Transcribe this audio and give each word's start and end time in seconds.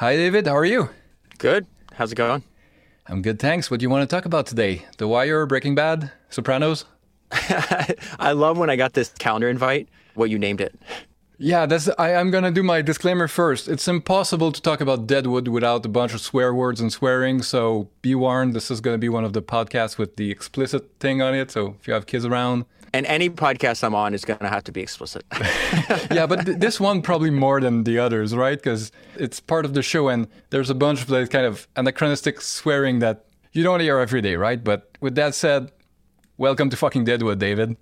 Hi, 0.00 0.16
David. 0.16 0.46
How 0.46 0.56
are 0.56 0.64
you? 0.64 0.88
Good. 1.36 1.66
How's 1.92 2.10
it 2.10 2.14
going? 2.14 2.42
I'm 3.06 3.20
good, 3.20 3.38
thanks. 3.38 3.70
What 3.70 3.80
do 3.80 3.84
you 3.84 3.90
want 3.90 4.08
to 4.08 4.16
talk 4.16 4.24
about 4.24 4.46
today? 4.46 4.86
The 4.96 5.06
Wire, 5.06 5.44
Breaking 5.44 5.74
Bad, 5.74 6.10
Sopranos? 6.30 6.86
I 8.18 8.32
love 8.32 8.56
when 8.56 8.70
I 8.70 8.76
got 8.76 8.94
this 8.94 9.10
calendar 9.18 9.50
invite, 9.50 9.90
what 10.14 10.30
you 10.30 10.38
named 10.38 10.62
it. 10.62 10.74
Yeah, 11.42 11.64
that's. 11.64 11.88
I, 11.98 12.14
I'm 12.16 12.30
gonna 12.30 12.50
do 12.50 12.62
my 12.62 12.82
disclaimer 12.82 13.26
first. 13.26 13.66
It's 13.66 13.88
impossible 13.88 14.52
to 14.52 14.60
talk 14.60 14.82
about 14.82 15.06
Deadwood 15.06 15.48
without 15.48 15.86
a 15.86 15.88
bunch 15.88 16.12
of 16.12 16.20
swear 16.20 16.52
words 16.52 16.82
and 16.82 16.92
swearing. 16.92 17.40
So 17.40 17.88
be 18.02 18.14
warned. 18.14 18.54
This 18.54 18.70
is 18.70 18.82
gonna 18.82 18.98
be 18.98 19.08
one 19.08 19.24
of 19.24 19.32
the 19.32 19.40
podcasts 19.40 19.96
with 19.96 20.16
the 20.16 20.30
explicit 20.30 20.90
thing 21.00 21.22
on 21.22 21.34
it. 21.34 21.50
So 21.50 21.76
if 21.80 21.88
you 21.88 21.94
have 21.94 22.04
kids 22.04 22.26
around, 22.26 22.66
And 22.92 23.06
any 23.06 23.30
podcast 23.30 23.82
I'm 23.82 23.94
on 23.94 24.12
is 24.12 24.24
going 24.24 24.40
to 24.40 24.48
have 24.48 24.64
to 24.64 24.72
be 24.72 24.82
explicit. 24.82 25.24
yeah, 26.10 26.26
but 26.26 26.44
th- 26.44 26.58
this 26.58 26.78
one 26.78 27.00
probably 27.02 27.30
more 27.30 27.58
than 27.60 27.84
the 27.84 27.98
others, 27.98 28.34
right? 28.34 28.58
Because 28.58 28.92
it's 29.16 29.40
part 29.40 29.64
of 29.64 29.72
the 29.72 29.82
show, 29.82 30.08
and 30.08 30.26
there's 30.50 30.68
a 30.70 30.74
bunch 30.74 31.02
of 31.02 31.08
like 31.08 31.30
kind 31.30 31.46
of 31.46 31.66
anachronistic 31.76 32.40
swearing 32.42 32.98
that 32.98 33.24
you 33.52 33.62
don't 33.62 33.80
hear 33.80 33.98
every 33.98 34.20
day, 34.20 34.36
right? 34.36 34.62
But 34.62 34.98
with 35.00 35.14
that 35.14 35.34
said, 35.34 35.70
welcome 36.36 36.68
to 36.68 36.76
fucking 36.76 37.04
Deadwood, 37.04 37.38
David. 37.38 37.76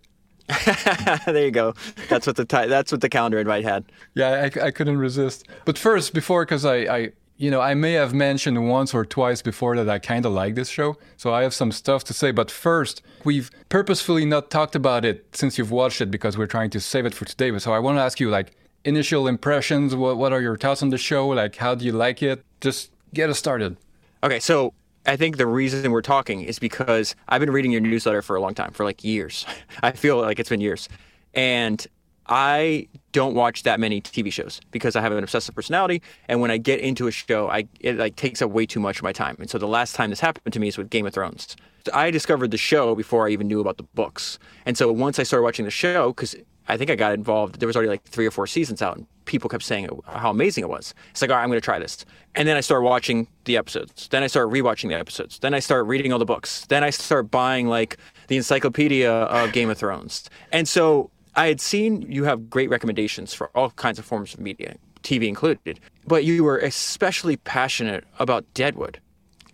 there 1.26 1.44
you 1.44 1.50
go. 1.50 1.74
That's 2.08 2.26
what 2.26 2.36
the 2.36 2.44
ti- 2.44 2.66
that's 2.66 2.90
what 2.90 3.00
the 3.00 3.08
calendar 3.08 3.38
invite 3.38 3.64
had. 3.64 3.84
Yeah, 4.14 4.48
I, 4.56 4.66
I 4.66 4.70
couldn't 4.70 4.98
resist. 4.98 5.46
But 5.64 5.76
first, 5.76 6.14
before, 6.14 6.44
because 6.44 6.64
I, 6.64 6.76
I, 6.76 7.12
you 7.36 7.50
know, 7.50 7.60
I 7.60 7.74
may 7.74 7.92
have 7.92 8.14
mentioned 8.14 8.68
once 8.68 8.94
or 8.94 9.04
twice 9.04 9.42
before 9.42 9.76
that 9.76 9.88
I 9.88 9.98
kind 9.98 10.24
of 10.24 10.32
like 10.32 10.54
this 10.54 10.68
show, 10.68 10.96
so 11.16 11.32
I 11.34 11.42
have 11.42 11.52
some 11.52 11.70
stuff 11.70 12.04
to 12.04 12.14
say. 12.14 12.30
But 12.30 12.50
first, 12.50 13.02
we've 13.24 13.50
purposefully 13.68 14.24
not 14.24 14.50
talked 14.50 14.74
about 14.74 15.04
it 15.04 15.26
since 15.36 15.58
you've 15.58 15.70
watched 15.70 16.00
it 16.00 16.10
because 16.10 16.38
we're 16.38 16.46
trying 16.46 16.70
to 16.70 16.80
save 16.80 17.04
it 17.04 17.14
for 17.14 17.26
today. 17.26 17.56
So 17.58 17.72
I 17.72 17.78
want 17.78 17.98
to 17.98 18.02
ask 18.02 18.18
you, 18.18 18.30
like, 18.30 18.52
initial 18.84 19.28
impressions. 19.28 19.94
What, 19.94 20.16
what 20.16 20.32
are 20.32 20.40
your 20.40 20.56
thoughts 20.56 20.82
on 20.82 20.88
the 20.88 20.98
show? 20.98 21.28
Like, 21.28 21.56
how 21.56 21.74
do 21.74 21.84
you 21.84 21.92
like 21.92 22.22
it? 22.22 22.44
Just 22.60 22.90
get 23.12 23.28
us 23.28 23.38
started. 23.38 23.76
Okay, 24.22 24.40
so 24.40 24.72
I 25.08 25.16
think 25.16 25.38
the 25.38 25.46
reason 25.46 25.90
we're 25.90 26.02
talking 26.02 26.42
is 26.42 26.58
because 26.58 27.16
I've 27.28 27.40
been 27.40 27.50
reading 27.50 27.72
your 27.72 27.80
newsletter 27.80 28.20
for 28.20 28.36
a 28.36 28.42
long 28.42 28.54
time, 28.54 28.72
for 28.72 28.84
like 28.84 29.02
years. 29.02 29.46
I 29.82 29.92
feel 29.92 30.20
like 30.20 30.38
it's 30.38 30.50
been 30.50 30.60
years. 30.60 30.86
And 31.32 31.84
I 32.26 32.88
don't 33.12 33.34
watch 33.34 33.62
that 33.62 33.80
many 33.80 34.02
TV 34.02 34.30
shows 34.30 34.60
because 34.70 34.96
I 34.96 35.00
have 35.00 35.12
an 35.12 35.24
obsessive 35.24 35.54
personality. 35.54 36.02
And 36.28 36.42
when 36.42 36.50
I 36.50 36.58
get 36.58 36.80
into 36.80 37.06
a 37.06 37.10
show, 37.10 37.48
I 37.48 37.66
it 37.80 37.96
like 37.96 38.16
takes 38.16 38.42
up 38.42 38.50
way 38.50 38.66
too 38.66 38.80
much 38.80 38.98
of 38.98 39.02
my 39.02 39.12
time. 39.12 39.36
And 39.40 39.48
so 39.48 39.56
the 39.56 39.66
last 39.66 39.94
time 39.94 40.10
this 40.10 40.20
happened 40.20 40.52
to 40.52 40.60
me 40.60 40.68
is 40.68 40.76
with 40.76 40.90
Game 40.90 41.06
of 41.06 41.14
Thrones. 41.14 41.56
I 41.94 42.10
discovered 42.10 42.50
the 42.50 42.58
show 42.58 42.94
before 42.94 43.26
I 43.26 43.30
even 43.30 43.48
knew 43.48 43.60
about 43.60 43.78
the 43.78 43.84
books. 43.94 44.38
And 44.66 44.76
so 44.76 44.92
once 44.92 45.18
I 45.18 45.22
started 45.22 45.42
watching 45.42 45.64
the 45.64 45.70
show, 45.70 46.10
because 46.12 46.36
I 46.68 46.76
think 46.76 46.90
I 46.90 46.96
got 46.96 47.14
involved, 47.14 47.60
there 47.60 47.66
was 47.66 47.76
already 47.76 47.88
like 47.88 48.02
three 48.04 48.26
or 48.26 48.30
four 48.30 48.46
seasons 48.46 48.82
out, 48.82 48.98
and 48.98 49.06
people 49.28 49.48
kept 49.48 49.62
saying 49.62 49.88
how 50.06 50.30
amazing 50.30 50.64
it 50.64 50.68
was. 50.68 50.92
It's 51.10 51.22
like, 51.22 51.30
all 51.30 51.36
right, 51.36 51.42
I'm 51.42 51.48
going 51.48 51.60
to 51.60 51.64
try 51.64 51.78
this. 51.78 52.04
And 52.34 52.48
then 52.48 52.56
I 52.56 52.60
started 52.60 52.84
watching 52.84 53.28
the 53.44 53.56
episodes. 53.56 54.08
Then 54.08 54.24
I 54.24 54.26
started 54.26 54.50
rewatching 54.50 54.88
the 54.88 54.94
episodes. 54.94 55.38
Then 55.38 55.54
I 55.54 55.60
started 55.60 55.84
reading 55.84 56.12
all 56.12 56.18
the 56.18 56.24
books. 56.24 56.66
Then 56.66 56.82
I 56.82 56.90
started 56.90 57.30
buying 57.30 57.68
like 57.68 57.98
the 58.26 58.36
encyclopedia 58.36 59.10
of 59.10 59.52
Game 59.52 59.70
of 59.70 59.78
Thrones. 59.78 60.28
And 60.50 60.66
so 60.66 61.10
I 61.36 61.46
had 61.46 61.60
seen 61.60 62.02
you 62.10 62.24
have 62.24 62.50
great 62.50 62.70
recommendations 62.70 63.34
for 63.34 63.48
all 63.54 63.70
kinds 63.70 63.98
of 63.98 64.04
forms 64.04 64.34
of 64.34 64.40
media, 64.40 64.76
TV 65.02 65.28
included, 65.28 65.78
but 66.06 66.24
you 66.24 66.42
were 66.42 66.58
especially 66.58 67.36
passionate 67.36 68.04
about 68.18 68.44
Deadwood. 68.54 69.00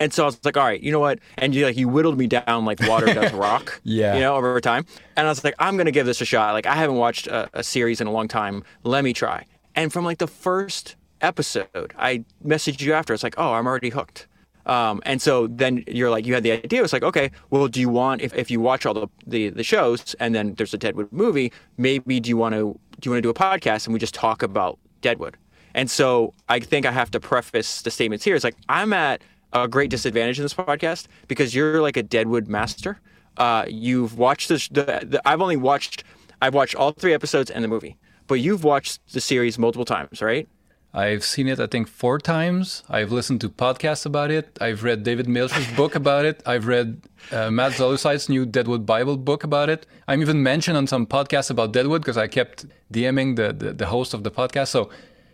And 0.00 0.12
so 0.12 0.24
I 0.24 0.26
was 0.26 0.44
like, 0.44 0.56
all 0.56 0.64
right, 0.64 0.80
you 0.80 0.90
know 0.90 1.00
what? 1.00 1.20
And 1.38 1.54
you 1.54 1.64
like 1.64 1.76
you 1.76 1.88
whittled 1.88 2.18
me 2.18 2.26
down 2.26 2.64
like 2.64 2.80
water 2.80 3.12
does 3.12 3.32
rock. 3.34 3.80
Yeah. 3.84 4.14
You 4.14 4.20
know, 4.20 4.34
over 4.36 4.60
time. 4.60 4.86
And 5.16 5.26
I 5.26 5.30
was 5.30 5.44
like, 5.44 5.54
I'm 5.58 5.76
gonna 5.76 5.92
give 5.92 6.06
this 6.06 6.20
a 6.20 6.24
shot. 6.24 6.52
Like 6.52 6.66
I 6.66 6.74
haven't 6.74 6.96
watched 6.96 7.26
a, 7.26 7.48
a 7.54 7.62
series 7.62 8.00
in 8.00 8.06
a 8.06 8.10
long 8.10 8.28
time. 8.28 8.64
Let 8.82 9.04
me 9.04 9.12
try. 9.12 9.46
And 9.74 9.92
from 9.92 10.04
like 10.04 10.18
the 10.18 10.26
first 10.26 10.96
episode, 11.20 11.94
I 11.98 12.24
messaged 12.44 12.80
you 12.80 12.92
after. 12.92 13.14
It's 13.14 13.22
like, 13.22 13.34
oh, 13.38 13.52
I'm 13.54 13.66
already 13.66 13.90
hooked. 13.90 14.26
Um, 14.66 15.02
and 15.04 15.20
so 15.20 15.46
then 15.46 15.84
you're 15.86 16.10
like, 16.10 16.26
you 16.26 16.34
had 16.34 16.42
the 16.42 16.52
idea. 16.52 16.82
It's 16.82 16.92
like, 16.92 17.02
okay, 17.02 17.30
well, 17.50 17.68
do 17.68 17.80
you 17.80 17.88
want 17.88 18.22
if, 18.22 18.34
if 18.34 18.50
you 18.50 18.60
watch 18.60 18.86
all 18.86 18.94
the, 18.94 19.08
the 19.26 19.50
the 19.50 19.62
shows 19.62 20.14
and 20.20 20.34
then 20.34 20.54
there's 20.54 20.72
a 20.72 20.78
Deadwood 20.78 21.12
movie, 21.12 21.52
maybe 21.76 22.18
do 22.20 22.30
you 22.30 22.36
want 22.36 22.54
to 22.54 22.78
do 23.00 23.08
you 23.08 23.10
want 23.10 23.18
to 23.18 23.22
do 23.22 23.30
a 23.30 23.34
podcast 23.34 23.86
and 23.86 23.92
we 23.92 23.98
just 23.98 24.14
talk 24.14 24.42
about 24.42 24.78
Deadwood? 25.02 25.36
And 25.74 25.90
so 25.90 26.32
I 26.48 26.60
think 26.60 26.86
I 26.86 26.92
have 26.92 27.10
to 27.10 27.20
preface 27.20 27.82
the 27.82 27.90
statements 27.90 28.24
here. 28.24 28.34
It's 28.36 28.44
like 28.44 28.56
I'm 28.68 28.92
at 28.92 29.22
a 29.52 29.68
great 29.68 29.90
disadvantage 29.90 30.38
in 30.38 30.44
this 30.44 30.54
podcast 30.54 31.06
because 31.28 31.54
you're 31.54 31.82
like 31.82 31.96
a 31.96 32.02
Deadwood 32.02 32.48
master. 32.48 33.00
Uh, 33.36 33.66
you've 33.68 34.16
watched 34.16 34.48
this. 34.48 34.68
The, 34.68 35.00
the, 35.02 35.20
I've 35.26 35.42
only 35.42 35.56
watched. 35.56 36.04
I've 36.40 36.54
watched 36.54 36.74
all 36.74 36.92
three 36.92 37.14
episodes 37.14 37.50
and 37.50 37.64
the 37.64 37.68
movie, 37.68 37.96
but 38.26 38.34
you've 38.34 38.64
watched 38.64 39.00
the 39.12 39.20
series 39.20 39.58
multiple 39.58 39.84
times, 39.84 40.22
right? 40.22 40.48
I've 40.94 41.24
seen 41.24 41.48
it, 41.48 41.58
I 41.58 41.66
think, 41.66 41.88
four 41.88 42.20
times. 42.20 42.84
I've 42.88 43.10
listened 43.10 43.40
to 43.40 43.48
podcasts 43.48 44.06
about 44.06 44.30
it. 44.30 44.56
I've 44.60 44.84
read 44.84 45.02
David 45.02 45.28
Milch's 45.28 45.66
book 45.72 45.94
about 46.02 46.24
it. 46.24 46.40
I've 46.46 46.68
read 46.68 47.02
uh, 47.32 47.50
Matt 47.50 47.72
Zoller 47.72 47.96
Seitz's 47.96 48.28
new 48.28 48.46
Deadwood 48.46 48.86
Bible 48.86 49.16
book 49.16 49.42
about 49.42 49.68
it. 49.68 49.86
I'm 50.06 50.22
even 50.22 50.40
mentioned 50.44 50.76
on 50.76 50.86
some 50.86 51.04
podcasts 51.04 51.50
about 51.50 51.72
Deadwood 51.72 52.02
because 52.02 52.16
I 52.16 52.28
kept 52.28 52.66
DMing 52.92 53.34
the, 53.34 53.52
the, 53.52 53.72
the 53.72 53.86
host 53.86 54.14
of 54.14 54.22
the 54.22 54.30
podcast. 54.30 54.68
So, 54.68 54.88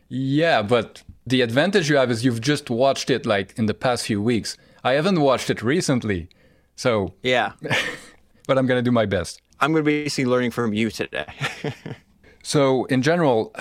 yeah, 0.08 0.62
but 0.62 1.02
the 1.26 1.42
advantage 1.42 1.90
you 1.90 1.96
have 1.96 2.10
is 2.10 2.24
you've 2.24 2.40
just 2.40 2.70
watched 2.70 3.10
it 3.10 3.26
like 3.26 3.52
in 3.58 3.66
the 3.66 3.74
past 3.74 4.06
few 4.06 4.22
weeks. 4.22 4.56
I 4.82 4.92
haven't 4.92 5.20
watched 5.20 5.50
it 5.50 5.62
recently. 5.62 6.30
So, 6.74 7.12
Yeah. 7.22 7.52
but 8.46 8.56
I'm 8.56 8.66
going 8.66 8.78
to 8.78 8.82
do 8.82 8.92
my 8.92 9.04
best. 9.04 9.42
I'm 9.60 9.72
going 9.72 9.84
to 9.84 10.08
be 10.10 10.24
learning 10.24 10.52
from 10.52 10.72
you 10.72 10.90
today. 10.90 11.26
So, 12.42 12.84
in 12.86 13.02
general, 13.02 13.54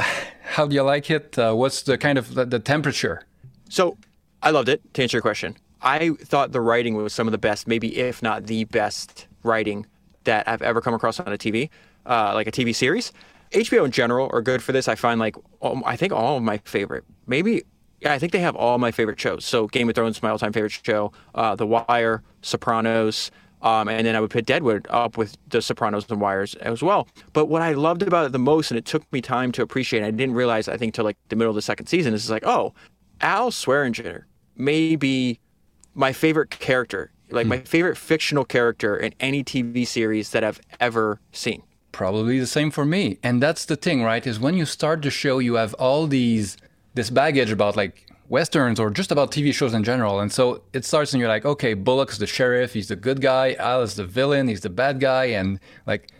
how 0.43 0.67
do 0.67 0.75
you 0.75 0.83
like 0.83 1.09
it? 1.09 1.37
Uh, 1.37 1.53
what's 1.53 1.83
the 1.83 1.97
kind 1.97 2.17
of 2.17 2.33
the, 2.33 2.45
the 2.45 2.59
temperature? 2.59 3.23
So 3.69 3.97
I 4.41 4.51
loved 4.51 4.69
it. 4.69 4.81
To 4.95 5.01
answer 5.03 5.17
your 5.17 5.21
question, 5.21 5.57
I 5.81 6.11
thought 6.11 6.51
the 6.51 6.61
writing 6.61 6.95
was 6.95 7.13
some 7.13 7.27
of 7.27 7.31
the 7.31 7.37
best, 7.37 7.67
maybe 7.67 7.97
if 7.97 8.21
not 8.21 8.47
the 8.47 8.63
best 8.65 9.27
writing 9.43 9.85
that 10.23 10.47
I've 10.47 10.61
ever 10.61 10.81
come 10.81 10.93
across 10.93 11.19
on 11.19 11.31
a 11.31 11.37
TV, 11.37 11.69
uh, 12.05 12.31
like 12.33 12.47
a 12.47 12.51
TV 12.51 12.73
series. 12.73 13.11
HBO 13.51 13.85
in 13.85 13.91
general 13.91 14.29
are 14.31 14.41
good 14.41 14.61
for 14.61 14.71
this. 14.71 14.87
I 14.87 14.95
find 14.95 15.19
like 15.19 15.35
I 15.61 15.95
think 15.95 16.13
all 16.13 16.37
of 16.37 16.43
my 16.43 16.57
favorite, 16.59 17.03
maybe 17.25 17.63
yeah, 18.01 18.13
I 18.13 18.19
think 18.19 18.31
they 18.31 18.39
have 18.39 18.55
all 18.55 18.77
my 18.77 18.91
favorite 18.91 19.19
shows. 19.19 19.43
So 19.43 19.67
Game 19.67 19.89
of 19.89 19.95
Thrones, 19.95 20.21
my 20.23 20.29
all-time 20.29 20.53
favorite 20.53 20.71
show. 20.71 21.11
Uh, 21.35 21.55
the 21.55 21.67
Wire, 21.67 22.23
Sopranos. 22.41 23.31
Um, 23.61 23.89
and 23.89 24.07
then 24.07 24.15
I 24.15 24.21
would 24.21 24.29
put 24.29 24.45
Deadwood 24.45 24.87
up 24.89 25.17
with 25.17 25.37
The 25.49 25.61
Sopranos 25.61 26.05
and 26.09 26.21
Wires 26.21 26.55
as 26.55 26.81
well. 26.81 27.07
But 27.33 27.47
what 27.47 27.61
I 27.61 27.73
loved 27.73 28.03
about 28.03 28.25
it 28.25 28.31
the 28.31 28.39
most, 28.39 28.71
and 28.71 28.77
it 28.77 28.85
took 28.85 29.11
me 29.11 29.21
time 29.21 29.51
to 29.53 29.61
appreciate, 29.61 30.03
I 30.03 30.11
didn't 30.11 30.35
realize, 30.35 30.67
I 30.67 30.77
think, 30.77 30.93
till 30.93 31.05
like 31.05 31.17
the 31.27 31.35
middle 31.35 31.51
of 31.51 31.55
the 31.55 31.61
second 31.61 31.87
season, 31.87 32.13
is 32.13 32.29
like, 32.29 32.45
oh, 32.45 32.73
Al 33.21 33.51
Swearengen 33.51 34.23
may 34.55 34.95
be 34.95 35.39
my 35.93 36.13
favorite 36.13 36.51
character, 36.51 37.11
like 37.31 37.47
my 37.47 37.59
favorite 37.59 37.97
fictional 37.97 38.45
character 38.45 38.95
in 38.95 39.13
any 39.19 39.43
TV 39.43 39.85
series 39.85 40.29
that 40.29 40.43
I've 40.43 40.61
ever 40.79 41.19
seen. 41.31 41.63
Probably 41.91 42.39
the 42.39 42.47
same 42.47 42.71
for 42.71 42.85
me. 42.85 43.17
And 43.23 43.41
that's 43.43 43.65
the 43.65 43.75
thing, 43.75 44.03
right? 44.03 44.25
Is 44.25 44.39
when 44.39 44.55
you 44.55 44.65
start 44.65 45.01
the 45.01 45.09
show, 45.09 45.39
you 45.39 45.55
have 45.55 45.73
all 45.73 46.07
these 46.07 46.55
this 46.93 47.09
baggage 47.09 47.51
about 47.51 47.75
like 47.75 48.08
westerns 48.29 48.79
or 48.79 48.89
just 48.89 49.11
about 49.11 49.31
TV 49.31 49.53
shows 49.53 49.73
in 49.73 49.83
general. 49.83 50.19
And 50.19 50.31
so 50.31 50.61
it 50.71 50.85
starts 50.85 51.13
and 51.13 51.19
you're 51.19 51.29
like, 51.29 51.45
okay, 51.45 51.73
Bullock's 51.73 52.17
the 52.17 52.27
sheriff, 52.27 52.73
he's 52.73 52.87
the 52.87 52.95
good 52.95 53.21
guy, 53.21 53.53
Al 53.55 53.81
is 53.81 53.95
the 53.95 54.05
villain, 54.05 54.47
he's 54.47 54.61
the 54.61 54.69
bad 54.69 54.99
guy, 54.99 55.25
and 55.25 55.59
like 55.85 56.11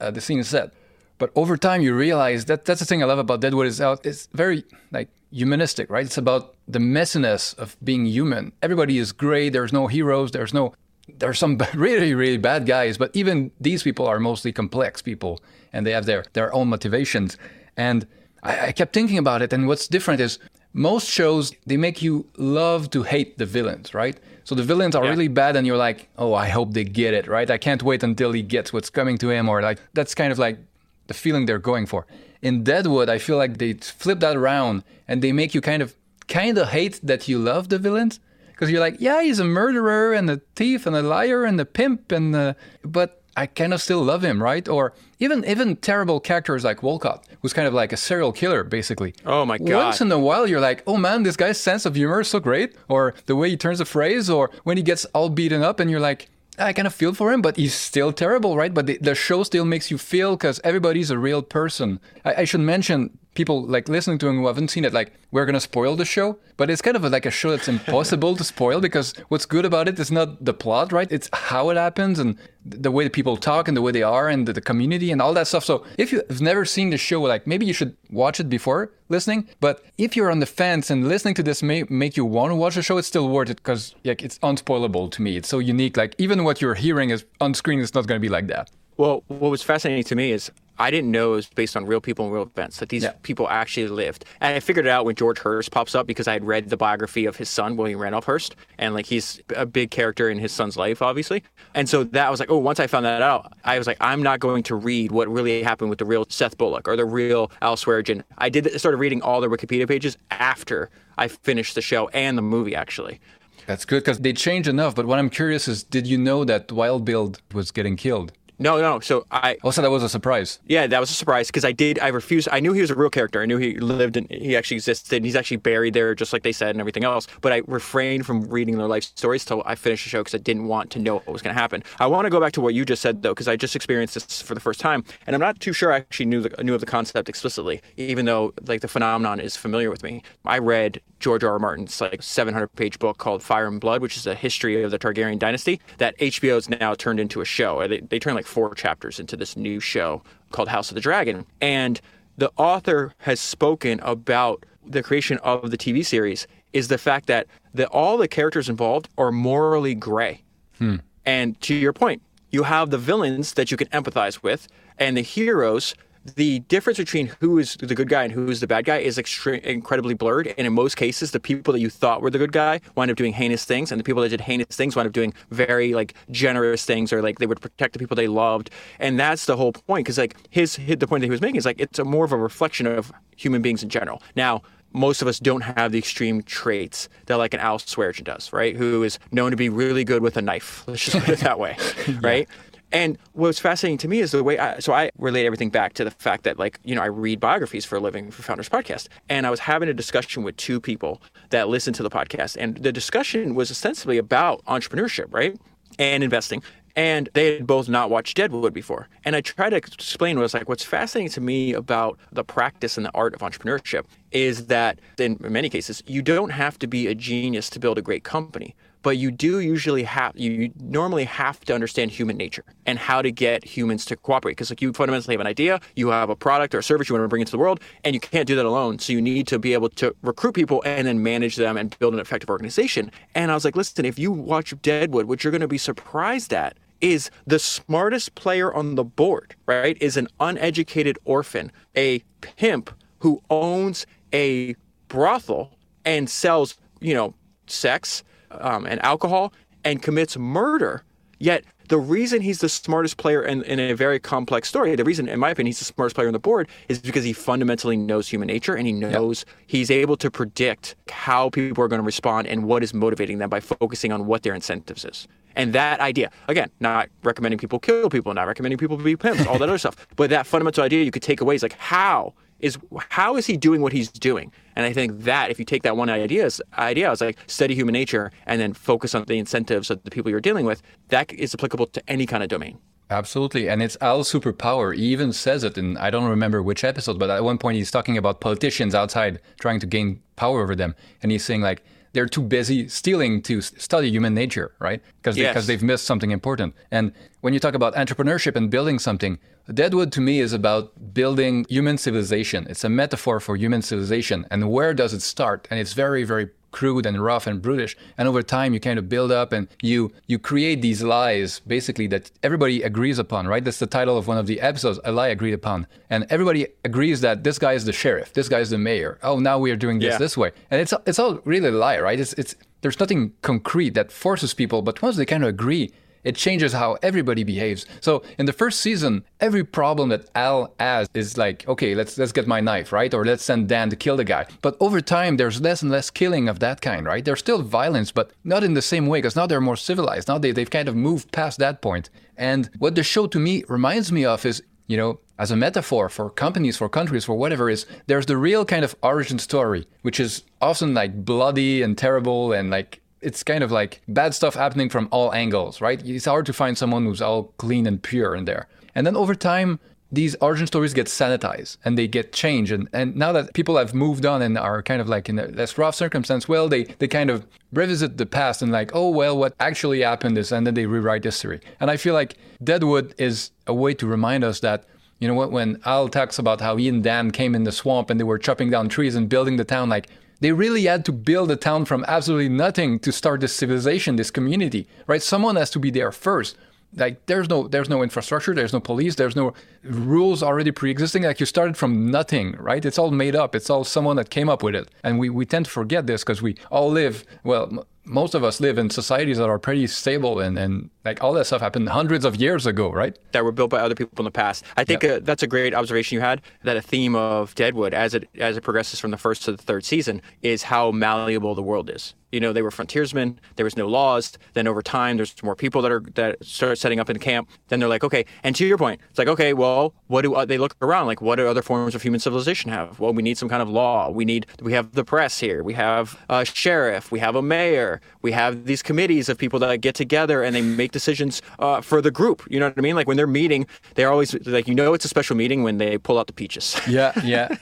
uh, 0.00 0.10
the 0.10 0.20
scene 0.20 0.38
is 0.38 0.48
set. 0.48 0.72
But 1.18 1.32
over 1.34 1.56
time, 1.56 1.82
you 1.82 1.94
realize 1.94 2.44
that 2.44 2.64
that's 2.64 2.78
the 2.80 2.86
thing 2.86 3.02
I 3.02 3.06
love 3.06 3.18
about 3.18 3.40
Deadwood 3.40 3.66
is 3.66 3.78
how 3.78 3.98
it's 4.04 4.28
very 4.32 4.64
like 4.92 5.08
humanistic, 5.32 5.90
right? 5.90 6.06
It's 6.06 6.16
about 6.16 6.54
the 6.68 6.78
messiness 6.78 7.58
of 7.58 7.76
being 7.82 8.06
human. 8.06 8.52
Everybody 8.62 8.98
is 8.98 9.10
great. 9.10 9.50
There's 9.50 9.72
no 9.72 9.88
heroes. 9.88 10.30
There's 10.30 10.54
no 10.54 10.74
there's 11.18 11.38
some 11.38 11.58
really 11.74 12.14
really 12.14 12.36
bad 12.36 12.66
guys, 12.66 12.96
but 12.98 13.10
even 13.14 13.50
these 13.60 13.82
people 13.82 14.06
are 14.06 14.20
mostly 14.20 14.52
complex 14.52 15.02
people, 15.02 15.40
and 15.72 15.84
they 15.84 15.92
have 15.92 16.06
their 16.06 16.24
their 16.34 16.54
own 16.54 16.68
motivations. 16.68 17.36
And 17.76 18.06
I, 18.44 18.68
I 18.68 18.72
kept 18.72 18.92
thinking 18.94 19.18
about 19.18 19.42
it, 19.42 19.52
and 19.52 19.66
what's 19.66 19.88
different 19.88 20.20
is 20.20 20.38
most 20.72 21.08
shows 21.08 21.52
they 21.66 21.76
make 21.76 22.02
you 22.02 22.26
love 22.36 22.90
to 22.90 23.02
hate 23.02 23.38
the 23.38 23.46
villains, 23.46 23.94
right? 23.94 24.16
So 24.44 24.54
the 24.54 24.62
villains 24.62 24.94
are 24.94 25.04
Yeah. 25.04 25.10
really 25.10 25.28
bad, 25.28 25.56
and 25.56 25.66
you're 25.66 25.76
like, 25.76 26.08
oh, 26.16 26.34
I 26.34 26.48
hope 26.48 26.72
they 26.72 26.84
get 26.84 27.14
it, 27.14 27.26
right? 27.26 27.50
I 27.50 27.58
can't 27.58 27.82
wait 27.82 28.02
until 28.02 28.32
he 28.32 28.42
gets 28.42 28.72
what's 28.72 28.90
coming 28.90 29.18
to 29.18 29.30
him, 29.30 29.48
or 29.48 29.60
like 29.62 29.78
that's 29.94 30.14
kind 30.14 30.32
of 30.32 30.38
like 30.38 30.58
the 31.06 31.14
feeling 31.14 31.46
they're 31.46 31.58
going 31.58 31.86
for. 31.86 32.06
In 32.42 32.62
Deadwood, 32.64 33.08
I 33.08 33.18
feel 33.18 33.36
like 33.36 33.58
they 33.58 33.72
flip 33.74 34.20
that 34.20 34.36
around 34.36 34.84
and 35.08 35.22
they 35.22 35.32
make 35.32 35.54
you 35.54 35.60
kind 35.60 35.82
of 35.82 35.94
kind 36.28 36.56
of 36.58 36.68
hate 36.68 37.00
that 37.02 37.26
you 37.28 37.38
love 37.38 37.68
the 37.68 37.78
villains 37.78 38.20
because 38.52 38.70
you're 38.70 38.80
like, 38.80 38.96
yeah, 39.00 39.22
he's 39.22 39.38
a 39.40 39.44
murderer 39.44 40.12
and 40.12 40.30
a 40.30 40.40
thief 40.54 40.86
and 40.86 40.94
a 40.94 41.02
liar 41.02 41.44
and 41.44 41.58
a 41.60 41.64
pimp 41.64 42.12
and 42.12 42.36
uh, 42.36 42.54
but 42.84 43.22
I 43.36 43.46
kind 43.46 43.72
of 43.74 43.80
still 43.80 44.02
love 44.02 44.22
him, 44.22 44.42
right? 44.42 44.68
Or 44.68 44.92
even 45.18 45.44
even 45.44 45.76
terrible 45.76 46.20
characters 46.20 46.64
like 46.64 46.82
Wolcott, 46.82 47.26
who's 47.42 47.52
kind 47.52 47.68
of 47.68 47.74
like 47.74 47.92
a 47.92 47.96
serial 47.96 48.32
killer, 48.32 48.64
basically. 48.64 49.14
Oh 49.24 49.44
my 49.44 49.58
God. 49.58 49.84
Once 49.84 50.00
in 50.00 50.10
a 50.12 50.18
while, 50.18 50.46
you're 50.46 50.60
like, 50.60 50.82
oh 50.86 50.96
man, 50.96 51.22
this 51.22 51.36
guy's 51.36 51.60
sense 51.60 51.86
of 51.86 51.94
humor 51.94 52.20
is 52.20 52.28
so 52.28 52.40
great, 52.40 52.76
or 52.88 53.14
the 53.26 53.36
way 53.36 53.50
he 53.50 53.56
turns 53.56 53.80
a 53.80 53.84
phrase, 53.84 54.30
or 54.30 54.50
when 54.64 54.76
he 54.76 54.82
gets 54.82 55.04
all 55.06 55.28
beaten 55.28 55.62
up, 55.62 55.80
and 55.80 55.90
you're 55.90 56.00
like, 56.00 56.28
I 56.58 56.72
kind 56.72 56.86
of 56.86 56.94
feel 56.94 57.14
for 57.14 57.32
him, 57.32 57.40
but 57.40 57.56
he's 57.56 57.74
still 57.74 58.12
terrible, 58.12 58.56
right? 58.56 58.74
But 58.74 58.86
the, 58.86 58.98
the 58.98 59.14
show 59.14 59.42
still 59.44 59.64
makes 59.64 59.90
you 59.90 59.98
feel 59.98 60.36
because 60.36 60.60
everybody's 60.64 61.10
a 61.10 61.18
real 61.18 61.42
person. 61.42 62.00
I, 62.24 62.34
I 62.42 62.44
should 62.44 62.60
mention 62.60 63.16
people 63.38 63.62
like 63.62 63.88
listening 63.88 64.18
to 64.18 64.26
him 64.28 64.36
who 64.36 64.48
haven't 64.48 64.68
seen 64.68 64.84
it, 64.84 64.92
like 64.92 65.12
we're 65.30 65.46
gonna 65.46 65.60
spoil 65.60 65.94
the 65.94 66.04
show, 66.04 66.36
but 66.56 66.68
it's 66.68 66.82
kind 66.82 66.96
of 66.96 67.04
a, 67.04 67.08
like 67.08 67.24
a 67.24 67.30
show 67.30 67.50
that's 67.52 67.68
impossible 67.68 68.34
to 68.34 68.42
spoil 68.42 68.80
because 68.80 69.14
what's 69.28 69.46
good 69.46 69.64
about 69.64 69.86
it 69.86 69.96
is 69.98 70.10
not 70.10 70.44
the 70.44 70.52
plot, 70.52 70.90
right? 70.92 71.10
It's 71.10 71.30
how 71.32 71.70
it 71.70 71.76
happens 71.76 72.18
and 72.18 72.36
the 72.64 72.90
way 72.90 73.04
the 73.04 73.10
people 73.10 73.36
talk 73.36 73.68
and 73.68 73.76
the 73.76 73.80
way 73.80 73.92
they 73.92 74.02
are 74.02 74.28
and 74.28 74.48
the, 74.48 74.52
the 74.52 74.60
community 74.60 75.12
and 75.12 75.22
all 75.22 75.32
that 75.34 75.46
stuff. 75.46 75.64
So 75.64 75.84
if 75.96 76.10
you've 76.10 76.40
never 76.40 76.64
seen 76.64 76.90
the 76.90 76.98
show, 76.98 77.22
like 77.22 77.46
maybe 77.46 77.64
you 77.64 77.72
should 77.72 77.96
watch 78.10 78.40
it 78.40 78.48
before 78.48 78.90
listening. 79.08 79.48
But 79.60 79.84
if 79.98 80.16
you're 80.16 80.32
on 80.32 80.40
the 80.40 80.52
fence 80.60 80.90
and 80.90 81.06
listening 81.06 81.34
to 81.34 81.44
this 81.44 81.62
may 81.62 81.84
make 81.88 82.16
you 82.16 82.24
want 82.24 82.50
to 82.50 82.56
watch 82.56 82.74
the 82.74 82.82
show, 82.82 82.98
it's 82.98 83.06
still 83.06 83.28
worth 83.28 83.50
it 83.50 83.58
because 83.58 83.94
like 84.04 84.22
it's 84.22 84.38
unspoilable 84.40 85.12
to 85.12 85.22
me. 85.22 85.36
It's 85.36 85.48
so 85.48 85.60
unique. 85.60 85.96
Like 85.96 86.16
even 86.18 86.42
what 86.42 86.60
you're 86.60 86.74
hearing 86.74 87.10
is 87.10 87.24
on 87.40 87.54
screen, 87.54 87.78
it's 87.80 87.94
not 87.94 88.08
going 88.08 88.20
to 88.20 88.26
be 88.28 88.34
like 88.38 88.48
that. 88.48 88.68
Well, 88.96 89.22
what 89.28 89.52
was 89.52 89.62
fascinating 89.62 90.02
to 90.04 90.16
me 90.16 90.32
is 90.32 90.50
I 90.78 90.90
didn't 90.90 91.10
know 91.10 91.32
it 91.32 91.36
was 91.36 91.46
based 91.48 91.76
on 91.76 91.86
real 91.86 92.00
people 92.00 92.24
and 92.26 92.34
real 92.34 92.44
events 92.44 92.78
that 92.78 92.88
these 92.88 93.02
Yeah. 93.02 93.12
people 93.22 93.48
actually 93.48 93.88
lived. 93.88 94.24
And 94.40 94.54
I 94.54 94.60
figured 94.60 94.86
it 94.86 94.90
out 94.90 95.04
when 95.04 95.14
George 95.16 95.38
Hearst 95.40 95.70
pops 95.70 95.94
up 95.94 96.06
because 96.06 96.28
I 96.28 96.32
had 96.34 96.44
read 96.44 96.70
the 96.70 96.76
biography 96.76 97.26
of 97.26 97.36
his 97.36 97.48
son, 97.48 97.76
William 97.76 97.98
Randolph 98.00 98.26
Hearst, 98.26 98.54
and 98.78 98.94
like 98.94 99.06
he's 99.06 99.40
a 99.56 99.66
big 99.66 99.90
character 99.90 100.28
in 100.30 100.38
his 100.38 100.52
son's 100.52 100.76
life, 100.76 101.02
obviously. 101.02 101.42
And 101.74 101.88
so 101.88 102.04
that 102.04 102.30
was 102.30 102.38
like, 102.40 102.50
oh, 102.50 102.58
once 102.58 102.78
I 102.80 102.86
found 102.86 103.04
that 103.06 103.22
out, 103.22 103.52
I 103.64 103.76
was 103.78 103.86
like, 103.86 103.98
I'm 104.00 104.22
not 104.22 104.40
going 104.40 104.62
to 104.64 104.74
read 104.74 105.10
what 105.10 105.28
really 105.28 105.62
happened 105.62 105.90
with 105.90 105.98
the 105.98 106.04
real 106.04 106.24
Seth 106.28 106.56
Bullock 106.56 106.86
or 106.86 106.96
the 106.96 107.04
real 107.04 107.50
Al 107.60 107.76
Swearengen. 107.76 108.22
I 108.38 108.48
did 108.48 108.78
started 108.80 108.98
reading 108.98 109.20
all 109.22 109.40
the 109.40 109.48
Wikipedia 109.48 109.88
pages 109.88 110.16
after 110.30 110.90
I 111.16 111.28
finished 111.28 111.74
the 111.74 111.82
show 111.82 112.08
and 112.08 112.38
the 112.38 112.42
movie, 112.42 112.74
actually. 112.76 113.20
That's 113.66 113.84
good 113.84 114.02
because 114.04 114.20
they 114.20 114.32
changed 114.32 114.68
enough. 114.68 114.94
But 114.94 115.06
what 115.06 115.18
I'm 115.18 115.28
curious 115.28 115.68
is, 115.68 115.82
did 115.82 116.06
you 116.06 116.16
know 116.16 116.44
that 116.44 116.72
Wild 116.72 117.04
Bill 117.04 117.34
was 117.52 117.70
getting 117.70 117.96
killed? 117.96 118.32
No, 118.58 118.80
no. 118.80 119.00
So 119.00 119.26
I 119.30 119.54
oh, 119.62 119.68
Also, 119.68 119.82
that 119.82 119.90
was 119.90 120.02
a 120.02 120.08
surprise. 120.08 120.58
Yeah, 120.66 120.86
that 120.86 121.00
was 121.00 121.10
a 121.10 121.14
surprise 121.14 121.46
because 121.48 121.64
I 121.64 121.72
did. 121.72 121.98
I 122.00 122.08
refused. 122.08 122.48
I 122.50 122.60
knew 122.60 122.72
he 122.72 122.80
was 122.80 122.90
a 122.90 122.94
real 122.94 123.10
character. 123.10 123.40
I 123.40 123.46
knew 123.46 123.56
he 123.56 123.78
lived 123.78 124.16
and 124.16 124.28
he 124.30 124.56
actually 124.56 124.76
existed. 124.76 125.16
And 125.16 125.24
he's 125.24 125.36
actually 125.36 125.58
buried 125.58 125.94
there, 125.94 126.14
just 126.14 126.32
like 126.32 126.42
they 126.42 126.52
said, 126.52 126.70
and 126.70 126.80
everything 126.80 127.04
else. 127.04 127.26
But 127.40 127.52
I 127.52 127.62
refrained 127.66 128.26
from 128.26 128.42
reading 128.48 128.76
their 128.76 128.88
life 128.88 129.04
stories 129.04 129.44
till 129.44 129.62
I 129.64 129.74
finished 129.76 130.04
the 130.04 130.10
show 130.10 130.20
because 130.20 130.34
I 130.34 130.38
didn't 130.38 130.66
want 130.66 130.90
to 130.90 130.98
know 130.98 131.14
what 131.14 131.28
was 131.28 131.42
going 131.42 131.54
to 131.54 131.60
happen. 131.60 131.84
I 132.00 132.06
want 132.06 132.26
to 132.26 132.30
go 132.30 132.40
back 132.40 132.52
to 132.52 132.60
what 132.60 132.74
you 132.74 132.84
just 132.84 133.00
said 133.02 133.22
though, 133.22 133.30
because 133.30 133.48
I 133.48 133.56
just 133.56 133.76
experienced 133.76 134.14
this 134.14 134.42
for 134.42 134.54
the 134.54 134.60
first 134.60 134.80
time, 134.80 135.04
and 135.26 135.34
I'm 135.36 135.40
not 135.40 135.60
too 135.60 135.72
sure 135.72 135.92
I 135.92 135.98
actually 135.98 136.26
knew 136.26 136.40
the, 136.40 136.62
knew 136.64 136.74
of 136.74 136.80
the 136.80 136.86
concept 136.86 137.28
explicitly, 137.28 137.80
even 137.96 138.24
though 138.24 138.54
like 138.66 138.80
the 138.80 138.88
phenomenon 138.88 139.38
is 139.38 139.56
familiar 139.56 139.90
with 139.90 140.02
me. 140.02 140.22
I 140.44 140.58
read 140.58 141.00
George 141.20 141.44
R. 141.44 141.52
R. 141.52 141.58
Martin's 141.58 142.00
like 142.00 142.22
700 142.22 142.68
page 142.74 142.98
book 142.98 143.18
called 143.18 143.42
Fire 143.42 143.66
and 143.66 143.80
Blood, 143.80 144.02
which 144.02 144.16
is 144.16 144.26
a 144.26 144.34
history 144.34 144.82
of 144.82 144.90
the 144.90 144.98
Targaryen 144.98 145.38
dynasty 145.38 145.80
that 145.98 146.16
HBO 146.18 146.48
HBO's 146.48 146.68
now 146.68 146.94
turned 146.94 147.20
into 147.20 147.40
a 147.40 147.44
show. 147.44 147.86
They, 147.86 148.00
they 148.00 148.18
turned 148.18 148.36
like 148.36 148.46
four 148.48 148.74
chapters 148.74 149.20
into 149.20 149.36
this 149.36 149.56
new 149.56 149.78
show 149.78 150.22
called 150.50 150.68
House 150.68 150.90
of 150.90 150.94
the 150.94 151.00
Dragon. 151.00 151.46
And 151.60 152.00
the 152.38 152.50
author 152.56 153.14
has 153.18 153.40
spoken 153.40 154.00
about 154.00 154.64
the 154.86 155.02
creation 155.02 155.38
of 155.38 155.70
the 155.70 155.76
TV 155.76 156.04
series 156.04 156.46
is 156.72 156.88
the 156.88 156.98
fact 156.98 157.26
that 157.26 157.46
the, 157.74 157.86
all 157.88 158.16
the 158.16 158.28
characters 158.28 158.68
involved 158.68 159.08
are 159.18 159.30
morally 159.30 159.94
gray. 159.94 160.42
Hmm. 160.78 160.96
And 161.26 161.60
to 161.62 161.74
your 161.74 161.92
point, 161.92 162.22
you 162.50 162.62
have 162.62 162.90
the 162.90 162.98
villains 162.98 163.52
that 163.54 163.70
you 163.70 163.76
can 163.76 163.88
empathize 163.88 164.42
with, 164.42 164.66
and 164.98 165.16
the 165.16 165.22
heroes. 165.22 165.94
The 166.36 166.60
difference 166.60 166.98
between 166.98 167.28
who 167.40 167.58
is 167.58 167.76
the 167.76 167.94
good 167.94 168.08
guy 168.08 168.24
and 168.24 168.32
who 168.32 168.48
is 168.48 168.60
the 168.60 168.66
bad 168.66 168.84
guy 168.84 168.98
is 168.98 169.18
extre- 169.18 169.62
incredibly 169.62 170.14
blurred. 170.14 170.52
And 170.58 170.66
in 170.66 170.72
most 170.72 170.96
cases, 170.96 171.30
the 171.30 171.40
people 171.40 171.72
that 171.72 171.80
you 171.80 171.90
thought 171.90 172.22
were 172.22 172.30
the 172.30 172.38
good 172.38 172.52
guy 172.52 172.80
wind 172.96 173.10
up 173.10 173.16
doing 173.16 173.32
heinous 173.32 173.64
things, 173.64 173.90
and 173.90 173.98
the 173.98 174.04
people 174.04 174.22
that 174.22 174.28
did 174.30 174.42
heinous 174.42 174.68
things 174.68 174.96
wind 174.96 175.06
up 175.06 175.12
doing 175.12 175.32
very 175.50 175.94
like 175.94 176.14
generous 176.30 176.84
things, 176.84 177.12
or 177.12 177.22
like 177.22 177.38
they 177.38 177.46
would 177.46 177.60
protect 177.60 177.92
the 177.92 177.98
people 177.98 178.14
they 178.14 178.28
loved. 178.28 178.70
And 178.98 179.18
that's 179.18 179.46
the 179.46 179.56
whole 179.56 179.72
point, 179.72 180.04
because 180.04 180.18
like 180.18 180.36
his, 180.50 180.76
his 180.76 180.98
the 180.98 181.06
point 181.06 181.22
that 181.22 181.26
he 181.26 181.30
was 181.30 181.40
making 181.40 181.56
is 181.56 181.64
like 181.64 181.80
it's 181.80 181.98
a 181.98 182.04
more 182.04 182.24
of 182.24 182.32
a 182.32 182.36
reflection 182.36 182.86
of 182.86 183.12
human 183.36 183.62
beings 183.62 183.82
in 183.82 183.88
general. 183.88 184.22
Now, 184.34 184.62
most 184.92 185.22
of 185.22 185.28
us 185.28 185.38
don't 185.38 185.60
have 185.60 185.92
the 185.92 185.98
extreme 185.98 186.42
traits 186.42 187.08
that 187.26 187.36
like 187.36 187.54
an 187.54 187.60
Al 187.60 187.78
Swearengen 187.78 188.24
does, 188.24 188.52
right? 188.52 188.76
Who 188.76 189.02
is 189.02 189.18
known 189.32 189.50
to 189.50 189.56
be 189.56 189.68
really 189.68 190.04
good 190.04 190.22
with 190.22 190.36
a 190.36 190.42
knife. 190.42 190.84
Let's 190.86 191.04
just 191.04 191.24
put 191.24 191.34
it 191.34 191.40
that 191.40 191.58
way, 191.58 191.76
right? 192.20 192.48
And 192.92 193.18
what's 193.32 193.58
fascinating 193.58 193.98
to 193.98 194.08
me 194.08 194.20
is 194.20 194.30
the 194.32 194.42
way 194.42 194.58
I, 194.58 194.78
so 194.78 194.92
I 194.92 195.10
relate 195.18 195.44
everything 195.46 195.70
back 195.70 195.92
to 195.94 196.04
the 196.04 196.10
fact 196.10 196.44
that 196.44 196.58
like, 196.58 196.80
you 196.84 196.94
know, 196.94 197.02
I 197.02 197.06
read 197.06 197.38
biographies 197.40 197.84
for 197.84 197.96
a 197.96 198.00
living 198.00 198.30
for 198.30 198.42
Founders 198.42 198.68
Podcast. 198.68 199.08
And 199.28 199.46
I 199.46 199.50
was 199.50 199.60
having 199.60 199.88
a 199.88 199.94
discussion 199.94 200.42
with 200.42 200.56
two 200.56 200.80
people 200.80 201.20
that 201.50 201.68
listened 201.68 201.96
to 201.96 202.02
the 202.02 202.10
podcast. 202.10 202.56
And 202.58 202.78
the 202.78 202.92
discussion 202.92 203.54
was 203.54 203.70
ostensibly 203.70 204.16
about 204.16 204.64
entrepreneurship, 204.64 205.26
right? 205.30 205.58
And 205.98 206.24
investing. 206.24 206.62
And 206.96 207.28
they 207.34 207.54
had 207.54 207.66
both 207.66 207.88
not 207.88 208.10
watched 208.10 208.36
Deadwood 208.36 208.74
before. 208.74 209.08
And 209.24 209.36
I 209.36 209.40
tried 209.40 209.70
to 209.70 209.76
explain 209.76 210.38
was 210.38 210.54
like 210.54 210.68
what's 210.68 210.82
fascinating 210.82 211.30
to 211.32 211.40
me 211.40 211.72
about 211.74 212.18
the 212.32 212.42
practice 212.42 212.96
and 212.96 213.06
the 213.06 213.12
art 213.14 213.34
of 213.34 213.40
entrepreneurship 213.40 214.04
is 214.32 214.66
that 214.66 214.98
in 215.18 215.36
many 215.40 215.68
cases 215.68 216.02
you 216.06 216.22
don't 216.22 216.50
have 216.50 216.78
to 216.80 216.86
be 216.86 217.06
a 217.06 217.14
genius 217.14 217.70
to 217.70 217.78
build 217.78 217.98
a 217.98 218.02
great 218.02 218.24
company 218.24 218.74
but 219.02 219.16
you 219.16 219.30
do 219.30 219.60
usually 219.60 220.02
have 220.02 220.36
you 220.36 220.72
normally 220.80 221.24
have 221.24 221.60
to 221.60 221.74
understand 221.74 222.10
human 222.10 222.36
nature 222.36 222.64
and 222.86 222.98
how 222.98 223.22
to 223.22 223.30
get 223.30 223.64
humans 223.64 224.04
to 224.06 224.16
cooperate. 224.16 224.52
Because 224.52 224.70
like 224.70 224.82
you 224.82 224.92
fundamentally 224.92 225.34
have 225.34 225.40
an 225.40 225.46
idea 225.46 225.80
you 225.96 226.08
have 226.08 226.30
a 226.30 226.36
product 226.36 226.74
or 226.74 226.78
a 226.78 226.82
service 226.82 227.08
you 227.08 227.14
want 227.14 227.24
to 227.24 227.28
bring 227.28 227.40
into 227.40 227.52
the 227.52 227.58
world 227.58 227.80
and 228.04 228.14
you 228.14 228.20
can't 228.20 228.46
do 228.46 228.56
that 228.56 228.66
alone. 228.66 228.98
So 228.98 229.12
you 229.12 229.22
need 229.22 229.46
to 229.48 229.58
be 229.58 229.72
able 229.72 229.88
to 229.90 230.14
recruit 230.22 230.52
people 230.52 230.82
and 230.84 231.06
then 231.06 231.22
manage 231.22 231.56
them 231.56 231.76
and 231.76 231.96
build 231.98 232.14
an 232.14 232.20
effective 232.20 232.50
organization. 232.50 233.10
And 233.34 233.50
i 233.50 233.54
was 233.54 233.64
like 233.64 233.76
listen 233.76 234.04
if 234.04 234.18
you 234.18 234.32
watch 234.32 234.74
deadwood 234.82 235.26
what 235.26 235.44
you're 235.44 235.50
going 235.50 235.60
to 235.60 235.68
be 235.68 235.78
surprised 235.78 236.52
at 236.52 236.76
is 237.00 237.30
the 237.46 237.58
smartest 237.58 238.34
player 238.34 238.72
on 238.72 238.96
the 238.96 239.04
board 239.04 239.54
right 239.66 239.96
is 240.00 240.16
an 240.16 240.28
uneducated 240.40 241.18
orphan 241.24 241.70
a 241.96 242.18
pimp 242.40 242.90
who 243.20 243.40
owns 243.50 244.06
a 244.32 244.74
brothel 245.08 245.76
and 246.04 246.28
sells 246.28 246.76
you 247.00 247.14
know 247.14 247.34
sex 247.66 248.22
um, 248.50 248.86
and 248.86 249.02
alcohol 249.04 249.52
and 249.84 250.02
commits 250.02 250.36
murder. 250.36 251.02
Yet 251.38 251.64
the 251.88 251.98
reason 251.98 252.42
he's 252.42 252.58
the 252.58 252.68
smartest 252.68 253.16
player 253.16 253.42
in, 253.42 253.62
in 253.62 253.80
a 253.80 253.94
very 253.94 254.18
complex 254.18 254.68
story, 254.68 254.94
the 254.94 255.04
reason, 255.04 255.28
in 255.28 255.40
my 255.40 255.50
opinion, 255.50 255.68
he's 255.68 255.78
the 255.78 255.84
smartest 255.84 256.14
player 256.16 256.26
on 256.26 256.32
the 256.32 256.38
board 256.38 256.68
is 256.88 256.98
because 256.98 257.24
he 257.24 257.32
fundamentally 257.32 257.96
knows 257.96 258.28
human 258.28 258.46
nature 258.46 258.74
and 258.74 258.86
he 258.86 258.92
knows 258.92 259.44
he's 259.66 259.90
able 259.90 260.16
to 260.16 260.30
predict 260.30 260.96
how 261.08 261.48
people 261.48 261.82
are 261.82 261.88
going 261.88 262.00
to 262.00 262.06
respond 262.06 262.46
and 262.46 262.64
what 262.64 262.82
is 262.82 262.92
motivating 262.92 263.38
them 263.38 263.48
by 263.48 263.60
focusing 263.60 264.12
on 264.12 264.26
what 264.26 264.42
their 264.42 264.54
incentives 264.54 265.04
is. 265.04 265.26
And 265.56 265.72
that 265.72 266.00
idea, 266.00 266.30
again, 266.46 266.70
not 266.78 267.08
recommending 267.24 267.58
people 267.58 267.78
kill 267.78 268.10
people, 268.10 268.32
not 268.34 268.46
recommending 268.46 268.78
people 268.78 268.96
be 268.96 269.16
pimps, 269.16 269.46
all 269.46 269.58
that 269.58 269.68
other 269.68 269.78
stuff, 269.86 270.06
but 270.16 270.30
that 270.30 270.46
fundamental 270.46 270.84
idea 270.84 271.04
you 271.04 271.10
could 271.10 271.22
take 271.22 271.40
away 271.40 271.54
is 271.54 271.62
like 271.62 271.72
how 271.74 272.34
is 272.60 272.78
how 273.10 273.36
is 273.36 273.46
he 273.46 273.56
doing 273.56 273.80
what 273.80 273.92
he's 273.92 274.10
doing? 274.10 274.52
And 274.76 274.84
I 274.84 274.92
think 274.92 275.22
that 275.22 275.50
if 275.50 275.58
you 275.58 275.64
take 275.64 275.82
that 275.82 275.96
one 275.96 276.10
idea, 276.10 276.48
idea, 276.76 277.12
it's 277.12 277.20
like 277.20 277.38
study 277.46 277.74
human 277.74 277.92
nature 277.92 278.30
and 278.46 278.60
then 278.60 278.72
focus 278.72 279.14
on 279.14 279.24
the 279.24 279.38
incentives 279.38 279.90
of 279.90 280.02
the 280.02 280.10
people 280.10 280.30
you're 280.30 280.40
dealing 280.40 280.66
with. 280.66 280.82
That 281.08 281.32
is 281.32 281.54
applicable 281.54 281.86
to 281.86 282.02
any 282.10 282.26
kind 282.26 282.42
of 282.42 282.48
domain. 282.48 282.78
Absolutely. 283.10 283.68
And 283.68 283.82
it's 283.82 283.96
Al's 284.00 284.30
superpower. 284.30 284.94
He 284.94 285.04
even 285.04 285.32
says 285.32 285.64
it 285.64 285.78
in, 285.78 285.96
I 285.96 286.10
don't 286.10 286.28
remember 286.28 286.62
which 286.62 286.84
episode, 286.84 287.18
but 287.18 287.30
at 287.30 287.42
one 287.42 287.56
point 287.56 287.76
he's 287.76 287.90
talking 287.90 288.18
about 288.18 288.40
politicians 288.40 288.94
outside 288.94 289.40
trying 289.60 289.80
to 289.80 289.86
gain 289.86 290.20
power 290.36 290.62
over 290.62 290.76
them. 290.76 290.94
And 291.22 291.32
he's 291.32 291.44
saying, 291.44 291.62
like, 291.62 291.82
they're 292.12 292.26
too 292.26 292.42
busy 292.42 292.88
stealing 292.88 293.42
to 293.42 293.60
study 293.60 294.10
human 294.10 294.34
nature, 294.34 294.72
right? 294.78 295.00
Because 295.18 295.36
Yes. 295.36 295.52
because 295.52 295.66
they've 295.66 295.82
missed 295.82 296.04
something 296.04 296.30
important. 296.30 296.74
And 296.90 297.12
when 297.40 297.52
you 297.54 297.60
talk 297.60 297.74
about 297.74 297.94
entrepreneurship 297.94 298.56
and 298.56 298.70
building 298.70 298.98
something, 298.98 299.38
Deadwood 299.72 300.10
to 300.12 300.22
me 300.22 300.40
is 300.40 300.54
about 300.54 301.12
building 301.12 301.66
human 301.68 301.98
civilization. 301.98 302.66
It's 302.70 302.84
a 302.84 302.88
metaphor 302.88 303.38
for 303.38 303.54
human 303.54 303.82
civilization. 303.82 304.46
And 304.50 304.70
where 304.70 304.94
does 304.94 305.12
it 305.12 305.20
start? 305.20 305.68
And 305.70 305.78
it's 305.78 305.92
very, 305.92 306.24
very 306.24 306.48
crude 306.78 307.04
and 307.08 307.16
rough 307.30 307.44
and 307.50 307.56
brutish 307.66 307.92
and 308.16 308.24
over 308.30 308.42
time 308.58 308.70
you 308.74 308.80
kind 308.88 308.98
of 309.00 309.04
build 309.14 309.30
up 309.40 309.48
and 309.56 309.64
you 309.90 310.00
you 310.30 310.38
create 310.50 310.78
these 310.88 311.00
lies 311.16 311.50
basically 311.74 312.06
that 312.14 312.24
everybody 312.48 312.76
agrees 312.90 313.18
upon 313.24 313.42
right? 313.52 313.64
That's 313.66 313.82
the 313.86 313.92
title 313.98 314.16
of 314.20 314.24
one 314.32 314.38
of 314.42 314.46
the 314.50 314.58
episodes 314.70 314.98
a 315.04 315.12
lie 315.20 315.30
agreed 315.36 315.54
upon. 315.62 315.78
And 316.14 316.20
everybody 316.34 316.62
agrees 316.90 317.18
that 317.26 317.36
this 317.46 317.58
guy 317.64 317.72
is 317.78 317.84
the 317.90 317.96
sheriff 318.02 318.28
this 318.38 318.48
guy 318.52 318.60
is 318.66 318.70
the 318.74 318.78
mayor. 318.90 319.12
Oh 319.28 319.36
now 319.50 319.56
we 319.64 319.70
are 319.72 319.80
doing 319.84 319.98
this 319.98 320.12
Yeah. 320.14 320.18
this 320.24 320.36
way. 320.42 320.50
And 320.70 320.78
it's 320.82 320.94
it's 321.10 321.18
all 321.22 321.34
really 321.52 321.68
a 321.68 321.78
lie 321.86 321.98
right? 322.06 322.18
It's 322.24 322.34
it's 322.42 322.52
there's 322.82 323.00
nothing 323.04 323.20
concrete 323.50 323.92
that 323.98 324.08
forces 324.24 324.50
people 324.62 324.80
but 324.88 324.94
once 325.06 325.16
they 325.18 325.26
kind 325.32 325.42
of 325.46 325.48
agree 325.58 325.84
it 326.24 326.36
changes 326.36 326.72
how 326.72 326.98
everybody 327.02 327.44
behaves. 327.44 327.86
So 328.00 328.22
in 328.38 328.46
the 328.46 328.52
first 328.52 328.80
season, 328.80 329.24
every 329.40 329.64
problem 329.64 330.08
that 330.10 330.28
Al 330.34 330.74
has 330.78 331.08
is 331.14 331.36
like, 331.36 331.66
okay, 331.68 331.94
let's 331.94 332.18
let's 332.18 332.32
get 332.32 332.46
my 332.46 332.60
knife, 332.60 332.92
right? 332.92 333.12
Or 333.12 333.24
let's 333.24 333.44
send 333.44 333.68
Dan 333.68 333.90
to 333.90 333.96
kill 333.96 334.16
the 334.16 334.24
guy. 334.24 334.46
But 334.62 334.76
over 334.80 335.00
time, 335.00 335.36
there's 335.36 335.60
less 335.60 335.82
and 335.82 335.90
less 335.90 336.10
killing 336.10 336.48
of 336.48 336.58
that 336.60 336.80
kind, 336.80 337.06
right? 337.06 337.24
There's 337.24 337.38
still 337.38 337.62
violence, 337.62 338.12
but 338.12 338.32
not 338.44 338.64
in 338.64 338.74
the 338.74 338.82
same 338.82 339.06
way, 339.06 339.18
because 339.18 339.36
now 339.36 339.46
they're 339.46 339.60
more 339.60 339.76
civilized. 339.76 340.28
Now 340.28 340.38
they, 340.38 340.52
they've 340.52 340.70
kind 340.70 340.88
of 340.88 340.96
moved 340.96 341.32
past 341.32 341.58
that 341.58 341.82
point. 341.82 342.10
And 342.36 342.70
what 342.78 342.94
the 342.94 343.02
show 343.02 343.26
to 343.26 343.38
me 343.38 343.64
reminds 343.68 344.12
me 344.12 344.24
of 344.24 344.46
is, 344.46 344.62
you 344.86 344.96
know, 344.96 345.20
as 345.38 345.50
a 345.50 345.56
metaphor 345.56 346.08
for 346.08 346.30
companies, 346.30 346.76
for 346.76 346.88
countries, 346.88 347.24
for 347.24 347.34
whatever 347.34 347.70
is, 347.70 347.86
there's 348.06 348.26
the 348.26 348.36
real 348.36 348.64
kind 348.64 348.84
of 348.84 348.96
origin 349.02 349.38
story, 349.38 349.86
which 350.02 350.18
is 350.18 350.42
often 350.60 350.94
like 350.94 351.24
bloody 351.24 351.82
and 351.82 351.96
terrible 351.96 352.52
and 352.52 352.70
like 352.70 353.00
it's 353.20 353.42
kind 353.42 353.64
of 353.64 353.70
like 353.72 354.00
bad 354.08 354.34
stuff 354.34 354.54
happening 354.54 354.88
from 354.88 355.08
all 355.10 355.32
angles, 355.32 355.80
right? 355.80 356.00
It's 356.04 356.26
hard 356.26 356.46
to 356.46 356.52
find 356.52 356.76
someone 356.78 357.04
who's 357.04 357.22
all 357.22 357.54
clean 357.58 357.86
and 357.86 358.02
pure 358.02 358.34
in 358.34 358.44
there. 358.44 358.68
And 358.94 359.06
then 359.06 359.16
over 359.16 359.34
time, 359.34 359.80
these 360.10 360.34
origin 360.40 360.66
stories 360.66 360.94
get 360.94 361.06
sanitized 361.06 361.76
and 361.84 361.98
they 361.98 362.08
get 362.08 362.32
changed. 362.32 362.72
And, 362.72 362.88
and 362.92 363.14
now 363.14 363.32
that 363.32 363.52
people 363.52 363.76
have 363.76 363.92
moved 363.92 364.24
on 364.24 364.40
and 364.40 364.56
are 364.56 364.82
kind 364.82 365.00
of 365.00 365.08
like 365.08 365.28
in 365.28 365.38
a 365.38 365.46
less 365.48 365.76
rough 365.76 365.94
circumstance, 365.94 366.48
well, 366.48 366.68
they, 366.68 366.84
they 366.84 367.08
kind 367.08 367.28
of 367.28 367.46
revisit 367.72 368.16
the 368.16 368.24
past 368.24 368.62
and 368.62 368.72
like, 368.72 368.94
oh, 368.94 369.10
well, 369.10 369.36
what 369.36 369.54
actually 369.60 370.00
happened 370.00 370.38
is, 370.38 370.50
and 370.50 370.66
then 370.66 370.74
they 370.74 370.86
rewrite 370.86 371.24
history. 371.24 371.60
And 371.80 371.90
I 371.90 371.96
feel 371.96 372.14
like 372.14 372.36
Deadwood 372.64 373.14
is 373.18 373.50
a 373.66 373.74
way 373.74 373.92
to 373.94 374.06
remind 374.06 374.44
us 374.44 374.60
that, 374.60 374.84
you 375.18 375.28
know 375.28 375.34
what, 375.34 375.50
when 375.50 375.80
Al 375.84 376.08
talks 376.08 376.38
about 376.38 376.60
how 376.60 376.76
he 376.76 376.88
and 376.88 377.02
Dan 377.02 377.30
came 377.30 377.54
in 377.54 377.64
the 377.64 377.72
swamp 377.72 378.08
and 378.08 378.18
they 378.18 378.24
were 378.24 378.38
chopping 378.38 378.70
down 378.70 378.88
trees 378.88 379.14
and 379.14 379.28
building 379.28 379.56
the 379.56 379.64
town, 379.64 379.88
like, 379.88 380.08
they 380.40 380.52
really 380.52 380.84
had 380.84 381.04
to 381.06 381.12
build 381.12 381.50
a 381.50 381.56
town 381.56 381.84
from 381.84 382.04
absolutely 382.06 382.48
nothing 382.48 382.98
to 383.00 383.12
start 383.12 383.40
this 383.40 383.52
civilization, 383.52 384.16
this 384.16 384.30
community, 384.30 384.86
right? 385.06 385.22
Someone 385.22 385.56
has 385.56 385.70
to 385.70 385.78
be 385.78 385.90
there 385.90 386.12
first. 386.12 386.56
Like 386.96 387.26
there's 387.26 387.50
no 387.50 387.68
there's 387.68 387.90
no 387.90 388.02
infrastructure 388.02 388.54
there's 388.54 388.72
no 388.72 388.80
police 388.80 389.14
there's 389.16 389.36
no 389.36 389.52
rules 389.82 390.42
already 390.42 390.70
pre-existing. 390.70 391.24
Like 391.24 391.38
you 391.38 391.44
started 391.44 391.76
from 391.76 392.10
nothing 392.10 392.56
right? 392.58 392.82
It's 392.82 392.98
all 392.98 393.10
made 393.10 393.36
up. 393.36 393.54
It's 393.54 393.68
all 393.68 393.84
someone 393.84 394.16
that 394.16 394.30
came 394.30 394.48
up 394.48 394.62
with 394.62 394.74
it. 394.74 394.88
And 395.04 395.18
we, 395.18 395.28
we 395.28 395.44
tend 395.44 395.66
to 395.66 395.70
forget 395.70 396.06
this 396.06 396.22
because 396.22 396.40
we 396.40 396.56
all 396.70 396.90
live 396.90 397.24
well 397.44 397.86
most 398.08 398.34
of 398.34 398.42
us 398.42 398.60
live 398.60 398.78
in 398.78 398.90
societies 398.90 399.38
that 399.38 399.48
are 399.48 399.58
pretty 399.58 399.86
stable 399.86 400.40
and, 400.40 400.58
and 400.58 400.90
like 401.04 401.22
all 401.22 401.32
that 401.34 401.46
stuff 401.46 401.60
happened 401.60 401.88
hundreds 401.88 402.24
of 402.24 402.36
years 402.36 402.66
ago, 402.66 402.90
right? 402.90 403.18
That 403.32 403.44
were 403.44 403.52
built 403.52 403.70
by 403.70 403.80
other 403.80 403.94
people 403.94 404.18
in 404.18 404.24
the 404.24 404.30
past. 404.30 404.64
I 404.76 404.84
think 404.84 405.04
uh, 405.04 405.20
that's 405.22 405.42
a 405.42 405.46
great 405.46 405.74
observation 405.74 406.14
you 406.16 406.20
had. 406.20 406.42
That 406.64 406.76
a 406.76 406.82
theme 406.82 407.14
of 407.14 407.54
Deadwood, 407.54 407.94
as 407.94 408.14
it 408.14 408.28
as 408.38 408.56
it 408.56 408.62
progresses 408.62 409.00
from 409.00 409.10
the 409.10 409.16
first 409.16 409.44
to 409.44 409.52
the 409.52 409.62
third 409.62 409.84
season, 409.84 410.22
is 410.42 410.64
how 410.64 410.90
malleable 410.90 411.54
the 411.54 411.62
world 411.62 411.90
is. 411.90 412.14
You 412.32 412.40
know, 412.40 412.52
they 412.52 412.60
were 412.60 412.70
frontiersmen. 412.70 413.40
There 413.56 413.64
was 413.64 413.76
no 413.76 413.86
laws. 413.86 414.36
Then 414.52 414.66
over 414.66 414.82
time, 414.82 415.16
there's 415.16 415.34
more 415.42 415.56
people 415.56 415.80
that 415.80 415.90
are 415.90 416.02
that 416.14 416.44
start 416.44 416.76
setting 416.76 417.00
up 417.00 417.08
in 417.08 417.18
camp. 417.18 417.48
Then 417.68 417.80
they're 417.80 417.88
like, 417.88 418.04
okay. 418.04 418.26
And 418.42 418.54
to 418.56 418.66
your 418.66 418.76
point, 418.76 419.00
it's 419.08 419.18
like, 419.18 419.28
okay, 419.28 419.54
well, 419.54 419.94
what 420.08 420.22
do 420.22 420.34
uh, 420.34 420.44
they 420.44 420.58
look 420.58 420.76
around? 420.82 421.06
Like, 421.06 421.22
what 421.22 421.36
do 421.36 421.48
other 421.48 421.62
forms 421.62 421.94
of 421.94 422.02
human 422.02 422.20
civilization 422.20 422.70
have? 422.70 423.00
Well, 423.00 423.14
we 423.14 423.22
need 423.22 423.38
some 423.38 423.48
kind 423.48 423.62
of 423.62 423.70
law. 423.70 424.10
We 424.10 424.26
need 424.26 424.46
we 424.60 424.74
have 424.74 424.92
the 424.92 425.04
press 425.04 425.40
here. 425.40 425.62
We 425.62 425.72
have 425.74 426.18
a 426.28 426.44
sheriff. 426.44 427.10
We 427.10 427.20
have 427.20 427.34
a 427.34 427.42
mayor. 427.42 427.97
We 428.22 428.32
have 428.32 428.64
these 428.64 428.82
committees 428.82 429.28
of 429.28 429.38
people 429.38 429.58
that 429.60 429.80
get 429.80 429.94
together 429.94 430.42
and 430.42 430.54
they 430.54 430.62
make 430.62 430.92
decisions 430.92 431.42
uh, 431.58 431.80
for 431.80 432.00
the 432.00 432.10
group. 432.10 432.42
You 432.50 432.60
know 432.60 432.66
what 432.66 432.78
I 432.78 432.80
mean? 432.80 432.96
Like 432.96 433.06
when 433.06 433.16
they're 433.16 433.26
meeting, 433.26 433.66
they're 433.94 434.10
always 434.10 434.34
like, 434.46 434.68
you 434.68 434.74
know, 434.74 434.94
it's 434.94 435.04
a 435.04 435.08
special 435.08 435.36
meeting 435.36 435.62
when 435.62 435.78
they 435.78 435.98
pull 435.98 436.18
out 436.18 436.26
the 436.26 436.32
peaches. 436.32 436.78
Yeah, 436.88 437.12
yeah. 437.22 437.54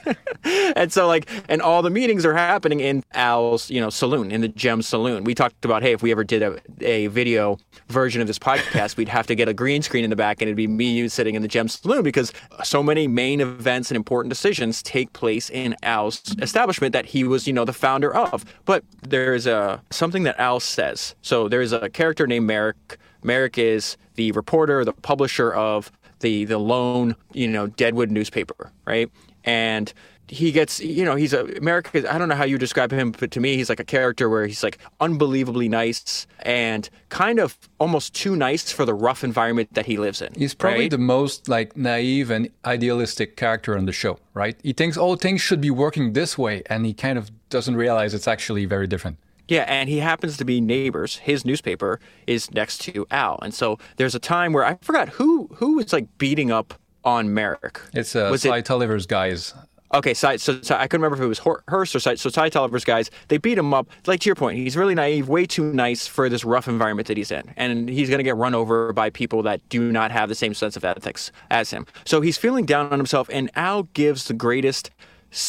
and 0.76 0.92
so 0.92 1.08
like, 1.08 1.28
and 1.48 1.60
all 1.60 1.82
the 1.82 1.90
meetings 1.90 2.24
are 2.24 2.32
happening 2.32 2.78
in 2.78 3.02
Al's, 3.12 3.68
you 3.70 3.80
know, 3.80 3.90
saloon 3.90 4.30
in 4.30 4.40
the 4.40 4.48
Gem 4.48 4.82
Saloon. 4.82 5.24
We 5.24 5.34
talked 5.34 5.64
about, 5.64 5.82
hey, 5.82 5.92
if 5.92 6.00
we 6.00 6.12
ever 6.12 6.22
did 6.22 6.42
a, 6.42 6.60
a 6.80 7.08
video 7.08 7.58
version 7.88 8.20
of 8.20 8.28
this 8.28 8.38
podcast, 8.38 8.96
we'd 8.96 9.08
have 9.08 9.26
to 9.26 9.34
get 9.34 9.48
a 9.48 9.54
green 9.54 9.82
screen 9.82 10.04
in 10.04 10.10
the 10.10 10.16
back 10.16 10.40
and 10.40 10.48
it'd 10.48 10.56
be 10.56 10.68
me 10.68 10.92
you 10.92 11.08
sitting 11.08 11.34
in 11.34 11.42
the 11.42 11.48
Gem 11.48 11.66
Saloon 11.68 12.04
because 12.04 12.32
so 12.62 12.84
many 12.84 13.08
main 13.08 13.40
events 13.40 13.90
and 13.90 13.96
important 13.96 14.30
decisions 14.30 14.82
take 14.82 15.12
place 15.12 15.50
in 15.50 15.74
Al's 15.82 16.22
establishment 16.40 16.92
that 16.92 17.06
he 17.06 17.24
was, 17.24 17.46
you 17.46 17.52
know, 17.52 17.64
the 17.64 17.72
founder 17.72 18.14
of. 18.14 18.44
But 18.64 18.84
there's 19.02 19.46
a 19.46 19.82
something 19.90 20.22
that 20.26 20.38
Al 20.38 20.60
says. 20.60 21.14
So 21.22 21.48
there's 21.48 21.72
a 21.72 21.88
character 21.88 22.26
named 22.26 22.46
Merrick. 22.46 22.98
Merrick 23.22 23.58
is 23.58 23.96
the 24.14 24.32
reporter, 24.32 24.84
the 24.84 24.92
publisher 24.92 25.52
of 25.52 25.90
the 26.20 26.44
the 26.44 26.58
lone, 26.58 27.16
you 27.32 27.48
know, 27.48 27.66
Deadwood 27.66 28.10
newspaper, 28.10 28.72
right? 28.86 29.10
And 29.44 29.92
he 30.28 30.50
gets, 30.50 30.80
you 30.80 31.04
know, 31.04 31.14
he's 31.14 31.32
a 31.32 31.44
America. 31.56 32.12
I 32.12 32.18
don't 32.18 32.28
know 32.28 32.34
how 32.34 32.44
you 32.44 32.58
describe 32.58 32.90
him, 32.90 33.12
but 33.12 33.30
to 33.32 33.40
me, 33.40 33.56
he's 33.56 33.68
like 33.68 33.80
a 33.80 33.84
character 33.84 34.28
where 34.28 34.46
he's 34.46 34.62
like 34.62 34.78
unbelievably 35.00 35.68
nice 35.68 36.26
and 36.40 36.88
kind 37.08 37.38
of 37.38 37.56
almost 37.78 38.14
too 38.14 38.34
nice 38.34 38.72
for 38.72 38.84
the 38.84 38.94
rough 38.94 39.22
environment 39.22 39.72
that 39.74 39.86
he 39.86 39.96
lives 39.96 40.20
in. 40.20 40.34
He's 40.34 40.54
probably 40.54 40.80
right? 40.80 40.90
the 40.90 40.98
most 40.98 41.48
like 41.48 41.76
naive 41.76 42.30
and 42.30 42.50
idealistic 42.64 43.36
character 43.36 43.76
on 43.76 43.86
the 43.86 43.92
show, 43.92 44.18
right? 44.34 44.56
He 44.62 44.72
thinks, 44.72 44.96
oh, 44.96 45.14
things 45.16 45.40
should 45.40 45.60
be 45.60 45.70
working 45.70 46.12
this 46.12 46.36
way, 46.36 46.62
and 46.66 46.84
he 46.84 46.92
kind 46.92 47.18
of 47.18 47.30
doesn't 47.48 47.76
realize 47.76 48.12
it's 48.12 48.28
actually 48.28 48.64
very 48.64 48.86
different. 48.86 49.18
Yeah, 49.48 49.62
and 49.62 49.88
he 49.88 49.98
happens 49.98 50.36
to 50.38 50.44
be 50.44 50.60
neighbors. 50.60 51.16
His 51.16 51.44
newspaper 51.44 52.00
is 52.26 52.50
next 52.52 52.78
to 52.82 53.06
Al, 53.10 53.38
and 53.42 53.54
so 53.54 53.78
there's 53.96 54.14
a 54.14 54.18
time 54.18 54.52
where 54.52 54.64
I 54.64 54.76
forgot 54.80 55.10
who 55.10 55.48
who 55.54 55.76
was 55.76 55.92
like 55.92 56.18
beating 56.18 56.50
up 56.50 56.74
on 57.04 57.32
Merrick. 57.32 57.80
It's 57.94 58.16
uh, 58.16 58.28
was 58.30 58.42
Cy 58.42 58.58
it, 58.58 58.64
Tolliver's 58.64 59.06
guys. 59.06 59.54
Okay, 59.94 60.14
so, 60.14 60.36
so, 60.36 60.60
so, 60.62 60.74
I 60.74 60.88
couldn't 60.88 61.02
remember 61.02 61.16
if 61.16 61.24
it 61.24 61.28
was 61.28 61.62
Hearst 61.68 61.94
or 61.94 62.00
Cy. 62.00 62.16
So 62.16 62.28
Cy 62.28 62.48
Tolliver's 62.48 62.84
guys, 62.84 63.08
they 63.28 63.38
beat 63.38 63.56
him 63.56 63.72
up. 63.72 63.88
Like 64.06 64.20
to 64.20 64.26
your 64.26 64.34
point, 64.34 64.58
he's 64.58 64.76
really 64.76 64.96
naive, 64.96 65.28
way 65.28 65.46
too 65.46 65.72
nice 65.72 66.08
for 66.08 66.28
this 66.28 66.44
rough 66.44 66.66
environment 66.66 67.06
that 67.06 67.16
he's 67.16 67.30
in, 67.30 67.54
and 67.56 67.88
he's 67.88 68.08
going 68.08 68.18
to 68.18 68.24
get 68.24 68.36
run 68.36 68.54
over 68.54 68.92
by 68.92 69.10
people 69.10 69.42
that 69.44 69.66
do 69.68 69.92
not 69.92 70.10
have 70.10 70.28
the 70.28 70.34
same 70.34 70.54
sense 70.54 70.76
of 70.76 70.84
ethics 70.84 71.30
as 71.50 71.70
him. 71.70 71.86
So 72.04 72.20
he's 72.20 72.36
feeling 72.36 72.66
down 72.66 72.92
on 72.92 72.98
himself, 72.98 73.30
and 73.32 73.48
Al 73.54 73.84
gives 73.84 74.24
the 74.24 74.34
greatest, 74.34 74.90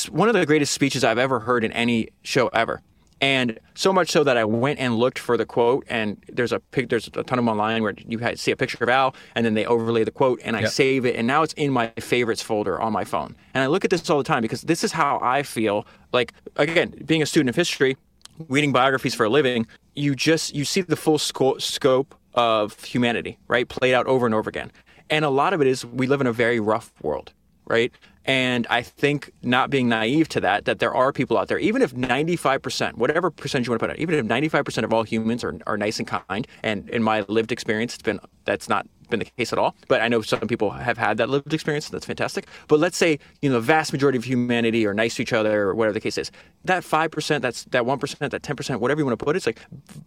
one 0.10 0.30
of 0.30 0.36
the 0.36 0.46
greatest 0.46 0.72
speeches 0.72 1.04
I've 1.04 1.18
ever 1.18 1.40
heard 1.40 1.64
in 1.64 1.72
any 1.72 2.10
show 2.22 2.48
ever. 2.50 2.82
And 3.20 3.60
so 3.74 3.92
much 3.92 4.12
so 4.12 4.24
that 4.24 4.38
I 4.38 4.46
went 4.46 4.80
and 4.80 4.96
looked 4.98 5.18
for 5.18 5.38
the 5.38 5.46
quote, 5.46 5.86
and 5.90 6.24
there's 6.30 6.52
a 6.52 6.60
pic, 6.60 6.90
there's 6.90 7.08
a 7.08 7.12
ton 7.12 7.24
of 7.24 7.38
them 7.38 7.50
online 7.50 7.82
where 7.82 7.94
you 8.08 8.20
see 8.36 8.52
a 8.52 8.56
picture 8.56 8.84
of 8.84 8.90
Al, 8.90 9.16
and 9.34 9.46
then 9.46 9.56
they 9.56 9.66
overlay 9.66 10.04
the 10.04 10.12
quote, 10.12 10.40
and 10.44 10.56
I 10.56 10.62
yep. 10.62 10.70
save 10.70 11.06
it, 11.06 11.16
and 11.16 11.26
now 11.26 11.42
it's 11.42 11.54
in 11.54 11.72
my 11.72 11.92
favorites 12.00 12.44
folder 12.44 12.80
on 12.80 12.94
my 12.94 13.04
phone. 13.04 13.36
And 13.54 13.64
I 13.64 13.68
look 13.68 13.84
at 13.84 13.90
this 13.90 14.08
all 14.10 14.20
the 14.20 14.24
time 14.24 14.42
because 14.42 14.62
this 14.62 14.84
is 14.84 14.92
how 14.92 15.20
I 15.22 15.42
feel. 15.44 15.88
Like 16.14 16.34
again, 16.58 16.94
being 17.06 17.24
a 17.24 17.26
student 17.26 17.50
of 17.50 17.56
history, 17.56 17.98
reading 18.50 18.72
biographies 18.72 19.16
for 19.16 19.26
a 19.26 19.30
living, 19.30 19.66
you 19.96 20.16
just 20.16 20.54
you 20.54 20.64
see 20.64 20.82
the 20.82 20.96
full 20.96 21.18
sco- 21.18 21.58
scope 21.58 22.14
of 22.36 22.84
humanity, 22.84 23.40
right, 23.48 23.68
played 23.68 23.96
out 23.96 24.06
over 24.06 24.28
and 24.28 24.36
over 24.36 24.48
again. 24.48 24.72
And 25.10 25.26
a 25.26 25.30
lot 25.30 25.54
of 25.54 25.62
it 25.62 25.68
is 25.68 25.86
we 25.86 26.06
live 26.06 26.22
in 26.22 26.28
a 26.28 26.34
very 26.34 26.60
rough 26.60 26.94
world, 27.02 27.34
right? 27.66 27.92
And 28.28 28.68
I 28.70 28.82
think 28.82 29.32
not 29.42 29.70
being 29.70 29.88
naive 29.88 30.28
to 30.30 30.42
that, 30.42 30.66
that 30.66 30.80
there 30.80 30.94
are 30.94 31.14
people 31.14 31.38
out 31.38 31.48
there, 31.48 31.58
even 31.60 31.82
if 31.82 31.96
95%, 31.96 32.96
whatever 32.96 33.32
percentage 33.32 33.68
you 33.68 33.72
want 33.72 33.80
to 33.80 33.88
put 33.88 33.92
out, 33.92 34.00
even 34.00 34.16
if 34.16 34.26
95% 34.26 34.84
of 34.84 34.94
all 34.94 35.04
humans 35.04 35.46
are, 35.46 35.58
are 35.66 35.78
nice 35.78 35.98
and 35.98 36.08
kind, 36.08 36.46
and 36.62 36.90
in 36.90 37.02
my 37.02 37.22
lived 37.30 37.54
experience, 37.54 37.94
it's 37.94 38.04
been, 38.04 38.20
that's 38.44 38.68
not 38.68 38.86
been 39.10 39.20
the 39.20 39.26
case 39.26 39.54
at 39.54 39.60
all. 39.60 39.76
But 39.88 40.02
I 40.02 40.08
know 40.08 40.22
some 40.22 40.48
people 40.48 40.72
have 40.72 40.98
had 40.98 41.18
that 41.18 41.30
lived 41.30 41.54
experience. 41.54 41.90
That's 41.90 42.06
fantastic. 42.06 42.48
But 42.68 42.80
let's 42.80 42.98
say 42.98 43.20
you 43.42 43.50
know 43.50 43.56
the 43.56 43.62
vast 43.62 43.94
majority 43.94 44.18
of 44.18 44.24
humanity 44.24 44.86
are 44.86 44.94
nice 44.94 45.16
to 45.16 45.22
each 45.22 45.34
other, 45.34 45.64
or 45.64 45.76
whatever 45.76 45.94
the 45.94 46.00
case 46.00 46.18
is. 46.18 46.32
That 46.66 46.84
five 46.84 47.12
percent, 47.12 47.42
that's 47.42 47.66
that 47.66 47.86
one 47.86 48.00
percent, 48.00 48.32
that 48.32 48.44
ten 48.44 48.56
percent, 48.56 48.82
whatever 48.82 49.02
you 49.02 49.06
want 49.06 49.18
to 49.18 49.24
put 49.24 49.36
it, 49.36 49.38
it's 49.38 49.46
like 49.46 49.60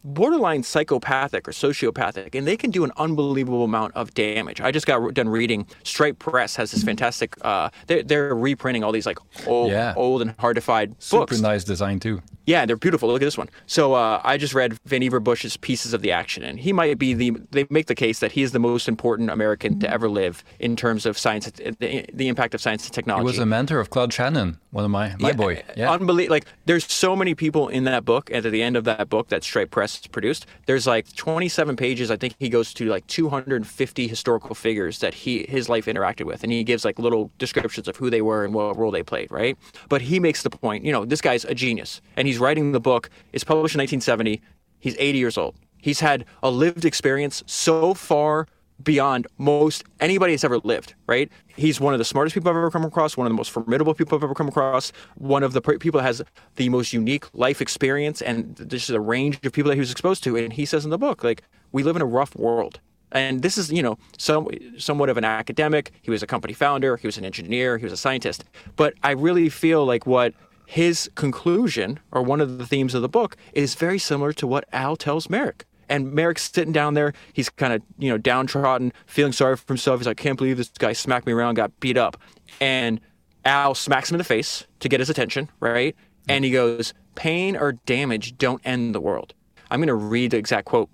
borderline 0.05 0.63
psychopathic 0.63 1.49
or 1.49 1.53
sociopathic, 1.53 2.35
and 2.35 2.47
they 2.47 2.57
can 2.57 2.71
do 2.71 2.85
an 2.85 2.93
unbelievable 2.97 3.65
amount 3.65 3.95
of 3.95 4.13
damage. 4.15 4.61
I 4.61 4.71
just 4.71 4.87
got 4.87 5.15
done 5.15 5.29
reading. 5.29 5.67
Stripe 5.85 6.19
Press 6.19 6.57
has 6.57 6.71
this 6.71 6.83
fantastic. 6.83 7.35
Uh, 7.43 7.71
they're, 7.87 8.03
they're 8.03 8.35
reprinting 8.35 8.85
all 8.85 8.93
these 8.93 9.07
like 9.07 9.19
old, 9.47 9.71
yeah. 9.71 9.95
old 9.97 10.23
and 10.23 10.35
hard 10.39 10.57
to 10.57 10.61
find 10.61 10.91
books. 10.91 11.07
Super 11.07 11.39
nice 11.39 11.65
design 11.65 12.01
too. 12.01 12.21
Yeah, 12.47 12.67
they're 12.67 12.77
beautiful. 12.77 13.09
Look 13.09 13.23
at 13.23 13.27
this 13.27 13.39
one. 13.39 13.49
So 13.67 13.95
uh, 13.95 14.21
I 14.25 14.37
just 14.37 14.55
read 14.55 14.77
Vannevar 14.89 15.23
Bush's 15.23 15.57
Pieces 15.57 15.95
of 15.95 16.03
the 16.03 16.11
Action, 16.11 16.43
and 16.43 16.59
he 16.59 16.73
might 16.73 16.99
be 16.99 17.15
the. 17.15 17.31
They 17.51 17.67
make 17.71 17.87
the 17.87 17.95
case 17.95 18.19
that 18.21 18.33
he 18.33 18.43
is 18.43 18.53
the 18.53 18.59
most 18.59 18.89
important 18.91 19.31
American 19.31 19.81
to 19.81 19.87
mm-hmm. 19.87 19.95
ever 19.95 20.11
live 20.11 20.45
in 20.59 20.77
terms 20.77 21.07
of 21.07 21.17
science, 21.17 21.51
the, 21.51 22.05
the 22.13 22.29
impact 22.29 22.55
of 22.55 22.61
science 22.61 22.85
and 22.85 22.93
technology. 22.93 23.23
He 23.23 23.27
was 23.27 23.39
a 23.39 23.47
mentor 23.47 23.81
of 23.81 23.89
Claude 23.89 24.13
Shannon, 24.13 24.59
one 24.71 24.85
of 24.85 24.91
my 24.91 25.15
my 25.19 25.29
yeah, 25.29 25.35
boy. 25.35 25.55
Uh, 25.57 25.73
yeah, 25.77 25.91
unbelievable. 25.91 26.35
Like 26.35 26.47
there's 26.67 26.91
so 26.93 27.17
many 27.17 27.35
people 27.35 27.69
in 27.69 27.85
that 27.85 28.05
book, 28.05 28.29
and 28.31 28.45
at 28.45 28.53
the 28.53 28.63
end 28.63 28.77
of 28.77 28.85
that 28.85 29.09
book 29.09 29.29
that 29.29 29.43
Stripe 29.43 29.71
Press 29.71 30.07
produced, 30.07 30.45
there's 30.67 30.87
like 30.87 31.11
27 31.17 31.77
pages. 31.77 32.11
I 32.11 32.17
think 32.17 32.35
he 32.39 32.51
goes 32.51 32.75
to 32.75 32.87
like 32.87 33.07
250 33.07 34.09
historical 34.09 34.55
figures 34.55 34.99
that 34.99 35.15
he 35.15 35.47
his 35.49 35.69
life 35.69 35.87
interacted 35.87 36.27
with, 36.27 36.43
and 36.43 36.53
he 36.53 36.63
gives 36.65 36.85
like 36.85 36.99
little 36.99 37.31
descriptions 37.39 37.89
of 37.89 37.97
who 37.97 38.11
they 38.11 38.21
were 38.21 38.45
and 38.45 38.53
what 38.53 38.77
role 38.77 38.91
they 38.91 39.03
played. 39.03 39.31
Right, 39.31 39.57
but 39.89 40.03
he 40.03 40.21
makes 40.21 40.43
the 40.43 40.51
point. 40.51 40.85
You 40.85 40.93
know, 40.93 41.05
this 41.05 41.23
guy's 41.23 41.45
a 41.45 41.55
genius, 41.55 42.03
and 42.17 42.29
he's 42.29 42.39
writing 42.39 42.73
the 42.73 42.81
book. 42.81 43.09
It's 43.33 43.45
published 43.45 43.75
in 43.75 43.81
1970. 43.81 44.43
He's 44.81 44.97
80 44.99 45.19
years 45.19 45.39
old. 45.39 45.55
He's 45.81 46.01
had 46.01 46.25
a 46.43 46.51
lived 46.51 46.85
experience 46.85 47.43
so 47.47 47.95
far 47.95 48.47
beyond 48.83 49.27
most 49.39 49.85
anybody 50.01 50.33
has 50.33 50.45
ever 50.45 50.59
lived, 50.59 50.95
right? 51.07 51.31
He's 51.57 51.81
one 51.81 51.95
of 51.95 51.99
the 51.99 52.05
smartest 52.05 52.35
people 52.35 52.51
I've 52.51 52.57
ever 52.57 52.71
come 52.71 52.85
across, 52.85 53.17
one 53.17 53.27
of 53.27 53.33
the 53.33 53.37
most 53.37 53.51
formidable 53.51 53.95
people 53.95 54.17
I've 54.17 54.25
ever 54.25 54.35
come 54.35 54.49
across, 54.49 54.93
one 55.17 55.43
of 55.43 55.53
the 55.53 55.61
people 55.61 55.99
that 56.01 56.07
has 56.07 56.23
the 56.57 56.69
most 56.69 56.93
unique 56.93 57.27
life 57.35 57.61
experience, 57.61 58.23
and 58.23 58.57
this 58.57 58.85
is 58.85 58.91
a 58.91 59.01
range 59.01 59.39
of 59.45 59.53
people 59.53 59.69
that 59.69 59.77
he 59.77 59.81
was 59.81 59.91
exposed 59.91 60.25
to. 60.25 60.37
And 60.37 60.53
he 60.53 60.65
says 60.65 60.85
in 60.85 60.91
the 60.91 60.99
book, 60.99 61.23
like, 61.25 61.43
we 61.73 61.83
live 61.83 61.97
in 61.97 62.03
a 62.03 62.07
rough 62.07 62.35
world. 62.37 62.81
And 63.13 63.43
this 63.43 63.59
is, 63.59 63.73
you 63.73 63.83
know, 63.83 63.99
some, 64.19 64.49
somewhat 64.79 65.09
of 65.09 65.17
an 65.17 65.25
academic. 65.25 65.93
He 66.03 66.11
was 66.11 66.23
a 66.23 66.27
company 66.27 66.55
founder, 66.55 66.97
he 66.97 67.07
was 67.07 67.19
an 67.19 67.25
engineer, 67.25 67.77
he 67.77 67.85
was 67.85 67.93
a 67.93 67.97
scientist. 67.97 68.45
But 68.77 68.95
I 69.03 69.11
really 69.11 69.49
feel 69.49 69.85
like 69.85 70.07
what 70.07 70.33
his 70.67 71.11
conclusion, 71.17 71.99
or 72.13 72.23
one 72.23 72.41
of 72.41 72.59
the 72.59 72.67
themes 72.67 72.95
of 72.95 73.03
the 73.03 73.09
book, 73.09 73.37
is 73.53 73.75
very 73.75 73.99
similar 73.99 74.33
to 74.35 74.47
what 74.47 74.65
Al 74.73 74.95
tells 74.95 75.29
Merrick 75.29 75.67
and 75.91 76.13
Merrick's 76.13 76.51
sitting 76.51 76.73
down 76.73 76.95
there. 76.95 77.13
He's 77.35 77.51
kind 77.51 77.75
of, 77.75 77.83
you 77.99 78.09
know, 78.09 78.17
downtrodden, 78.17 78.93
feeling 79.07 79.33
sorry 79.33 79.57
for 79.57 79.67
himself. 79.69 80.01
He's 80.01 80.07
like, 80.07 80.19
I 80.21 80.23
can't 80.23 80.39
believe 80.39 80.57
this 80.57 80.71
guy 80.79 80.95
smacked 80.95 81.27
me 81.27 81.33
around, 81.35 81.57
got 81.57 81.79
beat 81.81 81.99
up. 81.99 82.17
And 82.61 83.01
Al 83.45 83.75
smacks 83.75 84.11
him 84.11 84.15
in 84.15 84.19
the 84.19 84.25
face 84.25 84.67
to 84.79 84.89
get 84.89 85.01
his 85.01 85.11
attention, 85.11 85.51
right? 85.61 85.95
And 86.29 86.45
he 86.45 86.51
goes, 86.51 86.95
Pain 87.17 87.57
or 87.57 87.73
damage 87.73 88.39
don't 88.39 88.63
end 88.65 88.95
the 88.95 89.01
world. 89.01 89.35
I'm 89.71 89.81
going 89.81 89.89
to 89.89 89.95
read 89.95 90.31
the 90.31 90.39
exact 90.39 90.67
quote. 90.67 90.89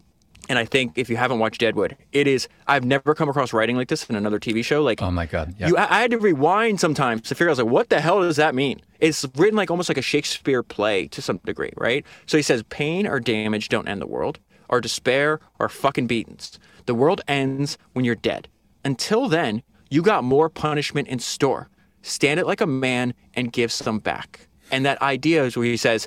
And 0.48 0.58
I 0.58 0.64
think 0.64 0.92
if 0.96 1.10
you 1.10 1.16
haven't 1.16 1.40
watched 1.40 1.60
Deadwood, 1.60 1.96
it 2.12 2.28
is. 2.28 2.48
I've 2.68 2.84
never 2.84 3.14
come 3.14 3.28
across 3.28 3.52
writing 3.52 3.74
like 3.76 3.88
this 3.88 4.04
in 4.04 4.14
another 4.14 4.38
TV 4.38 4.64
show. 4.64 4.82
Like, 4.82 5.02
Oh 5.02 5.10
my 5.10 5.26
god. 5.26 5.56
Yeah. 5.58 5.68
you, 5.68 5.76
I 5.76 5.96
I 5.98 6.00
had 6.02 6.12
to 6.12 6.18
rewind 6.18 6.78
sometimes 6.78 7.22
to 7.22 7.34
figure 7.34 7.48
out, 7.48 7.50
I 7.50 7.52
was 7.52 7.58
like, 7.58 7.72
what 7.72 7.88
the 7.88 8.00
hell 8.00 8.20
does 8.20 8.36
that 8.36 8.54
mean? 8.54 8.80
It's 9.00 9.26
written 9.34 9.56
like 9.56 9.70
almost 9.70 9.88
like 9.88 9.98
a 9.98 10.02
Shakespeare 10.02 10.62
play 10.62 11.08
to 11.08 11.20
some 11.20 11.38
degree, 11.44 11.72
right? 11.76 12.06
So 12.26 12.36
he 12.36 12.42
says, 12.42 12.62
pain 12.64 13.06
or 13.08 13.18
damage 13.18 13.68
don't 13.68 13.88
end 13.88 14.00
the 14.00 14.06
world, 14.06 14.38
or 14.68 14.80
despair 14.80 15.40
or 15.58 15.68
fucking 15.68 16.06
beatings. 16.06 16.58
The 16.86 16.94
world 16.94 17.20
ends 17.28 17.78
when 17.92 18.04
you're 18.04 18.14
dead. 18.14 18.48
Until 18.84 19.28
then, 19.28 19.62
you 19.90 20.02
got 20.02 20.24
more 20.24 20.48
punishment 20.48 21.08
in 21.08 21.18
store. 21.18 21.68
Stand 22.02 22.40
it 22.40 22.46
like 22.46 22.60
a 22.60 22.66
man 22.66 23.14
and 23.34 23.52
give 23.52 23.72
some 23.72 23.98
back. 23.98 24.48
And 24.70 24.84
that 24.84 25.00
idea 25.02 25.44
is 25.44 25.56
where 25.56 25.66
he 25.66 25.76
says, 25.76 26.06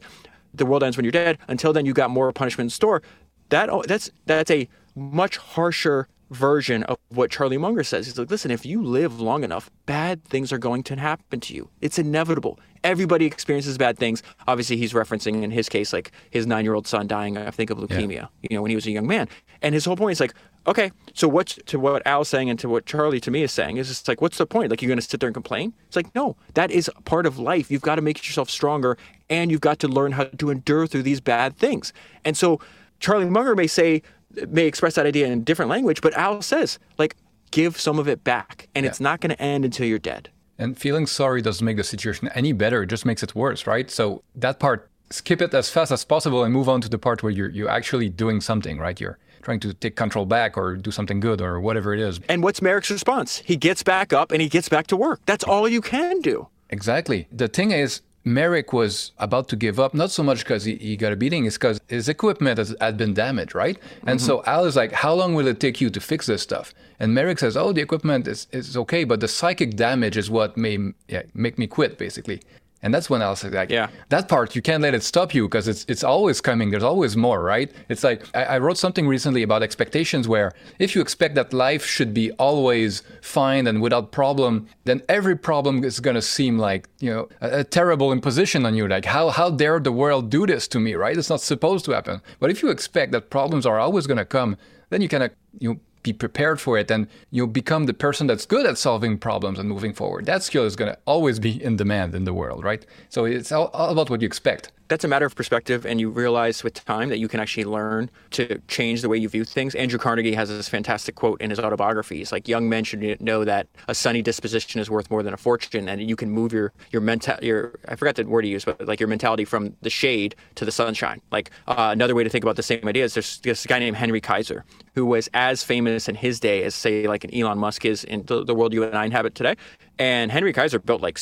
the 0.54 0.66
world 0.66 0.84
ends 0.84 0.98
when 0.98 1.04
you're 1.04 1.12
dead. 1.12 1.38
Until 1.48 1.74
then, 1.74 1.86
you 1.86 1.94
got 1.94 2.10
more 2.10 2.32
punishment 2.32 2.68
in 2.68 2.70
store. 2.70 3.02
That 3.50 3.70
that's 3.88 4.10
that's 4.26 4.52
a 4.52 4.68
much 4.96 5.38
harsher 5.38 6.08
version 6.30 6.84
of 6.84 6.98
what 7.10 7.32
Charlie 7.32 7.58
Munger 7.58 7.84
says. 7.84 8.06
He's 8.06 8.18
like, 8.18 8.30
listen, 8.30 8.52
if 8.52 8.66
you 8.66 8.84
live 8.84 9.20
long 9.20 9.44
enough, 9.44 9.70
bad 9.86 10.24
things 10.26 10.54
are 10.54 10.58
going 10.58 10.84
to 10.84 10.96
happen 10.96 11.40
to 11.40 11.54
you. 11.54 11.70
It's 11.82 11.98
inevitable. 11.98 12.60
Everybody 12.84 13.26
experiences 13.26 13.78
bad 13.78 13.98
things. 13.98 14.24
Obviously, 14.48 14.78
he's 14.78 14.94
referencing 14.94 15.44
in 15.44 15.52
his 15.52 15.68
case, 15.68 15.92
like 15.92 16.12
his 16.30 16.48
nine 16.48 16.64
year 16.64 16.76
old 16.76 16.88
son 16.88 17.08
dying, 17.08 17.38
I 17.38 17.52
think, 17.52 17.70
of 17.70 17.78
leukemia, 17.78 18.30
you 18.42 18.56
know, 18.56 18.62
when 18.62 18.70
he 18.70 18.76
was 18.76 18.86
a 18.86 18.92
young 18.92 19.08
man. 19.08 19.28
And 19.62 19.74
his 19.74 19.84
whole 19.86 19.98
point 19.98 20.14
is 20.14 20.20
like, 20.20 20.34
okay, 20.68 20.92
so 21.14 21.28
what's 21.28 21.60
to 21.66 21.80
what 21.80 22.06
Al's 22.06 22.30
saying 22.30 22.50
and 22.50 22.58
to 22.60 22.70
what 22.70 22.86
Charlie 22.86 23.20
to 23.22 23.32
me 23.32 23.44
is 23.44 23.52
saying 23.52 23.78
is 23.78 23.88
just 23.88 24.08
like, 24.08 24.22
what's 24.22 24.38
the 24.38 24.46
point? 24.46 24.70
Like, 24.70 24.82
you're 24.82 24.88
going 24.88 25.00
to 25.00 25.06
sit 25.06 25.20
there 25.20 25.28
and 25.28 25.34
complain? 25.34 25.74
It's 25.88 25.96
like, 25.96 26.14
no, 26.16 26.38
that 26.54 26.72
is 26.72 26.90
part 27.06 27.26
of 27.26 27.40
life. 27.40 27.70
You've 27.70 27.82
got 27.82 27.96
to 27.96 28.02
make 28.02 28.26
yourself 28.26 28.50
stronger 28.50 28.98
and 29.30 29.52
you've 29.52 29.62
got 29.62 29.80
to 29.80 29.88
learn 29.88 30.14
how 30.14 30.26
to 30.26 30.50
endure 30.50 30.88
through 30.88 31.04
these 31.04 31.20
bad 31.20 31.58
things. 31.58 31.92
And 32.24 32.38
so 32.38 32.62
Charlie 33.00 33.30
Munger 33.30 33.56
may 33.56 33.68
say, 33.68 34.02
may 34.50 34.66
express 34.66 34.96
that 34.96 35.06
idea 35.06 35.28
in 35.28 35.34
a 35.34 35.42
different 35.42 35.70
language, 35.70 36.02
but 36.02 36.14
Al 36.14 36.42
says, 36.42 36.80
like, 36.98 37.16
give 37.52 37.80
some 37.80 38.00
of 38.00 38.08
it 38.08 38.24
back, 38.24 38.68
and 38.76 38.86
it's 38.86 39.00
not 39.00 39.22
going 39.22 39.32
to 39.32 39.42
end 39.42 39.66
until 39.66 39.86
you're 39.86 40.00
dead. 40.00 40.30
And 40.58 40.78
feeling 40.78 41.08
sorry 41.08 41.42
doesn't 41.42 41.66
make 41.66 41.78
the 41.78 41.84
situation 41.84 42.30
any 42.36 42.52
better. 42.52 42.84
It 42.84 42.88
just 42.88 43.06
makes 43.06 43.24
it 43.24 43.34
worse, 43.34 43.66
right? 43.66 43.90
So 43.90 44.24
that 44.36 44.60
part, 44.60 44.90
skip 45.10 45.42
it 45.42 45.54
as 45.54 45.70
fast 45.70 45.92
as 45.92 46.04
possible 46.06 46.44
and 46.44 46.54
move 46.54 46.68
on 46.70 46.82
to 46.82 46.90
the 46.90 46.98
part 46.98 47.24
where 47.24 47.32
you're 47.32 47.50
you're 47.50 47.70
actually 47.70 48.10
doing 48.10 48.42
something, 48.42 48.78
right? 48.78 49.00
You're 49.00 49.18
trying 49.42 49.62
to 49.62 49.74
take 49.74 49.96
control 49.96 50.26
back 50.26 50.58
or 50.58 50.76
do 50.76 50.92
something 50.92 51.22
good 51.22 51.42
or 51.42 51.62
whatever 51.62 51.94
it 51.94 52.00
is. 52.00 52.20
And 52.28 52.44
what's 52.44 52.62
Merrick's 52.62 52.92
response? 52.92 53.42
He 53.46 53.56
gets 53.56 53.84
back 53.84 54.12
up 54.12 54.32
and 54.32 54.42
he 54.42 54.50
gets 54.50 54.70
back 54.70 54.88
to 54.88 54.98
work. 54.98 55.22
That's 55.26 55.46
all 55.46 55.68
you 55.68 55.82
can 55.82 56.20
do. 56.20 56.50
Exactly. 56.70 57.28
The 57.32 57.48
thing 57.48 57.72
is, 57.72 58.02
Merrick 58.26 58.74
was 58.74 59.12
about 59.18 59.48
to 59.50 59.56
give 59.56 59.80
up, 59.80 59.94
not 59.94 60.12
so 60.12 60.24
much 60.24 60.40
because 60.40 60.66
he, 60.66 60.76
he 60.76 60.98
got 60.98 61.14
a 61.14 61.16
beating, 61.16 61.46
it's 61.46 61.58
because 61.58 61.80
his 61.88 62.10
equipment 62.10 62.58
has, 62.58 62.76
had 62.82 62.98
been 62.98 63.14
damaged, 63.14 63.56
right? 63.56 63.78
And 64.06 64.20
mm-hmm. 64.20 64.26
so 64.26 64.44
Al 64.46 64.66
is 64.66 64.76
like, 64.76 64.92
How 64.92 65.14
long 65.14 65.36
will 65.36 65.48
it 65.48 65.60
take 65.60 65.80
you 65.80 65.90
to 65.90 66.00
fix 66.00 66.26
this 66.26 66.42
stuff? 66.42 66.74
And 67.00 67.14
Merrick 67.14 67.40
says, 67.40 67.56
Oh, 67.56 67.72
the 67.72 67.82
equipment 67.82 68.28
is, 68.28 68.48
is 68.52 68.76
okay, 68.76 69.04
but 69.04 69.22
the 69.22 69.28
psychic 69.28 69.76
damage 69.76 70.18
is 70.18 70.30
what 70.30 70.58
may 70.58 70.94
yeah, 71.08 71.24
make 71.34 71.58
me 71.58 71.68
quit, 71.68 71.98
basically. 71.98 72.42
And 72.82 72.94
that's 72.94 73.10
when 73.10 73.22
Al 73.22 73.36
said, 73.36 73.54
like, 73.54 73.70
Yeah. 73.70 73.88
that 74.08 74.30
part, 74.30 74.56
you 74.56 74.62
can't 74.62 74.82
let 74.82 74.94
it 74.94 75.04
stop 75.04 75.34
you 75.34 75.48
because 75.48 75.68
it's, 75.68 75.86
it's 75.90 76.04
always 76.04 76.40
coming. 76.40 76.70
There's 76.70 76.84
always 76.84 77.18
more, 77.18 77.44
right? 77.44 77.70
It's 77.90 78.04
like, 78.04 78.24
I, 78.34 78.44
I 78.44 78.58
wrote 78.60 78.78
something 78.78 79.06
recently 79.08 79.44
about 79.44 79.64
expectations 79.64 80.28
where 80.28 80.54
if 80.80 80.96
you 80.96 81.02
expect 81.02 81.36
that 81.36 81.52
life 81.52 81.84
should 81.86 82.14
be 82.14 82.32
always 82.34 83.04
fine 83.22 83.68
and 83.68 83.82
without 83.82 84.12
problem, 84.12 84.68
then 84.86 85.02
every 85.10 85.36
problem 85.36 85.84
is 85.84 86.00
going 86.00 86.16
to 86.16 86.22
seem 86.22 86.58
like, 86.58 86.88
you 87.00 87.12
know, 87.14 87.28
a, 87.42 87.60
a 87.60 87.64
terrible 87.64 88.14
imposition 88.14 88.66
on 88.66 88.76
you. 88.76 88.88
Like, 88.88 89.06
how, 89.06 89.30
how 89.30 89.50
dare 89.50 89.80
the 89.82 89.92
world 89.92 90.30
do 90.30 90.46
this 90.48 90.68
to 90.70 90.80
me, 90.80 90.94
right? 90.96 91.18
It's 91.18 91.30
not 91.30 91.42
supposed 91.42 91.84
to 91.86 91.92
happen. 91.92 92.22
But 92.40 92.50
if 92.50 92.64
you 92.64 92.70
expect 92.70 93.12
that 93.12 93.30
problems 93.30 93.66
are 93.66 93.80
always 93.80 94.08
going 94.08 94.18
to 94.18 94.26
come, 94.26 94.56
then 94.90 95.02
you 95.02 95.10
kind 95.10 95.24
of, 95.24 95.32
you 95.60 95.74
know, 95.74 95.80
be 96.04 96.14
prepared 96.14 96.60
for 96.60 96.78
it 96.78 96.90
and 96.92 97.08
you'll 97.32 97.48
become 97.48 97.86
the 97.86 97.94
person 97.94 98.28
that's 98.28 98.46
good 98.46 98.66
at 98.66 98.78
solving 98.78 99.18
problems 99.18 99.60
and 99.60 99.68
moving 99.68 99.94
forward. 99.94 100.26
That 100.26 100.44
skill 100.44 100.66
is 100.66 100.76
going 100.76 100.92
to 100.92 101.00
always 101.06 101.40
be 101.40 101.62
in 101.64 101.76
demand 101.76 102.16
in 102.16 102.24
the 102.24 102.34
world, 102.34 102.64
right? 102.64 102.86
So 103.10 103.26
it's 103.26 103.52
all, 103.52 103.68
all 103.68 103.92
about 103.92 104.10
what 104.10 104.22
you 104.22 104.26
expect. 104.26 104.72
That's 104.90 105.04
a 105.04 105.08
matter 105.08 105.28
of 105.28 105.36
perspective, 105.36 105.86
and 105.86 106.02
you 106.02 106.10
realize 106.10 106.64
with 106.64 106.74
time 106.74 107.10
that 107.10 107.20
you 107.20 107.28
can 107.28 107.40
actually 107.40 107.66
learn 107.66 108.10
to 108.32 108.60
change 108.68 109.04
the 109.04 109.10
way 109.10 109.18
you 109.18 109.30
view 109.30 109.44
things. 109.44 109.76
Andrew 109.76 110.00
Carnegie 110.00 110.34
has 110.34 110.50
this 110.50 110.68
fantastic 110.68 111.14
quote 111.14 111.40
in 111.42 111.52
his 111.52 111.60
autobiography. 111.60 112.18
He's 112.18 112.32
like, 112.32 112.48
"Young 112.48 112.68
men 112.68 112.84
should 112.84 113.22
know 113.22 113.46
that 113.46 113.68
a 113.88 113.94
sunny 113.94 114.24
disposition 114.24 114.82
is 114.82 114.90
worth 114.90 115.12
more 115.12 115.22
than 115.22 115.32
a 115.32 115.38
fortune, 115.38 115.88
and 115.88 116.02
you 116.02 116.16
can 116.16 116.32
move 116.32 116.52
your 116.52 116.74
your 116.90 117.04
mental 117.04 117.36
your 117.44 117.74
I 117.88 117.96
forgot 117.98 118.16
the 118.16 118.24
word 118.24 118.46
he 118.46 118.50
used, 118.50 118.66
but 118.66 118.84
like 118.88 119.00
your 119.00 119.10
mentality 119.10 119.46
from 119.46 119.76
the 119.84 119.92
shade 119.92 120.36
to 120.56 120.66
the 120.66 120.72
sunshine." 120.72 121.22
Like 121.32 121.52
uh, 121.68 121.90
another 121.92 122.16
way 122.16 122.24
to 122.24 122.30
think 122.30 122.44
about 122.44 122.56
the 122.56 122.64
same 122.64 122.88
idea 122.88 123.04
is 123.04 123.14
there's 123.14 123.38
this 123.42 123.68
guy 123.68 123.78
named 123.78 123.98
Henry 123.98 124.22
Kaiser 124.22 124.66
who 125.00 125.06
was 125.06 125.30
as 125.34 125.64
famous 125.64 126.10
in 126.10 126.16
his 126.16 126.42
day 126.42 126.62
as 126.64 126.76
say 126.76 127.08
like 127.08 127.24
an 127.24 127.34
Elon 127.34 127.58
Musk 127.58 127.86
is 127.86 128.04
in 128.04 128.24
the, 128.26 128.44
the 128.44 128.54
world 128.54 128.74
you 128.74 128.84
and 128.84 128.98
I 128.98 129.06
inhabit 129.06 129.34
today. 129.34 129.56
And 129.98 130.30
Henry 130.30 130.52
Kaiser 130.52 130.78
built 130.78 131.02
like 131.02 131.18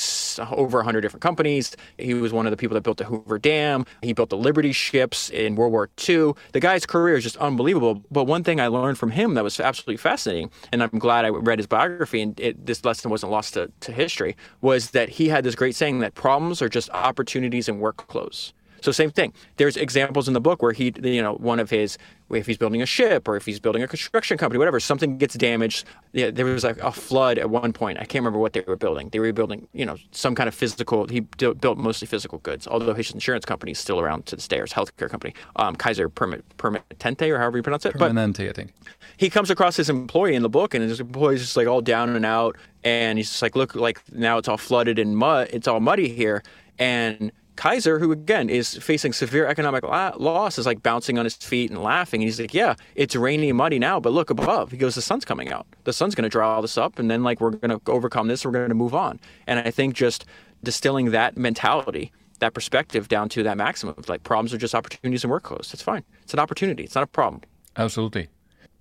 over 0.51 0.79
100 0.79 1.01
different 1.01 1.21
companies. 1.21 1.77
He 1.99 2.15
was 2.15 2.33
one 2.33 2.47
of 2.47 2.51
the 2.51 2.57
people 2.57 2.73
that 2.73 2.81
built 2.81 2.97
the 2.97 3.03
Hoover 3.03 3.37
Dam. 3.37 3.85
He 4.01 4.13
built 4.13 4.29
the 4.31 4.37
Liberty 4.37 4.71
ships 4.71 5.29
in 5.29 5.55
World 5.55 5.73
War 5.73 5.89
II. 6.09 6.33
The 6.53 6.59
guy's 6.59 6.87
career 6.87 7.17
is 7.17 7.23
just 7.23 7.37
unbelievable. 7.37 8.03
But 8.09 8.23
one 8.23 8.43
thing 8.43 8.59
I 8.59 8.65
learned 8.65 8.97
from 8.97 9.11
him 9.11 9.35
that 9.35 9.43
was 9.43 9.59
absolutely 9.59 9.97
fascinating, 9.97 10.49
and 10.71 10.81
I'm 10.81 10.97
glad 10.97 11.25
I 11.25 11.29
read 11.29 11.59
his 11.59 11.67
biography 11.67 12.21
and 12.21 12.39
it, 12.39 12.65
this 12.65 12.83
lesson 12.83 13.11
wasn't 13.11 13.31
lost 13.31 13.53
to, 13.53 13.71
to 13.81 13.91
history, 13.91 14.35
was 14.61 14.89
that 14.91 15.09
he 15.09 15.29
had 15.29 15.43
this 15.43 15.53
great 15.53 15.75
saying 15.75 15.99
that 15.99 16.15
problems 16.15 16.63
are 16.63 16.69
just 16.69 16.89
opportunities 16.91 17.69
in 17.69 17.77
work 17.79 17.97
clothes. 18.07 18.53
So 18.81 18.91
same 18.91 19.11
thing. 19.11 19.33
There's 19.57 19.77
examples 19.77 20.27
in 20.27 20.33
the 20.33 20.41
book 20.41 20.61
where 20.61 20.71
he, 20.71 20.93
you 21.01 21.21
know, 21.21 21.33
one 21.35 21.59
of 21.59 21.69
his, 21.69 21.97
if 22.29 22.45
he's 22.45 22.57
building 22.57 22.81
a 22.81 22.85
ship 22.85 23.27
or 23.27 23.35
if 23.35 23.45
he's 23.45 23.59
building 23.59 23.83
a 23.83 23.87
construction 23.87 24.37
company, 24.37 24.59
whatever, 24.59 24.79
something 24.79 25.17
gets 25.17 25.35
damaged. 25.35 25.85
Yeah, 26.13 26.31
there 26.31 26.45
was 26.45 26.63
like 26.63 26.77
a 26.79 26.91
flood 26.91 27.37
at 27.37 27.49
one 27.49 27.73
point. 27.73 27.97
I 27.97 28.01
can't 28.01 28.21
remember 28.21 28.39
what 28.39 28.53
they 28.53 28.61
were 28.67 28.75
building. 28.75 29.09
They 29.09 29.19
were 29.19 29.31
building, 29.33 29.67
you 29.73 29.85
know, 29.85 29.97
some 30.11 30.35
kind 30.35 30.47
of 30.47 30.55
physical. 30.55 31.07
He 31.07 31.21
built 31.21 31.77
mostly 31.77 32.07
physical 32.07 32.39
goods, 32.39 32.67
although 32.67 32.93
his 32.93 33.11
insurance 33.11 33.45
company 33.45 33.71
is 33.71 33.79
still 33.79 33.99
around 33.99 34.25
to 34.27 34.35
this 34.35 34.47
day, 34.47 34.59
or 34.59 34.63
his 34.63 34.73
healthcare 34.73 35.09
company, 35.09 35.33
um, 35.55 35.75
Kaiser 35.75 36.09
Permit 36.09 36.43
Permitente 36.57 37.29
or 37.29 37.39
however 37.39 37.57
you 37.57 37.63
pronounce 37.63 37.85
it. 37.85 37.97
But 37.97 38.11
Permanente, 38.11 38.49
I 38.49 38.53
think. 38.53 38.73
he 39.17 39.29
comes 39.29 39.49
across 39.49 39.75
his 39.75 39.89
employee 39.89 40.35
in 40.35 40.41
the 40.41 40.49
book, 40.49 40.73
and 40.73 40.83
his 40.83 40.99
employee's 40.99 41.41
just 41.41 41.57
like 41.57 41.67
all 41.67 41.81
down 41.81 42.15
and 42.15 42.25
out, 42.25 42.57
and 42.83 43.17
he's 43.17 43.29
just 43.29 43.41
like, 43.41 43.55
look, 43.55 43.75
like 43.75 44.01
now 44.11 44.37
it's 44.37 44.47
all 44.47 44.57
flooded 44.57 44.99
and 44.99 45.15
mud, 45.17 45.49
it's 45.51 45.67
all 45.67 45.79
muddy 45.79 46.09
here, 46.09 46.43
and 46.79 47.31
Kaiser, 47.57 47.99
who 47.99 48.11
again 48.11 48.49
is 48.49 48.77
facing 48.77 49.11
severe 49.13 49.47
economic 49.47 49.83
la- 49.83 50.13
loss, 50.17 50.57
is 50.57 50.65
like 50.65 50.81
bouncing 50.81 51.17
on 51.17 51.25
his 51.25 51.35
feet 51.35 51.69
and 51.69 51.81
laughing. 51.83 52.21
And 52.21 52.27
he's 52.27 52.39
like, 52.39 52.53
"Yeah, 52.53 52.75
it's 52.95 53.15
rainy 53.15 53.49
and 53.49 53.57
muddy 53.57 53.79
now, 53.79 53.99
but 53.99 54.13
look 54.13 54.29
above." 54.29 54.71
He 54.71 54.77
goes, 54.77 54.95
"The 54.95 55.01
sun's 55.01 55.25
coming 55.25 55.51
out. 55.51 55.67
The 55.83 55.93
sun's 55.93 56.15
going 56.15 56.23
to 56.23 56.29
dry 56.29 56.47
all 56.47 56.61
this 56.61 56.77
up, 56.77 56.99
and 56.99 57.11
then 57.11 57.23
like 57.23 57.41
we're 57.41 57.51
going 57.51 57.77
to 57.77 57.81
overcome 57.91 58.27
this. 58.27 58.45
We're 58.45 58.51
going 58.51 58.69
to 58.69 58.75
move 58.75 58.95
on." 58.95 59.19
And 59.47 59.59
I 59.59 59.71
think 59.71 59.95
just 59.95 60.25
distilling 60.63 61.11
that 61.11 61.37
mentality, 61.37 62.11
that 62.39 62.53
perspective 62.53 63.07
down 63.07 63.29
to 63.29 63.43
that 63.43 63.57
maximum, 63.57 63.95
like 64.07 64.23
problems 64.23 64.53
are 64.53 64.57
just 64.57 64.75
opportunities 64.75 65.23
and 65.23 65.31
work 65.31 65.43
clothes. 65.43 65.73
It's 65.73 65.83
fine. 65.83 66.03
It's 66.23 66.33
an 66.33 66.39
opportunity. 66.39 66.83
It's 66.83 66.95
not 66.95 67.03
a 67.03 67.07
problem. 67.07 67.41
Absolutely. 67.75 68.29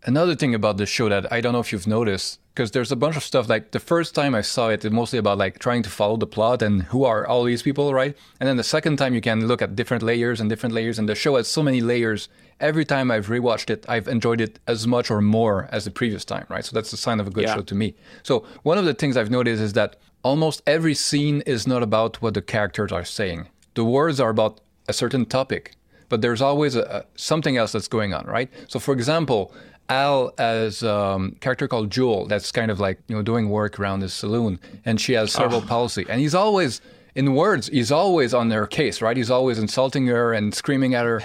Another 0.05 0.37
thing 0.37 0.55
about 0.55 0.77
this 0.77 0.89
show 0.89 1.09
that 1.09 1.33
I 1.33 1.41
don't 1.41 1.53
know 1.53 1.61
if 1.61 1.73
you've 1.73 1.87
noticed, 1.87 2.39
because 2.57 2.71
there's 2.71 2.91
a 2.91 2.97
bunch 2.97 3.19
of 3.19 3.23
stuff 3.23 3.51
like 3.51 3.73
the 3.73 3.79
first 3.79 4.15
time 4.15 4.35
I 4.35 4.41
saw 4.41 4.71
it, 4.71 4.83
it's 4.83 4.91
mostly 4.93 5.19
about 5.19 5.37
like 5.37 5.59
trying 5.59 5.83
to 5.83 5.91
follow 5.91 6.17
the 6.17 6.27
plot 6.27 6.63
and 6.63 6.85
who 6.85 7.05
are 7.05 7.27
all 7.27 7.45
these 7.45 7.63
people, 7.63 7.93
right? 7.93 8.17
And 8.41 8.49
then 8.49 8.57
the 8.57 8.65
second 8.65 8.97
time 8.97 9.13
you 9.13 9.21
can 9.21 9.47
look 9.47 9.61
at 9.61 9.77
different 9.77 10.03
layers 10.03 10.41
and 10.41 10.49
different 10.49 10.75
layers, 10.75 10.99
and 10.99 11.07
the 11.07 11.15
show 11.15 11.37
has 11.37 11.49
so 11.49 11.63
many 11.63 11.83
layers. 11.83 12.31
Every 12.59 12.87
time 12.87 13.11
I've 13.11 13.27
rewatched 13.27 13.69
it, 13.69 13.85
I've 13.91 14.09
enjoyed 14.09 14.41
it 14.41 14.59
as 14.67 14.87
much 14.87 15.11
or 15.11 15.21
more 15.21 15.69
as 15.71 15.85
the 15.85 15.91
previous 15.91 16.25
time, 16.25 16.47
right? 16.49 16.65
So 16.65 16.73
that's 16.75 16.95
a 16.95 16.97
sign 16.97 17.21
of 17.21 17.27
a 17.27 17.31
good 17.31 17.45
Yeah. 17.45 17.57
show 17.57 17.61
to 17.63 17.75
me. 17.75 17.95
So 18.23 18.47
one 18.63 18.79
of 18.79 18.87
the 18.87 18.95
things 18.95 19.19
I've 19.19 19.31
noticed 19.31 19.63
is 19.63 19.75
that 19.75 19.97
almost 20.23 20.63
every 20.67 20.95
scene 20.95 21.43
is 21.43 21.67
not 21.67 21.83
about 21.83 22.23
what 22.23 22.33
the 22.33 22.41
characters 22.41 22.91
are 22.91 23.05
saying. 23.05 23.49
The 23.75 23.85
words 23.85 24.19
are 24.19 24.31
about 24.31 24.63
a 24.89 24.95
certain 24.95 25.27
topic, 25.27 25.73
but 26.09 26.23
there's 26.23 26.41
always 26.41 26.75
a, 26.75 26.83
a, 26.83 27.05
something 27.17 27.59
else 27.59 27.73
that's 27.73 27.89
going 27.89 28.15
on, 28.15 28.25
right? 28.25 28.49
So, 28.69 28.79
for 28.79 28.95
example, 28.95 29.53
Al 29.89 30.35
um, 30.39 31.37
a 31.37 31.39
character 31.41 31.69
called 31.69 31.91
Jewel 31.91 32.27
that's 32.27 32.51
kind 32.51 32.71
of 32.71 32.81
like 32.81 32.99
you 33.09 33.17
know 33.17 33.23
doing 33.23 33.49
work 33.49 33.79
around 33.79 34.03
his 34.03 34.13
saloon, 34.13 34.59
and 34.85 35.01
she 35.01 35.13
has 35.13 35.33
cerebral 35.33 35.63
palsy, 35.63 36.07
and 36.09 36.21
he's 36.21 36.35
always 36.35 36.81
in 37.17 37.35
words, 37.35 37.69
he's 37.69 37.91
always 37.91 38.35
on 38.35 38.51
her 38.51 38.67
case, 38.67 39.01
right? 39.01 39.17
He's 39.17 39.31
always 39.31 39.59
insulting 39.59 40.07
her 40.07 40.35
and 40.35 40.55
screaming 40.55 40.95
at 40.95 41.07
her. 41.07 41.23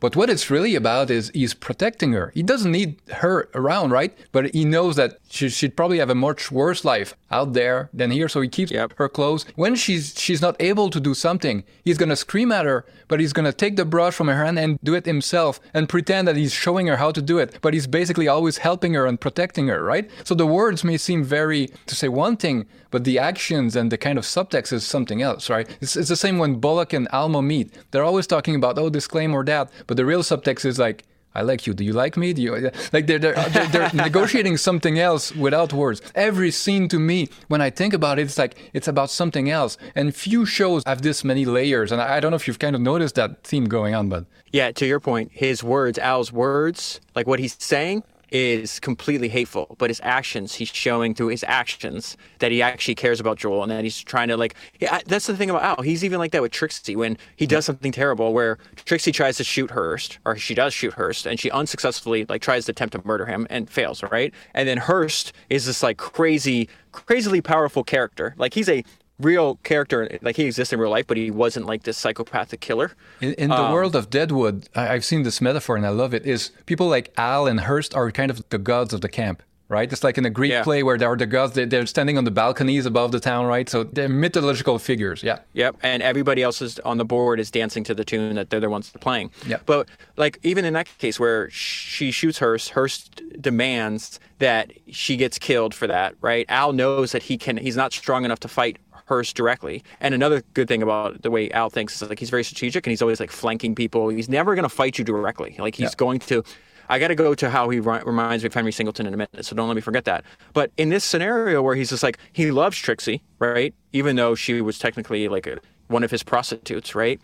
But 0.00 0.16
what 0.16 0.30
it's 0.30 0.48
really 0.48 0.74
about 0.74 1.10
is 1.10 1.30
he's 1.34 1.54
protecting 1.54 2.12
her. 2.12 2.30
He 2.34 2.42
doesn't 2.42 2.72
need 2.72 2.96
her 3.08 3.48
around, 3.54 3.90
right? 3.90 4.16
But 4.32 4.54
he 4.54 4.64
knows 4.64 4.96
that 4.96 5.18
she, 5.28 5.48
she'd 5.48 5.76
probably 5.76 5.98
have 5.98 6.10
a 6.10 6.14
much 6.14 6.50
worse 6.50 6.84
life 6.84 7.14
out 7.30 7.52
there 7.52 7.90
than 7.92 8.10
here, 8.10 8.28
so 8.28 8.40
he 8.40 8.48
keeps 8.48 8.72
Yep. 8.72 8.94
her 8.96 9.08
close. 9.08 9.44
When 9.56 9.74
she's 9.74 10.14
she's 10.16 10.40
not 10.40 10.56
able 10.60 10.88
to 10.90 11.00
do 11.00 11.14
something, 11.14 11.64
he's 11.84 11.98
gonna 11.98 12.16
scream 12.16 12.50
at 12.52 12.64
her, 12.64 12.84
but 13.08 13.20
he's 13.20 13.32
gonna 13.32 13.52
take 13.52 13.76
the 13.76 13.84
brush 13.84 14.14
from 14.14 14.28
her 14.28 14.44
hand 14.44 14.58
and 14.58 14.78
do 14.82 14.94
it 14.94 15.04
himself 15.06 15.60
and 15.74 15.88
pretend 15.88 16.26
that 16.28 16.36
he's 16.36 16.52
showing 16.52 16.86
her 16.86 16.96
how 16.96 17.10
to 17.10 17.20
do 17.22 17.38
it. 17.38 17.58
But 17.60 17.74
he's 17.74 17.86
basically 17.86 18.28
always 18.28 18.58
helping 18.58 18.94
her 18.94 19.06
and 19.06 19.20
protecting 19.20 19.68
her, 19.68 19.82
right? 19.82 20.10
So 20.24 20.34
the 20.34 20.46
words 20.46 20.84
may 20.84 20.96
seem 20.96 21.24
very 21.24 21.68
to 21.86 21.94
say 21.94 22.08
one 22.08 22.36
thing, 22.36 22.66
but 22.90 23.04
the 23.04 23.18
actions 23.18 23.76
and 23.76 23.92
the 23.92 23.98
kind 23.98 24.18
of 24.18 24.24
subtext 24.24 24.72
is 24.72 24.84
something 24.84 25.20
else, 25.22 25.50
right? 25.50 25.68
It's, 25.80 25.96
it's 25.96 26.08
the 26.08 26.16
same 26.16 26.38
when 26.38 26.54
Bullock 26.56 26.92
and 26.92 27.06
Alma 27.12 27.42
meet. 27.42 27.74
They're 27.90 28.04
always 28.04 28.26
talking 28.26 28.54
about 28.54 28.78
oh 28.78 28.88
this 28.88 29.06
claim 29.06 29.34
or 29.34 29.44
that, 29.44 29.70
but 29.86 29.96
the 29.96 30.06
real 30.06 30.22
subtext 30.22 30.64
is 30.64 30.78
like 30.78 31.04
I 31.34 31.42
like 31.42 31.66
you. 31.66 31.74
Do 31.74 31.84
you 31.84 31.92
like 31.92 32.16
me? 32.16 32.32
Do 32.32 32.42
you 32.42 32.70
like 32.92 33.06
they're 33.06 33.18
they're, 33.18 33.34
they're, 33.34 33.66
they're 33.66 33.90
negotiating 34.06 34.56
something 34.56 34.98
else 34.98 35.34
without 35.34 35.72
words. 35.72 36.00
Every 36.14 36.50
scene 36.50 36.88
to 36.88 36.98
me, 36.98 37.28
when 37.48 37.60
I 37.60 37.70
think 37.70 37.94
about 37.94 38.18
it, 38.18 38.22
it's 38.22 38.38
like 38.38 38.70
it's 38.72 38.88
about 38.88 39.10
something 39.10 39.50
else. 39.50 39.76
And 39.94 40.14
few 40.14 40.46
shows 40.46 40.82
have 40.86 41.02
this 41.02 41.24
many 41.24 41.44
layers. 41.44 41.92
And 41.92 42.00
I 42.00 42.20
don't 42.20 42.30
know 42.30 42.36
if 42.36 42.46
you've 42.48 42.58
kind 42.58 42.74
of 42.74 42.82
noticed 42.82 43.14
that 43.16 43.44
theme 43.44 43.66
going 43.66 43.94
on, 43.94 44.08
but 44.08 44.24
Yeah, 44.52 44.72
to 44.72 44.86
your 44.86 45.00
point, 45.00 45.30
his 45.32 45.62
words, 45.62 45.98
Al's 45.98 46.32
words, 46.32 47.00
like 47.14 47.26
what 47.26 47.38
he's 47.38 47.56
saying, 47.58 48.02
is 48.30 48.80
completely 48.80 49.28
hateful, 49.28 49.76
but 49.78 49.90
his 49.90 50.00
actions, 50.02 50.54
he's 50.54 50.68
showing 50.68 51.14
through 51.14 51.28
his 51.28 51.44
actions 51.46 52.16
that 52.38 52.52
he 52.52 52.62
actually 52.62 52.94
cares 52.94 53.20
about 53.20 53.38
Jewel 53.38 53.62
and 53.62 53.72
that 53.72 53.84
he's 53.84 54.00
trying 54.00 54.28
to 54.28 54.36
like. 54.36 54.54
Yeah, 54.80 55.00
that's 55.06 55.26
the 55.26 55.36
thing 55.36 55.50
about 55.50 55.62
Al. 55.62 55.82
He's 55.82 56.04
even 56.04 56.18
like 56.18 56.32
that 56.32 56.42
with 56.42 56.52
Trixie 56.52 56.96
when 56.96 57.16
he 57.36 57.46
does 57.46 57.64
something 57.64 57.92
terrible, 57.92 58.32
where 58.32 58.58
Trixie 58.76 59.12
tries 59.12 59.36
to 59.38 59.44
shoot 59.44 59.70
Hearst, 59.70 60.18
or 60.24 60.36
she 60.36 60.54
does 60.54 60.74
shoot 60.74 60.94
Hearst, 60.94 61.26
and 61.26 61.38
she 61.38 61.50
unsuccessfully 61.50 62.26
like 62.28 62.42
tries 62.42 62.66
to 62.66 62.72
attempt 62.72 62.92
to 62.92 63.06
murder 63.06 63.26
him 63.26 63.46
and 63.50 63.68
fails, 63.70 64.02
right? 64.02 64.32
And 64.54 64.68
then 64.68 64.78
Hearst 64.78 65.32
is 65.48 65.66
this 65.66 65.82
like 65.82 65.96
crazy, 65.96 66.68
crazily 66.92 67.40
powerful 67.40 67.84
character. 67.84 68.34
Like 68.36 68.54
he's 68.54 68.68
a 68.68 68.84
real 69.20 69.56
character 69.56 70.18
like 70.22 70.36
he 70.36 70.44
exists 70.44 70.72
in 70.72 70.78
real 70.78 70.90
life 70.90 71.06
but 71.06 71.16
he 71.16 71.30
wasn't 71.30 71.66
like 71.66 71.82
this 71.82 71.98
psychopathic 71.98 72.60
killer. 72.60 72.92
In, 73.20 73.34
in 73.34 73.50
the 73.50 73.56
um, 73.56 73.72
world 73.72 73.96
of 73.96 74.10
deadwood 74.10 74.68
I, 74.74 74.90
i've 74.94 75.04
seen 75.04 75.22
this 75.24 75.40
metaphor 75.40 75.76
and 75.76 75.84
i 75.84 75.90
love 75.90 76.14
it 76.14 76.24
is 76.24 76.50
people 76.66 76.88
like 76.88 77.12
al 77.16 77.46
and 77.46 77.60
hearst 77.60 77.94
are 77.94 78.10
kind 78.10 78.30
of 78.30 78.48
the 78.50 78.58
gods 78.58 78.92
of 78.92 79.00
the 79.00 79.08
camp 79.08 79.42
right? 79.68 79.92
It's 79.92 80.02
like 80.02 80.18
in 80.18 80.24
a 80.24 80.30
greek 80.30 80.50
yeah. 80.50 80.62
play 80.62 80.82
where 80.82 80.96
there 80.96 81.10
are 81.10 81.16
the 81.16 81.26
gods 81.26 81.54
they, 81.54 81.66
they're 81.66 81.86
standing 81.86 82.16
on 82.18 82.24
the 82.24 82.30
balconies 82.30 82.86
above 82.86 83.12
the 83.12 83.20
town 83.20 83.46
right? 83.46 83.68
So 83.68 83.84
they're 83.84 84.08
mythological 84.08 84.78
figures 84.78 85.22
yeah. 85.22 85.40
Yep 85.52 85.76
and 85.82 86.02
everybody 86.02 86.42
else 86.42 86.60
is 86.62 86.78
on 86.80 86.98
the 86.98 87.04
board 87.04 87.38
is 87.38 87.50
dancing 87.50 87.84
to 87.84 87.94
the 87.94 88.04
tune 88.04 88.34
that 88.34 88.50
they're 88.50 88.60
the 88.60 88.70
ones 88.70 88.90
playing. 89.00 89.30
Yeah. 89.46 89.58
But 89.66 89.88
like 90.16 90.38
even 90.42 90.64
in 90.64 90.72
that 90.74 90.88
case 90.98 91.20
where 91.20 91.50
she 91.50 92.10
shoots 92.10 92.38
hearst 92.38 92.70
hearst 92.70 93.22
demands 93.40 94.18
that 94.38 94.72
she 94.88 95.16
gets 95.16 95.38
killed 95.38 95.74
for 95.74 95.86
that 95.86 96.14
right? 96.20 96.46
Al 96.48 96.72
knows 96.72 97.12
that 97.12 97.24
he 97.24 97.36
can 97.36 97.58
he's 97.58 97.76
not 97.76 97.92
strong 97.92 98.24
enough 98.24 98.40
to 98.40 98.48
fight 98.48 98.78
Hearst 99.08 99.36
directly. 99.36 99.82
And 100.00 100.14
another 100.14 100.42
good 100.54 100.68
thing 100.68 100.82
about 100.82 101.22
the 101.22 101.30
way 101.30 101.50
Al 101.50 101.70
thinks 101.70 102.00
is 102.00 102.08
like 102.08 102.18
he's 102.18 102.30
very 102.30 102.44
strategic 102.44 102.86
and 102.86 102.90
he's 102.90 103.02
always 103.02 103.20
like 103.20 103.30
flanking 103.30 103.74
people. 103.74 104.08
He's 104.08 104.28
never 104.28 104.54
going 104.54 104.64
to 104.64 104.68
fight 104.68 104.98
you 104.98 105.04
directly. 105.04 105.56
Like 105.58 105.74
he's 105.74 105.90
yeah. 105.90 105.96
going 105.96 106.18
to. 106.20 106.44
I 106.90 106.98
got 106.98 107.08
to 107.08 107.14
go 107.14 107.34
to 107.34 107.50
how 107.50 107.68
he 107.68 107.80
reminds 107.80 108.42
me 108.42 108.46
of 108.46 108.54
Henry 108.54 108.72
Singleton 108.72 109.06
in 109.06 109.12
a 109.12 109.16
minute, 109.18 109.44
so 109.44 109.54
don't 109.54 109.68
let 109.68 109.74
me 109.74 109.82
forget 109.82 110.06
that. 110.06 110.24
But 110.54 110.72
in 110.78 110.88
this 110.88 111.04
scenario 111.04 111.60
where 111.60 111.74
he's 111.74 111.90
just 111.90 112.02
like 112.02 112.18
he 112.32 112.50
loves 112.50 112.78
Trixie, 112.78 113.22
right? 113.38 113.74
Even 113.92 114.16
though 114.16 114.34
she 114.34 114.62
was 114.62 114.78
technically 114.78 115.28
like 115.28 115.46
a, 115.46 115.58
one 115.88 116.02
of 116.02 116.10
his 116.10 116.22
prostitutes, 116.22 116.94
right? 116.94 117.20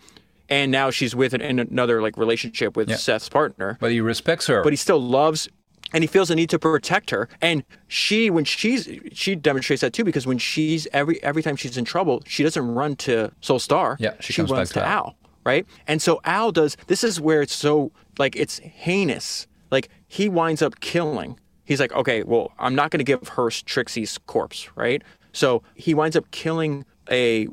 and 0.49 0.71
now 0.71 0.91
she's 0.91 1.15
with 1.15 1.33
an, 1.33 1.41
in 1.41 1.59
another 1.59 2.01
like 2.01 2.17
relationship 2.17 2.77
with 2.77 2.89
yeah. 2.89 2.95
Seth's 2.95 3.29
partner. 3.29 3.77
But 3.79 3.91
he 3.91 4.01
respects 4.01 4.47
her. 4.47 4.61
But 4.61 4.73
he 4.73 4.77
still 4.77 5.01
loves 5.01 5.49
and 5.93 6.03
he 6.03 6.07
feels 6.07 6.29
the 6.29 6.35
need 6.35 6.49
to 6.49 6.59
protect 6.59 7.09
her. 7.11 7.29
And 7.41 7.63
she, 7.87 8.29
when 8.29 8.45
she's, 8.45 8.89
she 9.13 9.35
demonstrates 9.35 9.81
that 9.81 9.93
too 9.93 10.03
because 10.03 10.25
when 10.27 10.37
she's 10.37 10.87
every 10.93 11.21
every 11.23 11.43
time 11.43 11.55
she's 11.55 11.77
in 11.77 11.85
trouble, 11.85 12.23
she 12.25 12.43
doesn't 12.43 12.73
run 12.73 12.95
to 12.97 13.31
Sol 13.41 13.59
Star. 13.59 13.97
Yeah, 13.99 14.13
she, 14.19 14.33
she 14.33 14.41
runs 14.41 14.69
to, 14.69 14.75
to 14.75 14.85
Al. 14.85 14.93
Al, 14.93 15.17
right? 15.45 15.65
And 15.87 16.01
so 16.01 16.19
Al 16.25 16.51
does. 16.51 16.75
This 16.87 17.03
is 17.03 17.21
where 17.21 17.41
it's 17.41 17.55
so 17.55 17.91
like 18.17 18.35
it's 18.35 18.59
heinous. 18.59 19.47
Like 19.71 19.89
he 20.07 20.29
winds 20.29 20.61
up 20.61 20.79
killing. 20.79 21.39
He's 21.65 21.79
like, 21.79 21.93
okay, 21.93 22.23
well, 22.23 22.51
I'm 22.59 22.75
not 22.75 22.91
going 22.91 22.99
to 22.99 23.03
give 23.03 23.27
her 23.29 23.49
Trixie's 23.49 24.19
corpse, 24.19 24.69
right? 24.75 25.01
So 25.33 25.63
he 25.73 25.93
winds 25.93 26.15
up 26.15 26.29
killing 26.31 26.85
a 27.09 27.47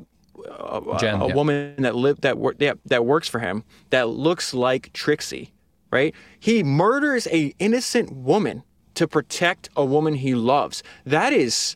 a, 0.45 0.97
Jen, 0.99 1.21
a 1.21 1.27
yeah. 1.27 1.33
woman 1.33 1.75
that 1.79 1.95
lived 1.95 2.21
that 2.23 2.37
that 2.59 2.77
that 2.85 3.05
works 3.05 3.29
for 3.29 3.39
him 3.39 3.63
that 3.91 4.09
looks 4.09 4.53
like 4.53 4.91
Trixie 4.93 5.52
right? 5.93 6.13
He 6.39 6.63
murders 6.63 7.27
a 7.27 7.53
innocent 7.59 8.11
woman 8.11 8.63
to 8.95 9.07
protect 9.07 9.69
a 9.75 9.85
woman 9.85 10.15
he 10.15 10.35
loves. 10.35 10.83
That 11.05 11.33
is 11.33 11.75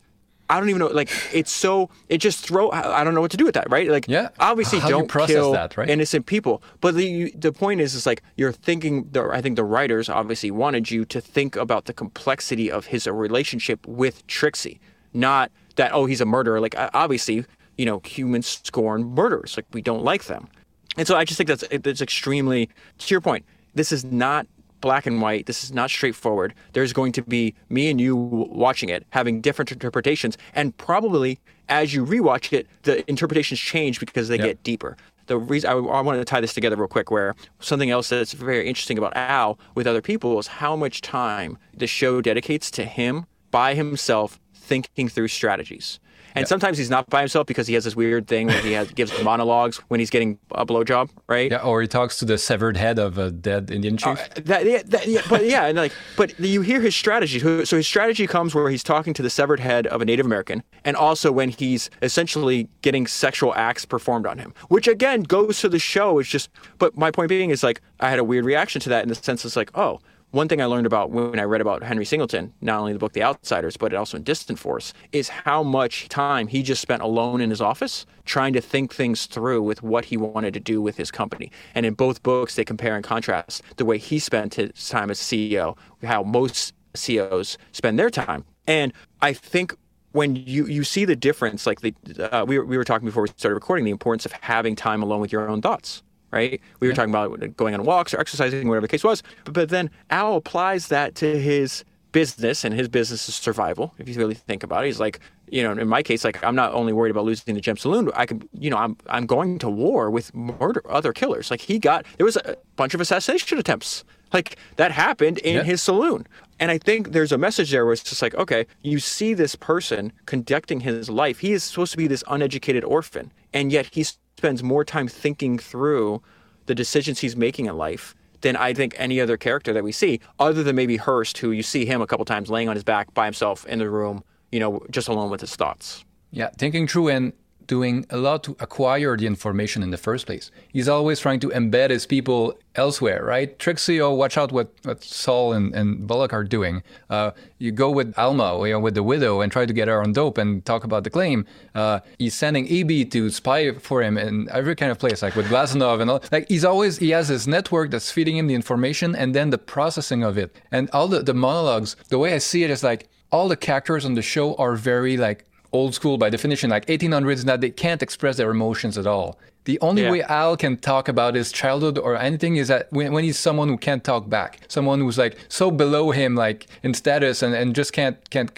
I 0.49 0.59
don't 0.59 0.69
even 0.69 0.79
know. 0.79 0.87
Like 0.87 1.09
it's 1.33 1.51
so 1.51 1.89
it 2.07 2.19
just 2.19 2.39
throw. 2.39 2.71
I 2.71 3.03
don't 3.03 3.13
know 3.13 3.21
what 3.21 3.31
to 3.31 3.37
do 3.37 3.45
with 3.45 3.55
that, 3.55 3.69
right? 3.69 3.89
Like 3.89 4.07
yeah. 4.07 4.29
obviously 4.39 4.79
How 4.79 4.87
don't 4.87 5.11
do 5.11 5.25
kill 5.25 5.51
that, 5.51 5.75
right? 5.75 5.89
innocent 5.89 6.25
people. 6.25 6.63
But 6.79 6.95
the 6.95 7.33
the 7.35 7.51
point 7.51 7.81
is, 7.81 7.93
is 7.93 8.05
like 8.05 8.23
you're 8.37 8.53
thinking. 8.53 9.09
The, 9.11 9.23
I 9.23 9.41
think 9.41 9.57
the 9.57 9.65
writers 9.65 10.07
obviously 10.07 10.51
wanted 10.51 10.89
you 10.89 11.03
to 11.05 11.19
think 11.19 11.57
about 11.57 11.85
the 11.85 11.93
complexity 11.93 12.71
of 12.71 12.85
his 12.87 13.07
relationship 13.07 13.85
with 13.85 14.25
Trixie, 14.27 14.79
not 15.13 15.51
that 15.75 15.93
oh 15.93 16.05
he's 16.05 16.21
a 16.21 16.25
murderer. 16.25 16.61
Like 16.61 16.75
obviously 16.77 17.43
you 17.77 17.85
know 17.85 17.99
humans 18.05 18.61
scorn 18.63 19.03
murderers. 19.03 19.57
Like 19.57 19.65
we 19.73 19.81
don't 19.81 20.03
like 20.03 20.25
them, 20.25 20.47
and 20.95 21.05
so 21.05 21.17
I 21.17 21.25
just 21.25 21.37
think 21.37 21.49
that's 21.49 21.65
that's 21.81 22.01
extremely 22.01 22.69
to 22.99 23.13
your 23.13 23.21
point 23.21 23.45
this 23.77 23.91
is 23.91 24.03
not 24.03 24.47
black 24.81 25.05
and 25.05 25.21
white. 25.21 25.45
This 25.45 25.63
is 25.63 25.71
not 25.71 25.89
straightforward. 25.89 26.53
There's 26.73 26.93
going 26.93 27.11
to 27.13 27.21
be 27.21 27.55
me 27.69 27.89
and 27.89 27.99
you 27.99 28.15
watching 28.15 28.89
it, 28.89 29.05
having 29.09 29.41
different 29.41 29.71
interpretations, 29.71 30.37
and 30.53 30.75
probably 30.77 31.39
as 31.69 31.93
you 31.93 32.05
rewatch 32.05 32.53
it, 32.53 32.67
the 32.83 33.07
interpretations 33.09 33.59
change 33.59 33.99
because 33.99 34.27
they 34.27 34.37
yep. 34.37 34.45
get 34.45 34.63
deeper. 34.63 34.97
The 35.25 35.37
reason 35.37 35.69
I, 35.69 35.73
I 35.73 36.01
wanted 36.01 36.19
to 36.19 36.25
tie 36.25 36.39
this 36.39 36.53
together 36.53 36.77
real 36.77 36.87
quick, 36.87 37.11
where 37.11 37.35
something 37.59 37.89
else 37.89 38.09
that's 38.09 38.33
very 38.33 38.67
interesting 38.67 38.97
about 38.97 39.15
Al 39.15 39.59
with 39.75 39.85
other 39.85 40.01
people 40.01 40.39
is 40.39 40.47
how 40.47 40.75
much 40.75 41.01
time 41.01 41.57
the 41.75 41.87
show 41.87 42.21
dedicates 42.21 42.71
to 42.71 42.85
him 42.85 43.25
by 43.51 43.73
himself 43.73 44.39
thinking 44.53 45.09
through 45.09 45.27
strategies. 45.27 45.99
And 46.37 46.43
yeah. 46.43 46.49
sometimes 46.49 46.77
he's 46.77 46.91
not 46.91 47.09
by 47.09 47.21
himself 47.21 47.47
because 47.47 47.65
he 47.65 47.73
has 47.73 47.83
this 47.83 47.95
weird 47.95 48.27
thing 48.27 48.45
where 48.45 48.61
he 48.61 48.73
has, 48.73 48.91
gives 48.91 49.11
monologues 49.23 49.77
when 49.87 49.99
he's 49.99 50.11
getting 50.11 50.37
a 50.51 50.67
blowjob, 50.67 51.09
right? 51.27 51.49
Yeah, 51.49 51.63
or 51.63 51.81
he 51.81 51.87
talks 51.87 52.19
to 52.19 52.25
the 52.25 52.37
severed 52.37 52.77
head 52.77 52.99
of 52.99 53.17
a 53.17 53.31
dead 53.31 53.71
Indian 53.71 53.97
chief. 53.97 54.19
Uh, 54.19 54.41
that, 54.45 54.65
yeah, 54.67 54.83
that, 54.85 55.07
yeah, 55.07 55.21
but 55.27 55.45
yeah, 55.45 55.65
and 55.65 55.75
like, 55.75 55.93
but 56.15 56.39
you 56.39 56.61
hear 56.61 56.79
his 56.79 56.95
strategy. 56.95 57.39
So 57.39 57.77
his 57.77 57.87
strategy 57.87 58.27
comes 58.27 58.53
where 58.53 58.69
he's 58.69 58.83
talking 58.83 59.15
to 59.15 59.23
the 59.23 59.31
severed 59.31 59.59
head 59.59 59.87
of 59.87 59.99
a 59.99 60.05
Native 60.05 60.27
American, 60.27 60.61
and 60.85 60.95
also 60.95 61.31
when 61.31 61.49
he's 61.49 61.89
essentially 62.03 62.69
getting 62.83 63.07
sexual 63.07 63.55
acts 63.55 63.83
performed 63.83 64.27
on 64.27 64.37
him, 64.37 64.53
which 64.67 64.87
again 64.87 65.23
goes 65.23 65.59
to 65.61 65.69
the 65.69 65.79
show. 65.79 66.19
It's 66.19 66.29
just, 66.29 66.51
but 66.77 66.95
my 66.95 67.09
point 67.09 67.29
being 67.29 67.49
is 67.49 67.63
like, 67.63 67.81
I 67.99 68.11
had 68.11 68.19
a 68.19 68.23
weird 68.23 68.45
reaction 68.45 68.79
to 68.81 68.89
that 68.89 69.01
in 69.01 69.09
the 69.09 69.15
sense 69.15 69.43
it's 69.43 69.55
like, 69.55 69.75
oh 69.75 70.01
one 70.31 70.49
thing 70.49 70.61
I 70.61 70.65
learned 70.65 70.85
about 70.85 71.11
when 71.11 71.39
I 71.39 71.43
read 71.43 71.61
about 71.61 71.83
Henry 71.83 72.03
Singleton, 72.03 72.53
not 72.59 72.79
only 72.79 72.91
the 72.91 72.99
book 72.99 73.13
The 73.13 73.23
Outsiders, 73.23 73.77
but 73.77 73.93
also 73.93 74.17
in 74.17 74.23
Distant 74.23 74.59
Force, 74.59 74.93
is 75.13 75.29
how 75.29 75.63
much 75.63 76.09
time 76.09 76.47
he 76.47 76.61
just 76.63 76.81
spent 76.81 77.01
alone 77.01 77.39
in 77.39 77.49
his 77.49 77.61
office 77.61 78.05
trying 78.25 78.51
to 78.53 78.61
think 78.61 78.93
things 78.93 79.25
through 79.25 79.61
with 79.63 79.81
what 79.81 80.05
he 80.05 80.17
wanted 80.17 80.53
to 80.53 80.59
do 80.59 80.81
with 80.81 80.97
his 80.97 81.11
company. 81.11 81.49
And 81.73 81.85
in 81.85 81.93
both 81.93 82.23
books, 82.23 82.55
they 82.55 82.65
compare 82.65 82.95
and 82.95 83.05
contrast 83.05 83.61
the 83.77 83.85
way 83.85 83.97
he 83.97 84.19
spent 84.19 84.55
his 84.55 84.89
time 84.89 85.09
as 85.09 85.19
CEO, 85.19 85.77
how 86.03 86.23
most 86.23 86.73
CEOs 86.93 87.57
spend 87.71 87.97
their 87.97 88.09
time. 88.09 88.43
And 88.67 88.91
I 89.21 89.31
think 89.31 89.73
when 90.11 90.35
you, 90.35 90.65
you 90.65 90.83
see 90.83 91.05
the 91.05 91.15
difference, 91.15 91.65
like 91.65 91.79
the, 91.79 91.93
uh, 92.35 92.43
we, 92.43 92.59
were, 92.59 92.65
we 92.65 92.77
were 92.77 92.83
talking 92.83 93.05
before 93.05 93.23
we 93.23 93.29
started 93.37 93.55
recording, 93.55 93.85
the 93.85 93.91
importance 93.91 94.25
of 94.25 94.33
having 94.33 94.75
time 94.75 95.01
alone 95.01 95.21
with 95.21 95.31
your 95.31 95.47
own 95.47 95.61
thoughts 95.61 96.03
right? 96.31 96.61
We 96.79 96.87
were 96.87 96.93
talking 96.93 97.13
about 97.13 97.55
going 97.57 97.73
on 97.73 97.83
walks 97.83 98.13
or 98.13 98.19
exercising, 98.19 98.67
whatever 98.67 98.85
the 98.85 98.91
case 98.91 99.03
was. 99.03 99.23
But, 99.45 99.53
but 99.53 99.69
then 99.69 99.89
Al 100.09 100.35
applies 100.35 100.87
that 100.87 101.15
to 101.15 101.39
his 101.39 101.83
business, 102.11 102.63
and 102.63 102.73
his 102.73 102.87
business 102.87 103.27
is 103.29 103.35
survival. 103.35 103.93
If 103.97 104.09
you 104.09 104.15
really 104.15 104.33
think 104.33 104.63
about 104.63 104.83
it, 104.83 104.87
he's 104.87 104.99
like, 104.99 105.19
you 105.49 105.63
know, 105.63 105.71
in 105.71 105.87
my 105.87 106.03
case, 106.03 106.23
like 106.23 106.43
I'm 106.43 106.55
not 106.55 106.73
only 106.73 106.93
worried 106.93 107.11
about 107.11 107.25
losing 107.25 107.53
the 107.55 107.61
gem 107.61 107.77
saloon. 107.77 108.09
I 108.15 108.25
could, 108.25 108.47
you 108.53 108.69
know, 108.69 108.77
I'm 108.77 108.97
I'm 109.07 109.25
going 109.25 109.59
to 109.59 109.69
war 109.69 110.09
with 110.09 110.33
murder 110.33 110.81
other 110.89 111.13
killers. 111.13 111.51
Like 111.51 111.61
he 111.61 111.79
got 111.79 112.05
there 112.17 112.25
was 112.25 112.37
a 112.37 112.57
bunch 112.75 112.93
of 112.93 113.01
assassination 113.01 113.57
attempts. 113.57 114.03
Like 114.33 114.57
that 114.75 114.91
happened 114.91 115.37
in 115.39 115.55
yeah. 115.55 115.63
his 115.63 115.81
saloon. 115.81 116.27
And 116.59 116.71
I 116.71 116.77
think 116.77 117.11
there's 117.11 117.31
a 117.31 117.37
message 117.37 117.71
there 117.71 117.85
where 117.85 117.93
it's 117.93 118.03
just 118.03 118.21
like, 118.21 118.33
okay, 118.35 118.65
you 118.81 118.99
see 118.99 119.33
this 119.33 119.55
person 119.55 120.11
conducting 120.25 120.79
his 120.81 121.09
life. 121.09 121.39
He 121.39 121.53
is 121.53 121.63
supposed 121.63 121.91
to 121.91 121.97
be 121.97 122.07
this 122.07 122.23
uneducated 122.27 122.83
orphan, 122.83 123.31
and 123.53 123.71
yet 123.71 123.89
he's 123.91 124.17
spends 124.37 124.61
more 124.61 124.85
time 124.85 125.07
thinking 125.07 125.57
through 125.57 126.21
the 126.67 126.75
decisions 126.75 127.19
he's 127.19 127.35
making 127.35 127.65
in 127.65 127.75
life 127.75 128.13
than 128.41 128.55
I 128.55 128.73
think 128.73 128.93
any 128.97 129.19
other 129.19 129.35
character 129.35 129.73
that 129.73 129.83
we 129.83 129.91
see, 129.91 130.19
other 130.39 130.63
than 130.63 130.75
maybe 130.75 130.97
Hearst, 130.97 131.39
who 131.39 131.51
you 131.51 131.63
see 131.63 131.85
him 131.85 132.01
a 132.01 132.07
couple 132.07 132.23
times 132.23 132.49
laying 132.49 132.69
on 132.69 132.75
his 132.75 132.83
back 132.83 133.11
by 133.15 133.25
himself 133.25 133.65
in 133.65 133.79
the 133.79 133.89
room, 133.89 134.23
you 134.51 134.59
know, 134.59 134.81
just 134.91 135.07
alone 135.07 135.31
with 135.31 135.41
his 135.41 135.55
thoughts. 135.55 136.05
Yeah, 136.29 136.49
thinking 136.57 136.87
through 136.87 137.09
and 137.09 137.33
doing 137.67 138.05
a 138.09 138.17
lot 138.17 138.43
to 138.43 138.55
acquire 138.59 139.15
the 139.17 139.27
information 139.27 139.83
in 139.83 139.91
the 139.91 139.97
first 139.97 140.25
place. 140.25 140.51
He's 140.71 140.87
always 140.89 141.19
trying 141.19 141.39
to 141.41 141.49
embed 141.49 141.89
his 141.89 142.05
people 142.05 142.57
elsewhere, 142.75 143.23
right? 143.23 143.57
Trixie, 143.59 143.99
oh, 144.01 144.13
watch 144.13 144.37
out 144.37 144.51
what, 144.51 144.71
what 144.83 145.03
Sol 145.03 145.53
and, 145.53 145.73
and 145.75 146.07
Bullock 146.07 146.33
are 146.33 146.43
doing. 146.43 146.83
Uh, 147.09 147.31
you 147.59 147.71
go 147.71 147.89
with 147.89 148.17
Alma, 148.17 148.65
you 148.65 148.73
know, 148.73 148.79
with 148.79 148.95
the 148.95 149.03
widow, 149.03 149.41
and 149.41 149.51
try 149.51 149.65
to 149.65 149.73
get 149.73 149.87
her 149.87 150.01
on 150.01 150.13
dope 150.13 150.37
and 150.37 150.63
talk 150.65 150.83
about 150.83 151.03
the 151.03 151.09
claim. 151.09 151.45
Uh, 151.75 151.99
he's 152.17 152.33
sending 152.33 152.67
EB 152.69 153.09
to 153.11 153.29
spy 153.29 153.73
for 153.73 154.01
him 154.01 154.17
in 154.17 154.47
every 154.51 154.75
kind 154.75 154.91
of 154.91 154.99
place, 154.99 155.21
like 155.21 155.35
with 155.35 155.47
Blazanov 155.47 156.01
and 156.01 156.09
all. 156.09 156.23
Like 156.31 156.47
he's 156.47 156.63
always 156.65 156.97
he 156.97 157.09
has 157.11 157.27
his 157.27 157.47
network 157.47 157.91
that's 157.91 158.11
feeding 158.11 158.37
him 158.37 158.47
the 158.47 158.55
information 158.55 159.15
and 159.15 159.35
then 159.35 159.49
the 159.49 159.57
processing 159.57 160.23
of 160.23 160.37
it. 160.37 160.55
And 160.71 160.89
all 160.91 161.07
the, 161.07 161.23
the 161.23 161.33
monologues, 161.33 161.95
the 162.09 162.19
way 162.19 162.33
I 162.33 162.37
see 162.37 162.63
it 162.63 162.69
is 162.69 162.83
like 162.83 163.09
all 163.31 163.47
the 163.47 163.57
characters 163.57 164.05
on 164.05 164.13
the 164.13 164.21
show 164.21 164.55
are 164.55 164.75
very 164.75 165.17
like 165.17 165.45
old 165.79 165.93
school 165.99 166.17
by 166.17 166.29
definition, 166.29 166.67
like 166.69 166.85
1800s, 166.95 167.43
that 167.45 167.59
they 167.61 167.69
can't 167.83 168.01
express 168.07 168.35
their 168.37 168.51
emotions 168.57 168.97
at 168.97 169.07
all. 169.07 169.29
The 169.69 169.77
only 169.87 170.03
Yeah. 170.03 170.11
way 170.13 170.21
Al 170.23 170.55
can 170.63 170.77
talk 170.91 171.05
about 171.15 171.35
his 171.35 171.51
childhood 171.51 171.97
or 172.05 172.15
anything 172.29 172.55
is 172.61 172.67
that 172.73 172.87
when, 172.97 173.11
when 173.13 173.23
he's 173.27 173.37
someone 173.47 173.67
who 173.71 173.77
can't 173.77 174.03
talk 174.11 174.23
back, 174.37 174.59
someone 174.67 174.99
who's 175.01 175.17
like 175.17 175.35
so 175.49 175.65
below 175.83 176.05
him, 176.11 176.31
like 176.35 176.59
in 176.83 176.93
status, 176.93 177.43
and, 177.43 177.53
and 177.53 177.75
just 177.75 177.91
can't 177.99 178.17
can't 178.29 178.51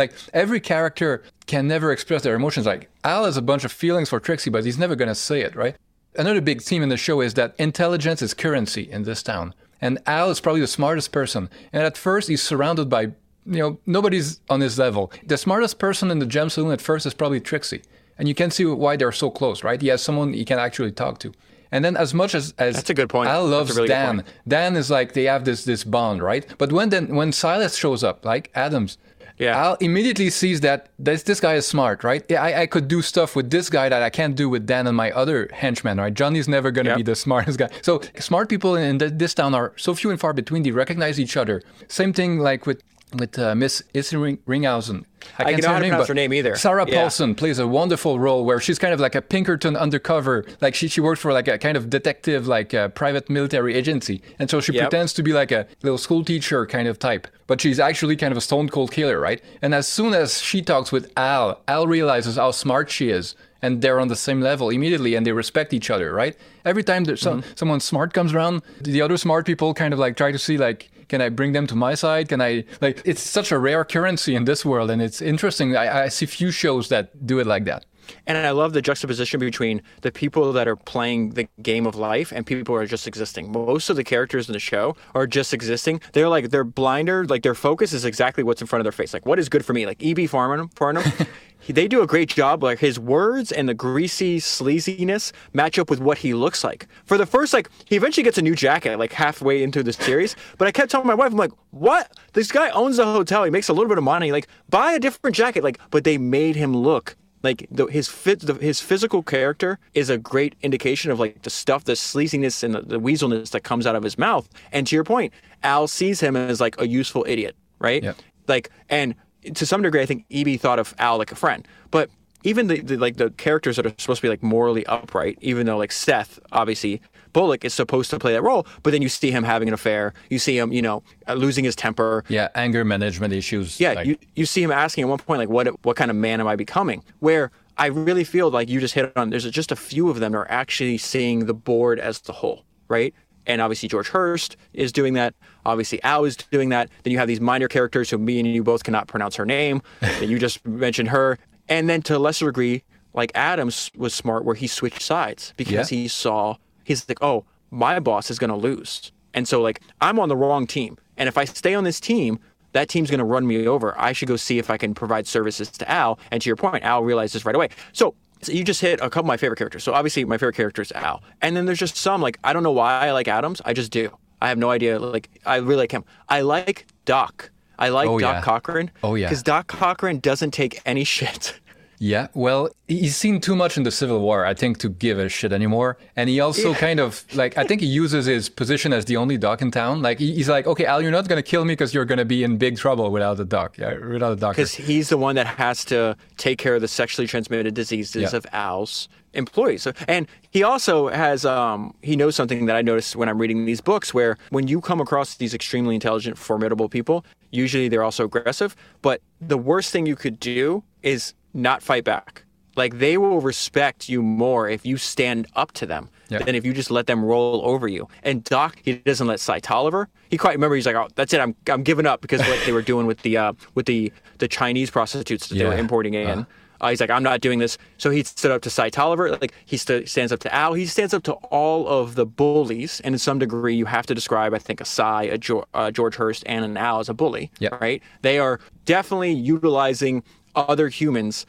like 0.00 0.12
every 0.32 0.60
character 0.60 1.10
can 1.52 1.66
never 1.74 1.88
express 1.92 2.22
their 2.22 2.36
emotions. 2.36 2.64
Like 2.66 2.88
Al 3.04 3.24
has 3.24 3.36
a 3.36 3.42
bunch 3.50 3.64
of 3.64 3.72
feelings 3.72 4.08
for 4.08 4.20
Trixie, 4.20 4.50
but 4.50 4.64
he's 4.64 4.78
never 4.78 4.94
gonna 5.00 5.14
say 5.16 5.40
it, 5.48 5.54
right? 5.56 5.74
Another 6.16 6.40
big 6.40 6.62
theme 6.62 6.82
in 6.86 6.90
the 6.90 6.96
show 7.06 7.20
is 7.26 7.34
that 7.34 7.54
intelligence 7.58 8.22
is 8.22 8.32
currency 8.44 8.84
in 8.96 9.02
this 9.02 9.22
town. 9.22 9.54
And 9.80 9.98
Al 10.06 10.30
is 10.30 10.40
probably 10.40 10.60
the 10.60 10.68
smartest 10.78 11.10
person. 11.10 11.50
And 11.72 11.82
at 11.82 11.96
first, 11.96 12.28
he's 12.28 12.40
surrounded 12.42 12.88
by, 12.88 13.02
you 13.46 13.58
know, 13.58 13.78
nobody's 13.86 14.40
on 14.48 14.60
his 14.60 14.78
level. 14.78 15.12
The 15.26 15.36
smartest 15.36 15.78
person 15.78 16.10
in 16.10 16.18
the 16.18 16.26
gem 16.26 16.48
saloon 16.50 16.72
at 16.72 16.80
first 16.80 17.06
is 17.06 17.14
probably 17.14 17.40
Trixie. 17.40 17.82
And 18.18 18.28
you 18.28 18.34
can 18.34 18.50
see 18.50 18.64
why 18.64 18.96
they're 18.96 19.10
so 19.12 19.30
close, 19.30 19.64
right? 19.64 19.80
He 19.80 19.88
has 19.88 20.02
someone 20.02 20.32
he 20.34 20.44
can 20.44 20.58
actually 20.58 20.92
talk 20.92 21.18
to. 21.20 21.32
And 21.72 21.82
then, 21.84 21.96
as 21.96 22.12
much 22.12 22.34
as, 22.34 22.52
as 22.58 22.74
That's 22.76 22.90
a 22.90 22.94
good 22.94 23.08
point. 23.08 23.30
Al 23.30 23.46
loves 23.46 23.74
really 23.74 23.88
Dan. 23.88 24.24
Dan 24.46 24.76
is 24.76 24.90
like 24.90 25.14
they 25.14 25.24
have 25.24 25.44
this 25.46 25.64
this 25.64 25.84
bond, 25.84 26.22
right? 26.22 26.44
But 26.58 26.70
when 26.70 26.90
then 26.90 27.16
when 27.16 27.32
Silas 27.32 27.74
shows 27.76 28.04
up, 28.04 28.24
like 28.26 28.50
Adams, 28.54 28.98
Yeah. 29.38 29.56
Al 29.56 29.74
immediately 29.80 30.28
sees 30.28 30.60
that 30.60 30.90
this 30.98 31.22
this 31.22 31.40
guy 31.40 31.54
is 31.54 31.66
smart, 31.66 32.04
right? 32.04 32.30
I, 32.30 32.62
I 32.62 32.66
could 32.66 32.86
do 32.88 33.00
stuff 33.00 33.34
with 33.34 33.48
this 33.50 33.70
guy 33.70 33.88
that 33.88 34.02
I 34.02 34.10
can't 34.10 34.36
do 34.36 34.50
with 34.50 34.66
Dan 34.66 34.86
and 34.86 34.94
my 34.96 35.10
other 35.12 35.48
henchmen, 35.52 35.96
right? 35.96 36.12
Johnny's 36.12 36.46
never 36.46 36.70
gonna 36.70 36.90
Yep. 36.90 36.96
be 36.98 37.02
the 37.04 37.16
smartest 37.26 37.58
guy. 37.58 37.70
So 37.80 38.02
smart 38.18 38.50
people 38.50 38.76
in 38.76 38.98
th- 38.98 39.12
this 39.16 39.32
town 39.32 39.54
are 39.54 39.72
so 39.76 39.94
few 39.94 40.10
and 40.10 40.20
far 40.20 40.34
between. 40.34 40.62
They 40.64 40.72
recognize 40.72 41.18
each 41.18 41.38
other. 41.38 41.62
Same 41.88 42.12
thing 42.12 42.38
like 42.38 42.66
with 42.66 42.82
with 43.14 43.38
uh, 43.38 43.54
Miss 43.54 43.82
Isringhausen. 43.94 45.04
I 45.38 45.44
can't 45.44 45.62
know 45.62 45.68
how 45.68 45.74
to 45.78 45.88
pronounce 45.88 46.08
her 46.08 46.14
name 46.14 46.32
either. 46.32 46.56
Sarah 46.56 46.84
Yeah. 46.88 47.00
Paulson 47.00 47.34
plays 47.34 47.58
a 47.58 47.66
wonderful 47.66 48.18
role 48.18 48.44
where 48.44 48.58
she's 48.60 48.78
kind 48.78 48.92
of 48.92 48.98
like 49.00 49.14
a 49.14 49.22
Pinkerton 49.22 49.76
undercover. 49.76 50.44
Like 50.60 50.74
she, 50.74 50.88
she 50.88 51.00
works 51.00 51.20
for 51.20 51.32
like 51.32 51.46
a 51.48 51.58
kind 51.58 51.76
of 51.76 51.88
detective, 51.88 52.46
like 52.48 52.72
a 52.74 52.90
private 52.94 53.30
military 53.30 53.74
agency. 53.74 54.20
And 54.38 54.50
so 54.50 54.60
she 54.60 54.72
Yep. 54.72 54.90
pretends 54.90 55.12
to 55.14 55.22
be 55.22 55.32
like 55.32 55.52
a 55.52 55.66
little 55.82 55.98
school 55.98 56.24
teacher 56.24 56.66
kind 56.66 56.88
of 56.88 56.98
type. 56.98 57.28
But 57.46 57.60
she's 57.60 57.78
actually 57.78 58.16
kind 58.16 58.32
of 58.32 58.38
a 58.38 58.40
stone 58.40 58.68
cold 58.68 58.90
killer, 58.90 59.20
right? 59.20 59.40
And 59.60 59.74
as 59.74 59.86
soon 59.86 60.12
as 60.14 60.40
she 60.40 60.62
talks 60.62 60.90
with 60.90 61.12
Al, 61.16 61.60
Al 61.68 61.86
realizes 61.86 62.36
how 62.36 62.50
smart 62.50 62.90
she 62.90 63.10
is. 63.10 63.34
And 63.64 63.80
they're 63.80 64.00
on 64.00 64.08
the 64.08 64.16
same 64.16 64.40
level 64.40 64.70
immediately 64.70 65.14
and 65.14 65.24
they 65.24 65.30
respect 65.30 65.72
each 65.72 65.88
other, 65.88 66.12
right? 66.12 66.36
Every 66.64 66.82
time 66.82 67.04
there's 67.04 67.20
some, 67.20 67.42
Mm-hmm. 67.42 67.52
someone 67.54 67.78
smart 67.80 68.12
comes 68.12 68.34
around, 68.34 68.62
the 68.80 69.00
other 69.00 69.16
smart 69.16 69.46
people 69.46 69.72
kind 69.72 69.92
of 69.94 70.00
like 70.00 70.16
try 70.16 70.32
to 70.32 70.38
see 70.38 70.58
like, 70.58 70.90
can 71.12 71.20
I 71.20 71.28
bring 71.28 71.52
them 71.52 71.66
to 71.66 71.76
my 71.76 71.94
side? 71.94 72.30
Can 72.30 72.40
I 72.40 72.64
like? 72.80 73.02
It's 73.04 73.20
such 73.20 73.52
a 73.52 73.58
rare 73.58 73.84
currency 73.84 74.34
in 74.34 74.46
this 74.46 74.64
world, 74.64 74.90
and 74.90 75.02
it's 75.02 75.20
interesting. 75.20 75.76
I, 75.76 76.04
I 76.04 76.08
see 76.08 76.24
few 76.24 76.50
shows 76.50 76.88
that 76.88 77.26
do 77.26 77.38
it 77.38 77.46
like 77.46 77.66
that. 77.66 77.84
And 78.26 78.38
I 78.38 78.50
love 78.50 78.72
the 78.72 78.82
juxtaposition 78.82 79.40
between 79.40 79.82
the 80.02 80.12
people 80.12 80.52
that 80.52 80.68
are 80.68 80.76
playing 80.76 81.30
the 81.30 81.48
game 81.62 81.86
of 81.86 81.94
life 81.94 82.32
and 82.32 82.46
people 82.46 82.74
who 82.74 82.80
are 82.80 82.86
just 82.86 83.06
existing. 83.06 83.52
Most 83.52 83.90
of 83.90 83.96
the 83.96 84.04
characters 84.04 84.48
in 84.48 84.52
the 84.52 84.58
show 84.58 84.96
are 85.14 85.26
just 85.26 85.52
existing. 85.54 86.00
They're 86.12 86.28
like 86.28 86.50
they're 86.50 86.64
blinder, 86.64 87.24
like 87.26 87.42
their 87.42 87.54
focus 87.54 87.92
is 87.92 88.04
exactly 88.04 88.44
what's 88.44 88.60
in 88.60 88.66
front 88.66 88.80
of 88.80 88.84
their 88.84 88.92
face. 88.92 89.12
Like 89.12 89.26
what 89.26 89.38
is 89.38 89.48
good 89.48 89.64
for 89.64 89.72
me? 89.72 89.86
Like 89.86 90.02
E.B. 90.02 90.26
Farnham, 90.26 90.68
Farnham 90.70 91.04
they 91.68 91.86
do 91.86 92.02
a 92.02 92.06
great 92.06 92.28
job. 92.28 92.62
Like 92.62 92.78
his 92.78 92.98
words 92.98 93.52
and 93.52 93.68
the 93.68 93.74
greasy 93.74 94.38
sleaziness 94.38 95.32
match 95.52 95.78
up 95.78 95.90
with 95.90 96.00
what 96.00 96.18
he 96.18 96.34
looks 96.34 96.64
like. 96.64 96.88
For 97.04 97.16
the 97.16 97.26
first, 97.26 97.52
like 97.52 97.68
he 97.84 97.96
eventually 97.96 98.24
gets 98.24 98.38
a 98.38 98.42
new 98.42 98.54
jacket 98.54 98.98
like 98.98 99.12
halfway 99.12 99.62
into 99.62 99.82
the 99.82 99.92
series. 99.92 100.34
But 100.58 100.68
I 100.68 100.72
kept 100.72 100.90
telling 100.90 101.06
my 101.06 101.14
wife, 101.14 101.32
I'm 101.32 101.38
like, 101.38 101.52
what? 101.70 102.12
This 102.32 102.50
guy 102.50 102.70
owns 102.70 102.98
a 102.98 103.04
hotel. 103.04 103.44
He 103.44 103.50
makes 103.50 103.68
a 103.68 103.72
little 103.72 103.88
bit 103.88 103.98
of 103.98 104.04
money. 104.04 104.32
Like 104.32 104.48
buy 104.68 104.92
a 104.92 104.98
different 104.98 105.36
jacket. 105.36 105.62
Like, 105.62 105.78
but 105.90 106.04
they 106.04 106.18
made 106.18 106.56
him 106.56 106.76
look 106.76 107.16
like 107.42 107.66
the, 107.70 107.86
his 107.86 108.08
fit, 108.08 108.40
the, 108.40 108.54
his 108.54 108.80
physical 108.80 109.22
character 109.22 109.78
is 109.94 110.10
a 110.10 110.18
great 110.18 110.54
indication 110.62 111.10
of 111.10 111.18
like 111.18 111.42
the 111.42 111.50
stuff, 111.50 111.84
the 111.84 111.92
sleaziness 111.92 112.62
and 112.62 112.74
the, 112.74 112.82
the 112.82 113.00
weaselness 113.00 113.50
that 113.50 113.62
comes 113.62 113.86
out 113.86 113.96
of 113.96 114.02
his 114.02 114.16
mouth. 114.16 114.48
And 114.70 114.86
to 114.86 114.94
your 114.94 115.04
point, 115.04 115.32
Al 115.62 115.88
sees 115.88 116.20
him 116.20 116.36
as 116.36 116.60
like 116.60 116.80
a 116.80 116.86
useful 116.86 117.24
idiot, 117.28 117.56
right? 117.78 118.02
Yep. 118.02 118.16
Like, 118.48 118.70
and 118.88 119.14
to 119.54 119.66
some 119.66 119.82
degree, 119.82 120.00
I 120.00 120.06
think 120.06 120.24
EB 120.30 120.60
thought 120.60 120.78
of 120.78 120.94
Al 120.98 121.18
like 121.18 121.32
a 121.32 121.36
friend, 121.36 121.66
but 121.90 122.10
even 122.44 122.66
the, 122.66 122.80
the 122.80 122.96
like 122.96 123.16
the 123.16 123.30
characters 123.30 123.76
that 123.76 123.86
are 123.86 123.94
supposed 123.98 124.20
to 124.20 124.22
be 124.22 124.28
like 124.28 124.42
morally 124.42 124.84
upright, 124.86 125.38
even 125.40 125.66
though 125.66 125.76
like 125.76 125.92
Seth, 125.92 126.38
obviously 126.50 127.00
Bullock 127.32 127.64
is 127.64 127.72
supposed 127.74 128.10
to 128.10 128.18
play 128.18 128.32
that 128.32 128.42
role, 128.42 128.66
but 128.82 128.90
then 128.92 129.02
you 129.02 129.08
see 129.08 129.30
him 129.30 129.44
having 129.44 129.68
an 129.68 129.74
affair, 129.74 130.12
you 130.30 130.38
see 130.38 130.56
him, 130.58 130.72
you 130.72 130.82
know, 130.82 131.02
uh, 131.28 131.34
losing 131.34 131.64
his 131.64 131.74
temper, 131.76 132.24
Yeah, 132.28 132.48
anger 132.54 132.84
management 132.84 133.32
issues. 133.32 133.80
yeah, 133.80 133.92
like- 133.92 134.06
you, 134.06 134.16
you 134.34 134.46
see 134.46 134.62
him 134.62 134.70
asking 134.70 135.02
at 135.02 135.08
one 135.08 135.18
point, 135.18 135.38
like, 135.38 135.48
what 135.48 135.66
what 135.84 135.96
kind 135.96 136.10
of 136.10 136.16
man 136.16 136.40
am 136.40 136.46
I 136.46 136.56
becoming? 136.56 137.02
Where 137.20 137.50
I 137.78 137.86
really 137.86 138.24
feel 138.24 138.50
like 138.50 138.68
you 138.68 138.80
just 138.80 138.94
hit 138.94 139.12
on. 139.16 139.30
There's 139.30 139.50
just 139.50 139.72
a 139.72 139.76
few 139.76 140.10
of 140.10 140.20
them 140.20 140.32
that 140.32 140.38
are 140.38 140.50
actually 140.50 140.98
seeing 140.98 141.46
the 141.46 141.54
board 141.54 141.98
as 141.98 142.20
the 142.20 142.32
whole, 142.32 142.64
right? 142.88 143.14
And 143.46 143.60
obviously 143.62 143.88
George 143.88 144.08
Hearst 144.10 144.56
is 144.74 144.92
doing 144.92 145.14
that. 145.14 145.34
Obviously 145.64 146.00
Al 146.04 146.24
is 146.24 146.36
doing 146.36 146.68
that. 146.68 146.90
Then 147.02 147.12
you 147.12 147.18
have 147.18 147.26
these 147.28 147.40
minor 147.40 147.66
characters 147.66 148.10
who 148.10 148.18
me 148.18 148.38
and 148.38 148.46
you 148.46 148.62
both 148.62 148.84
cannot 148.84 149.08
pronounce 149.08 149.34
her 149.36 149.46
name. 149.46 149.80
that 150.00 150.28
you 150.28 150.38
just 150.38 150.64
mentioned 150.66 151.08
her, 151.08 151.38
and 151.68 151.88
then 151.88 152.02
to 152.02 152.16
a 152.16 152.20
lesser 152.20 152.46
degree, 152.46 152.84
like 153.14 153.32
Adams 153.34 153.90
was 153.96 154.14
smart 154.14 154.44
where 154.44 154.54
he 154.54 154.66
switched 154.66 155.02
sides 155.02 155.54
because 155.56 155.90
Yeah. 155.90 155.96
he 155.98 156.08
saw 156.08 156.56
he's 156.84 157.08
like, 157.08 157.22
oh, 157.22 157.44
my 157.70 157.98
boss 158.00 158.30
is 158.30 158.38
going 158.38 158.50
to 158.50 158.56
lose, 158.56 159.12
and 159.34 159.46
so 159.48 159.60
like 159.62 159.80
I'm 160.00 160.18
on 160.18 160.28
the 160.28 160.36
wrong 160.36 160.66
team, 160.66 160.98
and 161.16 161.28
if 161.28 161.38
I 161.38 161.44
stay 161.44 161.74
on 161.74 161.84
this 161.84 162.00
team, 162.00 162.38
that 162.72 162.88
team's 162.88 163.10
going 163.10 163.18
to 163.18 163.24
run 163.24 163.46
me 163.46 163.66
over. 163.66 163.94
I 164.00 164.12
should 164.12 164.28
go 164.28 164.36
see 164.36 164.58
if 164.58 164.70
I 164.70 164.76
can 164.78 164.94
provide 164.94 165.26
services 165.26 165.70
to 165.72 165.90
Al. 165.90 166.18
And 166.30 166.40
to 166.40 166.48
your 166.48 166.56
point, 166.56 166.84
Al 166.84 167.02
realized 167.04 167.34
this 167.34 167.44
right 167.44 167.54
away. 167.54 167.68
So, 167.92 168.14
so 168.40 168.50
you 168.50 168.64
just 168.64 168.80
hit 168.80 168.98
a 169.00 169.10
couple 169.10 169.20
of 169.20 169.26
my 169.26 169.36
favorite 169.36 169.58
characters. 169.58 169.84
So 169.84 169.92
obviously 169.92 170.24
my 170.24 170.38
favorite 170.38 170.56
character 170.56 170.80
is 170.80 170.90
Al. 170.92 171.22
And 171.42 171.54
then 171.54 171.66
there's 171.66 171.78
just 171.78 171.96
some 171.98 172.22
like 172.22 172.38
I 172.42 172.54
don't 172.54 172.62
know 172.62 172.72
why 172.72 173.06
I 173.06 173.12
like 173.12 173.28
Adams. 173.28 173.60
I 173.66 173.74
just 173.74 173.92
do. 173.92 174.16
I 174.40 174.48
have 174.48 174.56
no 174.56 174.70
idea. 174.70 174.98
Like 174.98 175.28
I 175.44 175.56
really 175.56 175.76
like 175.76 175.92
him. 175.92 176.04
I 176.30 176.40
like 176.40 176.86
Doc. 177.04 177.50
I 177.78 177.90
like 177.90 178.08
Oh, 178.08 178.18
Doc 178.18 178.36
yeah. 178.36 178.40
Cochran. 178.40 178.90
Oh, 179.02 179.16
yeah. 179.16 179.26
Because 179.28 179.42
Doc 179.42 179.66
Cochran 179.66 180.20
doesn't 180.20 180.52
take 180.52 180.80
any 180.86 181.04
shit. 181.16 181.60
Yeah, 182.04 182.26
well, 182.34 182.68
he's 182.88 183.14
seen 183.16 183.40
too 183.40 183.54
much 183.54 183.76
in 183.76 183.84
the 183.84 183.92
Civil 183.92 184.18
War, 184.18 184.44
I 184.44 184.54
think, 184.54 184.78
to 184.78 184.88
give 184.88 185.20
a 185.20 185.28
shit 185.28 185.52
anymore. 185.52 185.98
And 186.16 186.28
he 186.28 186.40
also 186.40 186.74
kind 186.74 186.98
of 186.98 187.24
like, 187.32 187.56
I 187.56 187.62
think 187.62 187.80
he 187.80 187.86
uses 187.86 188.26
his 188.26 188.48
position 188.48 188.92
as 188.92 189.04
the 189.04 189.16
only 189.16 189.38
doc 189.38 189.62
in 189.62 189.70
town. 189.70 190.02
Like, 190.02 190.18
he's 190.18 190.48
like, 190.48 190.66
okay, 190.66 190.84
Al, 190.84 191.00
you're 191.00 191.12
not 191.12 191.28
gonna 191.28 191.44
kill 191.44 191.64
me 191.64 191.74
because 191.74 191.94
you're 191.94 192.04
gonna 192.04 192.24
be 192.24 192.42
in 192.42 192.58
big 192.58 192.76
trouble 192.76 193.12
without 193.12 193.38
a 193.38 193.44
doc, 193.44 193.78
yeah, 193.78 193.96
without 194.04 194.32
a 194.32 194.34
doctor. 194.34 194.62
Because 194.62 194.74
he's 194.74 195.10
the 195.10 195.16
one 195.16 195.36
that 195.36 195.46
has 195.46 195.84
to 195.86 196.16
take 196.38 196.58
care 196.58 196.74
of 196.74 196.80
the 196.80 196.88
sexually 196.88 197.28
transmitted 197.28 197.72
diseases 197.74 198.32
Yeah. 198.32 198.36
of 198.36 198.46
Al's 198.52 199.08
employees. 199.32 199.82
So, 199.82 199.92
and 200.08 200.26
he 200.50 200.64
also 200.64 201.06
has, 201.06 201.44
um, 201.44 201.94
he 202.02 202.16
knows 202.16 202.34
something 202.34 202.66
that 202.66 202.74
I 202.74 202.82
noticed 202.82 203.14
when 203.14 203.28
I'm 203.28 203.38
reading 203.38 203.64
these 203.64 203.80
books, 203.80 204.12
where 204.12 204.38
when 204.50 204.66
you 204.66 204.80
come 204.80 205.00
across 205.00 205.36
these 205.36 205.54
extremely 205.54 205.94
intelligent, 205.94 206.36
formidable 206.36 206.88
people, 206.88 207.24
usually 207.52 207.88
they're 207.88 208.02
also 208.02 208.24
aggressive. 208.24 208.74
But 209.02 209.20
the 209.40 209.56
worst 209.56 209.92
thing 209.92 210.04
you 210.06 210.16
could 210.16 210.40
do 210.40 210.82
is 211.04 211.34
not 211.54 211.82
fight 211.82 212.04
back. 212.04 212.44
Like 212.74 212.98
they 212.98 213.18
will 213.18 213.40
respect 213.40 214.08
you 214.08 214.22
more 214.22 214.68
if 214.68 214.86
you 214.86 214.96
stand 214.96 215.46
up 215.54 215.72
to 215.72 215.84
them 215.86 216.08
Yeah. 216.30 216.38
than 216.38 216.54
if 216.54 216.64
you 216.64 216.72
just 216.72 216.90
let 216.90 217.06
them 217.06 217.22
roll 217.22 217.60
over 217.64 217.86
you. 217.86 218.08
And 218.22 218.42
Doc, 218.44 218.78
he 218.82 218.94
doesn't 218.94 219.26
let 219.26 219.40
Cy 219.40 219.60
Tolliver. 219.60 220.08
He 220.30 220.38
quite 220.38 220.54
remember 220.54 220.74
he's 220.76 220.86
like, 220.86 220.96
"Oh, 220.96 221.08
that's 221.14 221.34
it. 221.34 221.40
I'm 221.40 221.54
I'm 221.68 221.82
giving 221.82 222.06
up 222.06 222.22
because 222.22 222.40
what 222.40 222.58
they 222.64 222.72
were 222.72 222.80
doing 222.80 223.06
with 223.06 223.20
the 223.22 223.36
uh, 223.36 223.52
with 223.74 223.84
the 223.86 224.10
the 224.38 224.48
Chinese 224.48 224.90
prostitutes 224.90 225.48
that 225.48 225.56
they 225.56 225.64
were 225.66 225.76
importing 225.76 226.14
in." 226.14 226.46
Uh, 226.80 226.88
he's 226.88 227.00
like, 227.00 227.10
I'm 227.10 227.22
not 227.22 227.40
doing 227.40 227.60
this. 227.60 227.78
So 227.96 228.10
he 228.10 228.24
stood 228.24 228.50
up 228.50 228.60
to 228.62 228.70
Cy 228.70 228.90
Tolliver. 228.90 229.30
Like 229.36 229.54
he 229.66 229.76
st- 229.76 230.08
stands 230.08 230.32
up 230.32 230.40
to 230.40 230.52
Al. 230.52 230.72
He 230.72 230.84
stands 230.86 231.14
up 231.14 231.22
to 231.24 231.34
all 231.34 231.86
of 231.86 232.16
the 232.16 232.26
bullies. 232.26 233.00
And 233.04 233.14
in 233.14 233.20
some 233.20 233.38
degree, 233.38 233.76
you 233.76 233.84
have 233.84 234.04
to 234.06 234.16
describe, 234.16 234.52
I 234.52 234.58
think, 234.58 234.80
a 234.80 234.84
Cy, 234.84 235.22
a 235.24 235.38
George, 235.38 235.64
uh, 235.74 235.92
George 235.92 236.16
Hearst, 236.16 236.42
and 236.44 236.64
an 236.64 236.76
Al 236.76 236.98
as 236.98 237.08
a 237.08 237.14
bully. 237.14 237.52
Yep. 237.60 237.80
Right? 237.80 238.02
They 238.22 238.40
are 238.40 238.58
definitely 238.84 239.30
utilizing 239.32 240.24
other 240.54 240.88
humans 240.88 241.46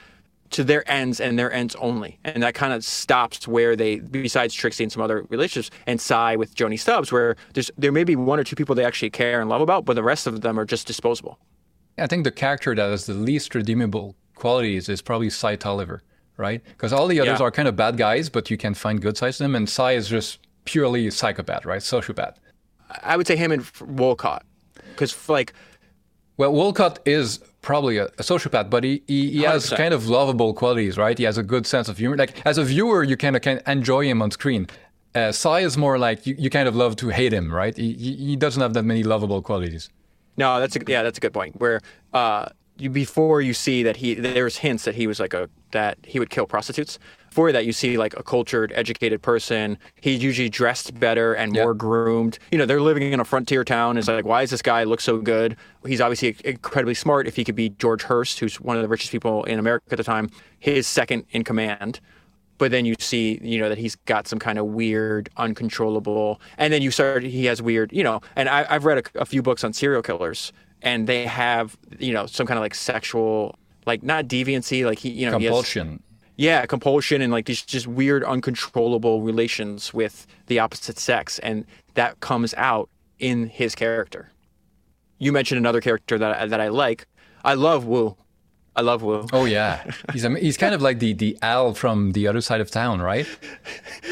to 0.51 0.63
their 0.63 0.89
ends 0.89 1.19
and 1.19 1.37
their 1.39 1.51
ends 1.51 1.75
only. 1.79 2.19
And 2.23 2.43
that 2.43 2.53
kind 2.53 2.73
of 2.73 2.83
stops 2.83 3.47
where 3.47 3.75
they, 3.75 3.95
besides 3.99 4.53
Trixie 4.53 4.83
and 4.83 4.91
some 4.91 5.01
other 5.01 5.25
relationships, 5.29 5.75
and 5.87 5.99
Cy 5.99 6.35
with 6.35 6.53
Joni 6.55 6.79
Stubbs, 6.79 7.11
where 7.11 7.35
there's 7.53 7.71
there 7.77 7.91
may 7.91 8.03
be 8.03 8.15
one 8.15 8.39
or 8.39 8.43
two 8.43 8.55
people 8.55 8.75
they 8.75 8.85
actually 8.85 9.09
care 9.09 9.41
and 9.41 9.49
love 9.49 9.61
about, 9.61 9.83
but 9.85 9.95
the 9.95 10.03
rest 10.03 10.27
of 10.27 10.41
them 10.41 10.59
are 10.59 10.65
just 10.65 10.85
disposable. 10.85 11.39
I 11.97 12.07
think 12.07 12.23
the 12.23 12.31
character 12.31 12.73
that 12.75 12.89
has 12.89 13.05
the 13.07 13.13
least 13.13 13.55
redeemable 13.55 14.15
qualities 14.35 14.89
is 14.89 15.01
probably 15.01 15.29
Cy 15.31 15.55
Tolliver, 15.55 16.01
right? 16.37 16.61
Because 16.69 16.93
all 16.93 17.07
the 17.07 17.19
others 17.19 17.39
Yeah. 17.39 17.45
are 17.45 17.51
kind 17.51 17.67
of 17.67 17.75
bad 17.75 17.97
guys, 17.97 18.29
but 18.29 18.49
you 18.51 18.57
can 18.57 18.73
find 18.73 19.01
good 19.01 19.17
sides 19.17 19.37
to 19.37 19.43
them, 19.43 19.55
and 19.55 19.67
Cy 19.69 19.93
is 19.93 20.07
just 20.07 20.39
purely 20.65 21.09
psychopath, 21.11 21.65
right? 21.65 21.81
Sociopath. 21.81 22.35
I 23.03 23.17
would 23.17 23.25
say 23.27 23.35
him 23.35 23.51
and 23.51 23.65
Wolcott, 23.81 24.43
because 24.91 25.29
like 25.29 25.53
Well, 26.37 26.51
Wolcott 26.53 26.99
is 27.05 27.39
probably 27.63 27.97
a, 27.97 28.05
a 28.05 28.23
sociopath, 28.23 28.69
but 28.69 28.83
he, 28.83 29.01
he, 29.07 29.31
he 29.31 29.41
has 29.41 29.69
kind 29.71 29.93
of 29.93 30.07
lovable 30.07 30.53
qualities, 30.53 30.95
right? 30.97 31.17
He 31.17 31.23
has 31.23 31.39
a 31.39 31.43
good 31.43 31.65
sense 31.65 31.89
of 31.89 31.97
humor. 31.97 32.15
Like, 32.15 32.45
as 32.45 32.59
a 32.59 32.63
viewer, 32.63 33.01
you 33.01 33.17
kind 33.17 33.35
of 33.35 33.41
can 33.41 33.59
enjoy 33.65 34.05
him 34.05 34.21
on 34.21 34.29
screen. 34.29 34.67
Uh, 35.15 35.31
Cy 35.31 35.61
is 35.61 35.77
more 35.77 35.97
like 35.97 36.27
you, 36.27 36.35
you 36.37 36.49
kind 36.51 36.67
of 36.67 36.75
love 36.75 36.95
to 36.97 37.09
hate 37.09 37.33
him, 37.33 37.51
right? 37.51 37.75
He, 37.75 37.93
he 37.93 38.15
he 38.15 38.35
doesn't 38.35 38.61
have 38.61 38.73
that 38.73 38.83
many 38.83 39.03
lovable 39.03 39.41
qualities. 39.41 39.89
No, 40.37 40.59
that's 40.59 40.75
a, 40.75 40.79
yeah, 40.87 41.03
that's 41.03 41.17
a 41.17 41.21
good 41.21 41.33
point. 41.33 41.59
Where 41.59 41.81
uh, 42.13 42.49
you, 42.77 42.89
before 42.89 43.41
you 43.41 43.53
see 43.53 43.83
that 43.83 43.97
he 43.97 44.15
there's 44.15 44.57
hints 44.57 44.85
that 44.85 44.95
he 44.95 45.05
was 45.07 45.19
like 45.19 45.33
a 45.33 45.49
that 45.71 45.97
he 46.03 46.19
would 46.19 46.29
kill 46.29 46.45
prostitutes. 46.47 46.99
Before 47.33 47.51
that, 47.51 47.65
you 47.65 47.73
see 47.73 47.97
like 47.97 48.15
a 48.15 48.21
cultured, 48.21 48.71
educated 48.75 49.23
person. 49.23 49.79
He's 49.99 50.21
usually 50.21 50.49
dressed 50.49 50.99
better 50.99 51.33
and 51.33 51.51
more 51.51 51.73
groomed. 51.73 52.37
You 52.51 52.59
know, 52.59 52.67
they're 52.67 52.79
living 52.79 53.11
in 53.11 53.19
a 53.19 53.25
frontier 53.25 53.63
town. 53.63 53.97
It's 53.97 54.07
like, 54.07 54.23
why 54.23 54.41
does 54.41 54.51
this 54.51 54.61
guy 54.61 54.83
look 54.83 55.01
so 55.01 55.17
good? 55.17 55.57
He's 55.83 55.99
obviously 55.99 56.35
incredibly 56.45 56.93
smart. 56.93 57.25
If 57.25 57.35
he 57.35 57.43
could 57.43 57.55
be 57.55 57.69
George 57.69 58.03
Hearst, 58.03 58.39
who's 58.39 58.61
one 58.61 58.75
of 58.75 58.83
the 58.83 58.87
richest 58.87 59.11
people 59.11 59.45
in 59.45 59.57
America 59.57 59.83
at 59.89 59.97
the 59.97 60.03
time, 60.03 60.29
his 60.59 60.85
second 60.85 61.25
in 61.31 61.43
command 61.43 61.99
but 62.59 62.69
then 62.69 62.85
you 62.85 62.93
see 62.99 63.39
you 63.41 63.59
know 63.59 63.67
that 63.67 63.79
he's 63.79 63.95
got 63.95 64.27
some 64.27 64.37
kind 64.37 64.59
of 64.59 64.67
weird 64.67 65.27
uncontrollable 65.37 66.39
and 66.59 66.71
then 66.71 66.83
you 66.83 66.91
start 66.91 67.23
he 67.23 67.45
has 67.45 67.63
weird 67.63 67.91
you 67.91 68.03
know 68.03 68.21
and 68.35 68.47
I, 68.47 68.63
have 68.71 68.85
read 68.85 68.99
a, 68.99 69.21
a, 69.21 69.25
few 69.25 69.41
books 69.41 69.63
on 69.63 69.73
serial 69.73 70.03
killers 70.03 70.53
and 70.83 71.07
they 71.07 71.25
have 71.25 71.75
you 71.97 72.13
know 72.13 72.27
some 72.27 72.45
kind 72.45 72.59
of 72.59 72.61
like 72.61 72.75
sexual 72.75 73.57
like 73.87 74.03
not 74.03 74.27
deviancy 74.27 74.85
like 74.85 74.99
he 74.99 75.09
you 75.09 75.25
know 75.25 75.31
compulsion 75.39 76.01
yeah 76.35 76.65
compulsion 76.65 77.21
and 77.21 77.31
like 77.31 77.45
these 77.45 77.61
just 77.61 77.87
weird 77.87 78.23
uncontrollable 78.23 79.21
relations 79.21 79.93
with 79.93 80.27
the 80.47 80.59
opposite 80.59 80.97
sex 80.97 81.39
and 81.39 81.65
that 81.93 82.19
comes 82.19 82.53
out 82.55 82.89
in 83.19 83.47
his 83.47 83.75
character 83.75 84.31
you 85.19 85.31
mentioned 85.31 85.57
another 85.57 85.81
character 85.81 86.17
that, 86.17 86.49
that 86.49 86.59
i 86.59 86.67
like 86.67 87.07
i 87.43 87.53
love 87.53 87.85
Wu 87.85 88.15
I 88.75 88.81
love 88.81 89.03
Wu. 89.03 89.27
Oh 89.31 89.45
yeah, 89.45 89.83
he's 90.11 90.23
he's 90.23 90.57
kind 90.57 90.73
of 90.73 90.81
like 90.81 90.99
the 90.99 91.13
the 91.13 91.37
Al 91.41 91.73
from 91.73 92.13
the 92.13 92.27
other 92.27 92.41
side 92.41 92.59
of 92.59 92.71
town, 92.71 93.01
right? 93.01 93.27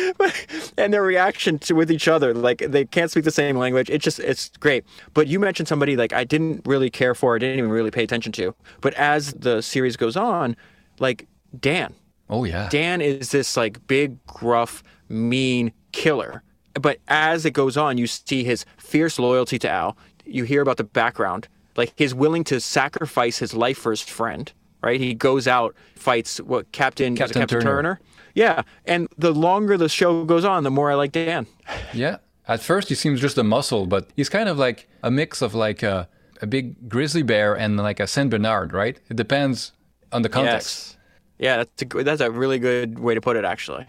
and 0.77 0.93
their 0.93 1.01
reaction 1.01 1.57
to 1.59 1.73
with 1.73 1.91
each 1.91 2.07
other, 2.07 2.33
like 2.33 2.59
they 2.59 2.85
can't 2.85 3.09
speak 3.09 3.23
the 3.23 3.31
same 3.31 3.57
language. 3.57 3.89
It's 3.89 4.03
just 4.03 4.19
it's 4.19 4.49
great. 4.59 4.85
But 5.13 5.27
you 5.27 5.39
mentioned 5.39 5.67
somebody 5.67 5.95
like 5.95 6.13
I 6.13 6.23
didn't 6.23 6.61
really 6.67 6.91
care 6.91 7.15
for, 7.15 7.35
I 7.35 7.39
didn't 7.39 7.57
even 7.57 7.71
really 7.71 7.91
pay 7.91 8.03
attention 8.03 8.31
to. 8.33 8.53
But 8.81 8.93
as 8.95 9.33
the 9.33 9.61
series 9.61 9.97
goes 9.97 10.15
on, 10.15 10.55
like 10.99 11.27
Dan. 11.59 11.95
Oh 12.31 12.45
yeah. 12.45 12.69
Dan 12.69 13.01
is 13.01 13.29
this 13.29 13.55
like 13.55 13.85
big, 13.85 14.25
gruff, 14.25 14.81
mean 15.09 15.73
killer. 15.91 16.41
But 16.73 16.99
as 17.07 17.45
it 17.45 17.51
goes 17.51 17.75
on, 17.77 17.97
you 17.97 18.07
see 18.07 18.43
his 18.43 18.65
fierce 18.77 19.19
loyalty 19.19 19.59
to 19.59 19.69
Al. 19.69 19.97
You 20.25 20.45
hear 20.45 20.61
about 20.61 20.77
the 20.77 20.85
background 20.85 21.47
like 21.75 21.93
he's 21.95 22.13
willing 22.13 22.43
to 22.45 22.59
sacrifice 22.59 23.37
his 23.37 23.53
life 23.53 23.77
for 23.77 23.91
his 23.91 24.01
friend, 24.01 24.51
right? 24.81 24.99
He 24.99 25.13
goes 25.13 25.47
out, 25.47 25.75
fights 25.95 26.39
what 26.39 26.71
Captain 26.71 27.15
Captain, 27.15 27.41
Captain 27.41 27.59
Turner. 27.59 27.75
Turner. 27.75 27.99
Yeah, 28.33 28.63
and 28.85 29.07
the 29.17 29.33
longer 29.33 29.77
the 29.77 29.89
show 29.89 30.23
goes 30.23 30.45
on, 30.45 30.63
the 30.63 30.71
more 30.71 30.89
I 30.91 30.95
like 30.95 31.11
Dan. 31.11 31.47
Yeah. 31.93 32.17
At 32.47 32.61
first, 32.61 32.89
he 32.89 32.95
seems 32.95 33.21
just 33.21 33.37
a 33.37 33.43
muscle, 33.43 33.85
but 33.85 34.09
he's 34.15 34.29
kind 34.29 34.49
of 34.49 34.57
like 34.57 34.87
a 35.03 35.11
mix 35.11 35.41
of 35.41 35.53
like 35.53 35.83
a, 35.83 36.09
a 36.41 36.47
big 36.47 36.89
grizzly 36.89 37.23
bear 37.23 37.55
and 37.55 37.77
like 37.77 37.99
a 37.99 38.07
Saint 38.07 38.29
Bernard, 38.29 38.73
right? 38.73 38.99
It 39.09 39.15
depends 39.15 39.73
on 40.11 40.21
the 40.21 40.29
context. 40.29 40.91
Yes. 40.91 40.97
Yeah, 41.41 41.57
that's 41.57 41.81
a, 41.81 42.03
that's 42.03 42.21
a 42.21 42.29
really 42.29 42.59
good 42.59 42.99
way 42.99 43.15
to 43.15 43.19
put 43.19 43.35
it, 43.35 43.43
actually. 43.43 43.85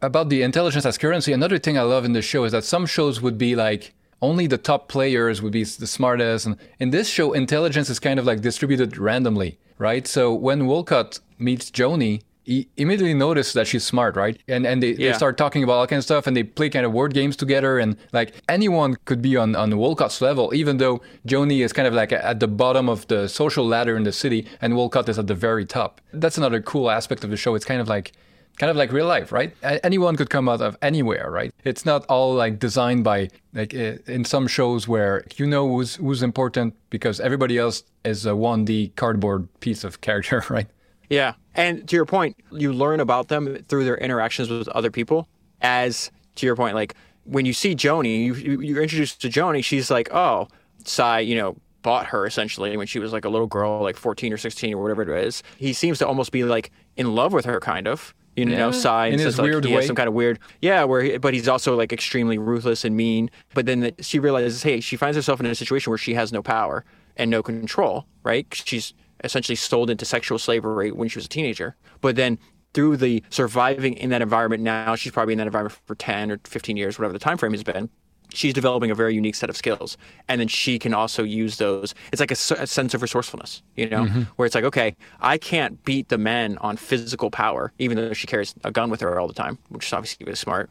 About 0.00 0.30
the 0.30 0.42
intelligence 0.42 0.86
as 0.86 0.96
currency, 0.96 1.32
another 1.32 1.58
thing 1.58 1.78
I 1.78 1.82
love 1.82 2.04
in 2.06 2.14
the 2.14 2.22
show 2.22 2.44
is 2.44 2.52
that 2.52 2.64
some 2.64 2.86
shows 2.86 3.20
would 3.20 3.36
be 3.36 3.54
like 3.54 3.94
only 4.22 4.46
the 4.46 4.58
top 4.58 4.88
players 4.88 5.42
would 5.42 5.52
be 5.52 5.62
the 5.62 5.86
smartest. 5.86 6.46
And 6.46 6.56
in 6.80 6.90
this 6.90 7.08
show, 7.08 7.34
intelligence 7.34 7.90
is 7.90 8.00
kind 8.00 8.18
of 8.18 8.24
like 8.24 8.40
distributed 8.40 8.96
randomly, 8.96 9.58
right? 9.78 10.06
So 10.06 10.32
when 10.34 10.66
Wolcott 10.66 11.20
meets 11.38 11.70
Joanie, 11.70 12.22
he 12.46 12.68
immediately 12.76 13.12
notices 13.12 13.52
that 13.54 13.66
she's 13.66 13.84
smart, 13.84 14.16
right? 14.16 14.40
And 14.46 14.66
and 14.66 14.82
they, 14.82 14.92
yeah. 14.92 15.10
they 15.10 15.16
start 15.16 15.36
talking 15.36 15.64
about 15.64 15.74
all 15.74 15.86
kind 15.86 15.98
of 15.98 16.04
stuff 16.04 16.26
and 16.26 16.36
they 16.36 16.44
play 16.44 16.70
kind 16.70 16.86
of 16.86 16.92
word 16.92 17.12
games 17.12 17.36
together 17.36 17.78
and 17.78 17.96
like 18.12 18.34
anyone 18.48 18.96
could 19.04 19.20
be 19.20 19.36
on, 19.36 19.56
on 19.56 19.70
Wolcott's 19.72 20.20
level, 20.20 20.54
even 20.54 20.76
though 20.76 21.02
Joanie 21.26 21.62
is 21.62 21.72
kind 21.72 21.88
of 21.88 21.92
like 21.94 22.12
at 22.12 22.38
the 22.38 22.48
bottom 22.48 22.88
of 22.88 23.06
the 23.08 23.28
social 23.28 23.66
ladder 23.66 23.96
in 23.96 24.04
the 24.04 24.12
city 24.12 24.46
and 24.60 24.76
Wolcott 24.76 25.08
is 25.08 25.18
at 25.18 25.26
the 25.26 25.34
very 25.34 25.66
top. 25.66 26.00
That's 26.12 26.38
another 26.38 26.62
cool 26.62 26.88
aspect 26.88 27.24
of 27.24 27.30
the 27.30 27.36
show. 27.36 27.56
It's 27.56 27.64
kind 27.64 27.80
of 27.80 27.88
like 27.88 28.12
kind 28.58 28.70
of 28.70 28.76
like 28.76 28.92
real 28.92 29.06
life, 29.06 29.32
right? 29.32 29.54
Anyone 29.62 30.16
could 30.16 30.30
come 30.30 30.48
out 30.48 30.60
of 30.60 30.76
anywhere, 30.82 31.30
right? 31.30 31.52
It's 31.64 31.84
not 31.84 32.06
all 32.06 32.32
like 32.34 32.58
designed 32.58 33.02
by 33.02 33.28
like 33.54 33.74
in 33.74 34.24
some 34.24 34.46
shows 34.46 34.86
where 34.86 35.24
you 35.36 35.46
know 35.46 35.68
who's 35.68 35.96
who's 35.96 36.22
important 36.22 36.76
because 36.90 37.18
everybody 37.18 37.58
else 37.58 37.82
is 38.04 38.24
a 38.24 38.30
1D 38.30 38.94
cardboard 38.94 39.48
piece 39.60 39.82
of 39.82 40.00
character, 40.00 40.44
right? 40.50 40.68
Yeah. 41.08 41.34
And 41.54 41.88
to 41.88 41.96
your 41.96 42.06
point, 42.06 42.36
you 42.50 42.72
learn 42.72 43.00
about 43.00 43.28
them 43.28 43.56
through 43.68 43.84
their 43.84 43.96
interactions 43.96 44.50
with 44.50 44.68
other 44.68 44.90
people. 44.90 45.28
As 45.62 46.10
to 46.36 46.46
your 46.46 46.56
point, 46.56 46.74
like 46.74 46.94
when 47.24 47.46
you 47.46 47.52
see 47.52 47.74
Joanie, 47.74 48.24
you, 48.24 48.34
you're 48.34 48.82
introduced 48.82 49.20
to 49.22 49.28
Joanie, 49.28 49.62
she's 49.62 49.90
like, 49.90 50.12
oh, 50.12 50.48
Cy, 50.84 51.20
you 51.20 51.34
know, 51.34 51.56
bought 51.82 52.06
her 52.06 52.26
essentially 52.26 52.76
when 52.76 52.86
she 52.86 52.98
was 52.98 53.12
like 53.12 53.24
a 53.24 53.28
little 53.28 53.46
girl, 53.46 53.80
like 53.80 53.96
14 53.96 54.32
or 54.32 54.36
16 54.36 54.74
or 54.74 54.82
whatever 54.82 55.02
it 55.02 55.24
is. 55.24 55.42
He 55.56 55.72
seems 55.72 55.98
to 55.98 56.06
almost 56.06 56.32
be 56.32 56.44
like 56.44 56.70
in 56.96 57.14
love 57.14 57.32
with 57.32 57.44
her, 57.44 57.60
kind 57.60 57.86
of 57.86 58.14
you 58.36 58.44
know, 58.44 58.66
yeah. 58.66 58.70
side. 58.70 59.14
In 59.14 59.18
his 59.18 59.40
weird 59.40 59.64
like, 59.64 59.74
way. 59.74 59.86
some 59.86 59.96
kind 59.96 60.08
of 60.08 60.14
weird, 60.14 60.38
yeah. 60.60 60.84
Where, 60.84 61.02
he, 61.02 61.16
but 61.16 61.32
he's 61.32 61.48
also 61.48 61.74
like 61.74 61.92
extremely 61.92 62.38
ruthless 62.38 62.84
and 62.84 62.96
mean. 62.96 63.30
But 63.54 63.66
then 63.66 63.80
the, 63.80 63.94
she 64.00 64.18
realizes, 64.18 64.62
hey, 64.62 64.80
she 64.80 64.96
finds 64.96 65.16
herself 65.16 65.40
in 65.40 65.46
a 65.46 65.54
situation 65.54 65.90
where 65.90 65.98
she 65.98 66.14
has 66.14 66.32
no 66.32 66.42
power 66.42 66.84
and 67.16 67.30
no 67.30 67.42
control. 67.42 68.06
Right? 68.22 68.46
She's 68.52 68.92
essentially 69.24 69.56
sold 69.56 69.90
into 69.90 70.04
sexual 70.04 70.38
slavery 70.38 70.90
when 70.92 71.08
she 71.08 71.18
was 71.18 71.26
a 71.26 71.28
teenager. 71.28 71.76
But 72.00 72.16
then 72.16 72.38
through 72.74 72.98
the 72.98 73.22
surviving 73.30 73.94
in 73.94 74.10
that 74.10 74.22
environment 74.22 74.62
now, 74.62 74.96
she's 74.96 75.12
probably 75.12 75.32
in 75.32 75.38
that 75.38 75.46
environment 75.46 75.78
for 75.86 75.94
ten 75.94 76.30
or 76.30 76.40
fifteen 76.44 76.76
years, 76.76 76.98
whatever 76.98 77.12
the 77.12 77.18
time 77.18 77.38
frame 77.38 77.52
has 77.52 77.62
been 77.62 77.88
she's 78.36 78.52
developing 78.52 78.90
a 78.90 78.94
very 78.94 79.14
unique 79.14 79.34
set 79.34 79.50
of 79.50 79.56
skills. 79.56 79.96
And 80.28 80.40
then 80.40 80.48
she 80.48 80.78
can 80.78 80.94
also 80.94 81.22
use 81.22 81.56
those 81.58 81.94
it's 82.12 82.20
like 82.20 82.30
a, 82.30 82.62
a 82.62 82.66
sense 82.66 82.94
of 82.94 83.02
resourcefulness 83.02 83.62
you 83.76 83.88
know? 83.88 84.04
Mm-hmm. 84.04 84.22
where 84.36 84.46
it's 84.46 84.54
like 84.54 84.64
okay 84.64 84.96
i 85.20 85.38
can't 85.38 85.82
beat 85.84 86.08
the 86.08 86.18
men 86.18 86.58
on 86.58 86.76
physical 86.76 87.30
power 87.30 87.72
even 87.78 87.96
though 87.96 88.12
she 88.12 88.26
carries 88.26 88.54
a 88.64 88.70
gun 88.70 88.90
with 88.90 89.00
her 89.00 89.18
all 89.18 89.28
the 89.28 89.34
time 89.34 89.58
which 89.70 89.86
is 89.86 89.92
obviously 89.92 90.24
really 90.24 90.36
smart. 90.36 90.70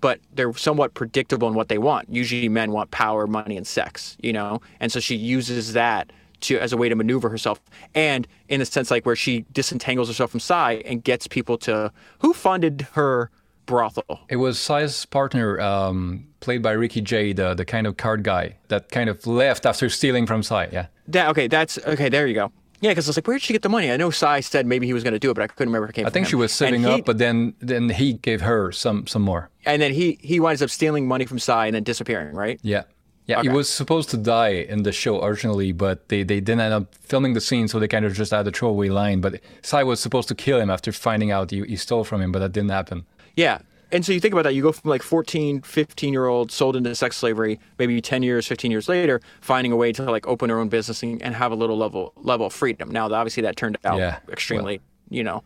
But 0.00 0.20
they're 0.32 0.54
somewhat 0.54 0.94
predictable 0.94 1.46
in 1.46 1.52
what 1.52 1.68
they 1.68 1.76
want. 1.76 2.08
Usually 2.08 2.48
men 2.48 2.72
want 2.72 2.90
power 2.90 3.26
money 3.26 3.56
and 3.56 3.66
sex 3.66 4.16
you 4.22 4.32
know? 4.32 4.60
And 4.78 4.90
so 4.90 5.00
she 5.00 5.16
uses 5.16 5.72
that 5.74 6.10
to 6.42 6.58
as 6.58 6.72
a 6.72 6.76
way 6.76 6.88
to 6.88 6.94
maneuver 6.94 7.28
herself 7.28 7.60
and 7.94 8.26
in 8.48 8.60
a 8.60 8.64
sense 8.64 8.90
like 8.90 9.06
where 9.06 9.16
she 9.16 9.44
disentangles 9.52 10.08
herself 10.08 10.30
from 10.30 10.40
Cy 10.40 10.82
and 10.84 11.02
gets 11.02 11.26
people 11.26 11.58
to 11.58 11.92
who 12.20 12.32
funded 12.32 12.88
her 12.92 13.30
brothel. 13.66 14.20
It 14.28 14.36
was 14.36 14.58
Cy's 14.58 15.04
partner, 15.06 15.60
um, 15.60 16.26
played 16.40 16.62
by 16.62 16.72
Ricky 16.72 17.00
Jay, 17.00 17.32
the, 17.32 17.54
the 17.54 17.64
kind 17.64 17.86
of 17.86 17.96
card 17.96 18.24
guy 18.24 18.56
that 18.68 18.90
kind 18.90 19.08
of 19.08 19.26
left 19.26 19.64
after 19.64 19.88
stealing 19.88 20.26
from 20.26 20.42
Cy. 20.42 20.68
Yeah. 20.72 20.86
That, 21.08 21.28
okay, 21.30 21.46
that's 21.46 21.78
okay. 21.78 22.08
There 22.08 22.26
you 22.26 22.34
go. 22.34 22.52
Yeah, 22.80 22.92
because 22.92 23.06
I 23.06 23.10
was 23.10 23.16
like, 23.18 23.26
where 23.26 23.36
did 23.36 23.42
she 23.42 23.52
get 23.52 23.62
the 23.62 23.68
money? 23.68 23.90
I 23.92 23.96
know 23.98 24.10
Cy 24.10 24.40
said 24.40 24.66
maybe 24.66 24.86
he 24.86 24.94
was 24.94 25.04
going 25.04 25.12
to 25.12 25.18
do 25.18 25.30
it, 25.30 25.34
but 25.34 25.42
I 25.42 25.46
couldn't 25.48 25.68
remember 25.68 25.84
if 25.84 25.90
it 25.90 25.94
came. 25.94 26.06
I 26.06 26.10
think 26.10 26.26
him. 26.26 26.30
she 26.30 26.36
was 26.36 26.52
saving 26.52 26.86
up, 26.86 27.04
but 27.04 27.18
then 27.18 27.54
then 27.60 27.90
he 27.90 28.14
gave 28.14 28.40
her 28.40 28.72
some 28.72 29.06
some 29.06 29.22
more. 29.22 29.50
And 29.66 29.82
then 29.82 29.92
he 29.92 30.18
he 30.22 30.40
winds 30.40 30.62
up 30.62 30.70
stealing 30.70 31.06
money 31.06 31.26
from 31.26 31.38
Cy 31.38 31.66
and 31.66 31.74
then 31.74 31.84
disappearing, 31.84 32.34
right? 32.34 32.58
Yeah. 32.62 32.84
Yeah, 33.30 33.38
okay. 33.38 33.48
he 33.48 33.54
was 33.54 33.68
supposed 33.68 34.10
to 34.10 34.16
die 34.16 34.48
in 34.48 34.82
the 34.82 34.90
show 34.90 35.24
originally, 35.24 35.70
but 35.70 36.08
they, 36.08 36.24
they 36.24 36.40
didn't 36.40 36.62
end 36.62 36.74
up 36.74 36.94
filming 36.96 37.34
the 37.34 37.40
scene, 37.40 37.68
so 37.68 37.78
they 37.78 37.86
kind 37.86 38.04
of 38.04 38.12
just 38.12 38.32
had 38.32 38.46
a 38.48 38.50
throwaway 38.50 38.88
line. 38.88 39.20
But 39.20 39.40
Cy 39.62 39.84
was 39.84 40.00
supposed 40.00 40.26
to 40.28 40.34
kill 40.34 40.58
him 40.58 40.68
after 40.68 40.90
finding 40.90 41.30
out 41.30 41.52
he, 41.52 41.62
he 41.62 41.76
stole 41.76 42.02
from 42.02 42.20
him, 42.20 42.32
but 42.32 42.40
that 42.40 42.50
didn't 42.50 42.70
happen. 42.70 43.06
Yeah, 43.36 43.60
and 43.92 44.04
so 44.04 44.12
you 44.12 44.18
think 44.18 44.32
about 44.32 44.42
that, 44.42 44.54
you 44.54 44.62
go 44.62 44.72
from 44.72 44.90
like 44.90 45.02
14, 45.02 45.62
15 45.62 46.12
year 46.12 46.26
old 46.26 46.50
sold 46.50 46.74
into 46.74 46.94
sex 46.94 47.16
slavery, 47.16 47.60
maybe 47.78 48.00
10 48.00 48.22
years, 48.22 48.48
15 48.48 48.70
years 48.70 48.88
later, 48.88 49.20
finding 49.40 49.70
a 49.70 49.76
way 49.76 49.92
to 49.92 50.02
like 50.10 50.26
open 50.26 50.50
her 50.50 50.58
own 50.58 50.68
business 50.68 51.02
and, 51.02 51.22
and 51.22 51.36
have 51.36 51.52
a 51.52 51.56
little 51.56 51.76
level 51.76 52.12
level 52.16 52.46
of 52.46 52.52
freedom. 52.52 52.90
Now, 52.90 53.12
obviously, 53.12 53.42
that 53.42 53.56
turned 53.56 53.78
out 53.84 53.98
yeah. 53.98 54.18
extremely, 54.28 54.78
well, 54.78 54.84
you 55.10 55.24
know, 55.24 55.42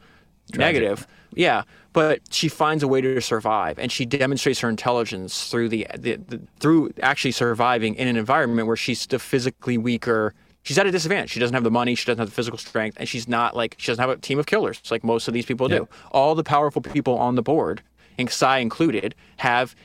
tragic. 0.52 0.80
negative. 0.82 1.06
Yeah, 1.34 1.64
but 1.94 2.20
she 2.30 2.48
finds 2.48 2.82
a 2.82 2.88
way 2.88 3.00
to 3.00 3.20
survive, 3.22 3.78
and 3.78 3.90
she 3.90 4.04
demonstrates 4.04 4.60
her 4.60 4.68
intelligence 4.68 5.48
through 5.50 5.70
the, 5.70 5.86
the, 5.96 6.16
the 6.16 6.42
through 6.60 6.92
actually 7.00 7.32
surviving 7.32 7.94
in 7.94 8.06
an 8.06 8.16
environment 8.16 8.66
where 8.66 8.76
she's 8.76 9.06
the 9.06 9.18
physically 9.18 9.78
weaker 9.78 10.34
she's 10.64 10.76
at 10.76 10.86
a 10.86 10.90
disadvantage. 10.90 11.30
She 11.30 11.40
doesn't 11.40 11.54
have 11.54 11.62
the 11.62 11.70
money, 11.70 11.94
she 11.94 12.04
doesn't 12.04 12.18
have 12.18 12.28
the 12.28 12.34
physical 12.34 12.58
strength, 12.58 12.96
and 12.98 13.08
she's 13.08 13.28
not 13.28 13.56
like 13.56 13.76
she 13.78 13.86
doesn't 13.86 14.02
have 14.02 14.10
a 14.10 14.20
team 14.20 14.38
of 14.38 14.46
killers 14.46 14.82
like 14.90 15.04
most 15.04 15.28
of 15.28 15.34
these 15.34 15.46
people 15.46 15.68
do. 15.68 15.88
All 16.10 16.34
the 16.34 16.44
powerful 16.44 16.82
people 16.82 17.16
on 17.16 17.36
the 17.36 17.42
board 17.42 17.82
and 18.18 18.28
Cy 18.28 18.58
included, 18.58 19.14
have 19.36 19.76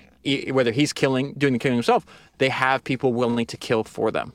whether 0.51 0.71
he's 0.71 0.91
killing, 0.91 1.33
doing 1.37 1.53
the 1.53 1.59
killing 1.59 1.77
himself, 1.77 2.05
they 2.39 2.49
have 2.49 2.83
people 2.83 3.13
willing 3.13 3.45
to 3.45 3.57
kill 3.57 3.83
for 3.83 4.11
them. 4.11 4.33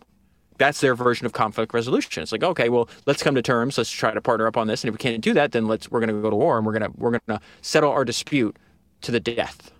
That's 0.58 0.80
their 0.80 0.94
version 0.94 1.26
of 1.26 1.32
conflict 1.32 1.74
resolution. 1.74 2.22
It's 2.22 2.32
like, 2.32 2.44
okay, 2.44 2.68
well, 2.68 2.88
let's 3.06 3.22
come 3.22 3.34
to 3.34 3.42
terms. 3.42 3.76
Let's 3.76 3.90
try 3.90 4.12
to 4.12 4.20
partner 4.20 4.46
up 4.46 4.56
on 4.56 4.66
this. 4.66 4.84
And 4.84 4.88
if 4.88 4.94
we 4.94 4.98
can't 4.98 5.22
do 5.22 5.34
that, 5.34 5.52
then 5.52 5.66
let's 5.66 5.90
we're 5.90 6.00
going 6.00 6.14
to 6.14 6.22
go 6.22 6.30
to 6.30 6.36
war 6.36 6.56
and 6.56 6.66
we're 6.66 6.78
going 6.78 6.90
to 6.90 6.98
we're 6.98 7.10
going 7.10 7.20
to 7.28 7.40
settle 7.62 7.90
our 7.90 8.04
dispute 8.04 8.56
to 9.02 9.10
the 9.10 9.20
death. 9.20 9.72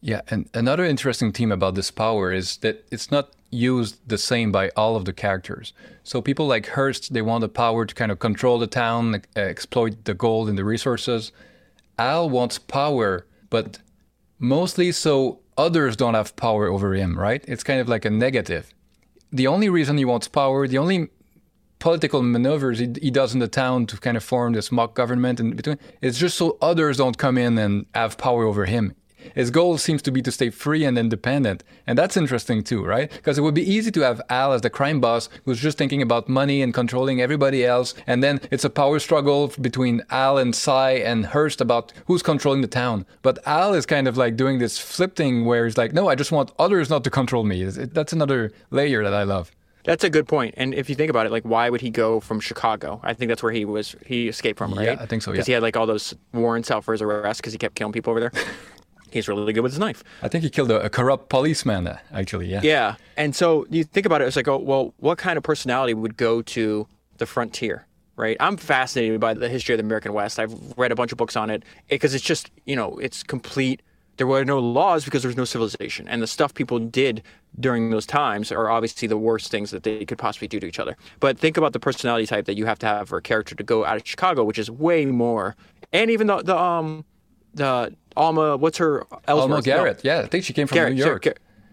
Yeah, 0.00 0.20
and 0.28 0.48
another 0.54 0.84
interesting 0.84 1.32
theme 1.32 1.50
about 1.50 1.74
this 1.74 1.90
power 1.90 2.32
is 2.32 2.58
that 2.58 2.86
it's 2.92 3.10
not 3.10 3.32
used 3.50 4.08
the 4.08 4.18
same 4.18 4.52
by 4.52 4.70
all 4.76 4.94
of 4.94 5.04
the 5.04 5.12
characters. 5.12 5.72
So 6.02 6.20
people 6.20 6.46
like 6.46 6.66
Hearst, 6.66 7.12
they 7.12 7.22
want 7.22 7.40
the 7.40 7.48
power 7.48 7.86
to 7.86 7.94
kind 7.94 8.12
of 8.12 8.18
control 8.18 8.58
the 8.58 8.66
town, 8.66 9.22
exploit 9.34 10.04
the 10.04 10.14
gold 10.14 10.48
and 10.48 10.58
the 10.58 10.64
resources. 10.64 11.32
Al 11.98 12.28
wants 12.28 12.58
power 12.58 13.24
but 13.50 13.78
mostly 14.38 14.92
so 14.92 15.40
others 15.56 15.96
don't 15.96 16.14
have 16.14 16.36
power 16.36 16.66
over 16.68 16.94
him, 16.94 17.18
right? 17.18 17.44
It's 17.48 17.64
kind 17.64 17.80
of 17.80 17.88
like 17.88 18.04
a 18.04 18.10
negative. 18.10 18.72
The 19.32 19.46
only 19.46 19.68
reason 19.68 19.98
he 19.98 20.04
wants 20.04 20.28
power, 20.28 20.66
the 20.68 20.78
only 20.78 21.08
political 21.78 22.22
maneuvers 22.22 22.78
he, 22.78 22.92
he 23.00 23.10
does 23.10 23.34
in 23.34 23.40
the 23.40 23.48
town 23.48 23.86
to 23.86 23.96
kind 23.98 24.16
of 24.16 24.24
form 24.24 24.52
this 24.52 24.72
mock 24.72 24.94
government 24.94 25.40
in 25.40 25.54
between. 25.54 25.78
It's 26.00 26.18
just 26.18 26.36
so 26.36 26.56
others 26.60 26.96
don't 26.96 27.18
come 27.18 27.36
in 27.36 27.58
and 27.58 27.86
have 27.94 28.18
power 28.18 28.44
over 28.44 28.64
him. 28.64 28.94
His 29.34 29.50
goal 29.50 29.78
seems 29.78 30.02
to 30.02 30.10
be 30.10 30.22
to 30.22 30.32
stay 30.32 30.50
free 30.50 30.84
and 30.84 30.98
independent. 30.98 31.64
And 31.86 31.98
that's 31.98 32.16
interesting 32.16 32.62
too, 32.62 32.84
right? 32.84 33.10
Because 33.10 33.38
it 33.38 33.42
would 33.42 33.54
be 33.54 33.70
easy 33.70 33.90
to 33.92 34.00
have 34.00 34.20
Al 34.28 34.52
as 34.52 34.62
the 34.62 34.70
crime 34.70 35.00
boss 35.00 35.28
who's 35.44 35.60
just 35.60 35.78
thinking 35.78 36.02
about 36.02 36.28
money 36.28 36.62
and 36.62 36.72
controlling 36.72 37.20
everybody 37.20 37.64
else. 37.64 37.94
And 38.06 38.22
then 38.22 38.40
it's 38.50 38.64
a 38.64 38.70
power 38.70 38.98
struggle 38.98 39.48
between 39.60 40.02
Al 40.10 40.38
and 40.38 40.54
Cy 40.54 40.92
and 40.92 41.26
Hearst 41.26 41.60
about 41.60 41.92
who's 42.06 42.22
controlling 42.22 42.62
the 42.62 42.68
town. 42.68 43.06
But 43.22 43.38
Al 43.46 43.74
is 43.74 43.86
kind 43.86 44.08
of 44.08 44.16
like 44.16 44.36
doing 44.36 44.58
this 44.58 44.78
flip 44.78 45.16
thing 45.16 45.44
where 45.44 45.64
he's 45.64 45.78
like, 45.78 45.92
no, 45.92 46.08
I 46.08 46.14
just 46.14 46.32
want 46.32 46.52
others 46.58 46.90
not 46.90 47.04
to 47.04 47.10
control 47.10 47.44
me. 47.44 47.64
That's 47.64 48.12
another 48.12 48.52
layer 48.70 49.02
that 49.02 49.14
I 49.14 49.22
love. 49.22 49.50
That's 49.86 50.02
a 50.02 50.10
good 50.10 50.26
point. 50.26 50.54
And 50.56 50.74
if 50.74 50.88
you 50.90 50.96
think 50.96 51.10
about 51.10 51.26
it, 51.26 51.32
like 51.32 51.44
why 51.44 51.70
would 51.70 51.80
he 51.80 51.90
go 51.90 52.18
from 52.18 52.40
Chicago? 52.40 53.00
I 53.04 53.14
think 53.14 53.28
that's 53.28 53.42
where 53.42 53.52
he 53.52 53.64
was. 53.64 53.94
He 54.04 54.26
escaped 54.26 54.58
from, 54.58 54.74
right? 54.74 54.86
Yeah, 54.86 54.96
I 54.98 55.06
think 55.06 55.22
so. 55.22 55.30
Yeah, 55.30 55.34
because 55.34 55.46
he 55.46 55.52
had 55.52 55.62
like 55.62 55.76
all 55.76 55.86
those 55.86 56.12
warrants 56.34 56.72
out 56.72 56.84
for 56.84 56.90
his 56.92 57.00
arrest 57.00 57.40
because 57.40 57.52
he 57.52 57.58
kept 57.58 57.76
killing 57.76 57.92
people 57.92 58.10
over 58.10 58.20
there. 58.20 58.32
He's 59.16 59.28
really 59.28 59.52
good 59.52 59.62
with 59.62 59.72
his 59.72 59.78
knife. 59.78 60.04
I 60.22 60.28
think 60.28 60.44
he 60.44 60.50
killed 60.50 60.70
a, 60.70 60.80
a 60.82 60.90
corrupt 60.90 61.28
policeman, 61.28 61.86
uh, 61.86 61.98
actually. 62.12 62.46
Yeah. 62.46 62.60
Yeah. 62.62 62.96
And 63.16 63.34
so 63.34 63.66
you 63.70 63.84
think 63.84 64.06
about 64.06 64.22
it, 64.22 64.26
it's 64.26 64.36
like, 64.36 64.48
oh, 64.48 64.58
well, 64.58 64.94
what 64.98 65.18
kind 65.18 65.36
of 65.36 65.42
personality 65.42 65.94
would 65.94 66.16
go 66.16 66.42
to 66.42 66.86
the 67.18 67.26
frontier? 67.26 67.86
Right. 68.16 68.36
I'm 68.40 68.56
fascinated 68.56 69.20
by 69.20 69.34
the 69.34 69.48
history 69.48 69.74
of 69.74 69.78
the 69.78 69.84
American 69.84 70.14
West. 70.14 70.38
I've 70.38 70.54
read 70.78 70.90
a 70.90 70.94
bunch 70.94 71.12
of 71.12 71.18
books 71.18 71.36
on 71.36 71.50
it 71.50 71.64
because 71.90 72.14
it's 72.14 72.24
just, 72.24 72.50
you 72.64 72.74
know, 72.74 72.96
it's 72.96 73.22
complete. 73.22 73.82
There 74.16 74.26
were 74.26 74.42
no 74.42 74.58
laws 74.58 75.04
because 75.04 75.20
there 75.20 75.28
was 75.28 75.36
no 75.36 75.44
civilization. 75.44 76.08
And 76.08 76.22
the 76.22 76.26
stuff 76.26 76.54
people 76.54 76.78
did 76.78 77.22
during 77.60 77.90
those 77.90 78.06
times 78.06 78.50
are 78.50 78.70
obviously 78.70 79.06
the 79.06 79.18
worst 79.18 79.50
things 79.50 79.70
that 79.70 79.82
they 79.82 80.06
could 80.06 80.16
possibly 80.16 80.48
do 80.48 80.58
to 80.60 80.66
each 80.66 80.78
other. 80.78 80.96
But 81.20 81.38
think 81.38 81.58
about 81.58 81.74
the 81.74 81.80
personality 81.80 82.26
type 82.26 82.46
that 82.46 82.56
you 82.56 82.64
have 82.64 82.78
to 82.78 82.86
have 82.86 83.10
for 83.10 83.18
a 83.18 83.22
character 83.22 83.54
to 83.54 83.62
go 83.62 83.84
out 83.84 83.96
of 83.98 84.08
Chicago, 84.08 84.44
which 84.44 84.58
is 84.58 84.70
way 84.70 85.04
more. 85.04 85.54
And 85.92 86.10
even 86.10 86.26
the, 86.26 86.42
the 86.42 86.56
um, 86.56 87.04
the 87.52 87.94
Alma, 88.16 88.56
what's 88.56 88.78
her? 88.78 89.06
Ellsworth? 89.26 89.50
Alma 89.50 89.62
Garrett. 89.62 90.04
No. 90.04 90.12
Yeah, 90.12 90.20
I 90.20 90.26
think 90.26 90.44
she 90.44 90.52
came 90.52 90.66
from 90.66 90.76
Garrett, 90.76 90.94
New 90.94 91.04
York. 91.04 91.26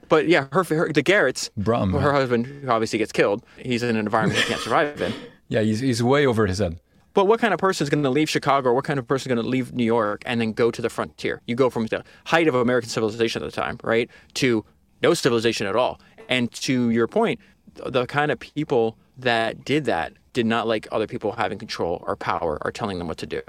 But 0.10 0.28
yeah, 0.28 0.48
her, 0.52 0.64
her 0.64 0.92
the 0.92 1.04
Garretts. 1.04 1.50
Brom. 1.58 1.94
Her 1.94 2.14
husband 2.14 2.46
who 2.46 2.70
obviously 2.70 3.00
gets 3.00 3.12
killed. 3.12 3.44
He's 3.58 3.82
in 3.84 3.90
an 3.90 3.98
environment 3.98 4.40
he 4.40 4.46
can't 4.46 4.62
survive 4.62 5.02
in. 5.02 5.14
Yeah, 5.50 5.62
he's 5.62 5.82
he's 5.82 6.02
way 6.02 6.26
over 6.26 6.48
his 6.48 6.58
head. 6.60 6.80
But 7.14 7.26
what 7.26 7.40
kind 7.40 7.54
of 7.54 7.60
person 7.60 7.86
is 7.86 7.90
going 7.90 8.02
to 8.04 8.10
leave 8.10 8.28
Chicago 8.28 8.70
or 8.70 8.74
what 8.74 8.86
kind 8.86 8.98
of 8.98 9.08
person 9.08 9.30
is 9.30 9.36
going 9.36 9.46
to 9.46 9.48
leave 9.48 9.72
New 9.72 9.84
York 9.84 10.24
and 10.26 10.42
then 10.42 10.54
go 10.54 10.72
to 10.72 10.82
the 10.82 10.90
frontier? 10.90 11.42
You 11.46 11.56
go 11.56 11.70
from 11.70 11.86
the 11.88 12.04
height 12.26 12.48
of 12.48 12.56
American 12.56 12.90
civilization 12.90 13.44
at 13.44 13.46
the 13.46 13.52
time, 13.52 13.78
right, 13.84 14.10
to 14.36 14.66
no 15.04 15.14
civilization 15.14 15.68
at 15.68 15.76
all. 15.76 16.00
And 16.28 16.52
to 16.54 16.90
your 16.90 17.08
point, 17.08 17.40
the 17.76 18.08
kind 18.08 18.32
of 18.32 18.40
people 18.40 18.98
that 19.18 19.64
did 19.64 19.86
that 19.86 20.14
did 20.32 20.48
not 20.48 20.66
like 20.66 20.88
other 20.92 21.06
people 21.06 21.34
having 21.34 21.60
control 21.60 22.04
or 22.08 22.16
power 22.16 22.58
or 22.64 22.72
telling 22.72 22.98
them 22.98 23.08
what 23.08 23.18
to 23.18 23.28
do. 23.28 23.42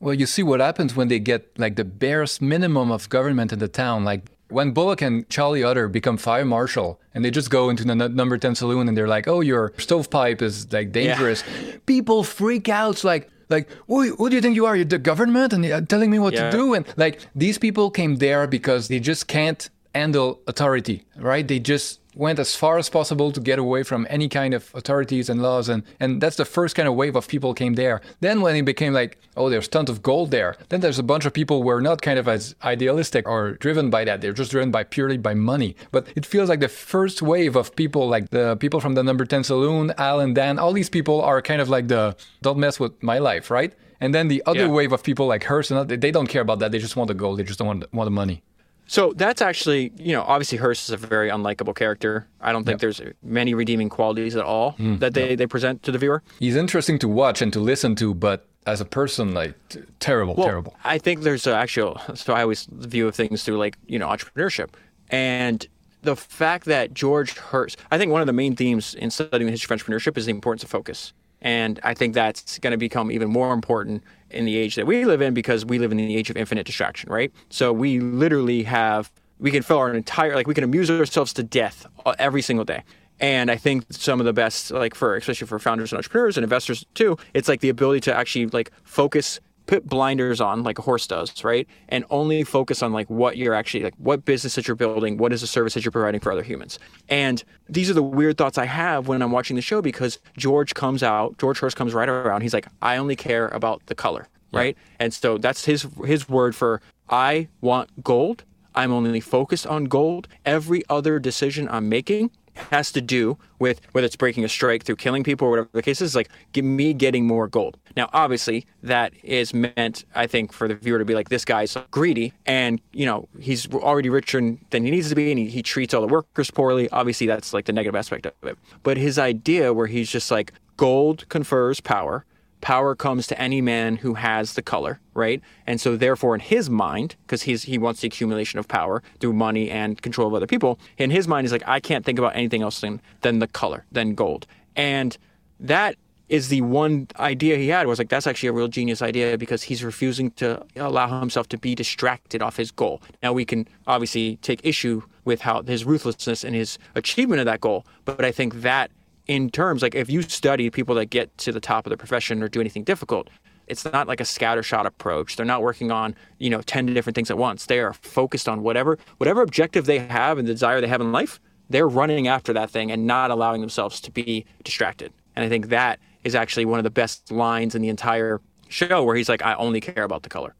Well, 0.00 0.14
you 0.14 0.26
see 0.26 0.42
what 0.42 0.60
happens 0.60 0.94
when 0.94 1.08
they 1.08 1.18
get 1.18 1.58
like 1.58 1.76
the 1.76 1.84
barest 1.84 2.42
minimum 2.42 2.90
of 2.90 3.08
government 3.08 3.52
in 3.52 3.58
the 3.58 3.68
town. 3.68 4.04
Like 4.04 4.30
when 4.48 4.72
Bullock 4.72 5.02
and 5.02 5.28
Charlie 5.28 5.64
Utter 5.64 5.88
become 5.88 6.16
fire 6.16 6.44
marshal 6.44 7.00
and 7.14 7.24
they 7.24 7.30
just 7.30 7.50
go 7.50 7.70
into 7.70 7.84
the 7.84 7.92
n- 7.92 8.14
number 8.14 8.38
10 8.38 8.54
saloon 8.54 8.88
and 8.88 8.96
they're 8.96 9.08
like, 9.08 9.26
oh, 9.26 9.40
your 9.40 9.72
stovepipe 9.78 10.42
is 10.42 10.70
like 10.72 10.92
dangerous. 10.92 11.42
Yeah. 11.46 11.76
People 11.86 12.22
freak 12.24 12.68
out. 12.68 12.92
It's 12.92 13.04
like, 13.04 13.30
like, 13.48 13.68
who, 13.86 14.14
who, 14.16 14.28
do 14.28 14.36
you 14.36 14.42
think 14.42 14.56
you 14.56 14.66
are? 14.66 14.74
You're 14.74 14.84
the 14.84 14.98
government 14.98 15.52
and 15.52 15.64
you're 15.64 15.80
telling 15.80 16.10
me 16.10 16.18
what 16.18 16.34
yeah. 16.34 16.50
to 16.50 16.56
do. 16.56 16.74
And 16.74 16.86
like, 16.96 17.20
these 17.34 17.58
people 17.58 17.90
came 17.90 18.16
there 18.16 18.46
because 18.46 18.88
they 18.88 18.98
just 18.98 19.28
can't 19.28 19.70
handle 19.96 20.40
authority, 20.46 21.04
right? 21.16 21.46
They 21.46 21.58
just 21.58 22.00
went 22.16 22.38
as 22.38 22.56
far 22.56 22.78
as 22.78 22.88
possible 22.88 23.30
to 23.30 23.40
get 23.40 23.58
away 23.58 23.82
from 23.82 24.06
any 24.08 24.28
kind 24.28 24.54
of 24.54 24.70
authorities 24.74 25.28
and 25.28 25.42
laws 25.42 25.68
and 25.68 25.82
and 26.00 26.10
that's 26.22 26.36
the 26.36 26.44
first 26.46 26.74
kind 26.74 26.88
of 26.88 26.94
wave 26.94 27.14
of 27.14 27.28
people 27.28 27.52
came 27.52 27.74
there. 27.74 28.00
Then 28.20 28.40
when 28.40 28.56
it 28.56 28.64
became 28.72 28.92
like 28.94 29.18
oh 29.36 29.48
there's 29.50 29.68
tons 29.68 29.90
of 29.90 30.02
gold 30.02 30.30
there 30.30 30.56
then 30.70 30.80
there's 30.80 30.98
a 30.98 31.08
bunch 31.12 31.24
of 31.26 31.32
people 31.40 31.62
who 31.62 31.68
are 31.68 31.82
not 31.82 32.00
kind 32.00 32.18
of 32.18 32.26
as 32.26 32.54
idealistic 32.64 33.28
or 33.28 33.52
driven 33.66 33.90
by 33.90 34.02
that. 34.04 34.20
They're 34.20 34.38
just 34.42 34.50
driven 34.50 34.70
by 34.70 34.82
purely 34.84 35.18
by 35.18 35.34
money. 35.34 35.76
But 35.92 36.02
it 36.16 36.24
feels 36.24 36.48
like 36.48 36.60
the 36.60 36.74
first 36.92 37.20
wave 37.20 37.54
of 37.54 37.76
people 37.82 38.08
like 38.08 38.30
the 38.30 38.56
people 38.56 38.80
from 38.80 38.94
the 38.94 39.04
number 39.08 39.24
10 39.26 39.44
saloon 39.44 39.92
alan 39.98 40.32
dan 40.34 40.58
all 40.58 40.72
these 40.72 40.92
people 40.98 41.20
are 41.30 41.40
kind 41.50 41.60
of 41.60 41.68
like 41.68 41.86
the 41.88 42.16
don't 42.40 42.58
mess 42.64 42.80
with 42.80 42.94
my 43.02 43.18
life 43.18 43.50
right? 43.58 43.72
And 44.02 44.14
then 44.14 44.28
the 44.28 44.42
other 44.50 44.66
yeah. 44.68 44.78
wave 44.78 44.92
of 44.96 45.02
people 45.02 45.26
like 45.26 45.44
Hearst 45.50 45.70
and 45.70 45.88
they 46.04 46.12
don't 46.16 46.30
care 46.34 46.42
about 46.48 46.58
that. 46.60 46.70
They 46.72 46.82
just 46.86 46.96
want 46.96 47.08
the 47.08 47.18
gold. 47.22 47.38
They 47.38 47.44
just 47.50 47.58
don't 47.58 47.68
want, 47.72 47.94
want 47.98 48.06
the 48.12 48.18
money 48.22 48.42
so 48.86 49.12
that's 49.16 49.42
actually, 49.42 49.92
you 49.96 50.12
know, 50.12 50.22
obviously 50.22 50.58
Hearst 50.58 50.88
is 50.88 50.92
a 50.92 50.96
very 50.96 51.28
unlikable 51.28 51.74
character. 51.74 52.26
I 52.40 52.52
don't 52.52 52.64
think 52.64 52.74
yep. 52.74 52.80
there's 52.80 53.00
many 53.22 53.54
redeeming 53.54 53.88
qualities 53.88 54.36
at 54.36 54.44
all 54.44 54.74
mm, 54.74 54.98
that 55.00 55.14
they, 55.14 55.34
they 55.34 55.46
present 55.46 55.82
to 55.84 55.92
the 55.92 55.98
viewer. 55.98 56.22
He's 56.38 56.56
interesting 56.56 56.98
to 57.00 57.08
watch 57.08 57.42
and 57.42 57.52
to 57.52 57.60
listen 57.60 57.96
to, 57.96 58.14
but 58.14 58.46
as 58.66 58.80
a 58.80 58.84
person, 58.84 59.34
like 59.34 59.54
terrible, 60.00 60.34
well, 60.34 60.46
terrible. 60.46 60.74
I 60.84 60.98
think 60.98 61.22
there's 61.22 61.46
actual. 61.46 62.00
So 62.14 62.32
I 62.32 62.42
always 62.42 62.66
view 62.70 63.08
of 63.08 63.14
things 63.14 63.44
through 63.44 63.58
like 63.58 63.76
you 63.86 63.98
know 63.98 64.08
entrepreneurship, 64.08 64.70
and 65.10 65.66
the 66.02 66.16
fact 66.16 66.64
that 66.66 66.94
George 66.94 67.36
Hearst. 67.36 67.78
I 67.90 67.98
think 67.98 68.12
one 68.12 68.20
of 68.20 68.26
the 68.26 68.32
main 68.32 68.56
themes 68.56 68.94
in 68.94 69.10
studying 69.10 69.46
the 69.46 69.52
history 69.52 69.74
of 69.74 69.80
entrepreneurship 69.80 70.16
is 70.16 70.26
the 70.26 70.32
importance 70.32 70.64
of 70.64 70.70
focus. 70.70 71.12
And 71.46 71.78
I 71.84 71.94
think 71.94 72.12
that's 72.12 72.58
going 72.58 72.72
to 72.72 72.76
become 72.76 73.12
even 73.12 73.30
more 73.30 73.52
important 73.52 74.02
in 74.32 74.46
the 74.46 74.56
age 74.56 74.74
that 74.74 74.84
we 74.84 75.04
live 75.04 75.22
in 75.22 75.32
because 75.32 75.64
we 75.64 75.78
live 75.78 75.92
in 75.92 75.96
the 75.96 76.16
age 76.16 76.28
of 76.28 76.36
infinite 76.36 76.66
distraction, 76.66 77.08
right? 77.08 77.32
So 77.50 77.72
we 77.72 78.00
literally 78.00 78.64
have, 78.64 79.12
we 79.38 79.52
can 79.52 79.62
fill 79.62 79.78
our 79.78 79.94
entire, 79.94 80.34
like 80.34 80.48
we 80.48 80.54
can 80.54 80.64
amuse 80.64 80.90
ourselves 80.90 81.32
to 81.34 81.44
death 81.44 81.86
uh, 82.04 82.16
every 82.18 82.42
single 82.42 82.64
day. 82.64 82.82
And 83.20 83.48
I 83.48 83.56
think 83.56 83.84
some 83.90 84.18
of 84.18 84.26
the 84.26 84.32
best, 84.32 84.72
like 84.72 84.96
for, 84.96 85.14
especially 85.14 85.46
for 85.46 85.60
founders 85.60 85.92
and 85.92 85.98
entrepreneurs 85.98 86.36
and 86.36 86.42
investors 86.42 86.84
too, 86.94 87.16
it's 87.32 87.46
like 87.46 87.60
the 87.60 87.68
ability 87.68 88.00
to 88.00 88.14
actually 88.16 88.46
like 88.46 88.72
focus 88.82 89.38
put 89.66 89.86
blinders 89.86 90.40
on 90.40 90.62
like 90.62 90.78
a 90.78 90.82
horse 90.82 91.06
does, 91.06 91.44
right? 91.44 91.66
And 91.88 92.04
only 92.10 92.44
focus 92.44 92.82
on 92.82 92.92
like 92.92 93.08
what 93.10 93.36
you're 93.36 93.54
actually 93.54 93.84
like 93.84 93.94
what 93.98 94.24
business 94.24 94.54
that 94.54 94.68
you're 94.68 94.76
building, 94.76 95.16
what 95.16 95.32
is 95.32 95.40
the 95.40 95.46
service 95.46 95.74
that 95.74 95.84
you're 95.84 95.92
providing 95.92 96.20
for 96.20 96.32
other 96.32 96.42
humans. 96.42 96.78
And 97.08 97.42
these 97.68 97.90
are 97.90 97.94
the 97.94 98.02
weird 98.02 98.38
thoughts 98.38 98.58
I 98.58 98.66
have 98.66 99.08
when 99.08 99.22
I'm 99.22 99.32
watching 99.32 99.56
the 99.56 99.62
show 99.62 99.82
because 99.82 100.18
George 100.36 100.74
comes 100.74 101.02
out, 101.02 101.38
George 101.38 101.58
Hearst 101.58 101.76
comes 101.76 101.94
right 101.94 102.08
around. 102.08 102.42
He's 102.42 102.54
like, 102.54 102.68
I 102.82 102.96
only 102.96 103.16
care 103.16 103.48
about 103.48 103.84
the 103.86 103.94
color, 103.94 104.28
yeah. 104.52 104.58
right? 104.58 104.76
And 104.98 105.12
so 105.12 105.38
that's 105.38 105.64
his 105.64 105.86
his 106.04 106.28
word 106.28 106.54
for 106.54 106.80
I 107.08 107.48
want 107.60 108.02
gold. 108.02 108.44
I'm 108.74 108.92
only 108.92 109.20
focused 109.20 109.66
on 109.66 109.84
gold. 109.84 110.28
Every 110.44 110.82
other 110.88 111.18
decision 111.18 111.68
I'm 111.70 111.88
making 111.88 112.30
has 112.70 112.92
to 112.92 113.00
do 113.00 113.38
with 113.58 113.80
whether 113.92 114.04
it's 114.04 114.16
breaking 114.16 114.44
a 114.44 114.48
strike 114.48 114.84
through 114.84 114.96
killing 114.96 115.24
people 115.24 115.46
or 115.46 115.50
whatever 115.50 115.68
the 115.72 115.82
case 115.82 116.00
is, 116.00 116.14
like 116.14 116.30
me 116.54 116.92
getting 116.92 117.26
more 117.26 117.48
gold. 117.48 117.76
Now, 117.96 118.10
obviously, 118.12 118.66
that 118.82 119.12
is 119.22 119.54
meant, 119.54 120.04
I 120.14 120.26
think, 120.26 120.52
for 120.52 120.68
the 120.68 120.74
viewer 120.74 120.98
to 120.98 121.04
be 121.04 121.14
like, 121.14 121.28
this 121.28 121.44
guy's 121.44 121.76
greedy 121.90 122.32
and, 122.44 122.80
you 122.92 123.06
know, 123.06 123.28
he's 123.40 123.72
already 123.72 124.08
richer 124.08 124.40
than 124.70 124.84
he 124.84 124.90
needs 124.90 125.08
to 125.08 125.14
be 125.14 125.30
and 125.30 125.38
he, 125.38 125.46
he 125.46 125.62
treats 125.62 125.94
all 125.94 126.00
the 126.00 126.12
workers 126.12 126.50
poorly. 126.50 126.88
Obviously, 126.90 127.26
that's 127.26 127.52
like 127.52 127.64
the 127.64 127.72
negative 127.72 127.96
aspect 127.96 128.26
of 128.26 128.32
it. 128.42 128.58
But 128.82 128.96
his 128.96 129.18
idea 129.18 129.72
where 129.72 129.86
he's 129.86 130.10
just 130.10 130.30
like, 130.30 130.52
gold 130.76 131.26
confers 131.28 131.80
power 131.80 132.24
power 132.60 132.94
comes 132.94 133.26
to 133.28 133.40
any 133.40 133.60
man 133.60 133.96
who 133.96 134.14
has 134.14 134.54
the 134.54 134.62
color, 134.62 135.00
right? 135.14 135.40
And 135.66 135.80
so 135.80 135.96
therefore 135.96 136.34
in 136.34 136.40
his 136.40 136.68
mind, 136.70 137.16
because 137.26 137.42
he's 137.42 137.64
he 137.64 137.78
wants 137.78 138.00
the 138.00 138.08
accumulation 138.08 138.58
of 138.58 138.68
power 138.68 139.02
through 139.20 139.34
money 139.34 139.70
and 139.70 140.00
control 140.02 140.28
of 140.28 140.34
other 140.34 140.46
people, 140.46 140.78
in 140.98 141.10
his 141.10 141.28
mind 141.28 141.44
he's 141.44 141.52
like, 141.52 141.66
I 141.66 141.80
can't 141.80 142.04
think 142.04 142.18
about 142.18 142.36
anything 142.36 142.62
else 142.62 142.80
than, 142.80 143.00
than 143.22 143.38
the 143.38 143.46
color, 143.46 143.84
than 143.92 144.14
gold. 144.14 144.46
And 144.74 145.16
that 145.60 145.96
is 146.28 146.48
the 146.48 146.60
one 146.60 147.06
idea 147.18 147.56
he 147.56 147.68
had 147.68 147.86
was 147.86 147.98
like 147.98 148.08
that's 148.08 148.26
actually 148.26 148.48
a 148.48 148.52
real 148.52 148.68
genius 148.68 149.00
idea 149.00 149.38
because 149.38 149.62
he's 149.62 149.84
refusing 149.84 150.30
to 150.32 150.64
allow 150.74 151.20
himself 151.20 151.48
to 151.48 151.58
be 151.58 151.74
distracted 151.74 152.42
off 152.42 152.56
his 152.56 152.70
goal. 152.70 153.00
Now 153.22 153.32
we 153.32 153.44
can 153.44 153.68
obviously 153.86 154.36
take 154.38 154.60
issue 154.64 155.02
with 155.24 155.42
how 155.42 155.62
his 155.62 155.84
ruthlessness 155.84 156.42
and 156.42 156.54
his 156.54 156.78
achievement 156.94 157.40
of 157.40 157.46
that 157.46 157.60
goal, 157.60 157.86
but 158.04 158.24
I 158.24 158.32
think 158.32 158.62
that 158.62 158.90
in 159.26 159.50
terms 159.50 159.82
like 159.82 159.94
if 159.94 160.08
you 160.08 160.22
study 160.22 160.70
people 160.70 160.94
that 160.94 161.06
get 161.06 161.36
to 161.38 161.52
the 161.52 161.60
top 161.60 161.86
of 161.86 161.90
the 161.90 161.96
profession 161.96 162.42
or 162.42 162.48
do 162.48 162.60
anything 162.60 162.84
difficult 162.84 163.28
it's 163.66 163.84
not 163.84 164.06
like 164.06 164.20
a 164.20 164.24
scattershot 164.24 164.84
approach. 164.86 165.34
They're 165.34 165.44
not 165.44 165.60
working 165.60 165.90
on 165.90 166.14
you 166.38 166.50
know 166.50 166.62
10 166.62 166.86
different 166.86 167.16
things 167.16 167.30
at 167.32 167.38
once. 167.38 167.66
They 167.66 167.80
are 167.80 167.92
focused 167.92 168.48
on 168.48 168.62
whatever 168.62 168.96
whatever 169.16 169.42
objective 169.42 169.86
they 169.86 169.98
have 169.98 170.38
and 170.38 170.46
the 170.46 170.52
desire 170.52 170.80
they 170.80 170.86
have 170.86 171.00
in 171.00 171.10
life 171.12 171.40
they're 171.68 171.88
running 171.88 172.28
after 172.28 172.52
that 172.52 172.70
thing 172.70 172.90
and 172.90 173.06
not 173.06 173.30
allowing 173.30 173.60
themselves 173.60 174.00
to 174.02 174.10
be 174.10 174.44
distracted. 174.64 175.12
And 175.34 175.44
i 175.44 175.48
think 175.48 175.68
that 175.68 175.98
is 176.24 176.34
actually 176.34 176.64
one 176.64 176.78
of 176.78 176.84
the 176.84 176.90
best 176.90 177.30
lines 177.30 177.74
in 177.74 177.82
the 177.82 177.88
entire 177.88 178.40
show 178.68 179.04
where 179.04 179.14
he's 179.14 179.28
like 179.28 179.42
i 179.42 179.54
only 179.54 179.80
care 179.80 180.02
about 180.02 180.22
the 180.22 180.28
color 180.28 180.54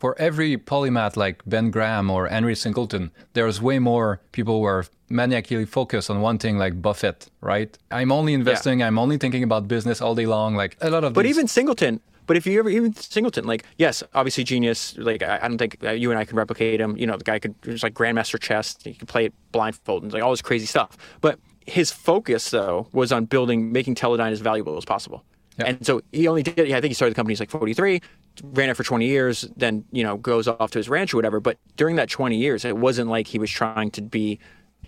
for 0.00 0.18
every 0.18 0.56
polymath 0.56 1.16
like 1.16 1.42
Ben 1.46 1.70
Graham 1.70 2.10
or 2.10 2.26
Henry 2.26 2.56
Singleton, 2.56 3.12
there's 3.34 3.60
way 3.60 3.78
more 3.78 4.20
people 4.32 4.58
who 4.58 4.64
are 4.64 4.86
maniacally 5.10 5.66
focused 5.66 6.10
on 6.10 6.22
one 6.22 6.38
thing 6.38 6.56
like 6.56 6.80
Buffett, 6.80 7.28
right? 7.42 7.76
I'm 7.90 8.10
only 8.10 8.32
investing, 8.32 8.80
yeah. 8.80 8.86
I'm 8.86 8.98
only 8.98 9.18
thinking 9.18 9.42
about 9.44 9.68
business 9.68 10.00
all 10.00 10.14
day 10.14 10.26
long. 10.26 10.56
Like 10.56 10.76
a 10.80 10.90
lot 10.90 11.04
of 11.04 11.12
But 11.12 11.24
these... 11.24 11.36
even 11.36 11.46
Singleton, 11.48 12.00
but 12.26 12.36
if 12.36 12.46
you 12.46 12.58
ever 12.58 12.70
even 12.70 12.94
Singleton, 12.94 13.44
like 13.44 13.64
yes, 13.76 14.02
obviously 14.14 14.42
genius. 14.42 14.96
Like 14.96 15.22
I, 15.22 15.40
I 15.42 15.48
don't 15.48 15.58
think 15.58 15.76
uh, 15.84 15.90
you 15.90 16.10
and 16.10 16.18
I 16.18 16.24
can 16.24 16.36
replicate 16.36 16.80
him. 16.80 16.96
You 16.96 17.06
know, 17.06 17.16
the 17.16 17.24
guy 17.24 17.38
could 17.38 17.60
just 17.62 17.82
like 17.82 17.92
grandmaster 17.92 18.40
chess. 18.40 18.76
He 18.82 18.94
could 18.94 19.08
play 19.08 19.26
it 19.26 19.34
blindfolded, 19.52 20.04
and 20.04 20.12
like 20.12 20.22
all 20.22 20.30
this 20.30 20.40
crazy 20.40 20.66
stuff. 20.66 20.96
But 21.20 21.38
his 21.66 21.90
focus 21.90 22.50
though 22.50 22.88
was 22.92 23.12
on 23.12 23.26
building, 23.26 23.70
making 23.70 23.96
Teledyne 23.96 24.32
as 24.32 24.40
valuable 24.40 24.76
as 24.78 24.84
possible. 24.84 25.24
Yeah. 25.60 25.66
And 25.66 25.86
so 25.86 26.00
he 26.12 26.26
only 26.28 26.42
did. 26.42 26.68
Yeah, 26.68 26.76
I 26.76 26.80
think 26.80 26.90
he 26.90 26.94
started 26.94 27.14
the 27.14 27.16
company. 27.16 27.32
He's 27.32 27.40
like 27.40 27.50
43, 27.50 28.00
ran 28.42 28.70
it 28.70 28.76
for 28.76 28.84
20 28.84 29.06
years, 29.06 29.48
then 29.56 29.84
you 29.92 30.02
know 30.02 30.16
goes 30.16 30.48
off 30.48 30.70
to 30.72 30.78
his 30.78 30.88
ranch 30.88 31.14
or 31.14 31.18
whatever. 31.18 31.40
But 31.40 31.58
during 31.76 31.96
that 31.96 32.08
20 32.08 32.36
years, 32.36 32.64
it 32.64 32.76
wasn't 32.76 33.10
like 33.10 33.26
he 33.26 33.38
was 33.38 33.50
trying 33.50 33.90
to 33.92 34.02
be. 34.02 34.38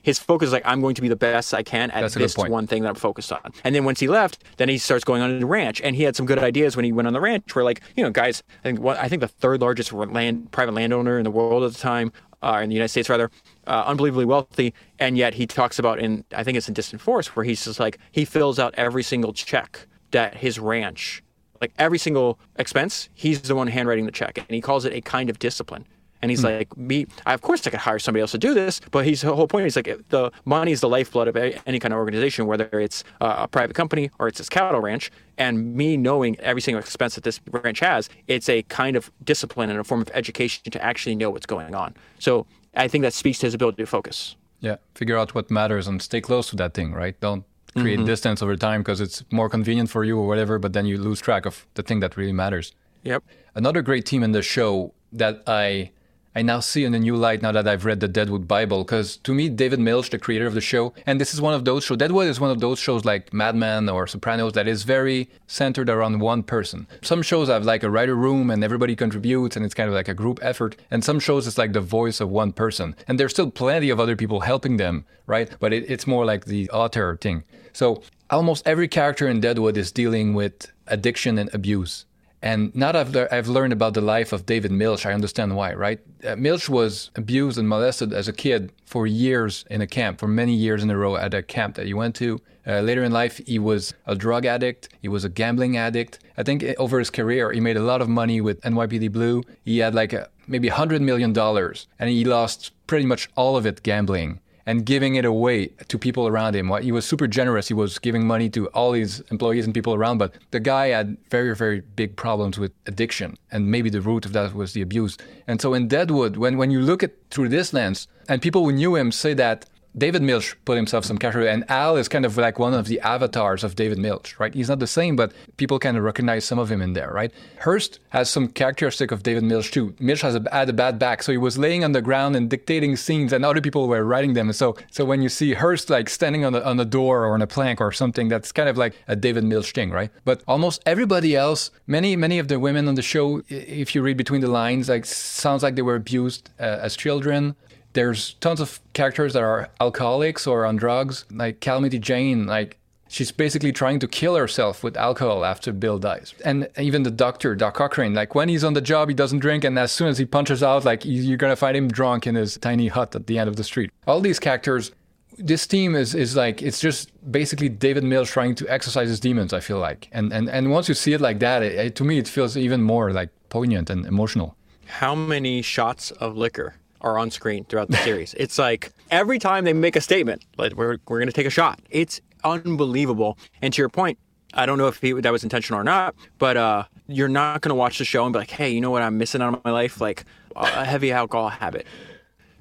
His 0.03 0.19
focus 0.19 0.49
is 0.49 0.53
like 0.53 0.65
I'm 0.65 0.81
going 0.81 0.97
to 0.97 1.03
be 1.03 1.09
the 1.09 1.15
best 1.15 1.55
I 1.55 1.63
can 1.63 1.93
at 1.93 2.01
That's 2.01 2.15
this 2.15 2.37
one 2.37 2.67
thing 2.67 2.83
that 2.83 2.89
I'm 2.89 2.95
focused 2.97 3.31
on. 3.31 3.53
And 3.63 3.73
then 3.73 3.85
once 3.85 4.01
he 4.01 4.09
left, 4.09 4.43
then 4.57 4.69
he 4.69 4.77
starts 4.77 5.05
going 5.05 5.23
on 5.23 5.39
the 5.39 5.47
ranch, 5.47 5.81
and 5.81 5.95
he 5.95 6.03
had 6.03 6.17
some 6.17 6.27
good 6.27 6.41
ideas 6.41 6.75
when 6.75 6.85
he 6.85 6.91
went 6.91 7.07
on 7.07 7.13
the 7.13 7.21
ranch. 7.21 7.55
Where 7.55 7.65
like 7.65 7.83
you 7.97 8.03
know 8.03 8.11
guys, 8.11 8.43
I 8.61 8.63
think 8.63 8.81
what 8.81 8.99
I 8.99 9.09
think 9.09 9.21
the 9.21 9.29
third 9.29 9.61
largest 9.61 9.93
land 9.93 10.51
private 10.51 10.75
landowner 10.75 11.19
in 11.19 11.25
the 11.25 11.31
world 11.31 11.63
at 11.63 11.73
the 11.73 11.79
time, 11.79 12.11
uh, 12.43 12.61
in 12.63 12.69
the 12.69 12.75
United 12.75 12.89
States 12.89 13.09
rather, 13.09 13.31
uh, 13.67 13.85
unbelievably 13.87 14.25
wealthy, 14.25 14.75
and 14.99 15.17
yet 15.17 15.35
he 15.35 15.47
talks 15.47 15.79
about 15.79 16.01
in 16.01 16.25
I 16.35 16.43
think 16.43 16.57
it's 16.57 16.67
in 16.67 16.75
Distant 16.75 17.01
Force 17.01 17.37
where 17.37 17.45
he's 17.45 17.65
just 17.65 17.79
like 17.79 17.99
he 18.11 18.25
fills 18.25 18.59
out 18.59 18.75
every 18.77 19.05
single 19.05 19.33
check 19.33 19.87
that 20.13 20.37
his 20.37 20.59
ranch, 20.59 21.23
like 21.61 21.73
every 21.79 21.99
single 21.99 22.39
expense, 22.57 23.09
he's 23.13 23.43
the 23.43 23.55
one 23.55 23.67
handwriting 23.67 24.07
the 24.07 24.13
check, 24.13 24.39
and 24.39 24.47
he 24.49 24.61
calls 24.61 24.85
it 24.85 24.93
a 24.93 25.01
kind 25.01 25.29
of 25.29 25.39
discipline. 25.39 25.87
And 26.23 26.31
he's 26.31 26.45
like, 26.45 26.77
me, 26.77 27.07
I, 27.27 27.35
of 27.35 27.43
course 27.43 27.67
I 27.67 27.71
could 27.71 27.81
hire 27.81 27.99
somebody 27.99 28.21
else 28.21 28.31
to 28.31 28.39
do 28.39 28.55
this, 28.55 28.81
but 28.93 29.05
he's 29.05 29.23
the 29.23 29.35
whole 29.35 29.49
point 29.49 29.67
is 29.67 29.75
like 29.75 29.91
the 30.11 30.31
money 30.45 30.71
is 30.71 30.81
the 30.81 30.89
lifeblood 30.89 31.27
of 31.27 31.37
any 31.37 31.81
kind 31.81 31.93
of 31.93 31.99
organization, 31.99 32.47
whether 32.47 32.69
it's 32.79 33.03
uh, 33.21 33.35
a 33.39 33.49
private 33.49 33.75
company 33.75 34.09
or 34.21 34.29
it's 34.29 34.39
his 34.39 34.49
cattle 34.49 34.81
ranch. 34.81 35.11
And 35.37 35.75
me 35.75 35.97
knowing 35.97 36.39
every 36.39 36.63
single 36.63 36.79
expense 36.79 37.17
that 37.17 37.25
this 37.25 37.41
ranch 37.51 37.81
has, 37.81 38.09
it's 38.29 38.49
a 38.49 38.63
kind 38.63 38.95
of 38.95 39.11
discipline 39.25 39.69
and 39.69 39.81
a 39.81 39.85
form 39.85 40.01
of 40.01 40.13
education 40.15 40.71
to 40.71 40.81
actually 40.81 41.17
know 41.17 41.29
what's 41.29 41.47
going 41.47 41.75
on. 41.75 41.97
So 42.21 42.47
I 42.77 42.87
think 42.87 43.03
that 43.03 43.15
speaks 43.15 43.41
to 43.41 43.47
his 43.47 43.55
ability 43.55 43.83
to 43.83 43.87
focus. 43.87 44.37
Yeah, 44.61 44.77
figure 44.95 45.19
out 45.19 45.35
what 45.35 45.51
matters 45.51 45.89
and 45.89 46.01
stay 46.01 46.21
close 46.21 46.51
to 46.51 46.57
that 46.57 46.73
thing, 46.73 46.93
right? 46.93 47.19
Don't 47.19 47.45
create 47.75 47.99
mm-hmm. 47.99 48.07
distance 48.07 48.43
over 48.43 48.57
time 48.57 48.83
because 48.83 49.01
it's 49.01 49.25
more 49.31 49.49
convenient 49.49 49.91
for 49.91 50.05
you 50.05 50.19
or 50.19 50.27
whatever, 50.27 50.59
but 50.59 50.73
then 50.73 50.87
you 50.87 50.99
lose 50.99 51.21
track 51.21 51.47
of 51.47 51.67
the 51.75 51.83
thing 51.83 52.01
that 52.01 52.17
really 52.17 52.33
matters. 52.33 52.73
Yep. 53.05 53.25
Another 53.55 53.83
great 53.83 54.07
team 54.07 54.23
in 54.23 54.33
the 54.33 54.43
show 54.43 54.95
that 55.13 55.43
I 55.47 55.91
I 56.35 56.41
now 56.41 56.61
see 56.61 56.85
in 56.85 56.95
a 56.95 56.99
new 56.99 57.15
light 57.15 57.43
now 57.43 57.53
that 57.53 57.69
I've 57.69 57.85
read 57.85 58.01
the 58.01 58.09
Deadwood 58.09 58.49
Bible, 58.49 58.85
because 58.85 59.19
to 59.19 59.35
me, 59.35 59.51
David 59.51 59.81
Milch, 59.81 60.09
the 60.09 60.19
creator 60.19 60.47
of 60.47 60.55
the 60.55 60.63
show, 60.63 60.95
and 61.05 61.21
this 61.21 61.35
is 61.35 61.43
one 61.43 61.53
of 61.53 61.67
those 61.67 61.85
shows. 61.85 61.99
Deadwood 61.99 62.27
is 62.27 62.41
one 62.41 62.51
of 62.51 62.61
those 62.61 62.79
shows 62.79 63.05
like 63.05 63.35
Mad 63.35 63.55
Men 63.55 63.89
or 63.91 64.07
Sopranos 64.07 64.55
that 64.55 64.67
is 64.67 64.85
very 64.85 65.29
centered 65.47 65.91
around 65.91 66.21
one 66.21 66.43
person. 66.43 66.87
Some 67.03 67.21
shows 67.21 67.49
have 67.49 67.67
like 67.67 67.83
a 67.83 67.91
writer 67.91 68.15
room 68.15 68.51
and 68.51 68.65
everybody 68.65 68.97
contributes, 68.97 69.57
and 69.57 69.65
it's 69.65 69.75
kind 69.75 69.89
of 69.89 69.95
like 69.95 70.09
a 70.09 70.15
group 70.15 70.39
effort. 70.41 70.77
And 70.91 71.05
some 71.05 71.21
shows 71.21 71.47
it's 71.47 71.59
like 71.59 71.75
the 71.75 71.81
voice 71.83 72.19
of 72.19 72.31
one 72.31 72.53
person, 72.53 72.97
and 73.07 73.21
there's 73.21 73.33
still 73.33 73.51
plenty 73.51 73.91
of 73.91 74.01
other 74.01 74.17
people 74.17 74.41
helping 74.41 74.79
them, 74.79 75.05
right? 75.27 75.51
But 75.61 75.75
it, 75.75 75.91
it's 75.91 76.07
more 76.07 76.25
like 76.25 76.47
the 76.47 76.71
author 76.71 77.19
thing. 77.21 77.45
So 77.75 78.03
almost 78.31 78.67
every 78.67 78.89
character 78.89 79.29
in 79.29 79.41
Deadwood 79.41 79.77
is 79.77 79.93
dealing 79.93 80.33
with 80.33 80.73
addiction 80.87 81.37
and 81.37 81.55
abuse. 81.55 82.07
And 82.43 82.75
now 82.75 82.91
that 82.91 83.17
I've, 83.17 83.29
I've 83.33 83.49
learned 83.49 83.73
about 83.73 83.95
the 83.95 84.01
life 84.01 84.33
of 84.33 84.47
David 84.47 84.73
Milch, 84.73 85.07
I 85.07 85.13
understand 85.13 85.55
why, 85.55 85.75
right? 85.75 86.01
Uh, 86.25 86.35
Milch 86.35 86.69
was 86.69 87.11
abused 87.15 87.57
and 87.57 87.69
molested 87.69 88.13
as 88.13 88.27
a 88.27 88.33
kid 88.33 88.73
for 88.85 89.07
years 89.07 89.65
in 89.71 89.81
a 89.81 89.87
camp, 89.87 90.19
for 90.19 90.27
many 90.27 90.53
years 90.53 90.83
in 90.83 90.91
a 90.91 90.97
row 90.97 91.17
at 91.17 91.35
a 91.35 91.43
camp 91.43 91.77
that 91.77 91.87
he 91.87 91.95
went 91.95 92.17
to. 92.17 92.41
Uh, 92.67 92.81
later 92.81 93.05
in 93.05 93.13
life, 93.13 93.41
he 93.47 93.61
was 93.61 93.95
a 94.07 94.17
drug 94.17 94.45
addict. 94.45 94.89
He 95.01 95.09
was 95.09 95.25
a 95.25 95.29
gambling 95.29 95.77
addict. 95.77 96.19
I 96.37 96.43
think 96.43 96.65
uh, 96.65 96.75
over 96.79 96.99
his 96.99 97.11
career, 97.11 97.53
he 97.53 97.61
made 97.61 97.77
a 97.77 97.83
lot 97.83 98.03
of 98.03 98.09
money 98.09 98.41
with 98.41 98.61
NYPD 98.63 99.13
Blue. 99.13 99.43
He 99.65 99.79
had 99.79 99.95
like 99.95 100.13
a, 100.13 100.29
maybe 100.49 100.69
$100 100.69 101.01
million, 101.01 101.37
and 101.39 102.11
he 102.11 102.25
lost 102.25 102.73
pretty 102.89 103.07
much 103.07 103.31
all 103.37 103.57
of 103.57 103.67
it 103.67 103.85
gambling 103.85 104.41
and 104.67 104.87
giving 104.87 105.17
it 105.17 105.25
away 105.25 105.69
to 105.89 105.99
people 105.99 106.29
around 106.29 106.55
him. 106.55 106.73
He 106.83 106.93
was 106.93 107.05
super 107.05 107.27
generous. 107.27 107.69
He 107.69 107.75
was 107.75 107.99
giving 107.99 108.27
money 108.27 108.49
to 108.51 108.69
all 108.69 108.93
his 108.93 109.21
employees 109.31 109.65
and 109.65 109.75
people 109.75 109.95
around, 109.95 110.19
but 110.19 110.35
the 110.51 110.61
guy 110.61 110.89
had 110.89 111.17
very, 111.31 111.55
very 111.55 111.81
big 111.81 112.17
problems 112.17 112.59
with 112.59 112.73
addiction. 112.87 113.37
And 113.51 113.71
maybe 113.71 113.91
the 113.91 114.01
root 114.01 114.25
of 114.25 114.33
that 114.33 114.55
was 114.55 114.73
the 114.73 114.83
abuse. 114.83 115.19
And 115.47 115.61
so 115.61 115.75
in 115.75 115.89
Deadwood, 115.89 116.37
when, 116.37 116.57
when 116.57 116.71
you 116.71 116.81
look 116.81 117.03
at 117.03 117.13
through 117.31 117.49
this 117.49 117.73
lens, 117.73 118.09
and 118.29 118.41
people 118.41 118.65
who 118.65 118.73
knew 118.73 118.95
him 118.95 119.11
say 119.11 119.35
that 119.35 119.67
David 119.97 120.23
Milch 120.23 120.57
put 120.65 120.77
himself 120.77 121.05
some 121.05 121.19
character, 121.19 121.47
and 121.47 121.71
Al 121.71 121.97
is 121.97 122.09
kind 122.09 122.25
of 122.25 122.39
like 122.39 122.59
one 122.59 122.73
of 122.73 122.87
the 122.87 122.99
avatars 123.01 123.63
of 123.63 123.77
David 123.77 123.99
Milch, 123.99 124.39
right? 124.39 124.55
He's 124.55 124.69
not 124.69 124.79
the 124.79 124.87
same, 124.87 125.17
but 125.17 125.33
people 125.59 125.79
kind 125.79 125.97
of 125.99 126.03
recognize 126.03 126.47
some 126.47 126.59
of 126.59 126.73
him 126.73 126.81
in 126.81 126.95
there, 126.95 127.13
right? 127.13 127.31
Hearst 127.61 127.99
has 128.09 128.31
some 128.31 128.49
characteristic 128.49 129.11
of 129.11 129.23
David 129.23 129.45
Milch 129.45 129.71
too. 129.71 129.95
Milch 130.01 130.23
has 130.23 130.35
a, 130.35 130.45
had 130.51 130.71
a 130.71 130.73
bad 130.73 130.99
back, 130.99 131.23
so 131.23 131.31
he 131.31 131.39
was 131.39 131.59
laying 131.59 131.85
on 131.85 131.93
the 131.93 132.01
ground 132.01 132.37
and 132.37 132.49
dictating 132.49 132.97
scenes, 132.97 133.33
and 133.33 133.45
other 133.45 133.61
people 133.61 133.87
were 133.87 134.05
writing 134.05 134.33
them. 134.33 134.51
So, 134.55 134.77
so 134.91 135.05
when 135.05 135.21
you 135.21 135.29
see 135.29 135.53
Hearst 135.55 135.91
like 135.91 136.09
standing 136.09 136.45
on 136.45 136.55
the 136.55 136.67
on 136.67 136.81
a 136.81 136.87
door 136.87 137.27
or 137.27 137.35
on 137.35 137.43
a 137.43 137.47
plank 137.47 137.81
or 137.81 137.93
something, 137.93 138.29
that's 138.29 138.51
kind 138.51 138.69
of 138.69 138.79
like 138.79 138.95
a 139.09 139.17
David 139.17 139.45
Milch 139.45 139.73
thing, 139.73 139.91
right? 139.91 140.11
But 140.25 140.43
almost 140.49 140.83
everybody 140.87 141.37
else, 141.37 141.71
many 141.87 142.17
many 142.17 142.39
of 142.39 142.49
the 142.49 142.59
women 142.59 142.89
on 142.89 142.95
the 142.95 143.03
show, 143.03 143.43
if 143.49 143.95
you 143.95 144.01
read 144.01 144.17
between 144.17 144.41
the 144.41 144.49
lines, 144.49 144.89
like 144.89 145.05
sounds 145.05 145.63
like 145.63 145.75
they 145.75 145.83
were 145.83 145.97
abused 145.97 146.49
uh, 146.59 146.63
as 146.63 146.97
children 146.97 147.57
there's 147.95 148.35
tons 148.35 148.61
of 148.61 148.81
characters 148.95 149.33
that 149.35 149.43
are 149.43 149.69
alcoholics 149.81 150.47
or 150.47 150.65
on 150.65 150.77
drugs, 150.77 151.25
like 151.31 151.61
Calamity 151.61 151.99
Jane, 151.99 152.47
like 152.47 152.79
she's 153.09 153.31
basically 153.33 153.73
trying 153.73 153.99
to 154.01 154.09
kill 154.09 154.37
herself 154.37 154.83
with 154.83 154.97
alcohol 154.97 155.45
after 155.45 155.73
Bill 155.73 155.99
dies. 155.99 156.35
And 156.45 156.69
even 156.79 157.03
the 157.03 157.11
doctor, 157.11 157.55
Doc 157.55 157.75
Cochran, 157.75 158.15
like 158.15 158.35
when 158.35 158.49
he's 158.49 158.65
on 158.65 158.73
the 158.75 158.81
job, 158.81 159.09
he 159.09 159.15
doesn't 159.15 159.41
drink, 159.41 159.65
and 159.65 159.79
as 159.79 159.93
soon 159.93 160.09
as 160.09 160.19
he 160.19 160.25
punches 160.25 160.63
out, 160.63 160.85
like 160.85 161.05
you- 161.05 161.23
you're 161.23 161.37
gonna 161.37 161.57
find 161.57 161.77
him 161.77 161.89
drunk 161.89 162.27
in 162.27 162.35
his 162.35 162.57
tiny 162.59 162.89
hut 162.89 163.15
at 163.15 163.27
the 163.27 163.39
end 163.39 163.49
of 163.49 163.57
the 163.57 163.65
street. 163.65 163.91
All 164.07 164.21
these 164.21 164.41
characters. 164.41 164.93
This 165.39 165.67
team 165.67 165.97
is, 165.97 166.15
is 166.15 166.37
like 166.37 166.61
it's 166.61 166.79
just 166.79 167.11
basically 167.33 167.71
David 167.71 168.05
Milch 168.05 168.29
trying 168.29 168.55
to 168.57 168.69
exercise 168.69 169.09
his 169.09 169.19
demons. 169.19 169.55
I 169.55 169.61
feel 169.61 169.79
like, 169.79 170.09
and 170.13 170.31
and, 170.33 170.49
and 170.51 170.71
once 170.71 170.89
you 170.91 170.95
see 170.95 171.15
it 171.15 171.23
like 171.23 171.39
that, 171.41 171.63
it, 171.63 171.73
it- 171.73 171.95
to 171.97 172.05
me 172.05 172.19
it 172.19 172.29
feels 172.29 172.55
even 172.57 172.83
more 172.83 173.13
like 173.13 173.31
poignant 173.49 173.89
and 173.91 174.05
emotional. 174.07 174.57
how 175.01 175.15
many 175.15 175.63
shots 175.63 176.11
of 176.25 176.37
liquor 176.37 176.75
are 177.03 177.19
on 177.19 177.31
screen 177.31 177.65
throughout 177.65 177.89
the 177.89 177.97
series. 177.99 178.35
it's 178.39 178.59
like 178.59 178.93
every 179.11 179.39
time 179.39 179.65
they 179.65 179.73
make 179.73 179.97
a 179.97 180.01
statement, 180.01 180.45
like 180.57 180.75
we're 180.75 180.99
we're 181.07 181.19
going 181.19 181.27
to 181.27 181.33
take 181.33 181.47
a 181.47 181.51
shot. 181.51 181.81
It's 181.91 182.21
unbelievable. 182.45 183.39
And 183.61 183.73
to 183.75 183.83
your 183.83 183.89
point, 183.89 184.19
I 184.55 184.67
don't 184.67 184.79
know 184.79 184.89
if 184.89 185.01
he, 185.01 185.13
that 185.13 185.33
was 185.33 185.43
intentional 185.45 185.81
or 185.81 185.85
not, 185.85 186.15
but 186.39 186.57
uh, 186.57 186.85
you're 187.07 187.29
not 187.29 187.63
going 187.63 187.71
to 187.71 187.75
watch 187.75 187.99
the 187.99 188.05
show 188.05 188.25
and 188.25 188.33
be 188.33 188.39
like, 188.39 188.51
hey, 188.51 188.71
you 188.71 188.81
know 188.81 188.91
what 188.91 189.03
I'm 189.03 189.19
missing 189.19 189.41
out 189.41 189.55
on 189.55 189.61
my 189.65 189.71
life? 189.71 190.01
Like 190.01 190.25
a 190.55 190.85
heavy 190.85 191.13
alcohol 191.13 191.49
habit. 191.49 191.87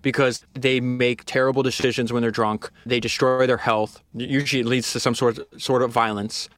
Because 0.02 0.44
they 0.54 0.80
make 0.80 1.26
terrible 1.26 1.62
decisions 1.62 2.12
when 2.12 2.22
they're 2.22 2.32
drunk. 2.32 2.72
They 2.88 3.00
destroy 3.00 3.46
their 3.46 3.58
health. 3.58 4.02
Usually, 4.16 4.62
it 4.62 4.66
leads 4.66 4.92
to 4.94 5.00
some 5.00 5.14
sort 5.14 5.38
sort 5.62 5.84
of 5.84 5.92
violence. 5.92 6.50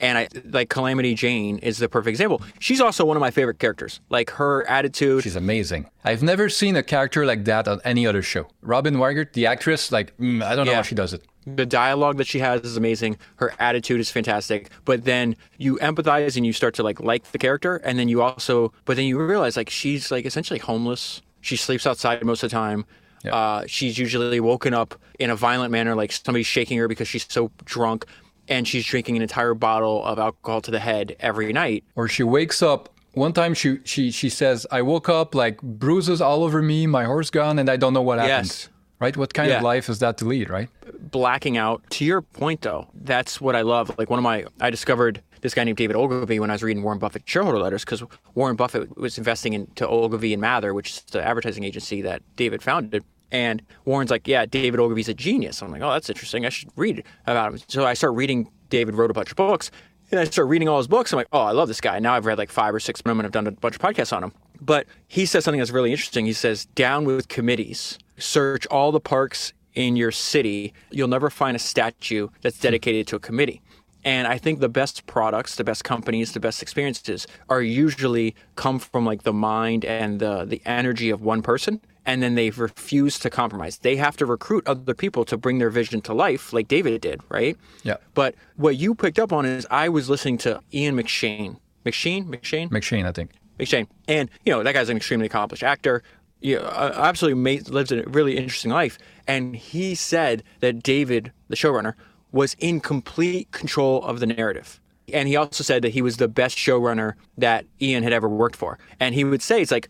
And 0.00 0.16
I 0.18 0.28
like 0.46 0.70
Calamity 0.70 1.14
Jane 1.14 1.58
is 1.58 1.78
the 1.78 1.88
perfect 1.88 2.10
example. 2.10 2.42
She's 2.58 2.80
also 2.80 3.04
one 3.04 3.16
of 3.16 3.20
my 3.20 3.30
favorite 3.30 3.58
characters. 3.58 4.00
Like 4.08 4.30
her 4.30 4.66
attitude. 4.66 5.22
She's 5.22 5.36
amazing. 5.36 5.86
I've 6.04 6.22
never 6.22 6.48
seen 6.48 6.74
a 6.76 6.82
character 6.82 7.26
like 7.26 7.44
that 7.44 7.68
on 7.68 7.80
any 7.84 8.06
other 8.06 8.22
show. 8.22 8.46
Robin 8.62 8.94
Weigert, 8.96 9.34
the 9.34 9.46
actress, 9.46 9.92
like 9.92 10.16
mm, 10.16 10.42
I 10.42 10.56
don't 10.56 10.64
know 10.64 10.72
Yeah. 10.72 10.76
how 10.76 10.82
she 10.82 10.94
does 10.94 11.12
it. 11.12 11.22
The 11.46 11.66
dialogue 11.66 12.16
that 12.18 12.26
she 12.26 12.38
has 12.38 12.62
is 12.62 12.76
amazing. 12.76 13.18
Her 13.36 13.52
attitude 13.58 14.00
is 14.00 14.10
fantastic. 14.10 14.70
But 14.84 15.04
then 15.04 15.36
you 15.58 15.76
empathize 15.78 16.36
and 16.36 16.46
you 16.46 16.52
start 16.52 16.74
to 16.74 16.82
like 16.82 17.00
like 17.00 17.30
the 17.32 17.38
character, 17.38 17.76
and 17.76 17.98
then 17.98 18.08
you 18.08 18.22
also, 18.22 18.72
but 18.86 18.96
then 18.96 19.04
you 19.06 19.18
realize 19.20 19.56
like 19.56 19.68
she's 19.70 20.10
like 20.10 20.24
essentially 20.24 20.58
homeless. 20.60 21.20
She 21.42 21.56
sleeps 21.56 21.86
outside 21.86 22.24
most 22.24 22.42
of 22.42 22.50
the 22.50 22.54
time. 22.56 22.84
Uh, 23.30 23.64
she's 23.66 23.98
usually 23.98 24.40
woken 24.40 24.72
up 24.72 24.94
in 25.18 25.28
a 25.28 25.36
violent 25.36 25.70
manner, 25.70 25.94
like 25.94 26.10
somebody's 26.10 26.46
shaking 26.46 26.78
her 26.78 26.88
because 26.88 27.06
she's 27.06 27.26
so 27.28 27.50
drunk, 27.66 28.06
and 28.50 28.68
she's 28.68 28.84
drinking 28.84 29.16
an 29.16 29.22
entire 29.22 29.54
bottle 29.54 30.04
of 30.04 30.18
alcohol 30.18 30.60
to 30.62 30.70
the 30.70 30.80
head 30.80 31.16
every 31.20 31.52
night. 31.52 31.84
Or 31.96 32.08
she 32.08 32.22
wakes 32.22 32.62
up. 32.62 32.88
One 33.12 33.32
time 33.32 33.54
she 33.54 33.78
she 33.84 34.10
she 34.10 34.28
says, 34.28 34.66
"I 34.70 34.82
woke 34.82 35.08
up 35.08 35.34
like 35.34 35.62
bruises 35.62 36.20
all 36.20 36.44
over 36.44 36.60
me, 36.60 36.86
my 36.86 37.04
horse 37.04 37.30
gone, 37.30 37.58
and 37.58 37.70
I 37.70 37.76
don't 37.76 37.94
know 37.94 38.02
what 38.02 38.18
happened." 38.18 38.48
Yes. 38.48 38.68
Right? 39.00 39.16
What 39.16 39.32
kind 39.32 39.50
of 39.50 39.62
life 39.62 39.88
is 39.88 40.00
that 40.00 40.18
to 40.18 40.26
lead? 40.26 40.50
Right? 40.50 40.68
blacking 41.10 41.56
out. 41.56 41.82
To 41.90 42.04
your 42.04 42.22
point, 42.22 42.62
though, 42.62 42.88
that's 42.94 43.40
what 43.40 43.56
I 43.56 43.62
love. 43.62 43.96
Like 43.98 44.10
one 44.10 44.18
of 44.18 44.22
my, 44.22 44.44
I 44.60 44.70
discovered 44.70 45.22
this 45.40 45.54
guy 45.54 45.64
named 45.64 45.78
David 45.78 45.96
Ogilvy 45.96 46.38
when 46.38 46.50
I 46.50 46.54
was 46.54 46.62
reading 46.62 46.82
Warren 46.82 46.98
Buffett 46.98 47.22
shareholder 47.24 47.58
letters 47.58 47.84
because 47.84 48.02
Warren 48.34 48.56
Buffett 48.56 48.96
was 48.96 49.18
investing 49.18 49.54
into 49.54 49.88
Ogilvy 49.88 50.32
and 50.32 50.40
Mather, 50.40 50.74
which 50.74 50.90
is 50.90 51.02
the 51.10 51.22
advertising 51.22 51.64
agency 51.64 52.02
that 52.02 52.22
David 52.36 52.62
founded. 52.62 53.04
And 53.32 53.62
Warren's 53.84 54.10
like, 54.10 54.26
yeah, 54.26 54.46
David 54.46 54.80
Ogilvy's 54.80 55.08
a 55.08 55.14
genius. 55.14 55.62
I'm 55.62 55.70
like, 55.70 55.82
oh, 55.82 55.90
that's 55.90 56.10
interesting. 56.10 56.44
I 56.44 56.48
should 56.48 56.70
read 56.76 57.04
about 57.26 57.52
him. 57.52 57.60
So 57.68 57.84
I 57.84 57.94
start 57.94 58.14
reading. 58.14 58.50
David 58.68 58.94
wrote 58.94 59.10
a 59.10 59.14
bunch 59.14 59.30
of 59.30 59.36
books, 59.36 59.70
and 60.10 60.20
I 60.20 60.24
start 60.24 60.48
reading 60.48 60.68
all 60.68 60.78
his 60.78 60.88
books. 60.88 61.12
I'm 61.12 61.16
like, 61.16 61.28
oh, 61.32 61.40
I 61.40 61.52
love 61.52 61.68
this 61.68 61.80
guy. 61.80 61.98
Now 61.98 62.14
I've 62.14 62.26
read 62.26 62.38
like 62.38 62.50
five 62.50 62.74
or 62.74 62.80
six 62.80 63.00
of 63.00 63.04
them, 63.04 63.18
and 63.18 63.26
I've 63.26 63.32
done 63.32 63.46
a 63.46 63.52
bunch 63.52 63.74
of 63.74 63.80
podcasts 63.80 64.16
on 64.16 64.24
him. 64.24 64.32
But 64.60 64.86
he 65.08 65.26
says 65.26 65.44
something 65.44 65.58
that's 65.58 65.70
really 65.70 65.90
interesting. 65.90 66.26
He 66.26 66.32
says, 66.32 66.66
down 66.66 67.04
with 67.04 67.28
committees. 67.28 67.98
Search 68.18 68.66
all 68.66 68.92
the 68.92 69.00
parks 69.00 69.52
in 69.74 69.96
your 69.96 70.10
city. 70.10 70.74
You'll 70.90 71.08
never 71.08 71.30
find 71.30 71.56
a 71.56 71.60
statue 71.60 72.28
that's 72.42 72.58
dedicated 72.58 73.06
to 73.08 73.16
a 73.16 73.20
committee. 73.20 73.62
And 74.04 74.26
I 74.26 74.38
think 74.38 74.60
the 74.60 74.68
best 74.68 75.06
products, 75.06 75.56
the 75.56 75.64
best 75.64 75.84
companies, 75.84 76.32
the 76.32 76.40
best 76.40 76.62
experiences 76.62 77.26
are 77.48 77.60
usually 77.60 78.34
come 78.56 78.78
from 78.78 79.04
like 79.04 79.24
the 79.24 79.32
mind 79.32 79.84
and 79.84 80.20
the 80.20 80.44
the 80.46 80.62
energy 80.64 81.10
of 81.10 81.20
one 81.20 81.42
person. 81.42 81.80
And 82.06 82.22
then 82.22 82.34
they 82.34 82.50
refuse 82.50 83.18
to 83.20 83.30
compromise. 83.30 83.78
They 83.78 83.96
have 83.96 84.16
to 84.18 84.26
recruit 84.26 84.66
other 84.66 84.94
people 84.94 85.24
to 85.26 85.36
bring 85.36 85.58
their 85.58 85.70
vision 85.70 86.00
to 86.02 86.14
life, 86.14 86.52
like 86.52 86.68
David 86.68 87.00
did, 87.00 87.20
right? 87.28 87.56
Yeah. 87.82 87.96
But 88.14 88.34
what 88.56 88.76
you 88.76 88.94
picked 88.94 89.18
up 89.18 89.32
on 89.32 89.44
is 89.44 89.66
I 89.70 89.88
was 89.88 90.08
listening 90.08 90.38
to 90.38 90.60
Ian 90.72 90.96
McShane. 90.96 91.58
McShane? 91.84 92.26
McShane? 92.26 92.70
McShane, 92.70 93.06
I 93.06 93.12
think. 93.12 93.32
McShane. 93.58 93.86
And, 94.08 94.30
you 94.44 94.52
know, 94.52 94.62
that 94.62 94.72
guy's 94.72 94.88
an 94.88 94.96
extremely 94.96 95.26
accomplished 95.26 95.62
actor. 95.62 96.02
You 96.40 96.56
know, 96.58 96.66
absolutely 96.66 97.40
made, 97.40 97.68
lives 97.68 97.92
a 97.92 98.02
really 98.04 98.36
interesting 98.36 98.70
life. 98.70 98.98
And 99.26 99.54
he 99.54 99.94
said 99.94 100.42
that 100.60 100.82
David, 100.82 101.32
the 101.48 101.56
showrunner, 101.56 101.94
was 102.32 102.56
in 102.58 102.80
complete 102.80 103.50
control 103.50 104.02
of 104.04 104.20
the 104.20 104.26
narrative. 104.26 104.80
And 105.12 105.28
he 105.28 105.36
also 105.36 105.64
said 105.64 105.82
that 105.82 105.90
he 105.90 106.02
was 106.02 106.16
the 106.16 106.28
best 106.28 106.56
showrunner 106.56 107.14
that 107.36 107.66
Ian 107.82 108.04
had 108.04 108.12
ever 108.12 108.28
worked 108.28 108.56
for. 108.56 108.78
And 109.00 109.14
he 109.14 109.24
would 109.24 109.42
say, 109.42 109.60
it's 109.60 109.70
like, 109.70 109.88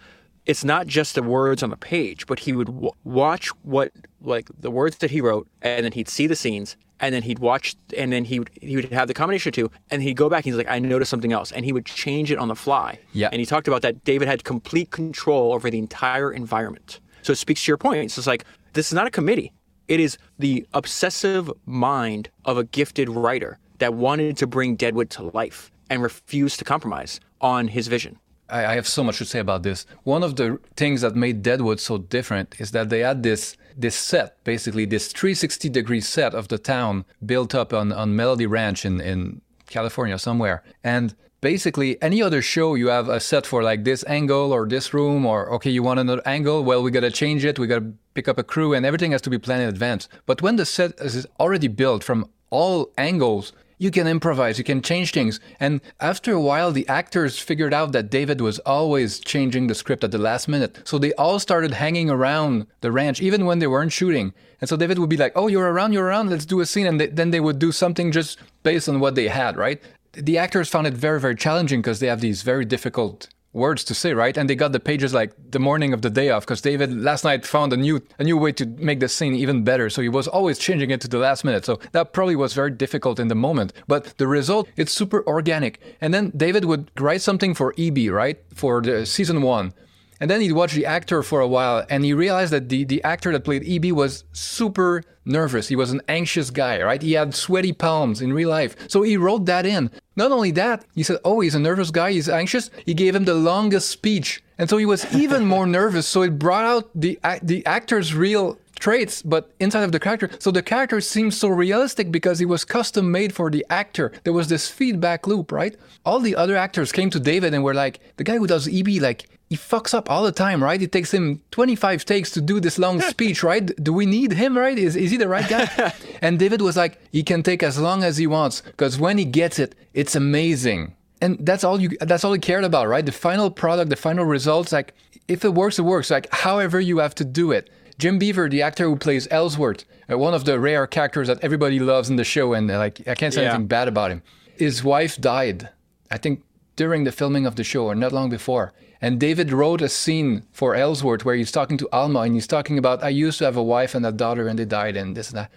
it's 0.50 0.64
not 0.64 0.88
just 0.88 1.14
the 1.14 1.22
words 1.22 1.62
on 1.62 1.70
the 1.70 1.76
page, 1.76 2.26
but 2.26 2.40
he 2.40 2.52
would 2.52 2.66
w- 2.66 2.90
watch 3.04 3.50
what, 3.62 3.92
like, 4.20 4.48
the 4.58 4.70
words 4.70 4.96
that 4.96 5.08
he 5.12 5.20
wrote, 5.20 5.46
and 5.62 5.84
then 5.84 5.92
he'd 5.92 6.08
see 6.08 6.26
the 6.26 6.34
scenes, 6.34 6.76
and 6.98 7.14
then 7.14 7.22
he'd 7.22 7.38
watch, 7.38 7.76
and 7.96 8.12
then 8.12 8.24
he 8.24 8.40
would, 8.40 8.50
he 8.60 8.74
would 8.74 8.92
have 8.92 9.06
the 9.06 9.14
combination 9.14 9.52
too, 9.52 9.70
and 9.92 10.02
he'd 10.02 10.16
go 10.16 10.28
back 10.28 10.38
and 10.38 10.46
he's 10.46 10.56
like, 10.56 10.68
I 10.68 10.80
noticed 10.80 11.08
something 11.08 11.32
else, 11.32 11.52
and 11.52 11.64
he 11.64 11.72
would 11.72 11.86
change 11.86 12.32
it 12.32 12.38
on 12.38 12.48
the 12.48 12.56
fly. 12.56 12.98
Yeah. 13.12 13.28
And 13.30 13.38
he 13.38 13.46
talked 13.46 13.68
about 13.68 13.82
that 13.82 14.02
David 14.02 14.26
had 14.26 14.42
complete 14.42 14.90
control 14.90 15.52
over 15.52 15.70
the 15.70 15.78
entire 15.78 16.32
environment. 16.32 16.98
So 17.22 17.32
it 17.32 17.36
speaks 17.36 17.64
to 17.64 17.70
your 17.70 17.78
point. 17.78 18.06
It's 18.06 18.16
just 18.16 18.26
like, 18.26 18.44
this 18.72 18.88
is 18.88 18.94
not 18.94 19.06
a 19.06 19.10
committee. 19.10 19.52
It 19.86 20.00
is 20.00 20.18
the 20.40 20.66
obsessive 20.74 21.48
mind 21.64 22.28
of 22.44 22.58
a 22.58 22.64
gifted 22.64 23.08
writer 23.08 23.60
that 23.78 23.94
wanted 23.94 24.36
to 24.38 24.48
bring 24.48 24.74
Deadwood 24.74 25.10
to 25.10 25.22
life 25.32 25.70
and 25.88 26.02
refused 26.02 26.58
to 26.58 26.64
compromise 26.64 27.20
on 27.40 27.68
his 27.68 27.86
vision. 27.86 28.18
I, 28.50 28.66
I 28.66 28.74
have 28.74 28.88
so 28.88 29.02
much 29.04 29.18
to 29.18 29.24
say 29.24 29.38
about 29.38 29.62
this. 29.62 29.86
One 30.04 30.22
of 30.22 30.36
the 30.36 30.58
things 30.76 31.00
that 31.00 31.14
made 31.14 31.42
Deadwood 31.42 31.80
so 31.80 31.98
different 31.98 32.56
is 32.58 32.70
that 32.72 32.90
they 32.90 33.00
had 33.00 33.22
this 33.22 33.56
this 33.76 33.96
set, 33.96 34.42
basically 34.44 34.84
this 34.84 35.12
360 35.12 35.68
degree 35.68 36.00
set 36.00 36.34
of 36.34 36.48
the 36.48 36.58
town 36.58 37.04
built 37.24 37.54
up 37.54 37.72
on, 37.72 37.92
on 37.92 38.14
Melody 38.14 38.46
Ranch 38.46 38.84
in, 38.84 39.00
in 39.00 39.40
California 39.66 40.18
somewhere. 40.18 40.62
And 40.84 41.14
basically 41.40 42.00
any 42.02 42.20
other 42.22 42.42
show 42.42 42.74
you 42.74 42.88
have 42.88 43.08
a 43.08 43.20
set 43.20 43.46
for 43.46 43.62
like 43.62 43.84
this 43.84 44.04
angle 44.06 44.52
or 44.52 44.66
this 44.66 44.92
room 44.92 45.24
or 45.24 45.50
okay 45.50 45.70
you 45.70 45.82
want 45.82 45.98
another 45.98 46.22
angle 46.26 46.62
well 46.62 46.82
we 46.82 46.90
got 46.90 47.00
to 47.00 47.10
change 47.10 47.44
it 47.44 47.58
we 47.58 47.66
got 47.66 47.78
to 47.78 47.94
pick 48.12 48.28
up 48.28 48.38
a 48.38 48.42
crew 48.42 48.74
and 48.74 48.84
everything 48.84 49.12
has 49.12 49.22
to 49.22 49.30
be 49.30 49.38
planned 49.38 49.62
in 49.62 49.68
advance 49.68 50.08
but 50.26 50.42
when 50.42 50.56
the 50.56 50.66
set 50.66 50.92
is 51.00 51.26
already 51.38 51.68
built 51.68 52.04
from 52.04 52.28
all 52.50 52.90
angles 52.98 53.52
you 53.80 53.90
can 53.90 54.06
improvise, 54.06 54.58
you 54.58 54.64
can 54.64 54.82
change 54.82 55.10
things. 55.10 55.40
And 55.58 55.80
after 56.00 56.34
a 56.34 56.40
while, 56.40 56.70
the 56.70 56.86
actors 56.86 57.38
figured 57.38 57.72
out 57.72 57.92
that 57.92 58.10
David 58.10 58.42
was 58.42 58.58
always 58.60 59.18
changing 59.18 59.66
the 59.66 59.74
script 59.74 60.04
at 60.04 60.10
the 60.10 60.18
last 60.18 60.48
minute. 60.48 60.82
So 60.84 60.98
they 60.98 61.14
all 61.14 61.38
started 61.38 61.72
hanging 61.72 62.10
around 62.10 62.66
the 62.82 62.92
ranch, 62.92 63.22
even 63.22 63.46
when 63.46 63.58
they 63.58 63.66
weren't 63.66 63.90
shooting. 63.90 64.34
And 64.60 64.68
so 64.68 64.76
David 64.76 64.98
would 64.98 65.08
be 65.08 65.16
like, 65.16 65.32
Oh, 65.34 65.46
you're 65.46 65.72
around, 65.72 65.94
you're 65.94 66.04
around, 66.04 66.28
let's 66.28 66.44
do 66.44 66.60
a 66.60 66.66
scene. 66.66 66.86
And 66.86 67.00
they, 67.00 67.06
then 67.06 67.30
they 67.30 67.40
would 67.40 67.58
do 67.58 67.72
something 67.72 68.12
just 68.12 68.38
based 68.62 68.86
on 68.86 69.00
what 69.00 69.14
they 69.14 69.28
had, 69.28 69.56
right? 69.56 69.80
The 70.12 70.36
actors 70.36 70.68
found 70.68 70.86
it 70.86 70.92
very, 70.92 71.18
very 71.18 71.34
challenging 71.34 71.80
because 71.80 72.00
they 72.00 72.08
have 72.08 72.20
these 72.20 72.42
very 72.42 72.66
difficult 72.66 73.28
words 73.52 73.84
to 73.84 73.94
say, 73.94 74.12
right? 74.12 74.36
And 74.36 74.48
they 74.48 74.54
got 74.54 74.72
the 74.72 74.80
pages 74.80 75.12
like 75.12 75.32
the 75.50 75.58
morning 75.58 75.92
of 75.92 76.02
the 76.02 76.10
day 76.10 76.30
off 76.30 76.44
because 76.44 76.60
David 76.60 76.92
last 77.02 77.24
night 77.24 77.44
found 77.44 77.72
a 77.72 77.76
new 77.76 78.00
a 78.18 78.24
new 78.24 78.36
way 78.36 78.52
to 78.52 78.66
make 78.66 79.00
the 79.00 79.08
scene 79.08 79.34
even 79.34 79.64
better. 79.64 79.90
So 79.90 80.02
he 80.02 80.08
was 80.08 80.28
always 80.28 80.58
changing 80.58 80.90
it 80.90 81.00
to 81.02 81.08
the 81.08 81.18
last 81.18 81.44
minute. 81.44 81.64
So 81.64 81.78
that 81.92 82.12
probably 82.12 82.36
was 82.36 82.54
very 82.54 82.70
difficult 82.70 83.18
in 83.18 83.28
the 83.28 83.34
moment. 83.34 83.72
But 83.88 84.16
the 84.18 84.26
result, 84.26 84.68
it's 84.76 84.92
super 84.92 85.26
organic. 85.26 85.80
And 86.00 86.14
then 86.14 86.30
David 86.36 86.64
would 86.64 86.90
write 86.98 87.22
something 87.22 87.54
for 87.54 87.74
EB, 87.76 88.10
right? 88.10 88.38
For 88.54 88.80
the 88.80 89.04
season 89.06 89.42
one. 89.42 89.72
And 90.20 90.30
then 90.30 90.42
he'd 90.42 90.52
watch 90.52 90.74
the 90.74 90.84
actor 90.84 91.22
for 91.22 91.40
a 91.40 91.48
while 91.48 91.84
and 91.88 92.04
he 92.04 92.12
realized 92.12 92.52
that 92.52 92.68
the, 92.68 92.84
the 92.84 93.02
actor 93.02 93.32
that 93.32 93.44
played 93.44 93.64
EB 93.66 93.92
was 93.92 94.24
super 94.32 95.02
nervous. 95.24 95.68
He 95.68 95.76
was 95.76 95.92
an 95.92 96.02
anxious 96.08 96.50
guy, 96.50 96.82
right? 96.82 97.00
He 97.00 97.12
had 97.12 97.34
sweaty 97.34 97.72
palms 97.72 98.20
in 98.20 98.32
real 98.32 98.50
life. 98.50 98.76
So 98.88 99.02
he 99.02 99.16
wrote 99.16 99.46
that 99.46 99.64
in. 99.64 99.90
Not 100.16 100.30
only 100.30 100.50
that, 100.52 100.84
he 100.94 101.02
said, 101.02 101.18
Oh, 101.24 101.40
he's 101.40 101.54
a 101.54 101.58
nervous 101.58 101.90
guy, 101.90 102.12
he's 102.12 102.28
anxious. 102.28 102.70
He 102.84 102.92
gave 102.92 103.14
him 103.14 103.24
the 103.24 103.34
longest 103.34 103.88
speech. 103.88 104.42
And 104.58 104.68
so 104.68 104.76
he 104.76 104.84
was 104.84 105.10
even 105.14 105.46
more 105.46 105.66
nervous. 105.80 106.06
So 106.06 106.22
it 106.22 106.38
brought 106.38 106.66
out 106.66 106.90
the, 106.94 107.18
the 107.42 107.64
actor's 107.64 108.14
real 108.14 108.58
traits, 108.80 109.22
but 109.22 109.52
inside 109.60 109.84
of 109.84 109.92
the 109.92 110.00
character. 110.00 110.30
So 110.40 110.50
the 110.50 110.62
character 110.62 111.00
seems 111.00 111.36
so 111.36 111.48
realistic 111.48 112.10
because 112.10 112.40
it 112.40 112.46
was 112.46 112.64
custom 112.64 113.10
made 113.10 113.32
for 113.32 113.50
the 113.50 113.64
actor. 113.70 114.12
There 114.24 114.32
was 114.32 114.48
this 114.48 114.68
feedback 114.68 115.26
loop, 115.26 115.52
right? 115.52 115.76
All 116.04 116.18
the 116.18 116.34
other 116.34 116.56
actors 116.56 116.90
came 116.90 117.10
to 117.10 117.20
David 117.20 117.54
and 117.54 117.62
were 117.62 117.74
like, 117.74 118.00
the 118.16 118.24
guy 118.24 118.38
who 118.38 118.46
does 118.46 118.66
EB, 118.66 119.00
like, 119.00 119.28
he 119.50 119.56
fucks 119.56 119.92
up 119.92 120.08
all 120.08 120.22
the 120.22 120.32
time, 120.32 120.62
right? 120.62 120.80
It 120.80 120.92
takes 120.92 121.12
him 121.12 121.42
25 121.50 122.04
takes 122.04 122.30
to 122.32 122.40
do 122.40 122.60
this 122.60 122.78
long 122.78 123.00
speech, 123.12 123.42
right? 123.42 123.66
Do 123.82 123.92
we 123.92 124.06
need 124.06 124.32
him, 124.32 124.56
right? 124.56 124.78
Is, 124.78 124.94
is 124.96 125.10
he 125.10 125.16
the 125.16 125.28
right 125.28 125.48
guy? 125.48 125.92
and 126.22 126.38
David 126.38 126.62
was 126.62 126.76
like, 126.76 127.00
he 127.10 127.24
can 127.24 127.42
take 127.42 127.62
as 127.62 127.76
long 127.78 128.04
as 128.04 128.16
he 128.16 128.28
wants 128.28 128.60
because 128.60 128.98
when 128.98 129.18
he 129.18 129.24
gets 129.24 129.58
it, 129.58 129.74
it's 129.92 130.14
amazing. 130.14 130.94
And 131.20 131.36
that's 131.44 131.64
all 131.64 131.78
you 131.78 131.90
that's 132.00 132.24
all 132.24 132.32
he 132.32 132.38
cared 132.38 132.64
about, 132.64 132.88
right? 132.88 133.04
The 133.04 133.12
final 133.12 133.50
product, 133.50 133.90
the 133.90 133.96
final 133.96 134.24
results, 134.24 134.72
like 134.72 134.94
if 135.28 135.44
it 135.44 135.52
works, 135.52 135.78
it 135.78 135.82
works. 135.82 136.10
Like 136.10 136.32
however 136.32 136.80
you 136.80 136.98
have 136.98 137.14
to 137.16 137.24
do 137.26 137.52
it. 137.52 137.68
Jim 138.00 138.18
Beaver, 138.18 138.48
the 138.48 138.62
actor 138.62 138.84
who 138.84 138.96
plays 138.96 139.28
Ellsworth, 139.30 139.84
uh, 140.10 140.16
one 140.16 140.32
of 140.32 140.46
the 140.46 140.58
rare 140.58 140.86
characters 140.86 141.28
that 141.28 141.38
everybody 141.44 141.78
loves 141.78 142.08
in 142.08 142.16
the 142.16 142.24
show, 142.24 142.54
and 142.54 142.70
uh, 142.70 142.78
like 142.78 143.06
I 143.06 143.14
can't 143.14 143.32
say 143.34 143.42
Yeah. 143.42 143.50
anything 143.50 143.66
bad 143.66 143.88
about 143.88 144.10
him. 144.10 144.22
His 144.56 144.82
wife 144.82 145.20
died, 145.20 145.68
I 146.10 146.16
think, 146.16 146.42
during 146.76 147.04
the 147.04 147.12
filming 147.12 147.44
of 147.46 147.56
the 147.56 147.64
show 147.64 147.84
or 147.86 147.94
not 147.94 148.12
long 148.12 148.30
before. 148.30 148.72
And 149.02 149.20
David 149.20 149.52
wrote 149.52 149.82
a 149.82 149.88
scene 149.88 150.44
for 150.50 150.74
Ellsworth 150.74 151.24
where 151.26 151.34
he's 151.34 151.52
talking 151.52 151.76
to 151.78 151.88
Alma 151.92 152.20
and 152.20 152.34
he's 152.34 152.46
talking 152.46 152.78
about 152.78 153.02
I 153.04 153.08
used 153.10 153.38
to 153.38 153.44
have 153.44 153.56
a 153.56 153.62
wife 153.62 153.94
and 153.94 154.04
a 154.06 154.12
daughter 154.12 154.48
and 154.48 154.58
they 154.58 154.64
died 154.64 154.96
and 154.96 155.14
this 155.16 155.28
and 155.30 155.38
that. 155.38 155.50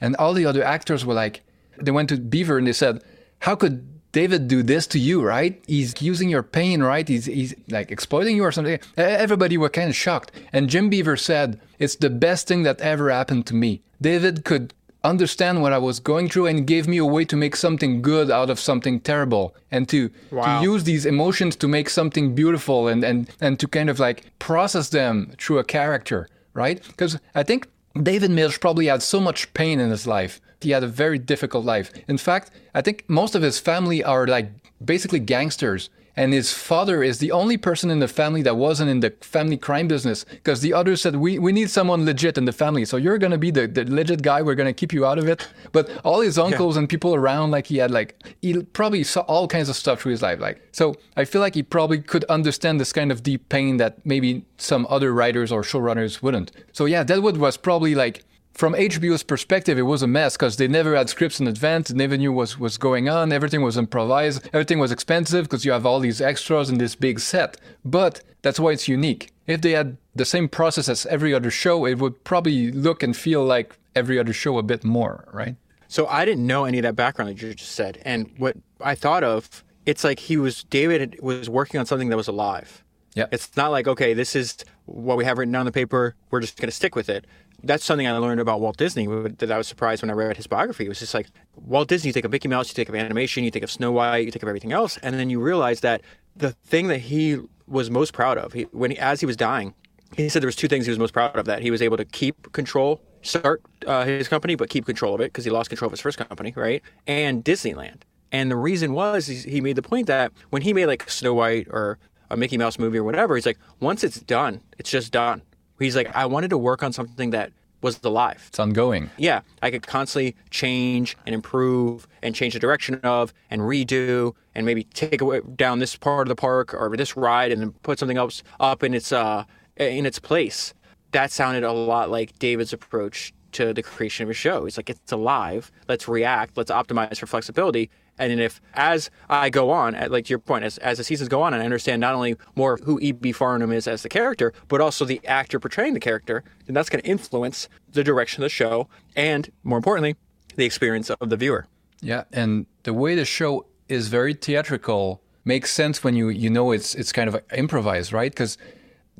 And 0.00 0.14
all 0.16 0.32
the 0.34 0.46
other 0.46 0.62
actors 0.62 1.04
were 1.06 1.14
like, 1.14 1.42
they 1.80 1.90
went 1.90 2.08
to 2.10 2.16
Beaver 2.18 2.58
and 2.58 2.66
they 2.66 2.72
said, 2.72 3.02
How 3.40 3.56
could 3.56 3.97
David 4.12 4.48
do 4.48 4.62
this 4.62 4.86
to 4.88 4.98
you, 4.98 5.22
right? 5.22 5.62
He's 5.66 6.00
using 6.00 6.28
your 6.28 6.42
pain, 6.42 6.82
right? 6.82 7.06
He's, 7.06 7.26
he's 7.26 7.54
like 7.68 7.90
exploiting 7.90 8.36
you 8.36 8.44
or 8.44 8.52
something. 8.52 8.78
Everybody 8.96 9.58
were 9.58 9.68
kind 9.68 9.90
of 9.90 9.96
shocked. 9.96 10.32
And 10.52 10.68
Jim 10.70 10.88
Beaver 10.88 11.16
said, 11.16 11.60
It's 11.78 11.96
the 11.96 12.10
best 12.10 12.48
thing 12.48 12.62
that 12.62 12.80
ever 12.80 13.10
happened 13.10 13.46
to 13.48 13.54
me. 13.54 13.82
David 14.00 14.44
could 14.44 14.72
understand 15.04 15.62
what 15.62 15.72
I 15.72 15.78
was 15.78 16.00
going 16.00 16.28
through 16.28 16.46
and 16.46 16.66
gave 16.66 16.88
me 16.88 16.96
a 16.98 17.04
way 17.04 17.24
to 17.26 17.36
make 17.36 17.54
something 17.54 18.02
good 18.02 18.30
out 18.30 18.50
of 18.50 18.58
something 18.58 18.98
terrible 19.00 19.54
and 19.70 19.88
to, 19.90 20.10
Wow. 20.30 20.58
to 20.60 20.64
use 20.64 20.84
these 20.84 21.06
emotions 21.06 21.54
to 21.56 21.68
make 21.68 21.88
something 21.88 22.34
beautiful 22.34 22.88
and, 22.88 23.04
and, 23.04 23.30
and 23.40 23.60
to 23.60 23.68
kind 23.68 23.90
of 23.90 24.00
like 24.00 24.24
process 24.38 24.88
them 24.88 25.32
through 25.38 25.58
a 25.58 25.64
character, 25.64 26.28
right? 26.52 26.82
Because 26.86 27.18
I 27.34 27.42
think 27.42 27.68
David 28.02 28.30
Milch 28.30 28.60
probably 28.60 28.86
had 28.86 29.02
so 29.02 29.20
much 29.20 29.52
pain 29.54 29.78
in 29.80 29.90
his 29.90 30.06
life. 30.06 30.40
He 30.60 30.70
had 30.70 30.82
a 30.82 30.88
very 30.88 31.18
difficult 31.18 31.64
life. 31.64 31.92
In 32.08 32.18
fact, 32.18 32.50
I 32.74 32.82
think 32.82 33.04
most 33.08 33.34
of 33.34 33.42
his 33.42 33.58
family 33.58 34.02
are 34.02 34.26
like 34.26 34.50
basically 34.84 35.20
gangsters. 35.20 35.90
And 36.16 36.32
his 36.32 36.52
father 36.52 37.04
is 37.04 37.20
the 37.20 37.30
only 37.30 37.56
person 37.56 37.90
in 37.90 38.00
the 38.00 38.08
family 38.08 38.42
that 38.42 38.56
wasn't 38.56 38.90
in 38.90 38.98
the 38.98 39.14
family 39.20 39.56
crime 39.56 39.86
business 39.86 40.24
because 40.24 40.62
the 40.62 40.74
others 40.74 41.00
said, 41.00 41.14
we, 41.14 41.38
we 41.38 41.52
need 41.52 41.70
someone 41.70 42.04
legit 42.04 42.36
in 42.36 42.44
the 42.44 42.50
family. 42.50 42.84
So 42.84 42.96
you're 42.96 43.18
going 43.18 43.30
to 43.30 43.38
be 43.38 43.52
the, 43.52 43.68
the 43.68 43.84
legit 43.84 44.22
guy. 44.22 44.42
We're 44.42 44.56
going 44.56 44.66
to 44.66 44.72
keep 44.72 44.92
you 44.92 45.06
out 45.06 45.18
of 45.18 45.28
it. 45.28 45.46
But 45.70 45.88
all 46.04 46.20
his 46.20 46.36
uncles 46.36 46.76
and 46.76 46.88
people 46.88 47.14
around, 47.14 47.52
like 47.52 47.68
he 47.68 47.76
had 47.76 47.92
like, 47.92 48.20
he 48.42 48.60
probably 48.64 49.04
saw 49.04 49.20
all 49.20 49.46
kinds 49.46 49.68
of 49.68 49.76
stuff 49.76 50.00
through 50.00 50.10
his 50.10 50.22
life. 50.22 50.40
Like, 50.40 50.60
so 50.72 50.96
I 51.16 51.24
feel 51.24 51.40
like 51.40 51.54
he 51.54 51.62
probably 51.62 52.00
could 52.00 52.24
understand 52.24 52.80
this 52.80 52.92
kind 52.92 53.12
of 53.12 53.22
deep 53.22 53.48
pain 53.48 53.76
that 53.76 54.04
maybe 54.04 54.44
some 54.56 54.88
other 54.90 55.14
writers 55.14 55.52
or 55.52 55.62
showrunners 55.62 56.20
wouldn't. 56.20 56.50
So 56.72 56.86
yeah, 56.86 57.04
Deadwood 57.04 57.36
was 57.36 57.56
probably 57.56 57.94
like, 57.94 58.24
from 58.58 58.74
HBO's 58.74 59.22
perspective, 59.22 59.78
it 59.78 59.82
was 59.82 60.02
a 60.02 60.08
mess 60.08 60.36
because 60.36 60.56
they 60.56 60.66
never 60.66 60.96
had 60.96 61.08
scripts 61.08 61.38
in 61.38 61.46
advance. 61.46 61.88
They 61.88 61.94
never 61.94 62.16
knew 62.16 62.32
what 62.32 62.58
was 62.58 62.76
going 62.76 63.08
on. 63.08 63.32
Everything 63.32 63.62
was 63.62 63.76
improvised. 63.76 64.50
Everything 64.52 64.80
was 64.80 64.90
expensive 64.90 65.44
because 65.44 65.64
you 65.64 65.70
have 65.70 65.86
all 65.86 66.00
these 66.00 66.20
extras 66.20 66.68
in 66.68 66.78
this 66.78 66.96
big 66.96 67.20
set. 67.20 67.56
But 67.84 68.20
that's 68.42 68.58
why 68.58 68.72
it's 68.72 68.88
unique. 68.88 69.30
If 69.46 69.60
they 69.60 69.70
had 69.70 69.96
the 70.16 70.24
same 70.24 70.48
process 70.48 70.88
as 70.88 71.06
every 71.06 71.32
other 71.32 71.52
show, 71.52 71.86
it 71.86 71.98
would 71.98 72.24
probably 72.24 72.72
look 72.72 73.04
and 73.04 73.16
feel 73.16 73.44
like 73.44 73.78
every 73.94 74.18
other 74.18 74.32
show 74.32 74.58
a 74.58 74.64
bit 74.64 74.82
more, 74.82 75.28
right? 75.32 75.54
So 75.86 76.08
I 76.08 76.24
didn't 76.24 76.44
know 76.44 76.64
any 76.64 76.78
of 76.78 76.82
that 76.82 76.96
background 76.96 77.30
that 77.30 77.40
you 77.40 77.54
just 77.54 77.72
said, 77.72 78.02
and 78.04 78.28
what 78.38 78.56
I 78.80 78.96
thought 78.96 79.22
of, 79.22 79.64
it's 79.86 80.02
like 80.02 80.18
he 80.18 80.36
was 80.36 80.64
David 80.64 81.18
was 81.22 81.48
working 81.48 81.78
on 81.78 81.86
something 81.86 82.08
that 82.08 82.16
was 82.16 82.28
alive. 82.28 82.84
Yeah. 83.14 83.26
It's 83.30 83.56
not 83.56 83.70
like 83.70 83.86
okay, 83.86 84.14
this 84.14 84.36
is 84.36 84.64
what 84.88 85.16
we 85.16 85.24
have 85.24 85.38
written 85.38 85.52
down 85.52 85.60
on 85.60 85.66
the 85.66 85.72
paper. 85.72 86.14
We're 86.30 86.40
just 86.40 86.56
going 86.56 86.68
to 86.68 86.74
stick 86.74 86.96
with 86.96 87.08
it. 87.08 87.26
That's 87.62 87.84
something 87.84 88.06
I 88.06 88.16
learned 88.16 88.40
about 88.40 88.60
Walt 88.60 88.76
Disney 88.76 89.06
that 89.06 89.50
I 89.50 89.58
was 89.58 89.66
surprised 89.66 90.02
when 90.02 90.10
I 90.10 90.14
read 90.14 90.36
his 90.36 90.46
biography. 90.46 90.86
It 90.86 90.88
was 90.88 91.00
just 91.00 91.14
like 91.14 91.26
Walt 91.56 91.88
Disney. 91.88 92.08
You 92.08 92.12
think 92.12 92.24
of 92.24 92.30
Mickey 92.30 92.48
Mouse, 92.48 92.68
you 92.68 92.74
think 92.74 92.88
of 92.88 92.94
animation, 92.94 93.44
you 93.44 93.50
think 93.50 93.64
of 93.64 93.70
Snow 93.70 93.90
White, 93.90 94.24
you 94.24 94.30
think 94.30 94.42
of 94.42 94.48
everything 94.48 94.72
else, 94.72 94.96
and 94.98 95.18
then 95.18 95.28
you 95.28 95.40
realize 95.40 95.80
that 95.80 96.02
the 96.36 96.52
thing 96.52 96.86
that 96.88 96.98
he 96.98 97.40
was 97.66 97.90
most 97.90 98.12
proud 98.12 98.38
of, 98.38 98.52
he, 98.52 98.62
when 98.72 98.92
he, 98.92 98.98
as 98.98 99.20
he 99.20 99.26
was 99.26 99.36
dying, 99.36 99.74
he 100.16 100.28
said 100.28 100.40
there 100.40 100.48
was 100.48 100.56
two 100.56 100.68
things 100.68 100.86
he 100.86 100.90
was 100.90 100.98
most 100.98 101.12
proud 101.12 101.36
of. 101.36 101.44
That 101.46 101.62
he 101.62 101.70
was 101.70 101.82
able 101.82 101.96
to 101.96 102.04
keep 102.04 102.52
control, 102.52 103.00
start 103.22 103.62
uh, 103.86 104.04
his 104.04 104.28
company, 104.28 104.54
but 104.54 104.70
keep 104.70 104.86
control 104.86 105.14
of 105.14 105.20
it 105.20 105.24
because 105.24 105.44
he 105.44 105.50
lost 105.50 105.68
control 105.68 105.88
of 105.88 105.92
his 105.92 106.00
first 106.00 106.16
company, 106.16 106.52
right? 106.56 106.82
And 107.06 107.44
Disneyland. 107.44 108.02
And 108.30 108.50
the 108.50 108.56
reason 108.56 108.92
was 108.92 109.26
he 109.26 109.60
made 109.60 109.76
the 109.76 109.82
point 109.82 110.06
that 110.06 110.32
when 110.50 110.62
he 110.62 110.72
made 110.72 110.86
like 110.86 111.08
Snow 111.10 111.34
White 111.34 111.66
or 111.70 111.98
a 112.30 112.36
Mickey 112.36 112.58
Mouse 112.58 112.78
movie 112.78 112.98
or 112.98 113.04
whatever, 113.04 113.34
he's 113.34 113.46
like, 113.46 113.58
once 113.80 114.04
it's 114.04 114.20
done, 114.20 114.60
it's 114.78 114.90
just 114.90 115.12
done. 115.12 115.42
He's 115.78 115.96
like, 115.96 116.14
I 116.14 116.26
wanted 116.26 116.50
to 116.50 116.58
work 116.58 116.82
on 116.82 116.92
something 116.92 117.30
that 117.30 117.52
was 117.80 118.00
alive. 118.02 118.44
It's 118.48 118.58
ongoing. 118.58 119.10
Yeah, 119.16 119.42
I 119.62 119.70
could 119.70 119.86
constantly 119.86 120.34
change 120.50 121.16
and 121.26 121.34
improve 121.34 122.08
and 122.22 122.34
change 122.34 122.54
the 122.54 122.58
direction 122.58 122.96
of 122.96 123.32
and 123.50 123.62
redo 123.62 124.34
and 124.54 124.66
maybe 124.66 124.84
take 124.84 125.20
away 125.20 125.40
down 125.54 125.78
this 125.78 125.94
part 125.96 126.26
of 126.26 126.28
the 126.28 126.40
park 126.40 126.74
or 126.74 126.96
this 126.96 127.16
ride 127.16 127.52
and 127.52 127.62
then 127.62 127.70
put 127.82 127.98
something 127.98 128.16
else 128.16 128.42
up 128.58 128.82
in 128.82 128.94
its 128.94 129.12
uh 129.12 129.44
in 129.76 130.06
its 130.06 130.18
place. 130.18 130.74
That 131.12 131.30
sounded 131.30 131.62
a 131.62 131.72
lot 131.72 132.10
like 132.10 132.36
David's 132.40 132.72
approach 132.72 133.32
to 133.52 133.72
the 133.72 133.82
creation 133.82 134.24
of 134.24 134.30
a 134.30 134.34
show. 134.34 134.64
He's 134.64 134.76
like, 134.76 134.90
it's 134.90 135.12
alive. 135.12 135.70
Let's 135.88 136.08
react. 136.08 136.56
Let's 136.56 136.70
optimize 136.70 137.18
for 137.18 137.26
flexibility. 137.26 137.90
And 138.18 138.40
if, 138.40 138.60
as 138.74 139.10
I 139.28 139.50
go 139.50 139.70
on, 139.70 139.94
like 140.08 140.26
to 140.26 140.30
your 140.30 140.38
point, 140.38 140.64
as, 140.64 140.78
as 140.78 140.98
the 140.98 141.04
seasons 141.04 141.28
go 141.28 141.42
on, 141.42 141.54
and 141.54 141.62
I 141.62 141.64
understand 141.64 142.00
not 142.00 142.14
only 142.14 142.36
more 142.54 142.78
who 142.78 142.98
E.B. 143.00 143.32
Farnum 143.32 143.72
is 143.72 143.86
as 143.86 144.02
the 144.02 144.08
character, 144.08 144.52
but 144.68 144.80
also 144.80 145.04
the 145.04 145.20
actor 145.26 145.58
portraying 145.60 145.94
the 145.94 146.00
character, 146.00 146.44
then 146.66 146.74
that's 146.74 146.88
going 146.88 147.02
to 147.02 147.08
influence 147.08 147.68
the 147.92 148.04
direction 148.04 148.42
of 148.42 148.46
the 148.46 148.50
show 148.50 148.88
and, 149.16 149.50
more 149.62 149.78
importantly, 149.78 150.16
the 150.56 150.64
experience 150.64 151.10
of 151.10 151.30
the 151.30 151.36
viewer. 151.36 151.66
Yeah, 152.00 152.24
and 152.32 152.66
the 152.82 152.92
way 152.92 153.14
the 153.14 153.24
show 153.24 153.66
is 153.88 154.08
very 154.08 154.34
theatrical 154.34 155.22
makes 155.44 155.72
sense 155.72 156.04
when 156.04 156.14
you 156.14 156.28
you 156.28 156.50
know 156.50 156.72
it's 156.72 156.94
it's 156.94 157.12
kind 157.12 157.28
of 157.28 157.42
improvised, 157.56 158.12
right? 158.12 158.30
Because 158.30 158.58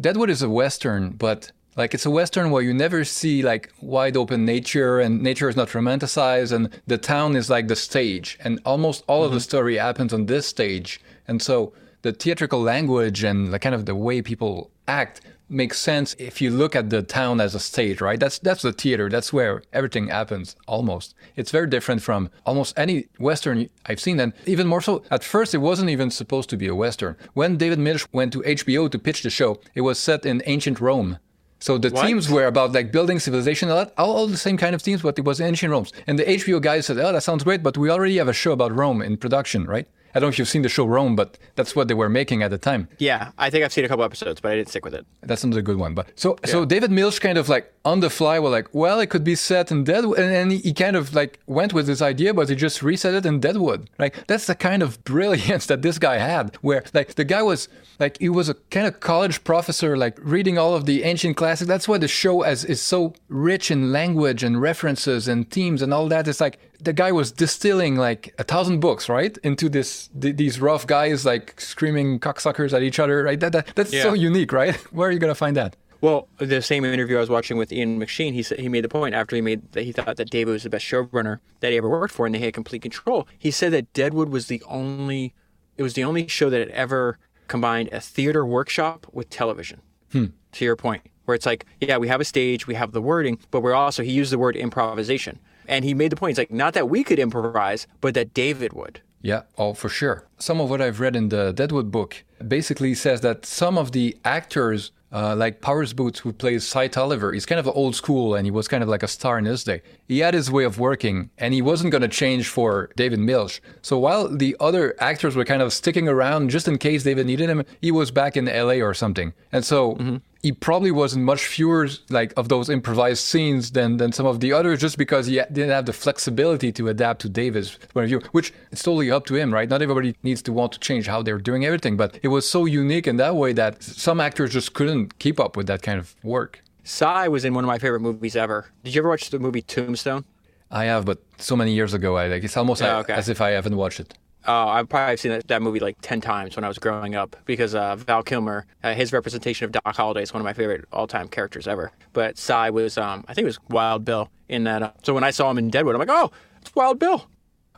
Deadwood 0.00 0.30
is 0.30 0.42
a 0.42 0.48
western, 0.48 1.10
but 1.10 1.52
like 1.78 1.94
it's 1.94 2.04
a 2.04 2.10
western 2.10 2.50
where 2.50 2.60
you 2.60 2.74
never 2.74 3.04
see 3.04 3.40
like 3.40 3.72
wide 3.80 4.16
open 4.16 4.44
nature 4.44 4.98
and 4.98 5.22
nature 5.22 5.48
is 5.48 5.56
not 5.56 5.68
romanticized 5.68 6.52
and 6.52 6.68
the 6.88 6.98
town 6.98 7.36
is 7.36 7.48
like 7.48 7.68
the 7.68 7.76
stage 7.76 8.36
and 8.40 8.60
almost 8.64 9.04
all 9.06 9.22
of 9.22 9.30
the 9.30 9.36
mm-hmm. 9.36 9.42
story 9.42 9.76
happens 9.76 10.12
on 10.12 10.26
this 10.26 10.44
stage. 10.44 11.00
And 11.28 11.40
so 11.40 11.72
the 12.02 12.12
theatrical 12.12 12.60
language 12.60 13.22
and 13.22 13.52
the 13.52 13.60
kind 13.60 13.76
of 13.76 13.86
the 13.86 13.94
way 13.94 14.20
people 14.22 14.70
act 14.88 15.20
makes 15.48 15.78
sense 15.78 16.16
if 16.18 16.42
you 16.42 16.50
look 16.50 16.74
at 16.74 16.90
the 16.90 17.02
town 17.02 17.40
as 17.40 17.54
a 17.54 17.60
stage, 17.60 18.00
right? 18.00 18.18
That's 18.18 18.40
that's 18.40 18.62
the 18.62 18.72
theater. 18.72 19.08
That's 19.08 19.32
where 19.32 19.62
everything 19.72 20.08
happens 20.08 20.56
almost. 20.66 21.14
It's 21.36 21.52
very 21.52 21.68
different 21.68 22.02
from 22.02 22.28
almost 22.44 22.76
any 22.76 23.06
western 23.18 23.70
I've 23.86 24.00
seen 24.00 24.18
and 24.18 24.32
even 24.46 24.66
more 24.66 24.82
so 24.82 25.04
at 25.12 25.22
first 25.22 25.54
it 25.54 25.58
wasn't 25.58 25.90
even 25.90 26.10
supposed 26.10 26.50
to 26.50 26.56
be 26.56 26.66
a 26.66 26.74
western. 26.74 27.16
When 27.34 27.56
David 27.56 27.78
Milch 27.78 28.04
went 28.12 28.32
to 28.32 28.42
HBO 28.42 28.90
to 28.90 28.98
pitch 28.98 29.22
the 29.22 29.30
show, 29.30 29.60
it 29.76 29.82
was 29.82 29.98
set 30.00 30.26
in 30.26 30.42
ancient 30.44 30.80
Rome. 30.80 31.18
So 31.60 31.76
the 31.78 31.90
What? 31.90 32.06
themes 32.06 32.30
were 32.30 32.46
about 32.46 32.72
like 32.72 32.92
building 32.92 33.18
civilization, 33.18 33.68
a 33.68 33.74
lot, 33.74 33.92
all, 33.98 34.12
all 34.16 34.26
the 34.28 34.36
same 34.36 34.56
kind 34.56 34.74
of 34.74 34.82
themes, 34.82 35.02
but 35.02 35.18
it 35.18 35.24
was 35.24 35.40
ancient 35.40 35.72
Rome. 35.72 35.86
And 36.06 36.18
the 36.18 36.24
HBO 36.24 36.60
guys 36.60 36.86
said, 36.86 36.98
"Oh, 36.98 37.12
that 37.12 37.22
sounds 37.22 37.42
great, 37.44 37.62
but 37.62 37.76
we 37.76 37.90
already 37.90 38.16
have 38.18 38.28
a 38.28 38.32
show 38.32 38.52
about 38.52 38.72
Rome 38.76 39.02
in 39.02 39.16
production, 39.16 39.64
right?" 39.64 39.88
I 40.14 40.20
don't 40.20 40.28
know 40.28 40.28
if 40.28 40.38
you've 40.38 40.48
seen 40.48 40.62
the 40.62 40.68
show 40.68 40.86
Rome, 40.86 41.16
but 41.16 41.38
that's 41.54 41.76
what 41.76 41.88
they 41.88 41.94
were 41.94 42.08
making 42.08 42.42
at 42.42 42.50
the 42.50 42.58
time. 42.58 42.88
Yeah, 42.98 43.32
I 43.38 43.50
think 43.50 43.64
I've 43.64 43.72
seen 43.72 43.84
a 43.84 43.88
couple 43.88 44.04
episodes, 44.04 44.40
but 44.40 44.52
I 44.52 44.56
didn't 44.56 44.68
stick 44.68 44.84
with 44.84 44.94
it. 44.94 45.06
That's 45.22 45.44
not 45.44 45.56
a 45.56 45.62
good 45.62 45.76
one. 45.76 45.94
But 45.94 46.08
so 46.16 46.36
so 46.44 46.64
David 46.64 46.90
Milch 46.90 47.20
kind 47.20 47.38
of 47.38 47.48
like 47.48 47.72
on 47.84 48.00
the 48.00 48.10
fly 48.10 48.38
were 48.38 48.50
like, 48.50 48.68
well, 48.72 49.00
it 49.00 49.08
could 49.08 49.24
be 49.24 49.34
set 49.34 49.70
in 49.70 49.84
Deadwood, 49.84 50.18
and, 50.18 50.34
and 50.34 50.52
he, 50.52 50.58
he 50.58 50.72
kind 50.72 50.96
of 50.96 51.14
like 51.14 51.40
went 51.46 51.72
with 51.72 51.86
this 51.86 52.02
idea, 52.02 52.34
but 52.34 52.48
he 52.48 52.54
just 52.54 52.82
reset 52.82 53.14
it 53.14 53.26
in 53.26 53.40
Deadwood. 53.40 53.88
Like 53.98 54.26
that's 54.26 54.46
the 54.46 54.54
kind 54.54 54.82
of 54.82 55.02
brilliance 55.12 55.66
that 55.66 55.82
this 55.82 55.98
guy 55.98 56.18
had, 56.18 56.56
where 56.56 56.84
like 56.94 57.14
the 57.14 57.24
guy 57.24 57.42
was 57.42 57.68
like 57.98 58.18
he 58.18 58.28
was 58.28 58.48
a 58.48 58.54
kind 58.54 58.86
of 58.86 59.00
college 59.00 59.44
professor, 59.44 59.96
like 59.96 60.18
reading 60.20 60.58
all 60.58 60.74
of 60.74 60.86
the 60.86 61.04
ancient 61.04 61.36
classics. 61.36 61.68
That's 61.68 61.88
why 61.88 61.98
the 61.98 62.08
show 62.08 62.42
as 62.42 62.64
is 62.64 62.80
so 62.80 63.14
rich 63.28 63.70
in 63.70 63.92
language 63.92 64.42
and 64.42 64.60
references 64.60 65.28
and 65.28 65.50
themes 65.50 65.82
and 65.82 65.92
all 65.92 66.08
that. 66.08 66.28
It's 66.28 66.40
like 66.40 66.58
the 66.80 66.92
guy 66.92 67.12
was 67.12 67.32
distilling 67.32 67.96
like 67.96 68.34
a 68.38 68.44
thousand 68.44 68.80
books, 68.80 69.08
right, 69.08 69.36
into 69.42 69.68
this 69.68 70.08
th- 70.20 70.36
these 70.36 70.60
rough 70.60 70.86
guys 70.86 71.24
like 71.24 71.60
screaming 71.60 72.20
cocksuckers 72.20 72.72
at 72.72 72.82
each 72.82 72.98
other, 72.98 73.22
right? 73.24 73.40
That, 73.40 73.52
that 73.52 73.72
that's 73.74 73.90
so 73.90 74.12
unique, 74.14 74.52
right? 74.52 74.74
Where 74.92 75.08
are 75.08 75.12
you 75.12 75.18
gonna 75.18 75.34
find 75.34 75.56
that? 75.56 75.76
Well, 76.00 76.28
the 76.38 76.62
same 76.62 76.84
interview 76.84 77.16
I 77.16 77.20
was 77.20 77.30
watching 77.30 77.56
with 77.56 77.72
Ian 77.72 77.98
McShane, 77.98 78.32
he 78.32 78.42
said 78.44 78.60
he 78.60 78.68
made 78.68 78.84
the 78.84 78.88
point 78.88 79.16
after 79.16 79.34
he 79.34 79.42
made 79.42 79.72
that 79.72 79.82
he 79.82 79.90
thought 79.90 80.16
that 80.16 80.30
David 80.30 80.52
was 80.52 80.62
the 80.62 80.70
best 80.70 80.84
showrunner 80.84 81.40
that 81.60 81.72
he 81.72 81.76
ever 81.76 81.88
worked 81.88 82.14
for, 82.14 82.24
and 82.24 82.34
they 82.34 82.38
had 82.38 82.54
complete 82.54 82.82
control. 82.82 83.26
He 83.36 83.50
said 83.50 83.72
that 83.72 83.92
Deadwood 83.94 84.28
was 84.28 84.46
the 84.46 84.62
only, 84.68 85.34
it 85.76 85.82
was 85.82 85.94
the 85.94 86.04
only 86.04 86.28
show 86.28 86.50
that 86.50 86.60
had 86.60 86.68
ever 86.68 87.18
combined 87.48 87.88
a 87.90 88.00
theater 88.00 88.46
workshop 88.46 89.08
with 89.12 89.28
television. 89.28 89.80
Hmm. 90.12 90.26
To 90.52 90.64
your 90.64 90.76
point, 90.76 91.02
where 91.26 91.34
it's 91.34 91.44
like, 91.44 91.66
yeah, 91.80 91.98
we 91.98 92.08
have 92.08 92.22
a 92.22 92.24
stage, 92.24 92.66
we 92.66 92.74
have 92.74 92.92
the 92.92 93.02
wording, 93.02 93.38
but 93.50 93.60
we're 93.60 93.74
also 93.74 94.02
he 94.02 94.12
used 94.12 94.32
the 94.32 94.38
word 94.38 94.56
improvisation, 94.56 95.38
and 95.68 95.84
he 95.84 95.94
made 95.94 96.10
the 96.10 96.16
point. 96.16 96.30
It's 96.30 96.38
like 96.38 96.50
not 96.50 96.74
that 96.74 96.88
we 96.88 97.04
could 97.04 97.18
improvise, 97.18 97.86
but 98.00 98.14
that 98.14 98.34
David 98.34 98.72
would. 98.72 99.00
Yeah, 99.20 99.42
oh, 99.56 99.74
for 99.74 99.88
sure. 99.88 100.26
Some 100.38 100.60
of 100.60 100.70
what 100.70 100.80
I've 100.80 101.00
read 101.00 101.16
in 101.16 101.28
the 101.28 101.52
Deadwood 101.52 101.90
book 101.90 102.24
basically 102.46 102.94
says 102.94 103.20
that 103.22 103.44
some 103.44 103.76
of 103.76 103.90
the 103.90 104.16
actors, 104.24 104.92
uh, 105.12 105.34
like 105.34 105.60
Powers 105.60 105.92
Boothe, 105.92 106.18
who 106.18 106.32
plays 106.32 106.64
Cy 106.66 106.86
Tolliver, 106.86 107.32
he's 107.32 107.44
kind 107.44 107.58
of 107.58 107.66
old 107.66 107.96
school 107.96 108.36
and 108.36 108.46
he 108.46 108.52
was 108.52 108.68
kind 108.68 108.82
of 108.82 108.88
like 108.88 109.02
a 109.02 109.08
star 109.08 109.36
in 109.36 109.44
his 109.44 109.64
day. 109.64 109.82
He 110.06 110.20
had 110.20 110.34
his 110.34 110.52
way 110.52 110.62
of 110.62 110.78
working 110.78 111.30
and 111.36 111.52
he 111.52 111.60
wasn't 111.60 111.90
going 111.90 112.02
to 112.02 112.08
change 112.08 112.46
for 112.48 112.90
David 112.94 113.18
Milch. 113.18 113.60
So 113.82 113.98
while 113.98 114.28
the 114.28 114.56
other 114.60 114.94
actors 115.00 115.34
were 115.34 115.44
kind 115.44 115.62
of 115.62 115.72
sticking 115.72 116.08
around 116.08 116.50
just 116.50 116.68
in 116.68 116.78
case 116.78 117.02
David 117.02 117.26
needed 117.26 117.50
him, 117.50 117.64
he 117.82 117.90
was 117.90 118.12
back 118.12 118.36
in 118.36 118.44
LA 118.44 118.74
or 118.74 118.94
something. 118.94 119.34
And 119.50 119.64
so 119.64 120.20
he 120.42 120.52
probably 120.52 120.90
wasn't 120.90 121.24
much 121.24 121.44
fewer 121.44 121.88
like 122.10 122.32
of 122.36 122.48
those 122.48 122.68
improvised 122.68 123.24
scenes 123.24 123.72
than 123.72 123.96
than 123.96 124.12
some 124.12 124.26
of 124.26 124.40
the 124.40 124.52
others 124.52 124.80
just 124.80 124.98
because 124.98 125.26
he 125.26 125.34
didn't 125.52 125.70
have 125.70 125.86
the 125.86 125.92
flexibility 125.92 126.72
to 126.72 126.88
adapt 126.88 127.20
to 127.22 127.28
David's 127.28 127.76
point 127.92 128.04
of 128.04 128.08
view 128.08 128.20
which 128.32 128.52
it's 128.70 128.82
totally 128.82 129.10
up 129.10 129.26
to 129.26 129.34
him 129.34 129.52
right 129.52 129.68
not 129.68 129.82
everybody 129.82 130.14
needs 130.22 130.42
to 130.42 130.52
want 130.52 130.72
to 130.72 130.78
change 130.78 131.06
how 131.06 131.22
they're 131.22 131.38
doing 131.38 131.64
everything 131.64 131.96
but 131.96 132.18
it 132.22 132.28
was 132.28 132.48
so 132.48 132.64
unique 132.64 133.06
in 133.06 133.16
that 133.16 133.34
way 133.36 133.52
that 133.52 133.82
some 133.82 134.20
actors 134.20 134.52
just 134.52 134.74
couldn't 134.74 135.18
keep 135.18 135.40
up 135.40 135.56
with 135.56 135.66
that 135.66 135.82
kind 135.82 135.98
of 135.98 136.14
work 136.22 136.62
Cy 136.84 137.28
was 137.28 137.44
in 137.44 137.52
one 137.52 137.64
of 137.64 137.68
my 137.68 137.76
favorite 137.78 138.00
movies 138.00 138.34
ever. 138.34 138.70
Did 138.82 138.94
you 138.94 139.02
ever 139.02 139.10
watch 139.10 139.28
the 139.28 139.38
movie 139.38 139.60
Tombstone? 139.60 140.24
I 140.70 140.84
have 140.86 141.04
but 141.04 141.18
so 141.36 141.54
many 141.54 141.72
years 141.74 141.92
ago 141.92 142.16
I 142.16 142.28
like 142.28 142.44
it's 142.44 142.56
almost 142.56 142.82
oh, 142.82 142.86
like- 142.86 143.04
okay. 143.04 143.12
as 143.12 143.28
if 143.28 143.40
I 143.40 143.50
haven't 143.50 143.76
watched 143.76 144.00
it 144.00 144.14
Oh, 144.48 144.68
I've 144.68 144.88
probably 144.88 145.18
seen 145.18 145.32
that, 145.32 145.46
that 145.48 145.60
movie 145.60 145.78
like 145.78 145.98
10 146.00 146.22
times 146.22 146.56
when 146.56 146.64
I 146.64 146.68
was 146.68 146.78
growing 146.78 147.14
up 147.14 147.36
because 147.44 147.74
uh, 147.74 147.96
Val 147.96 148.22
Kilmer, 148.22 148.64
uh, 148.82 148.94
his 148.94 149.12
representation 149.12 149.66
of 149.66 149.72
Doc 149.72 149.94
Holliday 149.94 150.22
is 150.22 150.32
one 150.32 150.40
of 150.40 150.44
my 150.44 150.54
favorite 150.54 150.86
all 150.90 151.06
time 151.06 151.28
characters 151.28 151.68
ever. 151.68 151.92
But 152.14 152.38
Cy 152.38 152.70
was, 152.70 152.96
um, 152.96 153.26
I 153.28 153.34
think 153.34 153.44
it 153.44 153.48
was 153.48 153.58
Wild 153.68 154.06
Bill 154.06 154.30
in 154.48 154.64
that. 154.64 154.82
Uh, 154.82 154.92
so 155.02 155.12
when 155.12 155.22
I 155.22 155.30
saw 155.30 155.50
him 155.50 155.58
in 155.58 155.68
Deadwood, 155.68 155.94
I'm 155.94 155.98
like, 155.98 156.08
oh, 156.10 156.30
it's 156.62 156.74
Wild 156.74 156.98
Bill. 156.98 157.28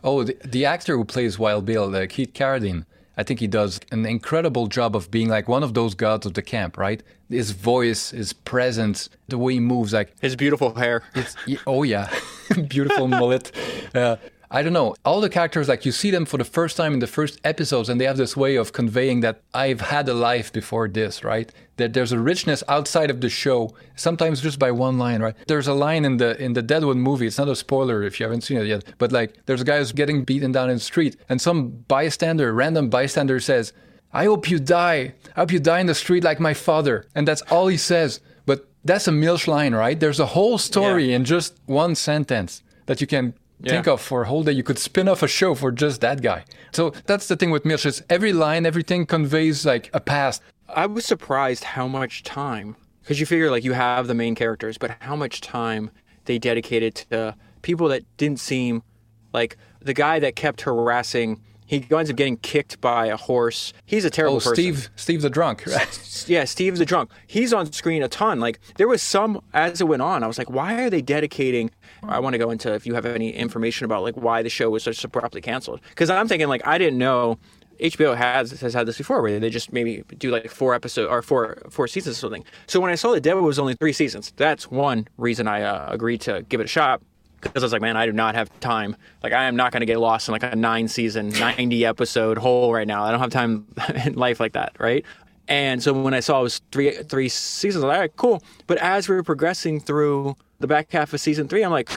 Oh, 0.04 0.22
the, 0.22 0.36
the 0.44 0.64
actor 0.64 0.96
who 0.96 1.04
plays 1.04 1.40
Wild 1.40 1.66
Bill, 1.66 1.94
uh, 1.94 2.06
Keith 2.08 2.32
Carradine, 2.34 2.86
I 3.16 3.24
think 3.24 3.40
he 3.40 3.48
does 3.48 3.80
an 3.90 4.06
incredible 4.06 4.68
job 4.68 4.94
of 4.94 5.10
being 5.10 5.28
like 5.28 5.48
one 5.48 5.64
of 5.64 5.74
those 5.74 5.94
gods 5.94 6.24
of 6.24 6.34
the 6.34 6.42
camp, 6.42 6.78
right? 6.78 7.02
His 7.28 7.50
voice, 7.50 8.10
his 8.10 8.32
presence, 8.32 9.10
the 9.28 9.36
way 9.36 9.54
he 9.54 9.60
moves, 9.60 9.92
like 9.92 10.14
His 10.20 10.36
beautiful 10.36 10.74
hair. 10.74 11.02
it's 11.14 11.34
oh 11.66 11.82
yeah, 11.82 12.08
beautiful 12.68 13.08
mullet. 13.08 13.50
I 14.52 14.62
don't 14.62 14.72
know. 14.72 14.96
All 15.04 15.20
the 15.20 15.28
characters, 15.28 15.68
like 15.68 15.86
you 15.86 15.92
see 15.92 16.10
them 16.10 16.24
for 16.26 16.36
the 16.36 16.44
first 16.44 16.76
time 16.76 16.92
in 16.92 16.98
the 16.98 17.06
first 17.06 17.38
episodes, 17.44 17.88
and 17.88 18.00
they 18.00 18.04
have 18.04 18.16
this 18.16 18.36
way 18.36 18.56
of 18.56 18.72
conveying 18.72 19.20
that 19.20 19.42
I've 19.54 19.80
had 19.80 20.08
a 20.08 20.14
life 20.14 20.52
before 20.52 20.88
this, 20.88 21.22
right? 21.22 21.52
That 21.76 21.92
there's 21.92 22.10
a 22.10 22.18
richness 22.18 22.64
outside 22.66 23.10
of 23.10 23.20
the 23.20 23.28
show, 23.28 23.72
sometimes 23.94 24.40
just 24.40 24.58
by 24.58 24.72
one 24.72 24.98
line, 24.98 25.22
right? 25.22 25.36
There's 25.46 25.68
a 25.68 25.72
line 25.72 26.04
in 26.04 26.16
the 26.16 26.36
in 26.42 26.54
the 26.54 26.62
Deadwood 26.62 26.96
movie. 26.96 27.28
It's 27.28 27.38
not 27.38 27.48
a 27.48 27.54
spoiler 27.54 28.02
if 28.02 28.18
you 28.18 28.24
haven't 28.24 28.40
seen 28.40 28.58
it 28.58 28.66
yet, 28.66 28.82
but 28.98 29.12
like 29.12 29.34
there's 29.46 29.60
a 29.60 29.64
guy 29.64 29.78
who's 29.78 29.92
getting 29.92 30.24
beaten 30.24 30.50
down 30.50 30.68
in 30.68 30.76
the 30.76 30.80
street, 30.92 31.16
and 31.28 31.40
some 31.40 31.68
bystander, 31.86 32.52
random 32.52 32.90
bystander, 32.90 33.38
says, 33.38 33.72
"I 34.12 34.24
hope 34.24 34.50
you 34.50 34.58
die. 34.58 35.14
I 35.36 35.40
hope 35.40 35.52
you 35.52 35.60
die 35.60 35.78
in 35.78 35.86
the 35.86 35.94
street 35.94 36.24
like 36.24 36.40
my 36.40 36.54
father," 36.54 37.06
and 37.14 37.26
that's 37.28 37.42
all 37.52 37.68
he 37.68 37.76
says. 37.76 38.18
But 38.46 38.66
that's 38.84 39.06
a 39.06 39.12
Milch 39.12 39.46
line, 39.46 39.74
right? 39.76 39.98
There's 40.00 40.18
a 40.18 40.26
whole 40.34 40.58
story 40.58 41.10
Yeah. 41.10 41.16
in 41.16 41.24
just 41.24 41.60
one 41.66 41.94
sentence 41.94 42.62
that 42.86 43.00
you 43.00 43.06
can 43.06 43.34
think 43.68 43.86
of 43.86 44.00
for 44.00 44.22
a 44.22 44.26
whole 44.26 44.42
day. 44.42 44.52
You 44.52 44.62
could 44.62 44.78
spin 44.78 45.08
off 45.08 45.22
a 45.22 45.28
show 45.28 45.54
for 45.54 45.70
just 45.72 46.00
that 46.00 46.22
guy. 46.22 46.44
So 46.72 46.90
that's 47.06 47.28
the 47.28 47.36
thing 47.36 47.50
with 47.50 47.64
Milch 47.64 47.86
is 47.86 48.02
every 48.08 48.32
line, 48.32 48.66
everything 48.66 49.06
conveys 49.06 49.66
like 49.66 49.90
a 49.92 50.00
past. 50.00 50.42
I 50.68 50.86
was 50.86 51.04
surprised 51.04 51.64
how 51.64 51.88
much 51.88 52.22
time, 52.22 52.76
because 53.02 53.18
you 53.18 53.26
figure 53.26 53.50
like 53.50 53.64
you 53.64 53.72
have 53.72 54.06
the 54.06 54.14
main 54.14 54.34
characters, 54.34 54.78
but 54.78 54.96
how 55.00 55.16
much 55.16 55.40
time 55.40 55.90
they 56.26 56.38
dedicated 56.38 56.94
to 56.94 57.36
people 57.62 57.88
that 57.88 58.04
didn't 58.16 58.40
seem 58.40 58.82
like 59.32 59.56
the 59.80 59.94
guy 59.94 60.18
that 60.20 60.36
kept 60.36 60.62
harassing. 60.62 61.40
He 61.70 61.86
winds 61.88 62.10
up 62.10 62.16
getting 62.16 62.36
kicked 62.36 62.80
by 62.80 63.06
a 63.06 63.16
horse. 63.16 63.72
He's 63.86 64.04
a 64.04 64.10
terrible 64.10 64.38
Oh, 64.38 64.40
person. 64.40 64.54
Steve, 64.54 64.90
Steve 64.96 65.22
the 65.22 65.30
drunk. 65.30 65.64
Right? 65.68 66.24
Yeah, 66.26 66.44
Steve 66.44 66.76
the 66.78 66.84
drunk. 66.84 67.10
He's 67.28 67.52
on 67.52 67.70
screen 67.72 68.02
a 68.02 68.08
ton. 68.08 68.40
Like 68.40 68.58
there 68.76 68.88
was 68.88 69.02
some 69.02 69.40
as 69.54 69.80
it 69.80 69.84
went 69.86 70.02
on. 70.02 70.24
I 70.24 70.26
was 70.26 70.36
like, 70.36 70.50
why 70.50 70.82
are 70.82 70.90
they 70.90 71.00
dedicating? 71.00 71.70
I 72.02 72.18
want 72.18 72.34
to 72.34 72.38
go 72.38 72.50
into 72.50 72.74
if 72.74 72.86
you 72.86 72.94
have 72.94 73.06
any 73.06 73.30
information 73.30 73.84
about 73.84 74.02
like 74.02 74.16
why 74.16 74.42
the 74.42 74.48
show 74.50 74.68
was 74.68 74.82
so 74.82 74.92
abruptly 75.04 75.40
canceled. 75.40 75.80
Because 75.90 76.10
I'm 76.10 76.26
thinking 76.26 76.48
like 76.48 76.66
I 76.66 76.76
didn't 76.76 76.98
know 76.98 77.38
HBO 77.80 78.16
has 78.16 78.60
has 78.60 78.74
had 78.74 78.86
this 78.86 78.98
before 78.98 79.22
where 79.22 79.38
they 79.40 79.48
just 79.48 79.72
maybe 79.72 80.02
do 80.18 80.30
like 80.30 80.50
four 80.50 80.74
episodes 80.74 81.08
or 81.08 81.22
four 81.22 81.62
four 81.70 81.86
seasons 81.88 82.18
or 82.18 82.20
something. 82.20 82.44
So 82.66 82.80
when 82.80 82.90
I 82.90 82.96
saw 82.96 83.12
that 83.12 83.22
Devil 83.22 83.42
was 83.44 83.58
only 83.60 83.74
three 83.74 83.92
seasons, 83.92 84.32
that's 84.36 84.70
one 84.70 85.06
reason 85.18 85.46
I 85.48 85.62
uh, 85.62 85.86
agreed 85.88 86.20
to 86.22 86.42
give 86.48 86.60
it 86.60 86.64
a 86.64 86.68
shot. 86.68 87.00
Because 87.40 87.62
I 87.62 87.66
was 87.66 87.72
like, 87.72 87.82
man, 87.82 87.96
I 87.96 88.06
do 88.06 88.12
not 88.12 88.34
have 88.34 88.48
time. 88.60 88.96
Like, 89.22 89.32
I 89.32 89.44
am 89.44 89.56
not 89.56 89.72
going 89.72 89.80
to 89.80 89.86
get 89.86 89.98
lost 89.98 90.28
in 90.28 90.32
like 90.32 90.42
a 90.42 90.54
nine 90.54 90.88
season, 90.88 91.30
90 91.30 91.84
episode 91.84 92.38
hole 92.38 92.72
right 92.72 92.86
now. 92.86 93.04
I 93.04 93.10
don't 93.10 93.20
have 93.20 93.30
time 93.30 93.66
in 94.04 94.14
life 94.14 94.40
like 94.40 94.52
that, 94.52 94.76
right? 94.78 95.04
And 95.48 95.82
so 95.82 95.92
when 95.92 96.14
I 96.14 96.20
saw 96.20 96.40
it 96.40 96.42
was 96.44 96.60
three 96.70 96.92
three 96.92 97.28
seasons, 97.28 97.82
I'm 97.82 97.88
like, 97.88 97.96
all 97.96 98.00
right, 98.02 98.16
cool. 98.16 98.42
But 98.68 98.78
as 98.78 99.08
we 99.08 99.16
were 99.16 99.24
progressing 99.24 99.80
through 99.80 100.36
the 100.60 100.68
back 100.68 100.92
half 100.92 101.12
of 101.12 101.20
season 101.20 101.48
three, 101.48 101.64
I'm 101.64 101.72
like, 101.72 101.90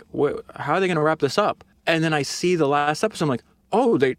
how 0.56 0.74
are 0.74 0.80
they 0.80 0.88
going 0.88 0.96
to 0.96 1.04
wrap 1.04 1.20
this 1.20 1.38
up? 1.38 1.64
And 1.86 2.04
then 2.04 2.14
I 2.14 2.24
see 2.24 2.56
the 2.56 2.68
last 2.68 3.04
episode, 3.04 3.26
I'm 3.26 3.30
like, 3.30 3.44
oh, 3.72 3.98
they 4.00 4.16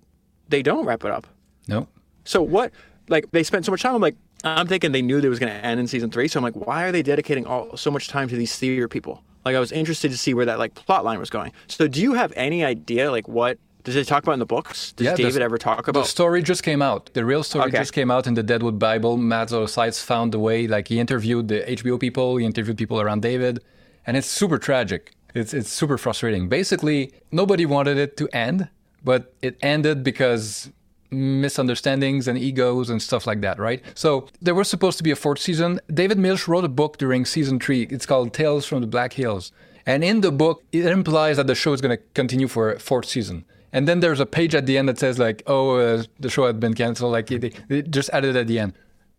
they 0.48 0.62
don't 0.62 0.86
wrap 0.86 1.04
it 1.04 1.10
up. 1.10 1.26
No. 1.66 1.88
So 2.24 2.42
what? 2.42 2.70
Like 3.08 3.30
they 3.32 3.42
spent 3.42 3.64
so 3.64 3.72
much 3.72 3.82
time. 3.82 3.96
I'm 3.96 4.00
like, 4.00 4.16
I'm 4.44 4.68
thinking 4.68 4.92
they 4.92 5.02
knew 5.02 5.20
they 5.20 5.28
was 5.28 5.40
going 5.40 5.52
to 5.52 5.66
end 5.66 5.80
in 5.80 5.88
season 5.88 6.10
three. 6.10 6.28
So 6.28 6.38
I'm 6.38 6.44
like, 6.44 6.54
why 6.54 6.84
are 6.84 6.92
they 6.92 7.02
dedicating 7.02 7.44
all 7.44 7.76
so 7.76 7.90
much 7.90 8.08
time 8.08 8.28
to 8.28 8.36
these 8.36 8.56
theater 8.56 8.88
people? 8.88 9.22
Like 9.44 9.56
I 9.56 9.60
was 9.60 9.72
interested 9.72 10.10
to 10.10 10.18
see 10.18 10.34
where 10.34 10.46
that 10.46 10.58
like 10.58 10.74
plot 10.74 11.04
line 11.04 11.18
was 11.18 11.30
going. 11.30 11.52
So 11.66 11.86
do 11.88 12.00
you 12.00 12.14
have 12.14 12.32
any 12.36 12.64
idea 12.64 13.10
like 13.10 13.28
what 13.28 13.58
does 13.84 13.96
it 13.96 14.06
talk 14.06 14.22
about 14.22 14.32
in 14.32 14.38
the 14.38 14.46
books? 14.46 14.92
Does 14.92 15.04
Yeah, 15.06 15.14
David 15.14 15.42
ever 15.42 15.58
talk 15.58 15.88
about? 15.88 16.04
The 16.04 16.08
story 16.08 16.42
just 16.42 16.62
came 16.62 16.80
out. 16.80 17.10
The 17.12 17.24
real 17.24 17.42
story 17.42 17.66
Okay. 17.66 17.78
just 17.78 17.92
came 17.92 18.10
out 18.10 18.26
in 18.26 18.32
the 18.34 18.42
Deadwood 18.42 18.78
Bible. 18.78 19.18
Matt 19.18 19.50
Seitz 19.50 20.00
found 20.02 20.32
the 20.32 20.38
way. 20.38 20.66
Like 20.66 20.88
he 20.88 20.98
interviewed 20.98 21.48
the 21.48 21.60
HBO 21.68 22.00
people, 22.00 22.38
he 22.38 22.46
interviewed 22.46 22.78
people 22.78 22.98
around 23.00 23.20
David, 23.20 23.62
and 24.06 24.16
it's 24.16 24.26
super 24.26 24.56
tragic. 24.58 25.12
It's 25.34 25.52
it's 25.52 25.70
super 25.70 25.98
frustrating. 25.98 26.48
Basically, 26.48 27.12
nobody 27.30 27.66
wanted 27.66 27.98
it 27.98 28.16
to 28.18 28.28
end, 28.32 28.68
but 29.02 29.34
it 29.42 29.58
ended 29.60 30.02
because 30.04 30.70
misunderstandings 31.10 32.26
and 32.28 32.38
egos 32.38 32.90
and 32.90 33.00
stuff 33.02 33.26
like 33.26 33.40
that, 33.42 33.58
right? 33.58 33.82
So 33.94 34.28
there 34.40 34.54
was 34.54 34.68
supposed 34.68 34.98
to 34.98 35.04
be 35.04 35.10
a 35.10 35.16
fourth 35.16 35.40
season. 35.40 35.80
David 35.92 36.18
Milch 36.18 36.48
wrote 36.48 36.64
a 36.64 36.68
book 36.68 36.98
during 36.98 37.24
season 37.24 37.60
three. 37.60 37.82
It's 37.90 38.06
called 38.06 38.32
Tales 38.32 38.66
from 38.66 38.80
the 38.80 38.86
Black 38.86 39.12
Hills. 39.14 39.52
And 39.86 40.02
in 40.02 40.22
the 40.22 40.32
book, 40.32 40.62
it 40.72 40.86
implies 40.86 41.36
that 41.36 41.46
the 41.46 41.54
show 41.54 41.72
is 41.72 41.80
going 41.80 41.96
to 41.96 42.02
continue 42.14 42.48
for 42.48 42.72
a 42.72 42.78
fourth 42.78 43.06
season. 43.06 43.44
And 43.72 43.88
then 43.88 44.00
there's 44.00 44.20
a 44.20 44.26
page 44.26 44.54
at 44.54 44.66
the 44.66 44.78
end 44.78 44.88
that 44.88 44.98
says 44.98 45.18
like, 45.18 45.42
"Oh, 45.46 45.76
uh, 45.76 46.04
the 46.20 46.30
show 46.30 46.46
had 46.46 46.60
been 46.60 46.74
canceled." 46.74 47.10
Like 47.10 47.26
they, 47.26 47.50
they 47.68 47.82
just 47.82 48.08
added 48.10 48.36
at 48.36 48.46
the 48.46 48.60
end. 48.60 48.72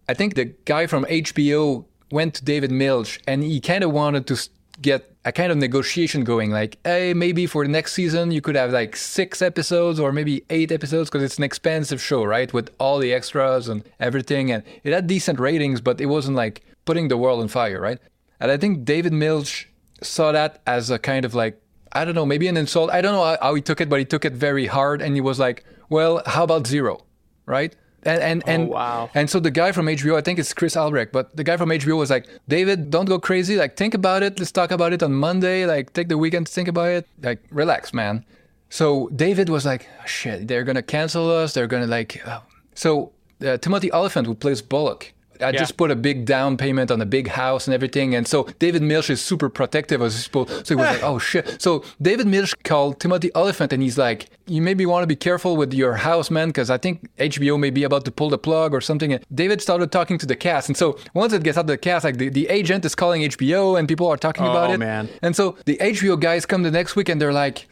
I 0.08 0.14
think 0.14 0.36
the 0.36 0.46
guy 0.46 0.88
from 0.88 1.04
HBO 1.06 1.86
went 2.12 2.36
to 2.36 2.46
David 2.46 2.72
Milch 2.72 3.20
and 3.28 3.44
he 3.44 3.60
kind 3.60 3.84
of 3.84 3.92
wanted 3.92 4.28
to 4.28 4.50
get 4.82 5.12
a 5.24 5.32
kind 5.32 5.52
of 5.52 5.58
negotiation 5.58 6.24
going. 6.24 6.52
Like, 6.52 6.78
hey, 6.84 7.14
maybe 7.14 7.46
for 7.46 7.64
the 7.64 7.72
next 7.72 7.94
season 7.94 8.32
you 8.32 8.42
could 8.42 8.56
have 8.56 8.72
like 8.72 8.96
six 8.96 9.42
episodes 9.42 10.00
or 10.00 10.12
maybe 10.12 10.44
eight 10.50 10.72
episodes 10.72 11.10
because 11.10 11.24
it's 11.24 11.38
an 11.38 11.44
expensive 11.44 12.02
show, 12.02 12.24
right? 12.24 12.52
With 12.54 12.70
all 12.80 13.00
the 13.00 13.14
extras 13.14 13.68
and 13.68 13.84
everything, 14.00 14.52
and 14.52 14.64
it 14.84 14.94
had 14.94 15.08
decent 15.08 15.40
ratings, 15.40 15.82
but 15.82 16.00
it 16.00 16.08
wasn't 16.08 16.38
like 16.38 16.64
putting 16.86 17.08
the 17.08 17.18
world 17.18 17.42
on 17.42 17.48
fire, 17.48 17.82
right? 17.82 18.00
And 18.40 18.52
I 18.52 18.58
think 18.58 18.86
David 18.86 19.14
Milch 19.14 19.70
saw 20.02 20.32
that 20.32 20.62
as 20.68 20.90
a 20.90 21.00
kind 21.00 21.26
of 21.26 21.34
like 21.34 21.60
I 21.96 22.04
don't 22.04 22.14
know, 22.14 22.26
maybe 22.26 22.50
an 22.50 22.58
insult. 22.58 22.92
I 22.92 23.00
don't 23.00 23.14
know 23.14 23.38
how, 23.42 23.56
he 23.56 23.62
took 23.62 23.80
it, 23.80 23.88
but 23.88 24.00
he 24.00 24.06
took 24.06 24.26
it 24.26 24.34
very 24.34 24.66
hard, 24.66 25.02
and 25.02 25.16
he 25.16 25.22
was 25.22 25.40
like, 25.40 25.64
"Well, 25.90 26.22
how 26.26 26.44
about 26.44 26.68
zero, 26.68 27.06
right?" 27.46 27.74
And 28.06 28.22
and 28.22 28.44
and 28.46 28.70
wow. 28.70 29.10
and 29.16 29.28
so 29.28 29.40
the 29.40 29.50
guy 29.50 29.72
from 29.72 29.88
HBO, 29.88 30.16
I 30.16 30.22
think 30.22 30.38
it's 30.38 30.54
Chris 30.54 30.78
Albrecht, 30.78 31.12
but 31.12 31.36
the 31.36 31.44
guy 31.44 31.58
from 31.58 31.70
HBO 31.70 31.98
was 31.98 32.12
like, 32.12 32.28
"David, 32.48 32.92
don't 32.92 33.06
go 33.06 33.20
crazy. 33.20 33.56
Like, 33.56 33.76
think 33.78 33.96
about 33.96 34.22
it. 34.22 34.38
Let's 34.38 34.52
talk 34.52 34.70
about 34.70 34.94
it 34.94 35.02
on 35.02 35.12
Monday. 35.14 35.66
Like, 35.66 35.92
take 35.94 36.10
the 36.10 36.18
weekend 36.18 36.46
to 36.46 36.54
think 36.54 36.68
about 36.68 36.90
it. 36.90 37.08
Like, 37.24 37.40
relax, 37.50 37.94
man." 37.94 38.24
So 38.70 39.10
David 39.16 39.50
was 39.50 39.66
like, 39.66 39.88
"Shit, 40.06 40.48
they're 40.48 40.64
gonna 40.64 40.84
cancel 40.84 41.32
us. 41.32 41.54
They're 41.54 41.68
gonna 41.68 41.88
like." 41.88 42.22
Uh. 42.28 42.42
So 42.76 43.12
uh, 43.44 43.58
Timothy 43.58 43.92
Olyphant, 43.92 44.28
who 44.28 44.36
plays 44.36 44.62
Bullock, 44.62 45.14
I 45.42 45.50
Yeah. 45.50 45.60
just 45.60 45.78
put 45.78 45.92
a 45.92 45.96
big 45.96 46.26
down 46.26 46.58
payment 46.58 46.92
on 46.92 47.02
a 47.02 47.06
big 47.06 47.28
house 47.30 47.68
and 47.68 47.74
everything. 47.74 48.16
And 48.16 48.28
so 48.28 48.48
David 48.60 48.82
Milch 48.82 49.10
is 49.10 49.22
super 49.22 49.50
protective 49.50 50.02
of 50.02 50.12
his 50.12 50.28
people. 50.28 50.48
So 50.48 50.64
he 50.70 50.76
was 50.76 50.86
like, 50.88 51.04
oh 51.10 51.20
shit. 51.20 51.62
So 51.62 51.84
David 52.02 52.28
Milch 52.28 52.54
called 52.64 53.00
Timothy 53.00 53.32
Olyphant 53.36 53.74
and 53.74 53.82
he's 53.84 53.98
like, 53.98 54.28
you 54.48 54.62
maybe 54.62 54.86
want 54.86 55.04
to 55.04 55.08
be 55.08 55.16
careful 55.16 55.58
with 55.58 55.74
your 55.74 55.96
house, 55.96 56.30
man, 56.30 56.50
because 56.50 56.70
I 56.70 56.78
think 56.78 57.08
HBO 57.18 57.60
may 57.60 57.70
be 57.72 57.84
about 57.84 58.06
to 58.06 58.12
pull 58.12 58.30
the 58.30 58.38
plug 58.38 58.74
or 58.74 58.82
something. 58.82 59.14
And 59.14 59.26
David 59.34 59.62
started 59.62 59.92
talking 59.92 60.18
to 60.20 60.26
the 60.26 60.36
cast. 60.36 60.70
And 60.70 60.78
so 60.78 60.98
once 61.14 61.34
it 61.34 61.44
gets 61.44 61.58
out 61.58 61.62
of 61.62 61.68
the 61.68 61.78
cast, 61.78 62.06
like 62.06 62.18
the, 62.18 62.30
the 62.30 62.48
agent 62.50 62.86
is 62.86 62.94
calling 62.96 63.22
HBO 63.24 63.78
and 63.80 63.88
people 63.88 64.08
are 64.08 64.18
talking 64.18 64.46
oh, 64.46 64.52
about 64.52 64.70
Oh, 64.70 64.74
it. 64.74 64.78
man. 64.78 65.10
And 65.22 65.36
so 65.36 65.56
the 65.66 65.78
HBO 65.78 66.20
guys 66.20 66.46
come 66.46 66.64
the 66.64 66.72
next 66.72 66.96
week 66.96 67.10
and 67.10 67.20
they're 67.22 67.34
like, 67.34 67.68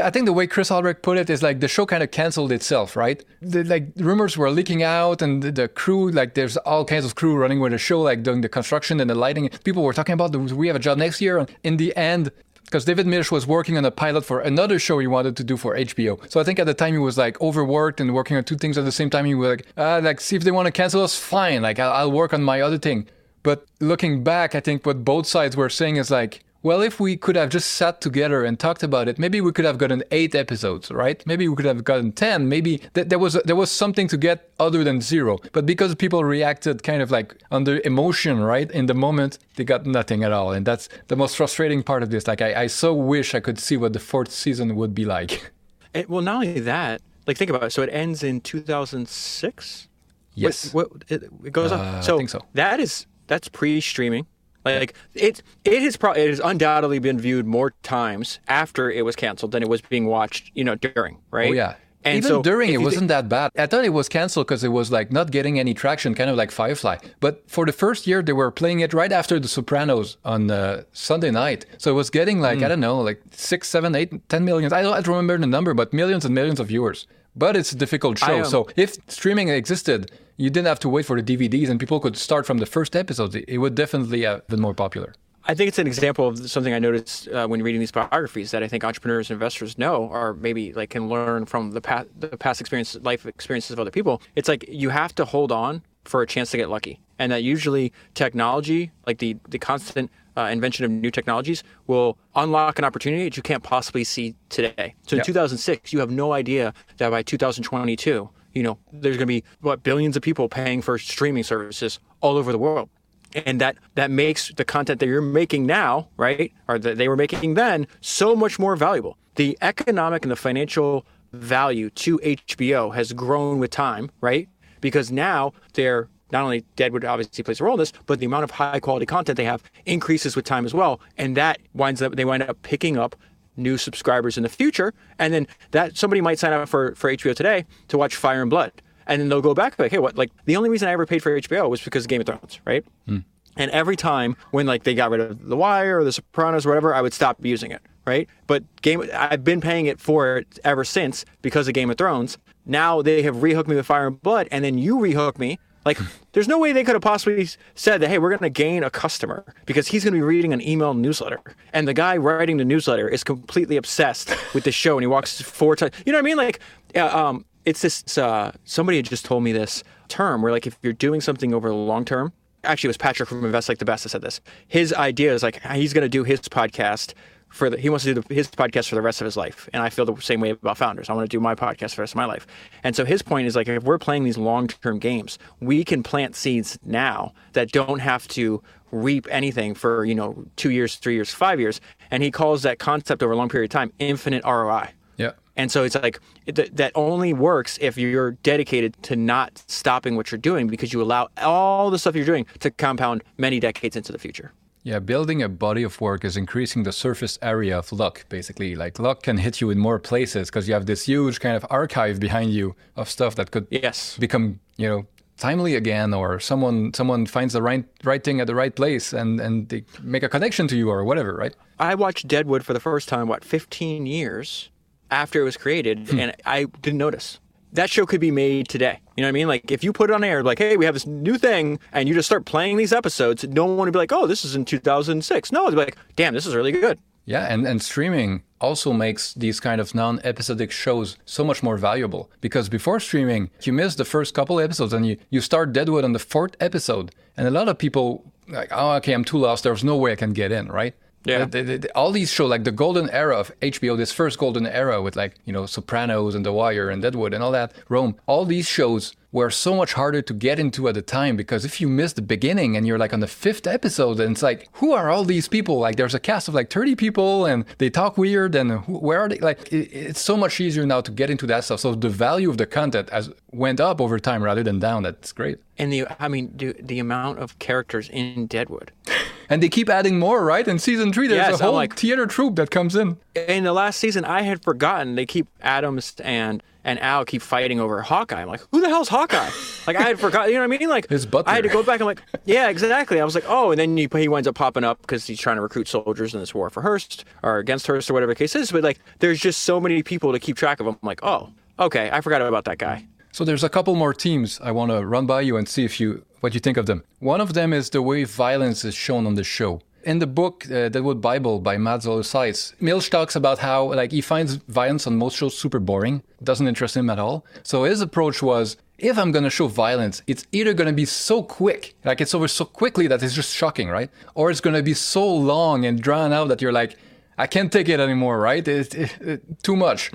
I 0.00 0.10
think 0.10 0.26
the 0.26 0.32
way 0.32 0.46
Chris 0.46 0.70
Albrecht 0.70 1.02
put 1.02 1.18
it 1.18 1.28
is 1.28 1.42
like 1.42 1.60
the 1.60 1.68
show 1.68 1.84
kind 1.84 2.02
of 2.02 2.10
canceled 2.10 2.50
itself, 2.52 2.96
right? 2.96 3.22
The, 3.42 3.64
like 3.64 3.88
rumors 3.96 4.38
were 4.38 4.50
leaking 4.50 4.82
out, 4.82 5.20
and 5.20 5.42
the, 5.42 5.52
the 5.52 5.68
crew, 5.68 6.10
like 6.10 6.34
there's 6.34 6.56
all 6.58 6.84
kinds 6.84 7.04
of 7.04 7.14
crew 7.14 7.36
running 7.36 7.60
with 7.60 7.72
the 7.72 7.78
show, 7.78 8.00
like 8.00 8.22
doing 8.22 8.40
the 8.40 8.48
construction 8.48 9.00
and 9.00 9.10
the 9.10 9.14
lighting. 9.14 9.50
People 9.64 9.82
were 9.82 9.92
talking 9.92 10.14
about, 10.14 10.34
we 10.34 10.66
have 10.66 10.76
a 10.76 10.80
job 10.80 10.98
next 10.98 11.20
year? 11.20 11.46
In 11.62 11.76
the 11.76 11.94
end, 11.96 12.30
because 12.64 12.86
David 12.86 13.06
Milch 13.06 13.30
was 13.30 13.46
working 13.46 13.76
on 13.76 13.84
a 13.84 13.90
pilot 13.90 14.24
for 14.24 14.40
another 14.40 14.78
show 14.78 14.98
he 14.98 15.06
wanted 15.06 15.36
to 15.36 15.44
do 15.44 15.58
for 15.58 15.76
HBO. 15.76 16.18
So 16.30 16.40
I 16.40 16.44
think 16.44 16.58
at 16.58 16.64
the 16.64 16.72
time 16.72 16.94
he 16.94 16.98
was 16.98 17.18
like 17.18 17.38
overworked 17.42 18.00
and 18.00 18.14
working 18.14 18.38
on 18.38 18.44
two 18.44 18.56
things 18.56 18.78
at 18.78 18.86
the 18.86 18.92
same 18.92 19.10
time. 19.10 19.26
He 19.26 19.34
was 19.34 19.48
like, 19.50 19.66
uh, 19.76 20.00
like 20.02 20.22
see 20.22 20.36
if 20.36 20.44
they 20.44 20.50
want 20.50 20.66
to 20.66 20.72
cancel 20.72 21.02
us, 21.02 21.18
fine. 21.18 21.60
Like 21.60 21.78
I'll, 21.78 21.92
I'll 21.92 22.12
work 22.12 22.32
on 22.32 22.42
my 22.42 22.62
other 22.62 22.78
thing. 22.78 23.08
But 23.42 23.66
looking 23.80 24.24
back, 24.24 24.54
I 24.54 24.60
think 24.60 24.86
what 24.86 25.04
both 25.04 25.26
sides 25.26 25.54
were 25.54 25.68
saying 25.68 25.96
is 25.96 26.10
like, 26.10 26.44
well, 26.62 26.80
if 26.82 27.00
we 27.00 27.16
could 27.16 27.36
have 27.36 27.48
just 27.48 27.72
sat 27.72 28.00
together 28.00 28.44
and 28.44 28.58
talked 28.58 28.82
about 28.82 29.08
it, 29.08 29.18
maybe 29.18 29.40
we 29.40 29.50
could 29.52 29.64
have 29.64 29.78
gotten 29.78 30.02
eight 30.10 30.34
episodes, 30.34 30.90
right? 30.90 31.24
Maybe 31.26 31.48
we 31.48 31.56
could 31.56 31.64
have 31.66 31.82
gotten 31.84 32.12
ten. 32.12 32.48
Maybe 32.48 32.78
th- 32.94 33.08
there 33.08 33.18
was 33.18 33.34
there 33.44 33.56
was 33.56 33.70
something 33.70 34.06
to 34.08 34.16
get 34.16 34.50
other 34.60 34.84
than 34.84 35.00
zero. 35.00 35.38
But 35.52 35.66
because 35.66 35.94
people 35.94 36.22
reacted 36.24 36.82
kind 36.82 37.02
of 37.02 37.10
like 37.10 37.34
under 37.50 37.80
emotion, 37.84 38.40
right, 38.40 38.70
in 38.70 38.86
the 38.86 38.94
moment, 38.94 39.38
they 39.56 39.64
got 39.64 39.86
nothing 39.86 40.22
at 40.24 40.32
all, 40.32 40.52
and 40.52 40.64
that's 40.66 40.88
the 41.08 41.16
most 41.16 41.36
frustrating 41.36 41.82
part 41.82 42.02
of 42.02 42.10
this. 42.10 42.26
Like, 42.28 42.40
I, 42.42 42.62
I 42.62 42.66
so 42.68 42.94
wish 42.94 43.34
I 43.34 43.40
could 43.40 43.58
see 43.58 43.76
what 43.76 43.92
the 43.92 44.00
fourth 44.00 44.30
season 44.30 44.76
would 44.76 44.94
be 44.94 45.04
like. 45.04 45.50
And, 45.94 46.06
well, 46.08 46.22
not 46.22 46.36
only 46.36 46.58
that, 46.60 47.02
like 47.26 47.36
think 47.36 47.50
about 47.50 47.64
it. 47.64 47.70
So 47.72 47.82
it 47.82 47.90
ends 47.92 48.22
in 48.22 48.40
2006. 48.40 49.88
Yes. 50.34 50.72
What, 50.72 50.90
what 50.92 51.04
it, 51.08 51.24
it 51.44 51.52
goes 51.52 51.70
Uh, 51.72 51.78
on. 51.78 51.80
I 51.96 52.00
So, 52.00 52.16
think 52.16 52.30
so. 52.30 52.40
that 52.54 52.80
is 52.80 53.06
that's 53.26 53.48
pre-streaming. 53.48 54.26
Like 54.64 54.94
it, 55.14 55.42
it 55.64 55.82
has 55.82 55.96
probably 55.96 56.22
it 56.22 56.30
has 56.30 56.40
undoubtedly 56.40 56.98
been 56.98 57.18
viewed 57.18 57.46
more 57.46 57.72
times 57.82 58.38
after 58.48 58.90
it 58.90 59.04
was 59.04 59.16
canceled 59.16 59.52
than 59.52 59.62
it 59.62 59.68
was 59.68 59.80
being 59.80 60.06
watched. 60.06 60.50
You 60.54 60.64
know, 60.64 60.74
during 60.76 61.18
right. 61.30 61.50
Oh 61.50 61.52
yeah. 61.52 61.74
And 62.04 62.16
Even 62.16 62.28
so 62.28 62.42
during 62.42 62.72
it 62.72 62.78
wasn't 62.78 63.06
that 63.08 63.28
bad. 63.28 63.52
I 63.56 63.66
thought 63.66 63.84
it 63.84 63.90
was 63.92 64.08
canceled 64.08 64.48
because 64.48 64.64
it 64.64 64.70
was 64.70 64.90
like 64.90 65.12
not 65.12 65.30
getting 65.30 65.60
any 65.60 65.72
traction, 65.72 66.16
kind 66.16 66.28
of 66.30 66.36
like 66.36 66.50
Firefly. 66.50 66.96
But 67.20 67.48
for 67.48 67.64
the 67.64 67.70
first 67.72 68.08
year, 68.08 68.22
they 68.22 68.32
were 68.32 68.50
playing 68.50 68.80
it 68.80 68.92
right 68.92 69.12
after 69.12 69.38
The 69.38 69.46
Sopranos 69.46 70.16
on 70.24 70.50
uh, 70.50 70.82
Sunday 70.92 71.30
night. 71.30 71.64
So 71.78 71.92
it 71.92 71.94
was 71.94 72.10
getting 72.10 72.40
like 72.40 72.58
Hmm. 72.58 72.64
I 72.64 72.68
don't 72.68 72.80
know, 72.80 73.00
like 73.00 73.22
six, 73.30 73.68
seven, 73.68 73.94
eight, 73.94 74.28
ten 74.28 74.44
millions. 74.44 74.72
I 74.72 74.82
don't, 74.82 74.94
I 74.94 75.00
don't 75.00 75.14
remember 75.14 75.38
the 75.38 75.46
number, 75.46 75.74
but 75.74 75.92
millions 75.92 76.24
and 76.24 76.34
millions 76.34 76.58
of 76.58 76.66
viewers. 76.66 77.06
But 77.36 77.56
it's 77.56 77.70
a 77.70 77.76
difficult 77.76 78.18
show. 78.18 78.40
um, 78.40 78.44
so 78.46 78.68
if 78.74 78.96
streaming 79.06 79.48
existed, 79.48 80.10
you 80.36 80.50
didn't 80.50 80.66
have 80.66 80.78
to 80.80 80.88
wait 80.88 81.06
for 81.06 81.20
the 81.20 81.36
DVDs, 81.36 81.68
and 81.68 81.78
people 81.78 82.00
could 82.00 82.16
start 82.16 82.46
from 82.46 82.58
the 82.58 82.66
first 82.66 82.96
episode. 82.96 83.34
It 83.34 83.58
would 83.58 83.74
definitely 83.74 84.22
have 84.22 84.46
been 84.48 84.60
more 84.60 84.74
popular. 84.74 85.14
I 85.44 85.54
think 85.54 85.66
it's 85.68 85.78
an 85.80 85.88
example 85.88 86.28
of 86.28 86.38
something 86.50 86.72
I 86.72 86.78
noticed 86.78 87.26
uh, 87.28 87.48
when 87.48 87.62
reading 87.62 87.80
these 87.80 87.90
biographies 87.90 88.52
that 88.52 88.62
I 88.62 88.68
think 88.68 88.84
entrepreneurs 88.84 89.28
and 89.28 89.34
investors 89.34 89.76
know, 89.76 90.04
or 90.04 90.34
maybe 90.34 90.72
like 90.72 90.90
can 90.90 91.08
learn 91.08 91.46
from 91.46 91.72
the 91.72 91.80
past, 91.80 92.06
the 92.18 92.28
past 92.36 92.60
experience, 92.60 92.96
life 93.02 93.26
experiences 93.26 93.72
of 93.72 93.80
other 93.80 93.90
people. 93.90 94.22
It's 94.36 94.48
like 94.48 94.64
you 94.68 94.90
have 94.90 95.12
to 95.16 95.24
hold 95.24 95.50
on 95.50 95.82
for 96.04 96.22
a 96.22 96.26
chance 96.28 96.52
to 96.52 96.56
get 96.56 96.68
lucky, 96.70 97.00
and 97.18 97.32
that 97.32 97.42
usually 97.42 97.92
technology, 98.14 98.92
like 99.06 99.18
the 99.18 99.36
the 99.48 99.58
constant 99.58 100.12
uh, 100.36 100.42
invention 100.42 100.84
of 100.84 100.92
new 100.92 101.10
technologies, 101.10 101.64
will 101.88 102.16
unlock 102.36 102.78
an 102.78 102.84
opportunity 102.84 103.24
that 103.24 103.36
you 103.36 103.42
can't 103.42 103.64
possibly 103.64 104.04
see 104.04 104.36
today. 104.48 104.94
So 105.08 105.14
in 105.14 105.18
Yeah. 105.18 105.24
2006, 105.24 105.92
you 105.92 105.98
have 105.98 106.10
no 106.10 106.32
idea 106.32 106.72
that 106.98 107.10
by 107.10 107.22
2022, 107.22 108.30
you 108.54 108.62
know, 108.62 108.78
there's 108.92 109.16
going 109.16 109.26
to 109.28 109.40
be 109.40 109.44
what 109.60 109.82
billions 109.82 110.16
of 110.16 110.22
people 110.22 110.48
paying 110.48 110.82
for 110.82 110.98
streaming 110.98 111.42
services 111.42 111.98
all 112.20 112.36
over 112.36 112.52
the 112.52 112.58
world. 112.58 112.88
And 113.34 113.60
that 113.60 113.76
that 113.94 114.10
makes 114.10 114.52
the 114.52 114.64
content 114.64 115.00
that 115.00 115.06
you're 115.06 115.22
making 115.22 115.64
now 115.64 116.08
right 116.16 116.52
or 116.68 116.78
that 116.78 116.98
they 116.98 117.08
were 117.08 117.16
making 117.16 117.54
then 117.54 117.86
so 118.00 118.36
much 118.36 118.58
more 118.58 118.76
valuable. 118.76 119.16
The 119.36 119.56
economic 119.62 120.24
and 120.24 120.30
the 120.30 120.36
financial 120.36 121.06
value 121.32 121.88
to 121.88 122.18
hbo 122.18 122.94
has 122.94 123.14
grown 123.14 123.58
with 123.58 123.70
time 123.70 124.10
right? 124.20 124.50
Because 124.82 125.10
now 125.10 125.54
they're 125.72 126.10
not 126.30 126.44
only 126.44 126.62
deadwood 126.76 127.06
obviously 127.06 127.42
plays 127.42 127.58
a 127.58 127.64
role 127.64 127.74
in 127.74 127.78
this 127.78 127.92
but 128.04 128.18
the 128.18 128.26
amount 128.26 128.44
of 128.44 128.50
high 128.50 128.80
quality 128.80 129.06
content 129.06 129.38
they 129.38 129.44
have 129.44 129.62
increases 129.86 130.36
with 130.36 130.44
time 130.44 130.66
as 130.66 130.74
well. 130.74 131.00
And 131.16 131.34
that 131.38 131.58
winds 131.72 132.02
up 132.02 132.16
they 132.16 132.26
wind 132.26 132.42
up 132.42 132.60
picking 132.60 132.98
up 132.98 133.16
new 133.56 133.76
subscribers 133.76 134.36
in 134.36 134.42
the 134.42 134.48
future 134.48 134.94
and 135.18 135.34
then 135.34 135.46
that 135.72 135.96
somebody 135.96 136.20
might 136.20 136.38
sign 136.38 136.52
up 136.52 136.68
for 136.68 136.94
for 136.94 137.14
hbo 137.14 137.34
today 137.34 137.64
to 137.88 137.98
watch 137.98 138.16
fire 138.16 138.40
and 138.40 138.50
blood 138.50 138.72
and 139.06 139.20
then 139.20 139.28
they'll 139.28 139.42
go 139.42 139.54
back 139.54 139.78
like, 139.78 139.90
hey, 139.90 139.98
what? 139.98 140.16
Like 140.16 140.30
the 140.44 140.56
only 140.56 140.70
reason 140.70 140.88
I 140.88 140.92
ever 140.92 141.06
paid 141.06 141.22
for 141.22 141.38
HBO 141.40 141.68
was 141.68 141.80
because 141.80 142.04
of 142.04 142.08
Game 142.08 142.20
of 142.20 142.26
Thrones, 142.26 142.60
right? 142.64 142.84
Hmm. 143.06 143.18
And 143.56 143.70
every 143.70 143.96
time 143.96 144.36
when 144.50 144.66
like 144.66 144.84
they 144.84 144.94
got 144.94 145.10
rid 145.10 145.20
of 145.20 145.46
The 145.46 145.56
Wire 145.56 145.98
or 145.98 146.04
The 146.04 146.12
Sopranos 146.12 146.64
or 146.64 146.70
whatever, 146.70 146.94
I 146.94 147.02
would 147.02 147.12
stop 147.12 147.44
using 147.44 147.70
it, 147.70 147.82
right? 148.06 148.28
But 148.46 148.64
Game, 148.82 149.02
I've 149.12 149.44
been 149.44 149.60
paying 149.60 149.86
it 149.86 150.00
for 150.00 150.38
it 150.38 150.58
ever 150.64 150.84
since 150.84 151.24
because 151.42 151.68
of 151.68 151.74
Game 151.74 151.90
of 151.90 151.98
Thrones. 151.98 152.38
Now 152.64 153.02
they 153.02 153.22
have 153.22 153.36
rehooked 153.36 153.68
me 153.68 153.76
with 153.76 153.86
Fire 153.86 154.06
and 154.06 154.22
Blood, 154.22 154.48
and 154.50 154.64
then 154.64 154.78
you 154.78 154.96
rehook 154.96 155.38
me. 155.38 155.58
Like, 155.84 155.98
there's 156.32 156.48
no 156.48 156.58
way 156.58 156.72
they 156.72 156.84
could 156.84 156.94
have 156.94 157.02
possibly 157.02 157.48
said 157.74 158.00
that, 158.00 158.08
hey, 158.08 158.18
we're 158.18 158.30
going 158.30 158.40
to 158.40 158.50
gain 158.50 158.84
a 158.84 158.90
customer 158.90 159.44
because 159.66 159.88
he's 159.88 160.04
going 160.04 160.14
to 160.14 160.18
be 160.18 160.22
reading 160.22 160.52
an 160.52 160.60
email 160.60 160.94
newsletter. 160.94 161.40
And 161.72 161.88
the 161.88 161.94
guy 161.94 162.16
writing 162.16 162.56
the 162.56 162.64
newsletter 162.64 163.08
is 163.08 163.24
completely 163.24 163.76
obsessed 163.76 164.34
with 164.54 164.64
the 164.64 164.72
show 164.72 164.96
and 164.96 165.02
he 165.02 165.06
walks 165.06 165.40
four 165.40 165.76
times. 165.76 165.92
You 166.06 166.12
know 166.12 166.18
what 166.18 166.24
I 166.24 166.26
mean? 166.26 166.36
Like, 166.36 166.60
yeah, 166.94 167.06
um, 167.06 167.44
it's 167.64 167.82
this, 167.82 168.18
uh, 168.18 168.52
somebody 168.64 168.98
had 168.98 169.06
just 169.06 169.24
told 169.24 169.42
me 169.42 169.52
this 169.52 169.82
term 170.08 170.42
where 170.42 170.52
like 170.52 170.66
if 170.66 170.78
you're 170.82 170.92
doing 170.92 171.20
something 171.20 171.54
over 171.54 171.68
the 171.68 171.74
long 171.74 172.04
term, 172.04 172.32
actually 172.64 172.88
it 172.88 172.90
was 172.90 172.96
Patrick 172.98 173.28
from 173.28 173.44
Invest 173.44 173.68
Like 173.68 173.78
the 173.78 173.84
Best 173.84 174.04
that 174.04 174.10
said 174.10 174.22
this. 174.22 174.40
His 174.68 174.92
idea 174.92 175.32
is 175.34 175.42
like 175.42 175.62
he's 175.62 175.92
going 175.92 176.02
to 176.02 176.08
do 176.08 176.24
his 176.24 176.40
podcast 176.40 177.14
for 177.52 177.68
the, 177.68 177.78
he 177.78 177.90
wants 177.90 178.04
to 178.04 178.14
do 178.14 178.20
the, 178.20 178.34
his 178.34 178.48
podcast 178.48 178.88
for 178.88 178.94
the 178.94 179.02
rest 179.02 179.20
of 179.20 179.26
his 179.26 179.36
life. 179.36 179.68
And 179.72 179.82
I 179.82 179.90
feel 179.90 180.04
the 180.04 180.20
same 180.20 180.40
way 180.40 180.50
about 180.50 180.78
founders. 180.78 181.10
I 181.10 181.12
want 181.12 181.30
to 181.30 181.36
do 181.36 181.40
my 181.40 181.54
podcast 181.54 181.90
for 181.90 181.96
the 181.96 182.02
rest 182.02 182.14
of 182.14 182.16
my 182.16 182.24
life. 182.24 182.46
And 182.82 182.96
so 182.96 183.04
his 183.04 183.22
point 183.22 183.46
is 183.46 183.54
like, 183.54 183.68
if 183.68 183.84
we're 183.84 183.98
playing 183.98 184.24
these 184.24 184.38
long 184.38 184.68
term 184.68 184.98
games, 184.98 185.38
we 185.60 185.84
can 185.84 186.02
plant 186.02 186.34
seeds 186.34 186.78
now 186.84 187.34
that 187.52 187.70
don't 187.70 188.00
have 188.00 188.26
to 188.28 188.62
reap 188.90 189.26
anything 189.30 189.74
for, 189.74 190.04
you 190.04 190.14
know, 190.14 190.44
two 190.56 190.70
years, 190.70 190.96
three 190.96 191.14
years, 191.14 191.32
five 191.32 191.60
years. 191.60 191.80
And 192.10 192.22
he 192.22 192.30
calls 192.30 192.62
that 192.62 192.78
concept 192.78 193.22
over 193.22 193.32
a 193.32 193.36
long 193.36 193.48
period 193.48 193.70
of 193.70 193.72
time 193.72 193.92
infinite 193.98 194.42
ROI. 194.44 194.88
Yeah. 195.18 195.32
And 195.56 195.70
so 195.70 195.84
it's 195.84 195.94
like 195.94 196.20
th- 196.46 196.70
that 196.72 196.92
only 196.94 197.34
works 197.34 197.78
if 197.80 197.98
you're 197.98 198.32
dedicated 198.42 199.00
to 199.04 199.16
not 199.16 199.62
stopping 199.66 200.16
what 200.16 200.32
you're 200.32 200.38
doing 200.38 200.68
because 200.68 200.92
you 200.92 201.02
allow 201.02 201.28
all 201.38 201.90
the 201.90 201.98
stuff 201.98 202.16
you're 202.16 202.24
doing 202.24 202.46
to 202.60 202.70
compound 202.70 203.22
many 203.36 203.60
decades 203.60 203.94
into 203.94 204.12
the 204.12 204.18
future. 204.18 204.52
Yeah, 204.84 204.98
building 204.98 205.42
a 205.42 205.48
body 205.48 205.84
of 205.84 206.00
work 206.00 206.24
is 206.24 206.36
increasing 206.36 206.82
the 206.82 206.92
surface 206.92 207.38
area 207.40 207.78
of 207.78 207.92
luck, 207.92 208.24
basically. 208.28 208.74
Like 208.74 208.98
luck 208.98 209.22
can 209.22 209.38
hit 209.38 209.60
you 209.60 209.70
in 209.70 209.78
more 209.78 210.00
places 210.00 210.50
because 210.50 210.66
you 210.66 210.74
have 210.74 210.86
this 210.86 211.04
huge 211.04 211.38
kind 211.38 211.56
of 211.56 211.64
archive 211.70 212.18
behind 212.18 212.50
you 212.50 212.74
of 212.96 213.08
stuff 213.08 213.36
that 213.36 213.52
could 213.52 213.66
Yes. 213.70 214.16
become, 214.18 214.58
you 214.76 214.88
know, 214.88 215.06
timely 215.36 215.76
again, 215.76 216.12
or 216.12 216.40
someone 216.40 216.92
someone 216.94 217.26
finds 217.26 217.52
the 217.52 217.62
right 217.62 217.84
right 218.04 218.24
thing 218.24 218.40
at 218.40 218.46
the 218.46 218.54
right 218.54 218.74
place 218.74 219.12
and 219.12 219.40
and 219.40 219.68
they 219.68 219.84
make 220.02 220.24
a 220.24 220.28
connection 220.28 220.66
to 220.68 220.76
you 220.76 220.90
or 220.90 221.04
whatever, 221.04 221.34
right? 221.34 221.54
I 221.78 221.94
watched 221.94 222.26
Deadwood 222.26 222.64
for 222.64 222.72
the 222.72 222.80
first 222.80 223.08
time, 223.08 223.28
what, 223.28 223.44
15 223.44 224.06
years 224.06 224.70
after 225.10 225.40
it 225.40 225.44
was 225.44 225.56
created, 225.56 226.08
hmm. 226.08 226.18
and 226.18 226.36
I 226.44 226.64
didn't 226.64 226.98
notice. 226.98 227.38
That 227.72 227.88
show 227.88 228.04
could 228.04 228.20
be 228.20 228.30
made 228.30 228.68
today. 228.68 229.00
You 229.16 229.22
know 229.22 229.28
what 229.28 229.30
I 229.30 229.32
mean? 229.32 229.48
Like 229.48 229.70
if 229.70 229.82
you 229.82 229.92
put 229.92 230.10
it 230.10 230.14
on 230.14 230.22
air, 230.22 230.42
like, 230.42 230.58
hey, 230.58 230.76
we 230.76 230.84
have 230.84 230.94
this 230.94 231.06
new 231.06 231.38
thing, 231.38 231.78
and 231.92 232.08
you 232.08 232.14
just 232.14 232.28
start 232.28 232.44
playing 232.44 232.76
these 232.76 232.92
episodes, 232.92 233.44
no 233.44 233.64
one 233.64 233.76
would 233.78 233.92
be 233.92 233.98
like, 233.98 234.12
oh, 234.12 234.26
this 234.26 234.44
is 234.44 234.54
in 234.54 234.64
2006. 234.64 235.52
No, 235.52 235.64
they'd 235.64 235.76
be 235.76 235.76
like, 235.76 235.96
damn, 236.16 236.34
this 236.34 236.46
is 236.46 236.54
really 236.54 236.72
good. 236.72 236.98
Yeah, 237.24 237.46
and, 237.52 237.66
and 237.66 237.80
streaming 237.80 238.42
also 238.60 238.92
makes 238.92 239.32
these 239.34 239.60
kind 239.60 239.80
of 239.80 239.94
non 239.94 240.20
episodic 240.24 240.70
shows 240.70 241.16
so 241.24 241.44
much 241.44 241.62
more 241.62 241.76
valuable. 241.76 242.30
Because 242.40 242.68
before 242.68 243.00
streaming, 243.00 243.50
you 243.62 243.72
miss 243.72 243.94
the 243.94 244.04
first 244.04 244.34
couple 244.34 244.60
episodes 244.60 244.92
and 244.92 245.06
you, 245.06 245.16
you 245.30 245.40
start 245.40 245.72
Deadwood 245.72 246.04
on 246.04 246.12
the 246.12 246.18
fourth 246.18 246.56
episode. 246.60 247.14
And 247.36 247.46
a 247.46 247.50
lot 247.50 247.68
of 247.68 247.78
people, 247.78 248.24
like, 248.48 248.68
oh, 248.72 248.92
okay, 248.96 249.12
I'm 249.12 249.24
too 249.24 249.38
lost. 249.38 249.64
There's 249.64 249.84
no 249.84 249.96
way 249.96 250.12
I 250.12 250.16
can 250.16 250.32
get 250.32 250.52
in, 250.52 250.68
right? 250.68 250.94
Yeah. 251.24 251.46
All 251.94 252.10
these 252.12 252.32
shows, 252.32 252.50
like 252.50 252.64
the 252.64 252.72
golden 252.72 253.08
era 253.10 253.36
of 253.36 253.52
HBO, 253.60 253.96
this 253.96 254.12
first 254.12 254.38
golden 254.38 254.66
era 254.66 255.00
with 255.00 255.16
like, 255.16 255.34
you 255.44 255.52
know, 255.52 255.66
Sopranos 255.66 256.34
and 256.34 256.44
The 256.44 256.52
Wire 256.52 256.90
and 256.90 257.02
Deadwood 257.02 257.32
and 257.34 257.42
all 257.42 257.52
that, 257.52 257.72
Rome, 257.88 258.16
all 258.26 258.44
these 258.44 258.68
shows 258.68 259.14
were 259.32 259.50
so 259.50 259.74
much 259.74 259.94
harder 259.94 260.20
to 260.20 260.34
get 260.34 260.58
into 260.58 260.86
at 260.88 260.94
the 260.94 261.00
time 261.02 261.36
because 261.36 261.64
if 261.64 261.80
you 261.80 261.88
miss 261.88 262.12
the 262.12 262.20
beginning 262.22 262.76
and 262.76 262.86
you're 262.86 262.98
like 262.98 263.14
on 263.14 263.20
the 263.20 263.26
fifth 263.26 263.66
episode 263.66 264.20
and 264.20 264.32
it's 264.32 264.42
like, 264.42 264.68
who 264.74 264.92
are 264.92 265.08
all 265.10 265.24
these 265.24 265.48
people? 265.48 265.78
Like 265.78 265.96
there's 265.96 266.14
a 266.14 266.20
cast 266.20 266.48
of 266.48 266.54
like 266.54 266.70
30 266.70 266.94
people 266.96 267.46
and 267.46 267.64
they 267.78 267.88
talk 267.88 268.18
weird 268.18 268.54
and 268.54 268.72
who, 268.72 268.98
where 268.98 269.20
are 269.20 269.28
they? 269.30 269.38
Like 269.38 269.72
it, 269.72 269.88
it's 269.90 270.20
so 270.20 270.36
much 270.36 270.60
easier 270.60 270.84
now 270.84 271.00
to 271.00 271.10
get 271.10 271.30
into 271.30 271.46
that 271.46 271.64
stuff. 271.64 271.80
So 271.80 271.94
the 271.94 272.10
value 272.10 272.50
of 272.50 272.58
the 272.58 272.66
content 272.66 273.08
has 273.08 273.30
went 273.52 273.80
up 273.80 274.00
over 274.02 274.18
time 274.18 274.42
rather 274.42 274.62
than 274.62 274.78
down. 274.78 275.02
That's 275.02 275.32
great. 275.32 275.58
And 275.78 275.90
the, 275.90 276.06
I 276.20 276.28
mean, 276.28 276.48
dude, 276.54 276.86
the 276.86 276.98
amount 276.98 277.38
of 277.38 277.58
characters 277.58 278.08
in 278.10 278.46
Deadwood. 278.46 278.92
And 279.48 279.62
they 279.62 279.68
keep 279.68 279.90
adding 279.90 280.18
more, 280.18 280.42
right? 280.42 280.66
In 280.66 280.78
season 280.78 281.12
three, 281.12 281.26
there's 281.26 281.46
Yes, 281.46 281.60
a 281.60 281.64
whole 281.64 281.74
like- 281.74 281.94
theater 281.94 282.24
troupe 282.26 282.56
that 282.56 282.70
comes 282.70 282.96
in. 282.96 283.18
In 283.34 283.64
the 283.64 283.74
last 283.74 283.98
season, 284.00 284.24
I 284.24 284.42
had 284.42 284.62
forgotten 284.62 285.14
they 285.14 285.26
keep 285.26 285.46
Adams 285.60 286.14
and 286.24 286.62
and 286.84 286.98
Al 287.00 287.24
keep 287.24 287.42
fighting 287.42 287.80
over 287.80 288.02
Hawkeye. 288.02 288.42
I'm 288.42 288.48
like, 288.48 288.62
who 288.72 288.80
the 288.80 288.88
hell's 288.88 289.08
Hawkeye? 289.08 289.50
like 289.86 289.96
I 289.96 290.02
had 290.02 290.18
forgotten. 290.26 290.48
You 290.50 290.56
know 290.56 290.66
what 290.66 290.74
I 290.74 290.78
mean? 290.78 290.88
Like 290.88 291.08
His 291.08 291.26
butler. 291.26 291.50
I 291.50 291.54
had 291.56 291.64
to 291.64 291.70
go 291.70 291.82
back. 291.82 292.00
I'm 292.00 292.06
like, 292.06 292.22
yeah, 292.44 292.68
exactly. 292.68 293.20
I 293.20 293.24
was 293.24 293.34
like, 293.34 293.44
oh, 293.46 293.70
and 293.70 293.78
then 293.78 293.96
he, 293.96 294.08
he 294.12 294.28
winds 294.28 294.48
up 294.48 294.54
popping 294.54 294.84
up 294.84 295.00
because 295.02 295.26
he's 295.26 295.40
trying 295.40 295.56
to 295.56 295.62
recruit 295.62 295.88
soldiers 295.88 296.34
in 296.34 296.40
this 296.40 296.54
war 296.54 296.70
for 296.70 296.82
Hearst 296.82 297.24
or 297.42 297.58
against 297.58 297.86
Hearst 297.86 298.10
or 298.10 298.14
whatever 298.14 298.32
the 298.32 298.36
case 298.38 298.54
is. 298.56 298.72
But 298.72 298.82
like, 298.82 298.98
there's 299.20 299.40
just 299.40 299.62
so 299.62 299.80
many 299.80 300.02
people 300.02 300.32
to 300.32 300.38
keep 300.38 300.56
track 300.56 300.80
of. 300.80 300.86
I'm 300.86 300.98
like, 301.02 301.20
oh, 301.22 301.50
okay, 301.78 302.10
I 302.12 302.20
forgot 302.20 302.42
about 302.42 302.64
that 302.64 302.78
guy. 302.78 303.06
So 303.32 303.44
there's 303.44 303.64
a 303.64 303.68
couple 303.70 303.94
more 303.94 304.12
teams 304.12 304.60
I 304.62 304.72
want 304.72 304.90
to 304.90 305.06
run 305.06 305.26
by 305.26 305.40
you 305.40 305.56
and 305.56 305.66
see 305.68 305.84
if 305.84 305.98
you 305.98 306.24
what 306.40 306.54
you 306.54 306.60
think 306.60 306.76
of 306.76 306.86
them. 306.86 307.02
One 307.20 307.40
of 307.40 307.54
them 307.54 307.72
is 307.72 307.88
the 307.90 308.02
way 308.02 308.24
violence 308.24 308.84
is 308.84 308.94
shown 308.94 309.26
on 309.26 309.36
the 309.36 309.44
show. 309.44 309.80
In 310.04 310.18
the 310.18 310.26
book 310.26 310.66
uh, 310.66 310.88
Deadwood 310.88 311.20
Bible 311.20 311.60
by 311.60 311.78
Matt 311.78 312.02
Zoller 312.02 312.22
Seitz, 312.24 312.74
Milch 312.80 313.08
talks 313.08 313.36
about 313.36 313.58
how 313.58 313.94
like 313.94 314.10
he 314.10 314.20
finds 314.20 314.56
violence 314.56 315.06
on 315.06 315.16
most 315.16 315.36
shows 315.36 315.56
super 315.56 315.78
boring, 315.78 316.22
doesn't 316.42 316.66
interest 316.66 316.96
him 316.96 317.08
at 317.08 317.18
all. 317.18 317.44
So 317.62 317.84
his 317.84 318.00
approach 318.00 318.42
was 318.42 318.76
if 318.98 319.16
I'm 319.16 319.30
gonna 319.32 319.50
show 319.50 319.68
violence, 319.68 320.22
it's 320.26 320.44
either 320.52 320.74
gonna 320.74 320.92
be 320.92 321.04
so 321.04 321.42
quick, 321.42 321.94
like 322.04 322.20
it's 322.20 322.34
over 322.34 322.48
so 322.48 322.64
quickly 322.64 323.06
that 323.06 323.22
it's 323.22 323.34
just 323.34 323.54
shocking, 323.54 323.88
right? 323.88 324.10
Or 324.34 324.50
it's 324.50 324.60
gonna 324.60 324.82
be 324.82 324.94
so 324.94 325.24
long 325.26 325.86
and 325.86 326.00
drawn 326.00 326.32
out 326.32 326.48
that 326.48 326.60
you're 326.60 326.72
like, 326.72 326.96
I 327.38 327.46
can't 327.46 327.70
take 327.72 327.88
it 327.88 328.00
anymore, 328.00 328.38
right? 328.40 328.66
It's 328.66 328.94
it, 328.94 329.20
it, 329.20 329.62
too 329.62 329.76
much. 329.76 330.10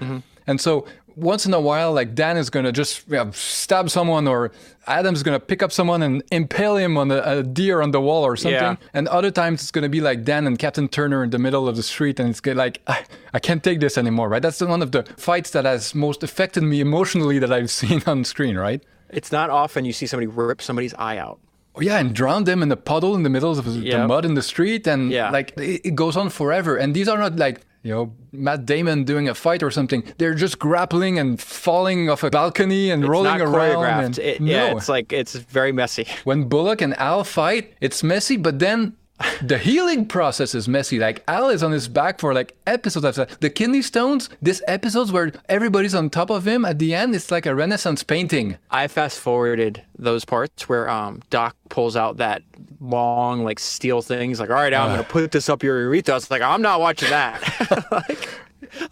And 0.48 0.60
so 0.62 0.86
once 1.18 1.48
in 1.48 1.54
a 1.54 1.60
while, 1.60 1.92
like 1.94 2.14
Dan 2.14 2.38
is 2.38 2.50
gonna 2.50 2.72
just 2.72 3.08
you 3.08 3.16
know, 3.16 3.32
stab 3.32 3.90
someone, 3.90 4.28
or 4.28 4.52
Adam's 4.86 5.24
gonna 5.24 5.40
pick 5.40 5.64
up 5.64 5.72
someone 5.72 6.04
and 6.04 6.24
impale 6.32 6.78
him 6.78 6.96
on 6.98 7.12
a, 7.12 7.22
a 7.24 7.44
deer 7.44 7.82
on 7.82 7.92
the 7.92 8.00
wall 8.00 8.24
or 8.24 8.36
something. 8.38 8.54
Yeah. 8.54 8.76
And 8.94 9.08
other 9.08 9.32
times 9.32 9.62
it's 9.62 9.72
gonna 9.72 9.90
be 9.90 10.00
like 10.00 10.24
Dan 10.24 10.46
and 10.46 10.58
Captain 10.60 10.88
Turner 10.88 11.24
in 11.24 11.32
the 11.32 11.40
middle 11.40 11.68
of 11.68 11.76
the 11.76 11.84
street, 11.84 12.20
and 12.20 12.30
it's 12.30 12.46
like 12.46 12.82
I, 12.88 13.04
I 13.34 13.40
can't 13.40 13.64
take 13.64 13.80
this 13.80 13.98
anymore, 13.98 14.30
right? 14.30 14.42
That's 14.42 14.62
one 14.62 14.82
of 14.82 14.92
the 14.92 15.04
fights 15.18 15.50
that 15.52 15.66
has 15.66 15.96
most 15.96 16.22
affected 16.24 16.62
me 16.62 16.80
emotionally 16.80 17.40
that 17.40 17.52
I've 17.52 17.72
seen 17.82 18.04
on 18.06 18.24
screen, 18.24 18.56
right? 18.56 18.84
It's 19.10 19.32
not 19.32 19.50
often 19.50 19.86
you 19.86 19.94
see 19.94 20.06
somebody 20.06 20.28
rip 20.28 20.62
somebody's 20.62 20.94
eye 20.94 21.18
out. 21.18 21.40
Oh, 21.78 21.82
yeah, 21.82 22.00
and 22.00 22.14
drown 22.14 22.44
them 22.46 22.62
in 22.64 22.70
the 22.70 22.78
puddle 22.78 23.16
in 23.16 23.24
the 23.24 23.30
middle 23.30 23.52
of 23.52 23.64
the 23.66 23.72
Yep. 23.80 24.08
mud 24.08 24.26
in 24.26 24.34
the 24.34 24.42
street, 24.42 24.88
and 24.88 25.12
Yeah. 25.12 25.30
like 25.30 25.54
it, 25.58 25.82
it 25.90 25.96
goes 25.96 26.18
on 26.18 26.30
forever. 26.30 26.76
And 26.76 26.94
these 26.96 27.08
are 27.08 27.18
not 27.18 27.36
like 27.38 27.62
you 27.84 27.94
know 27.94 28.12
Matt 28.34 28.66
Damon 28.66 29.04
doing 29.06 29.30
a 29.30 29.36
fight 29.36 29.62
or 29.64 29.72
something. 29.72 30.04
They're 30.18 30.34
just 30.34 30.58
grappling 30.60 31.20
and 31.20 31.40
falling 31.40 32.10
off 32.10 32.24
a 32.24 32.30
balcony 32.30 32.90
and 32.92 33.04
It's 33.04 33.10
rolling 33.10 33.40
around. 33.42 34.04
And, 34.06 34.20
It- 34.20 34.42
no, 34.42 34.52
Yeah, 34.52 34.76
it's 34.76 34.90
like 34.90 35.14
it's 35.14 35.36
very 35.36 35.72
messy. 35.72 36.06
when 36.26 36.46
Bullock 36.46 36.82
and 36.82 36.94
Al 37.00 37.24
fight, 37.24 37.74
it's 37.80 38.04
messy, 38.04 38.36
but 38.38 38.60
then 38.60 38.94
the 39.42 39.58
healing 39.58 40.06
process 40.06 40.54
is 40.54 40.68
messy. 40.68 41.00
Like 41.00 41.24
Al 41.28 41.50
is 41.50 41.64
on 41.64 41.72
his 41.72 41.88
back 41.88 42.20
for 42.20 42.34
like 42.34 42.56
episodes 42.68 43.06
after 43.06 43.26
that. 43.26 43.42
The 43.42 43.50
kidney 43.50 43.82
stones, 43.82 44.30
this 44.42 44.62
episodes 44.68 45.12
where 45.12 45.32
everybody's 45.50 45.96
on 45.96 46.10
top 46.10 46.30
of 46.30 46.48
him 46.48 46.66
at 46.66 46.80
the 46.80 46.94
end, 46.94 47.16
it's 47.16 47.32
like 47.32 47.46
a 47.46 47.56
Renaissance 47.56 48.04
painting. 48.04 48.58
I 48.70 48.88
fast 48.88 49.20
forwarded 49.20 49.84
those 49.98 50.26
parts 50.26 50.70
where 50.70 50.90
um, 50.90 51.22
Doc 51.30 51.56
pulls 51.70 51.96
out 51.96 52.18
that 52.18 52.44
long 52.80 53.44
like 53.44 53.60
steel 53.60 54.02
thing. 54.02 54.30
He's 54.30 54.40
like, 54.40 54.50
"All 54.50 54.56
right, 54.56 54.74
Al, 54.74 54.88
I'm 54.88 54.92
gonna 54.98 55.04
put 55.04 55.32
this 55.32 55.50
up 55.50 55.64
your 55.64 55.80
urethra." 55.82 56.16
It's 56.16 56.30
like 56.30 56.42
I'm 56.42 56.62
not 56.62 56.80
watching 56.80 57.10
that. 57.10 57.42
like, 57.92 58.30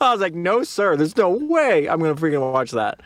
I 0.02 0.12
was 0.12 0.22
like, 0.22 0.34
"No, 0.34 0.64
sir. 0.64 0.96
There's 0.96 1.18
no 1.18 1.30
way 1.30 1.88
I'm 1.88 2.00
gonna 2.00 2.16
freaking 2.16 2.52
watch 2.52 2.72
that." 2.72 3.00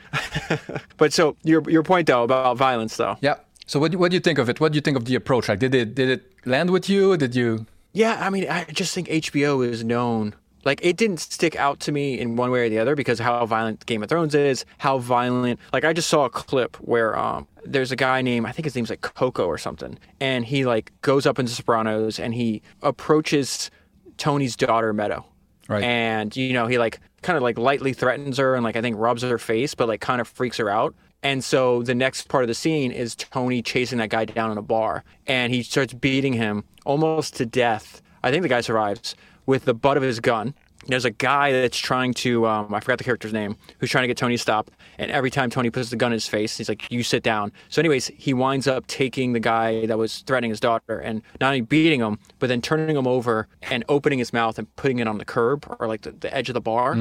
but 0.98 1.12
so 1.12 1.36
your 1.44 1.70
your 1.70 1.84
point 1.84 2.08
though 2.08 2.24
about 2.24 2.58
violence 2.58 2.96
though. 2.96 3.18
Yeah. 3.22 3.36
So 3.70 3.80
what 3.80 3.92
do, 3.92 4.00
what 4.00 4.10
do 4.10 4.16
you 4.16 4.20
think 4.20 4.40
of 4.40 4.50
it? 4.50 4.60
What 4.60 4.72
do 4.72 4.78
you 4.78 4.82
think 4.82 4.98
of 4.98 5.06
the 5.06 5.14
approach? 5.14 5.48
Like, 5.48 5.60
did 5.60 5.76
it 5.76 5.94
did 5.94 6.10
it 6.10 6.34
land 6.44 6.72
with 6.72 6.90
you? 6.90 7.16
Did 7.18 7.36
you? 7.36 7.68
Yeah, 7.94 8.18
I 8.20 8.32
mean, 8.32 8.50
I 8.50 8.64
just 8.64 8.96
think 8.96 9.08
HBO 9.08 9.64
is 9.64 9.84
known. 9.84 10.34
Like, 10.66 10.80
it 10.84 10.98
didn't 10.98 11.20
stick 11.20 11.56
out 11.56 11.80
to 11.82 11.92
me 11.92 12.20
in 12.20 12.36
one 12.36 12.50
way 12.50 12.66
or 12.66 12.70
the 12.70 12.80
other 12.80 12.96
because 12.96 13.20
how 13.20 13.46
violent 13.46 13.86
Game 13.86 14.02
of 14.02 14.10
Thrones 14.10 14.34
is, 14.34 14.66
how 14.80 14.98
violent. 14.98 15.60
Like, 15.72 15.86
I 15.86 15.94
just 15.94 16.10
saw 16.10 16.26
a 16.26 16.32
clip 16.32 16.78
where 16.78 17.16
um, 17.16 17.48
there's 17.64 17.92
a 17.92 17.96
guy 17.96 18.24
named, 18.24 18.48
I 18.48 18.52
think 18.54 18.66
his 18.66 18.76
name's 18.76 18.90
like 18.90 19.02
Coco 19.02 19.46
or 19.46 19.60
something, 19.60 20.00
and 20.20 20.44
he 20.46 20.66
like 20.66 20.92
goes 21.04 21.28
up 21.28 21.38
into 21.38 21.52
Sopranos 21.54 22.20
and 22.20 22.34
he 22.34 22.64
approaches 22.82 23.70
Tony's 24.18 24.56
daughter 24.56 24.94
Meadow, 24.94 25.26
Right. 25.68 25.84
and 25.84 26.36
you 26.36 26.54
know 26.54 26.66
he 26.66 26.80
like 26.80 27.00
kind 27.22 27.38
of 27.38 27.44
like 27.44 27.60
lightly 27.60 27.94
threatens 27.94 28.40
her 28.40 28.56
and 28.56 28.64
like 28.64 28.76
I 28.76 28.82
think 28.82 28.98
rubs 28.98 29.22
her 29.22 29.38
face, 29.38 29.76
but 29.76 29.88
like 29.88 30.02
kind 30.02 30.20
of 30.20 30.28
freaks 30.28 30.58
her 30.58 30.72
out. 30.72 30.96
And 31.22 31.44
so 31.44 31.84
the 31.84 31.96
next 31.96 32.30
part 32.30 32.44
of 32.44 32.48
the 32.48 32.54
scene 32.54 32.92
is 32.92 33.16
Tony 33.16 33.62
chasing 33.62 33.98
that 33.98 34.10
guy 34.10 34.26
down 34.26 34.52
in 34.52 34.58
a 34.58 34.62
bar, 34.62 35.04
and 35.28 35.54
he 35.54 35.64
starts 35.64 35.94
beating 35.94 36.34
him 36.34 36.64
almost 36.86 37.36
to 37.38 37.46
death. 37.46 38.02
I 38.24 38.32
think 38.32 38.44
the 38.44 38.50
guy 38.50 38.62
survives 38.62 39.16
with 39.46 39.66
the 39.66 39.74
butt 39.74 39.98
of 39.98 40.04
his 40.04 40.20
gun. 40.20 40.54
There's 40.88 41.04
a 41.06 41.12
guy 41.12 41.52
that's 41.52 41.78
trying 41.78 42.14
to, 42.16 42.48
um, 42.48 42.74
I 42.74 42.80
forgot 42.80 43.00
the 43.00 43.04
character's 43.04 43.34
name, 43.34 43.58
who's 43.80 43.90
trying 43.90 44.04
to 44.04 44.08
get 44.08 44.16
Tony 44.16 44.36
to 44.36 44.42
stop. 44.42 44.72
And 44.98 45.12
every 45.12 45.30
time 45.30 45.50
Tony 45.50 45.70
puts 45.70 45.90
the 45.90 45.98
gun 45.98 46.14
in 46.14 46.16
his 46.16 46.28
face, 46.28 46.58
he's 46.58 46.70
like, 46.70 46.90
You 46.90 47.04
sit 47.04 47.22
down. 47.22 47.52
So, 47.68 47.82
anyways, 47.82 48.08
he 48.16 48.34
winds 48.34 48.66
up 48.66 48.88
taking 48.88 49.34
the 49.34 49.42
guy 49.42 49.86
that 49.88 49.98
was 49.98 50.20
threatening 50.20 50.52
his 50.52 50.62
daughter 50.62 51.00
and 51.00 51.22
not 51.42 51.48
only 51.48 51.62
beating 51.62 52.00
him, 52.00 52.18
but 52.40 52.48
then 52.48 52.62
turning 52.62 52.96
him 52.96 53.08
over 53.08 53.48
and 53.62 53.84
opening 53.90 54.20
his 54.20 54.32
mouth 54.32 54.58
and 54.58 54.74
putting 54.78 55.00
it 55.00 55.08
on 55.08 55.18
the 55.18 55.26
curb 55.26 55.66
or 55.80 55.88
like 55.88 56.02
the, 56.02 56.12
the 56.12 56.34
edge 56.34 56.50
of 56.50 56.54
the 56.54 56.62
bar. 56.62 56.96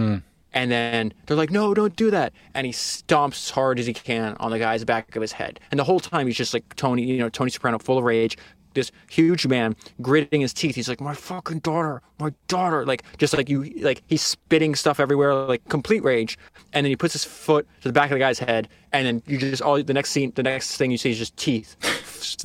And 0.55 0.71
then 0.71 1.13
they're 1.27 1.37
like, 1.37 1.51
no, 1.51 1.75
don't 1.75 1.95
do 1.95 2.11
that. 2.11 2.33
And 2.55 2.67
he 2.67 2.73
stomps 2.73 3.33
as 3.33 3.51
hard 3.51 3.79
as 3.79 3.87
he 3.87 3.93
can 3.93 4.35
on 4.41 4.51
the 4.51 4.59
guy's 4.59 4.85
back 4.85 5.15
of 5.15 5.23
his 5.23 5.33
head. 5.33 5.61
And 5.71 5.79
the 5.79 5.85
whole 5.85 6.01
time 6.01 6.27
he's 6.27 6.37
just 6.37 6.55
like 6.55 6.75
Tony, 6.77 7.05
you 7.05 7.19
know, 7.19 7.29
Tony 7.29 7.51
Soprano, 7.51 7.79
full 7.79 7.99
of 7.99 8.05
rage, 8.05 8.39
this 8.75 8.91
huge 9.11 9.47
man 9.47 9.77
gritting 10.01 10.41
his 10.41 10.53
teeth. 10.53 10.75
He's 10.75 10.89
like, 10.89 11.01
"My 11.01 11.15
fucking 11.15 11.61
daughter, 11.61 12.01
my 12.19 12.33
daughter!" 12.47 12.87
Like 12.87 13.03
just 13.19 13.37
like 13.37 13.49
you, 13.49 13.65
like 13.81 14.03
he's 14.07 14.23
spitting 14.23 14.75
stuff 14.75 15.01
everywhere, 15.01 15.35
like 15.35 15.67
complete 15.69 16.05
rage. 16.05 16.39
And 16.73 16.85
then 16.85 16.91
he 16.91 16.97
puts 16.97 17.15
his 17.15 17.25
foot 17.25 17.67
to 17.83 17.89
the 17.89 17.93
back 17.93 18.11
of 18.11 18.15
the 18.15 18.19
guy's 18.21 18.39
head, 18.39 18.69
and 18.93 19.07
then 19.07 19.23
you 19.27 19.39
just 19.39 19.63
all 19.63 19.83
the 19.83 19.95
next 19.95 20.11
scene, 20.11 20.33
the 20.35 20.43
next 20.43 20.77
thing 20.77 20.91
you 20.91 20.99
see 20.99 21.11
is 21.11 21.19
just 21.19 21.37
teeth, 21.37 21.77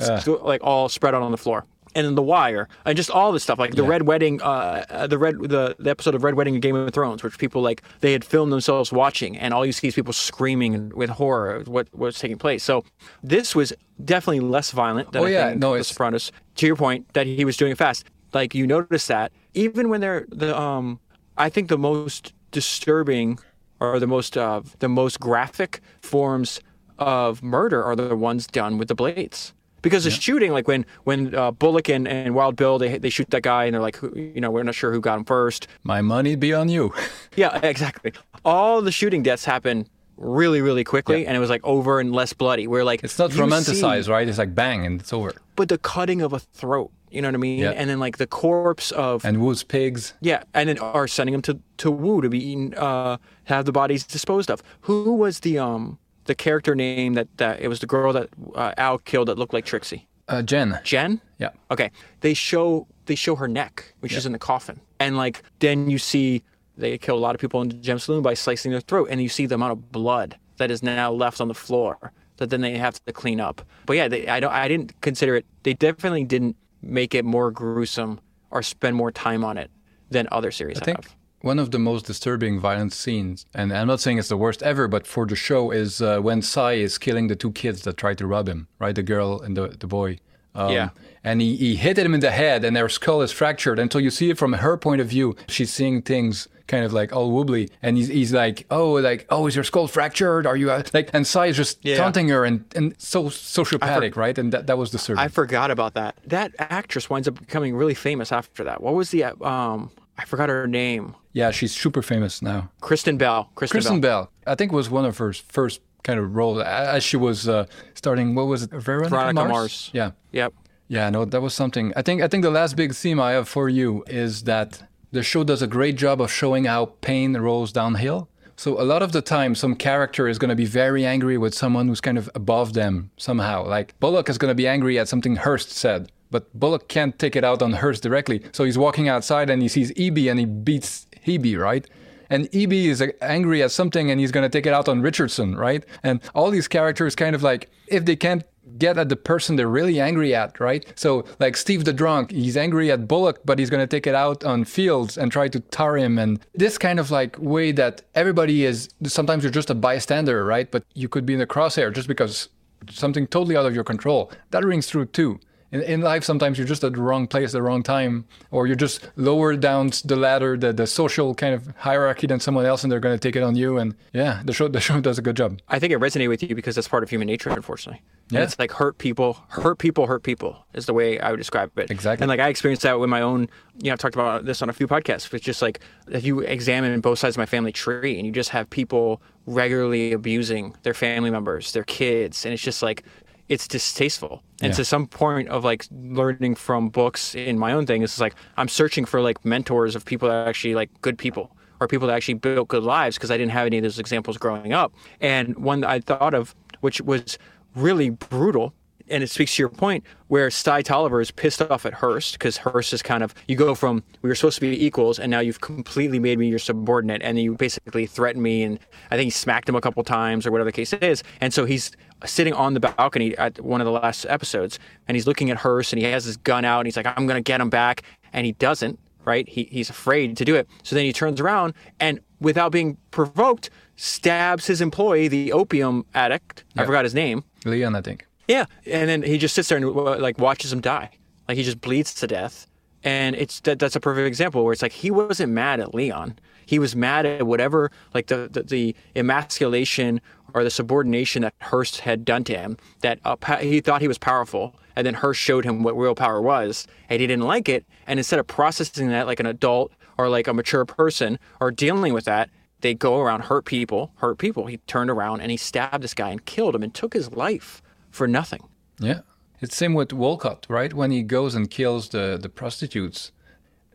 uh. 0.00 0.36
like 0.42 0.62
all 0.64 0.88
spread 0.88 1.14
out 1.14 1.22
on 1.22 1.30
the 1.30 1.38
floor 1.38 1.66
and 1.94 2.06
then 2.06 2.14
The 2.14 2.22
Wire, 2.22 2.68
and 2.84 2.96
just 2.96 3.10
all 3.10 3.30
this 3.32 3.42
stuff, 3.42 3.58
like 3.58 3.74
the 3.74 3.82
Red 3.84 4.02
Wedding, 4.02 4.40
uh, 4.42 4.84
uh, 4.90 5.06
the 5.06 5.18
red 5.18 5.38
the, 5.38 5.76
the 5.78 5.90
episode 5.90 6.14
of 6.14 6.24
Red 6.24 6.34
Wedding 6.34 6.54
in 6.54 6.60
Game 6.60 6.76
of 6.76 6.92
Thrones, 6.92 7.22
which 7.22 7.38
people 7.38 7.62
like 7.62 7.82
they 8.00 8.12
had 8.12 8.24
filmed 8.24 8.52
themselves 8.52 8.92
watching, 8.92 9.36
and 9.36 9.54
all 9.54 9.64
you 9.64 9.72
see 9.72 9.88
is 9.88 9.94
people 9.94 10.12
screaming 10.12 10.90
with 10.90 11.10
horror 11.10 11.60
at 11.60 11.68
what 11.68 11.88
was 11.94 12.18
taking 12.18 12.38
place. 12.38 12.62
So 12.64 12.84
this 13.22 13.54
was 13.54 13.72
definitely 14.04 14.40
less 14.40 14.70
violent 14.72 15.12
than 15.12 15.22
Oh, 15.22 15.26
I 15.26 15.30
yeah. 15.30 15.48
think 15.50 15.60
No, 15.60 15.76
The 15.76 15.84
Sopranos. 15.84 16.32
To 16.56 16.66
your 16.66 16.76
point, 16.76 17.12
that 17.14 17.26
he 17.26 17.44
was 17.44 17.56
doing 17.56 17.72
it 17.72 17.78
fast. 17.78 18.04
Like 18.32 18.54
you 18.54 18.66
notice 18.66 19.06
that 19.06 19.32
even 19.54 19.88
when 19.88 20.00
they're 20.00 20.26
the 20.28 20.58
um, 20.58 20.98
I 21.36 21.48
think 21.48 21.68
the 21.68 21.78
most 21.78 22.32
disturbing 22.50 23.38
or 23.80 23.98
the 24.00 24.06
most 24.06 24.36
uh, 24.36 24.62
the 24.80 24.88
most 24.88 25.20
graphic 25.20 25.80
forms 26.00 26.60
of 26.98 27.42
murder 27.42 27.82
are 27.82 27.96
the 27.96 28.14
ones 28.16 28.46
done 28.46 28.78
with 28.78 28.88
the 28.88 28.94
blades. 28.94 29.52
Because 29.84 30.02
the 30.02 30.10
shooting, 30.10 30.50
like 30.50 30.66
when 30.66 30.84
when 31.04 31.32
uh, 31.34 31.52
Bullock 31.52 31.88
and, 31.88 32.08
and 32.08 32.34
Wild 32.34 32.56
Bill, 32.56 32.78
they 32.78 32.98
they 32.98 33.10
shoot 33.10 33.30
that 33.30 33.42
guy 33.42 33.66
and 33.66 33.74
they're 33.74 33.80
like, 33.80 33.98
you 34.02 34.40
know, 34.40 34.50
we're 34.50 34.64
not 34.64 34.74
sure 34.74 34.92
who 34.92 35.00
got 35.00 35.18
him 35.18 35.24
first. 35.24 35.68
My 35.84 36.00
money 36.02 36.34
be 36.34 36.52
on 36.52 36.68
you. 36.68 36.92
Yeah, 37.36 37.58
exactly. 37.62 38.12
All 38.44 38.80
the 38.82 38.90
shooting 38.92 39.22
deaths 39.22 39.44
happen 39.44 39.86
really, 40.16 40.60
really 40.60 40.84
quickly, 40.84 41.26
and 41.26 41.36
it 41.36 41.40
was 41.40 41.50
like 41.50 41.64
over 41.64 41.98
and 42.00 42.12
less 42.12 42.32
bloody. 42.32 42.66
We're 42.68 42.84
like, 42.84 43.02
It's 43.02 43.18
not 43.18 43.30
romanticized, 43.32 44.04
see- 44.04 44.10
right? 44.12 44.28
It's 44.28 44.38
like 44.38 44.54
bang 44.54 44.86
and 44.86 45.00
it's 45.00 45.12
over. 45.12 45.32
but 45.56 45.68
the 45.68 45.78
cutting 45.78 46.22
of 46.22 46.32
a 46.32 46.38
throat, 46.38 46.92
you 47.10 47.20
know 47.22 47.28
what 47.28 47.34
I 47.34 47.38
mean? 47.38 47.58
Yeah. 47.58 47.70
And 47.72 47.90
then 47.90 47.98
like 47.98 48.18
the 48.18 48.26
corpse 48.28 48.92
of 48.92 49.24
And 49.24 49.38
Wu's 49.40 49.64
pigs. 49.64 50.14
yeah, 50.20 50.44
and 50.54 50.68
then 50.68 50.78
are 50.78 51.08
sending 51.08 51.32
them 51.32 51.42
to 51.42 51.58
to 51.78 51.90
Wu 51.90 52.20
to 52.22 52.28
be 52.28 52.38
eaten, 52.50 52.72
uh, 52.74 53.16
have 53.44 53.64
the 53.64 53.72
bodies 53.72 54.04
disposed 54.04 54.48
of. 54.50 54.62
Who 54.82 55.14
was 55.14 55.40
the 55.40 55.58
um 55.58 55.98
the 56.24 56.34
character 56.34 56.74
name 56.74 57.14
that 57.14 57.28
that 57.38 57.60
it 57.60 57.68
was 57.68 57.80
the 57.80 57.86
girl 57.86 58.12
that 58.12 58.28
uh, 58.54 58.72
Al 58.76 58.98
killed 58.98 59.28
that 59.28 59.38
looked 59.38 59.52
like 59.52 59.64
Trixie? 59.64 60.06
Uh, 60.28 60.42
Jen. 60.42 60.80
Jen. 60.84 61.20
Yeah. 61.38 61.50
Okay. 61.70 61.90
They 62.20 62.34
show 62.34 62.86
they 63.06 63.14
show 63.14 63.36
her 63.36 63.48
neck 63.48 63.94
when 64.00 64.10
she's 64.10 64.26
in 64.26 64.32
the 64.32 64.38
coffin, 64.38 64.80
and 64.98 65.16
like 65.16 65.42
then 65.58 65.90
you 65.90 65.98
see 65.98 66.42
they 66.76 66.98
kill 66.98 67.16
a 67.16 67.20
lot 67.20 67.34
of 67.34 67.40
people 67.40 67.60
in 67.62 67.68
the 67.68 67.74
gem 67.74 67.98
saloon 67.98 68.22
by 68.22 68.34
slicing 68.34 68.72
their 68.72 68.80
throat, 68.80 69.08
and 69.10 69.22
you 69.22 69.28
see 69.28 69.46
the 69.46 69.54
amount 69.54 69.72
of 69.72 69.92
blood 69.92 70.36
that 70.56 70.70
is 70.70 70.82
now 70.82 71.12
left 71.12 71.40
on 71.40 71.48
the 71.48 71.54
floor 71.54 72.12
that 72.38 72.50
then 72.50 72.60
they 72.60 72.76
have 72.76 73.02
to 73.04 73.12
clean 73.12 73.40
up. 73.40 73.62
But 73.86 73.96
yeah, 73.96 74.08
they, 74.08 74.26
I 74.26 74.40
don't 74.40 74.52
I 74.52 74.68
didn't 74.68 75.00
consider 75.00 75.36
it. 75.36 75.46
They 75.62 75.74
definitely 75.74 76.24
didn't 76.24 76.56
make 76.82 77.14
it 77.14 77.24
more 77.24 77.50
gruesome 77.50 78.20
or 78.50 78.62
spend 78.62 78.96
more 78.96 79.10
time 79.10 79.44
on 79.44 79.58
it 79.58 79.70
than 80.10 80.28
other 80.30 80.50
series 80.50 80.80
I 80.80 80.84
think 80.84 81.04
have. 81.04 81.16
One 81.44 81.58
of 81.58 81.70
the 81.72 81.78
most 81.78 82.06
disturbing 82.06 82.58
violent 82.58 82.94
scenes, 82.94 83.44
and 83.52 83.70
I'm 83.70 83.86
not 83.86 84.00
saying 84.00 84.16
it's 84.18 84.28
the 84.28 84.36
worst 84.38 84.62
ever, 84.62 84.88
but 84.88 85.06
for 85.06 85.26
the 85.26 85.36
show 85.36 85.70
is 85.70 86.00
uh, 86.00 86.18
when 86.20 86.40
Cy 86.40 86.72
is 86.86 86.96
killing 86.96 87.26
the 87.28 87.36
two 87.36 87.52
kids 87.52 87.82
that 87.82 87.98
tried 87.98 88.16
to 88.18 88.26
rob 88.26 88.48
him, 88.48 88.66
right? 88.78 88.94
The 88.94 89.02
girl 89.02 89.42
and 89.42 89.54
the, 89.54 89.68
the 89.68 89.86
boy. 89.86 90.20
Um, 90.54 90.70
Yeah. 90.70 90.88
And 91.22 91.42
he, 91.42 91.54
he 91.56 91.76
hit 91.76 91.98
him 91.98 92.14
in 92.14 92.20
the 92.20 92.30
head, 92.30 92.64
and 92.64 92.74
their 92.74 92.88
skull 92.88 93.20
is 93.20 93.30
fractured. 93.30 93.78
Until 93.78 94.00
you 94.00 94.10
see 94.10 94.30
it 94.30 94.38
from 94.38 94.54
her 94.54 94.78
point 94.78 95.02
of 95.02 95.08
view. 95.08 95.36
She's 95.46 95.70
seeing 95.70 96.00
things 96.00 96.48
kind 96.66 96.82
of 96.82 96.94
like 96.94 97.12
all 97.12 97.30
wobbly, 97.30 97.68
and 97.82 97.98
he's, 97.98 98.08
he's 98.08 98.32
like, 98.32 98.64
"Oh, 98.70 98.92
like, 98.92 99.26
oh, 99.28 99.46
is 99.46 99.54
your 99.54 99.64
skull 99.64 99.86
fractured? 99.86 100.46
Are 100.46 100.56
you 100.56 100.70
uh, 100.70 100.82
like?" 100.94 101.10
And 101.12 101.26
Cy 101.26 101.46
is 101.52 101.56
just 101.58 101.78
Yeah. 101.84 101.96
taunting 101.96 102.28
her, 102.30 102.46
and 102.46 102.64
and 102.74 102.94
so 102.98 103.24
sociopathic, 103.24 104.16
right? 104.16 104.38
And 104.38 104.50
that 104.54 104.66
that 104.68 104.78
was 104.78 104.90
disturbing. 104.90 105.20
I 105.24 105.28
forgot 105.28 105.70
about 105.70 105.92
that. 105.92 106.12
That 106.26 106.52
actress 106.58 107.10
winds 107.10 107.28
up 107.28 107.38
becoming 107.38 107.76
really 107.76 107.94
famous 107.94 108.32
after 108.32 108.64
that. 108.64 108.82
What 108.82 108.94
was 108.94 109.10
the 109.10 109.24
um? 109.24 109.90
I 110.16 110.24
forgot 110.24 110.48
her 110.48 110.66
name. 110.66 111.16
Yeah, 111.34 111.50
she's 111.50 111.72
super 111.76 112.00
famous 112.00 112.40
now. 112.40 112.70
Kristen 112.80 113.18
Bell. 113.18 113.50
Kristen, 113.56 113.74
Kristen 113.74 114.00
Bell. 114.00 114.30
Bell. 114.46 114.52
I 114.52 114.54
think 114.54 114.72
was 114.72 114.88
one 114.88 115.04
of 115.04 115.18
her 115.18 115.32
first 115.34 115.80
kind 116.02 116.18
of 116.18 116.34
roles 116.34 116.62
as 116.62 117.02
she 117.04 117.16
was 117.18 117.48
uh, 117.48 117.66
starting. 117.94 118.34
What 118.34 118.46
was 118.46 118.62
it? 118.62 118.70
Veronica, 118.70 119.10
Veronica 119.10 119.34
Mars? 119.34 119.50
Mars. 119.50 119.90
Yeah, 119.92 120.10
Yep. 120.32 120.52
yeah. 120.88 121.10
No, 121.10 121.24
that 121.26 121.40
was 121.42 121.52
something. 121.52 121.92
I 121.96 122.02
think. 122.02 122.22
I 122.22 122.28
think 122.28 122.42
the 122.44 122.50
last 122.50 122.76
big 122.76 122.94
theme 122.94 123.20
I 123.20 123.32
have 123.32 123.48
for 123.48 123.68
you 123.68 124.04
is 124.06 124.44
that 124.44 124.82
the 125.12 125.22
show 125.22 125.44
does 125.44 125.60
a 125.60 125.66
great 125.66 125.96
job 125.96 126.20
of 126.20 126.30
showing 126.30 126.64
how 126.64 126.86
pain 127.00 127.36
rolls 127.36 127.72
downhill. 127.72 128.28
So 128.56 128.80
a 128.80 128.84
lot 128.84 129.02
of 129.02 129.10
the 129.10 129.20
time, 129.20 129.56
some 129.56 129.74
character 129.74 130.28
is 130.28 130.38
going 130.38 130.50
to 130.50 130.54
be 130.54 130.66
very 130.66 131.04
angry 131.04 131.36
with 131.36 131.54
someone 131.54 131.88
who's 131.88 132.00
kind 132.00 132.16
of 132.16 132.30
above 132.36 132.72
them 132.74 133.10
somehow. 133.16 133.66
Like 133.66 133.98
Bullock 133.98 134.28
is 134.28 134.38
going 134.38 134.50
to 134.50 134.54
be 134.54 134.68
angry 134.68 134.96
at 135.00 135.08
something 135.08 135.34
Hearst 135.36 135.70
said, 135.72 136.12
but 136.30 136.52
Bullock 136.56 136.86
can't 136.86 137.18
take 137.18 137.34
it 137.34 137.42
out 137.42 137.62
on 137.62 137.72
Hearst 137.72 138.04
directly. 138.04 138.42
So 138.52 138.62
he's 138.62 138.78
walking 138.78 139.08
outside 139.08 139.50
and 139.50 139.60
he 139.60 139.66
sees 139.66 139.90
E.B. 139.96 140.28
and 140.28 140.38
he 140.38 140.44
beats 140.46 141.08
E.B., 141.24 141.56
right? 141.56 141.86
And 142.30 142.48
E.B. 142.54 142.88
is 142.88 143.02
angry 143.20 143.62
at 143.62 143.70
something 143.70 144.10
and 144.10 144.18
he's 144.18 144.32
going 144.32 144.42
to 144.42 144.48
take 144.48 144.66
it 144.66 144.72
out 144.72 144.88
on 144.88 145.02
Richardson, 145.02 145.56
right? 145.56 145.84
And 146.02 146.20
all 146.34 146.50
these 146.50 146.68
characters 146.68 147.14
kind 147.14 147.34
of 147.34 147.42
like, 147.42 147.70
if 147.86 148.04
they 148.04 148.16
can't 148.16 148.44
get 148.78 148.98
at 148.98 149.08
the 149.08 149.16
person 149.16 149.56
they're 149.56 149.68
really 149.68 150.00
angry 150.00 150.34
at, 150.34 150.58
right? 150.58 150.84
So, 150.96 151.24
like 151.38 151.56
Steve 151.56 151.84
the 151.84 151.92
drunk, 151.92 152.30
he's 152.30 152.56
angry 152.56 152.90
at 152.90 153.06
Bullock, 153.06 153.40
but 153.44 153.58
he's 153.58 153.70
going 153.70 153.82
to 153.82 153.86
take 153.86 154.06
it 154.06 154.14
out 154.14 154.44
on 154.44 154.64
Fields 154.64 155.18
and 155.18 155.30
try 155.30 155.48
to 155.48 155.60
tar 155.60 155.96
him. 155.96 156.18
And 156.18 156.40
this 156.54 156.78
kind 156.78 156.98
of 156.98 157.10
like 157.10 157.36
way 157.38 157.72
that 157.72 158.02
everybody 158.14 158.64
is, 158.64 158.88
sometimes 159.06 159.44
you're 159.44 159.52
just 159.52 159.70
a 159.70 159.74
bystander, 159.74 160.44
right? 160.44 160.70
But 160.70 160.84
you 160.94 161.08
could 161.08 161.26
be 161.26 161.34
in 161.34 161.38
the 161.38 161.46
crosshair 161.46 161.92
just 161.94 162.08
because 162.08 162.48
something 162.90 163.26
totally 163.26 163.56
out 163.56 163.66
of 163.66 163.74
your 163.74 163.84
control. 163.84 164.30
That 164.50 164.64
rings 164.64 164.88
true 164.88 165.06
too. 165.06 165.40
In, 165.74 165.82
in 165.82 166.00
life, 166.02 166.22
sometimes 166.22 166.56
you're 166.56 166.68
just 166.68 166.84
at 166.84 166.92
the 166.92 167.02
wrong 167.02 167.26
place, 167.26 167.50
at 167.50 167.52
the 167.58 167.62
wrong 167.62 167.82
time, 167.82 168.26
or 168.52 168.68
you're 168.68 168.76
just 168.76 169.10
lower 169.16 169.56
down 169.56 169.90
the 170.04 170.14
ladder, 170.14 170.56
the, 170.56 170.72
the 170.72 170.86
social 170.86 171.34
kind 171.34 171.52
of 171.52 171.66
hierarchy 171.76 172.28
than 172.28 172.38
someone 172.38 172.64
else, 172.64 172.84
and 172.84 172.92
they're 172.92 173.00
going 173.00 173.14
to 173.14 173.18
take 173.18 173.34
it 173.34 173.42
on 173.42 173.56
you. 173.56 173.78
And 173.78 173.96
yeah, 174.12 174.40
the 174.44 174.52
show 174.52 174.68
the 174.68 174.80
show 174.88 175.00
does 175.00 175.18
a 175.18 175.22
good 175.22 175.36
job. 175.36 175.58
I 175.68 175.80
think 175.80 175.92
it 175.92 175.98
resonated 175.98 176.28
with 176.28 176.44
you 176.44 176.54
because 176.54 176.76
that's 176.76 176.86
part 176.86 177.02
of 177.02 177.10
human 177.10 177.26
nature, 177.26 177.50
unfortunately. 177.50 178.02
And 178.28 178.38
Yeah. 178.38 178.44
it's 178.44 178.56
like 178.56 178.70
hurt 178.70 178.98
people, 178.98 179.38
hurt 179.48 179.78
people, 179.78 180.06
hurt 180.06 180.22
people 180.22 180.64
is 180.74 180.86
the 180.86 180.94
way 180.94 181.18
I 181.18 181.30
would 181.32 181.38
describe 181.38 181.76
it. 181.76 181.90
Exactly. 181.90 182.22
And 182.22 182.28
like 182.28 182.38
I 182.40 182.48
experienced 182.48 182.82
that 182.84 183.00
with 183.00 183.10
my 183.10 183.20
own, 183.20 183.48
you 183.82 183.88
know, 183.88 183.94
I've 183.94 183.98
talked 183.98 184.14
about 184.14 184.44
this 184.44 184.62
on 184.62 184.70
a 184.70 184.72
few 184.72 184.86
podcasts. 184.86 185.34
It's 185.34 185.44
just 185.44 185.60
like 185.60 185.80
if 186.08 186.24
you 186.24 186.38
examine 186.40 187.00
both 187.00 187.18
sides 187.18 187.34
of 187.34 187.38
my 187.38 187.46
family 187.46 187.72
tree 187.72 188.16
and 188.16 188.24
you 188.24 188.32
just 188.32 188.50
have 188.50 188.70
people 188.70 189.20
regularly 189.46 190.12
abusing 190.12 190.74
their 190.84 190.94
family 190.94 191.30
members, 191.30 191.72
their 191.72 191.84
kids, 191.84 192.44
and 192.46 192.54
it's 192.54 192.62
just 192.62 192.80
like, 192.82 193.02
it's 193.48 193.68
distasteful. 193.68 194.42
And 194.62 194.70
Yeah. 194.72 194.76
to 194.76 194.84
some 194.84 195.06
point 195.06 195.48
of 195.48 195.64
like 195.64 195.86
learning 195.90 196.54
from 196.54 196.88
books 196.88 197.34
in 197.34 197.58
my 197.58 197.72
own 197.72 197.86
thing, 197.86 198.02
it's 198.02 198.20
like 198.20 198.34
I'm 198.56 198.68
searching 198.68 199.04
for 199.04 199.20
like 199.20 199.44
mentors 199.44 199.94
of 199.94 200.04
people 200.04 200.28
that 200.28 200.34
are 200.34 200.48
actually 200.48 200.74
like 200.74 200.90
good 201.02 201.18
people 201.18 201.50
or 201.80 201.88
people 201.88 202.08
that 202.08 202.14
actually 202.14 202.34
built 202.34 202.68
good 202.68 202.82
lives 202.84 203.16
because 203.16 203.30
I 203.30 203.36
didn't 203.36 203.52
have 203.52 203.66
any 203.66 203.78
of 203.78 203.82
those 203.82 203.98
examples 203.98 204.38
growing 204.38 204.72
up. 204.72 204.92
And 205.20 205.56
one 205.56 205.80
that 205.80 205.90
I 205.90 206.00
thought 206.00 206.32
of, 206.34 206.54
which 206.80 207.00
was 207.02 207.36
really 207.74 208.10
brutal, 208.10 208.72
and 209.08 209.22
it 209.22 209.30
speaks 209.30 209.56
to 209.56 209.62
your 209.62 209.68
point, 209.68 210.04
where 210.28 210.50
Cy 210.50 210.82
Tolliver 210.82 211.20
is 211.20 211.30
pissed 211.30 211.62
off 211.62 211.86
at 211.86 211.94
Hearst 211.94 212.34
because 212.34 212.58
Hearst 212.58 212.92
is 212.92 213.02
kind 213.02 213.22
of 213.22 213.34
you 213.46 213.56
go 213.56 213.74
from 213.74 214.02
we 214.22 214.28
were 214.28 214.34
supposed 214.34 214.56
to 214.56 214.60
be 214.60 214.84
equals 214.84 215.18
and 215.18 215.30
now 215.30 215.40
you've 215.40 215.60
completely 215.60 216.18
made 216.18 216.38
me 216.38 216.48
your 216.48 216.58
subordinate 216.58 217.22
and 217.22 217.38
you 217.38 217.54
basically 217.54 218.06
threatened 218.06 218.42
me 218.42 218.62
and 218.62 218.78
I 219.10 219.16
think 219.16 219.24
he 219.24 219.30
smacked 219.30 219.68
him 219.68 219.76
a 219.76 219.80
couple 219.80 220.02
times 220.04 220.46
or 220.46 220.52
whatever 220.52 220.68
the 220.68 220.72
case 220.72 220.92
is. 220.94 221.22
And 221.40 221.52
so 221.52 221.64
he's 221.64 221.92
sitting 222.24 222.54
on 222.54 222.74
the 222.74 222.80
balcony 222.80 223.36
at 223.36 223.60
one 223.60 223.80
of 223.80 223.84
the 223.84 223.92
last 223.92 224.26
episodes 224.28 224.78
and 225.06 225.16
he's 225.16 225.26
looking 225.26 225.50
at 225.50 225.58
Hearst 225.58 225.92
and 225.92 226.00
he 226.00 226.08
has 226.10 226.24
his 226.24 226.36
gun 226.36 226.64
out 226.64 226.80
and 226.80 226.86
he's 226.86 226.96
like, 226.96 227.06
I'm 227.06 227.26
gonna 227.26 227.40
get 227.40 227.60
him 227.60 227.70
back 227.70 228.02
and 228.32 228.46
he 228.46 228.52
doesn't 228.52 228.98
right? 229.24 229.48
He, 229.48 229.68
he's 229.70 229.90
afraid 229.90 230.36
to 230.36 230.44
do 230.44 230.54
it. 230.54 230.68
So 230.82 230.94
then 230.94 231.04
he 231.04 231.12
turns 231.12 231.40
around 231.40 231.72
and, 231.98 232.20
without 232.40 232.72
being 232.72 232.98
provoked, 233.10 233.70
stabs 233.96 234.66
his 234.66 234.80
employee, 234.80 235.28
the 235.28 235.52
opium 235.52 236.04
addict. 236.14 236.64
I 236.76 236.84
forgot 236.84 237.04
his 237.04 237.14
name. 237.14 237.44
Leon, 237.64 237.96
I 237.96 238.02
think. 238.02 238.26
Yeah, 238.48 238.66
and 238.86 239.08
then 239.08 239.22
he 239.22 239.38
just 239.38 239.54
sits 239.54 239.68
there 239.68 239.78
and 239.78 239.86
like 239.86 240.38
watches 240.38 240.72
him 240.72 240.80
die. 240.80 241.10
Like 241.48 241.56
he 241.56 241.62
just 241.62 241.80
bleeds 241.80 242.14
to 242.14 242.26
death. 242.26 242.66
And 243.02 243.36
it's 243.36 243.60
that, 243.60 243.78
that's 243.78 243.96
a 243.96 244.00
perfect 244.00 244.26
example 244.26 244.64
where 244.64 244.72
it's 244.72 244.82
like 244.82 244.92
he 244.92 245.10
wasn't 245.10 245.52
mad 245.52 245.80
at 245.80 245.94
Leon. 245.94 246.38
He 246.66 246.78
was 246.78 246.96
mad 246.96 247.26
at 247.26 247.46
whatever 247.46 247.90
like 248.14 248.28
the 248.28 248.48
the, 248.50 248.62
the 248.62 248.96
emasculation 249.14 250.20
or 250.54 250.64
the 250.64 250.70
subordination 250.70 251.42
that 251.42 251.54
Hearst 251.60 252.00
had 252.00 252.24
done 252.24 252.44
to 252.44 252.56
him. 252.56 252.78
That 253.00 253.18
uh, 253.24 253.36
he 253.56 253.80
thought 253.80 254.00
he 254.00 254.08
was 254.08 254.18
powerful, 254.18 254.74
and 254.96 255.06
then 255.06 255.14
Hearst 255.14 255.40
showed 255.40 255.64
him 255.64 255.82
what 255.82 255.96
real 255.96 256.14
power 256.14 256.40
was, 256.40 256.86
and 257.10 257.20
he 257.20 257.26
didn't 257.26 257.44
like 257.44 257.68
it. 257.68 257.84
And 258.06 258.18
instead 258.18 258.38
of 258.38 258.46
processing 258.46 259.08
that 259.08 259.26
like 259.26 259.40
an 259.40 259.46
adult 259.46 259.92
or 260.16 260.28
like 260.28 260.46
a 260.46 260.54
mature 260.54 260.84
person 260.84 261.38
or 261.60 261.70
dealing 261.70 262.14
with 262.14 262.24
that, 262.24 262.48
they 262.80 262.94
go 262.94 263.20
around 263.20 263.42
hurt 263.42 263.64
people, 263.66 264.12
hurt 264.16 264.38
people. 264.38 264.66
He 264.66 264.78
turned 264.78 265.10
around 265.10 265.40
and 265.40 265.50
he 265.50 265.56
stabbed 265.56 266.04
this 266.04 266.14
guy 266.14 266.30
and 266.30 266.44
killed 266.44 266.74
him 266.74 266.82
and 266.82 266.94
took 266.94 267.12
his 267.12 267.32
life 267.32 267.82
for 268.14 268.28
nothing. 268.28 268.68
Yeah. 268.98 269.20
It's 269.60 269.76
same 269.76 269.94
with 269.94 270.12
Wolcott, 270.12 270.66
right? 270.68 270.92
When 270.92 271.10
he 271.10 271.22
goes 271.22 271.54
and 271.54 271.70
kills 271.70 272.10
the, 272.10 272.38
the 272.40 272.48
prostitutes. 272.48 273.32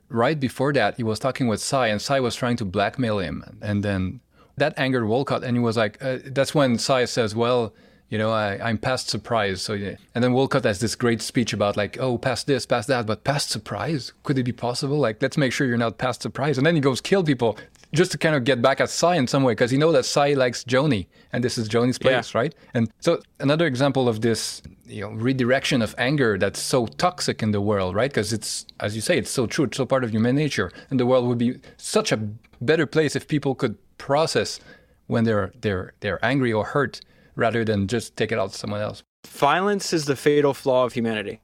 Right 0.10 0.40
before 0.40 0.74
that, 0.74 0.98
he 0.98 1.04
was 1.04 1.20
talking 1.20 1.48
with 1.48 1.62
Cy, 1.62 1.88
and 1.88 2.02
Cy 2.02 2.20
was 2.20 2.36
trying 2.36 2.58
to 2.58 2.66
blackmail 2.66 3.20
him. 3.20 3.44
And 3.62 3.84
then 3.84 4.22
that 4.58 4.74
angered 4.78 5.08
Wolcott, 5.08 5.44
and 5.44 5.56
he 5.56 5.64
was 5.64 5.78
like, 5.78 6.04
uh, 6.04 6.18
that's 6.26 6.56
when 6.56 6.78
Cy 6.80 7.06
says, 7.06 7.36
well, 7.36 7.74
You 8.10 8.18
know, 8.18 8.32
I, 8.32 8.60
I'm 8.62 8.78
past 8.78 9.10
surprise. 9.10 9.62
So 9.62 9.74
yeah. 9.74 9.96
And 10.16 10.24
then 10.24 10.34
Wolcott 10.34 10.64
has 10.64 10.80
this 10.80 10.96
great 10.96 11.22
speech 11.22 11.54
about 11.54 11.78
like, 11.78 11.98
oh, 12.00 12.18
past 12.18 12.48
this, 12.48 12.66
past 12.66 12.88
that, 12.88 13.06
but 13.06 13.24
past 13.24 13.50
surprise? 13.50 14.14
Could 14.24 14.38
it 14.38 14.44
be 14.44 14.52
possible? 14.52 14.98
Like, 14.98 15.22
let's 15.22 15.38
make 15.38 15.52
sure 15.52 15.68
you're 15.68 15.78
not 15.78 15.98
past 15.98 16.22
surprise. 16.22 16.58
And 16.58 16.66
then 16.66 16.76
he 16.76 16.82
goes 16.82 17.02
kill 17.02 17.24
people 17.24 17.58
just 17.94 18.12
to 18.12 18.18
kind 18.18 18.36
of 18.36 18.44
get 18.44 18.62
back 18.62 18.82
at 18.82 18.90
Cy 18.90 19.16
in 19.16 19.28
some 19.28 19.44
way 19.44 19.54
because 19.54 19.72
he 19.72 19.78
know 19.78 19.92
that 19.92 20.06
Cy 20.06 20.34
likes 20.34 20.64
Joanie 20.64 21.08
and 21.34 21.44
this 21.44 21.58
is 21.58 21.68
Joanie's 21.68 21.98
place, 21.98 22.34
yeah. 22.34 22.40
right? 22.40 22.56
And 22.74 22.92
so 23.00 23.22
another 23.40 23.66
example 23.66 24.08
of 24.08 24.22
this, 24.22 24.62
you 24.86 25.02
know, 25.02 25.10
redirection 25.12 25.82
of 25.82 25.96
anger 25.98 26.38
that's 26.38 26.60
so 26.60 26.88
toxic 26.88 27.42
in 27.42 27.52
the 27.52 27.62
world, 27.62 27.96
right? 27.96 28.10
Because 28.10 28.34
it's, 28.34 28.66
as 28.80 28.96
you 28.96 29.02
say, 29.02 29.18
it's 29.18 29.32
so 29.32 29.48
true, 29.48 29.66
it's 29.66 29.78
so 29.78 29.86
part 29.86 30.04
of 30.04 30.12
human 30.12 30.36
nature, 30.36 30.72
and 30.90 31.00
the 31.00 31.06
world 31.06 31.28
would 31.28 31.38
be 31.38 31.60
such 31.78 32.12
a 32.12 32.18
better 32.62 32.86
place 32.86 33.16
if 33.16 33.28
people 33.28 33.56
could 33.56 33.78
process 33.98 34.60
when 35.08 35.24
they're 35.24 35.52
they're 35.62 35.94
they're 36.02 36.24
angry 36.24 36.54
or 36.54 36.64
hurt 36.64 37.02
rather 37.40 37.64
than 37.64 37.88
just 37.88 38.16
take 38.16 38.32
it 38.32 38.40
out 38.40 38.52
to 38.52 38.58
someone 38.58 38.82
else. 38.82 39.04
Violence 39.28 39.94
is 39.94 40.06
the 40.06 40.16
fatal 40.16 40.54
flaw 40.54 40.86
of 40.86 40.94
humanity, 40.94 41.40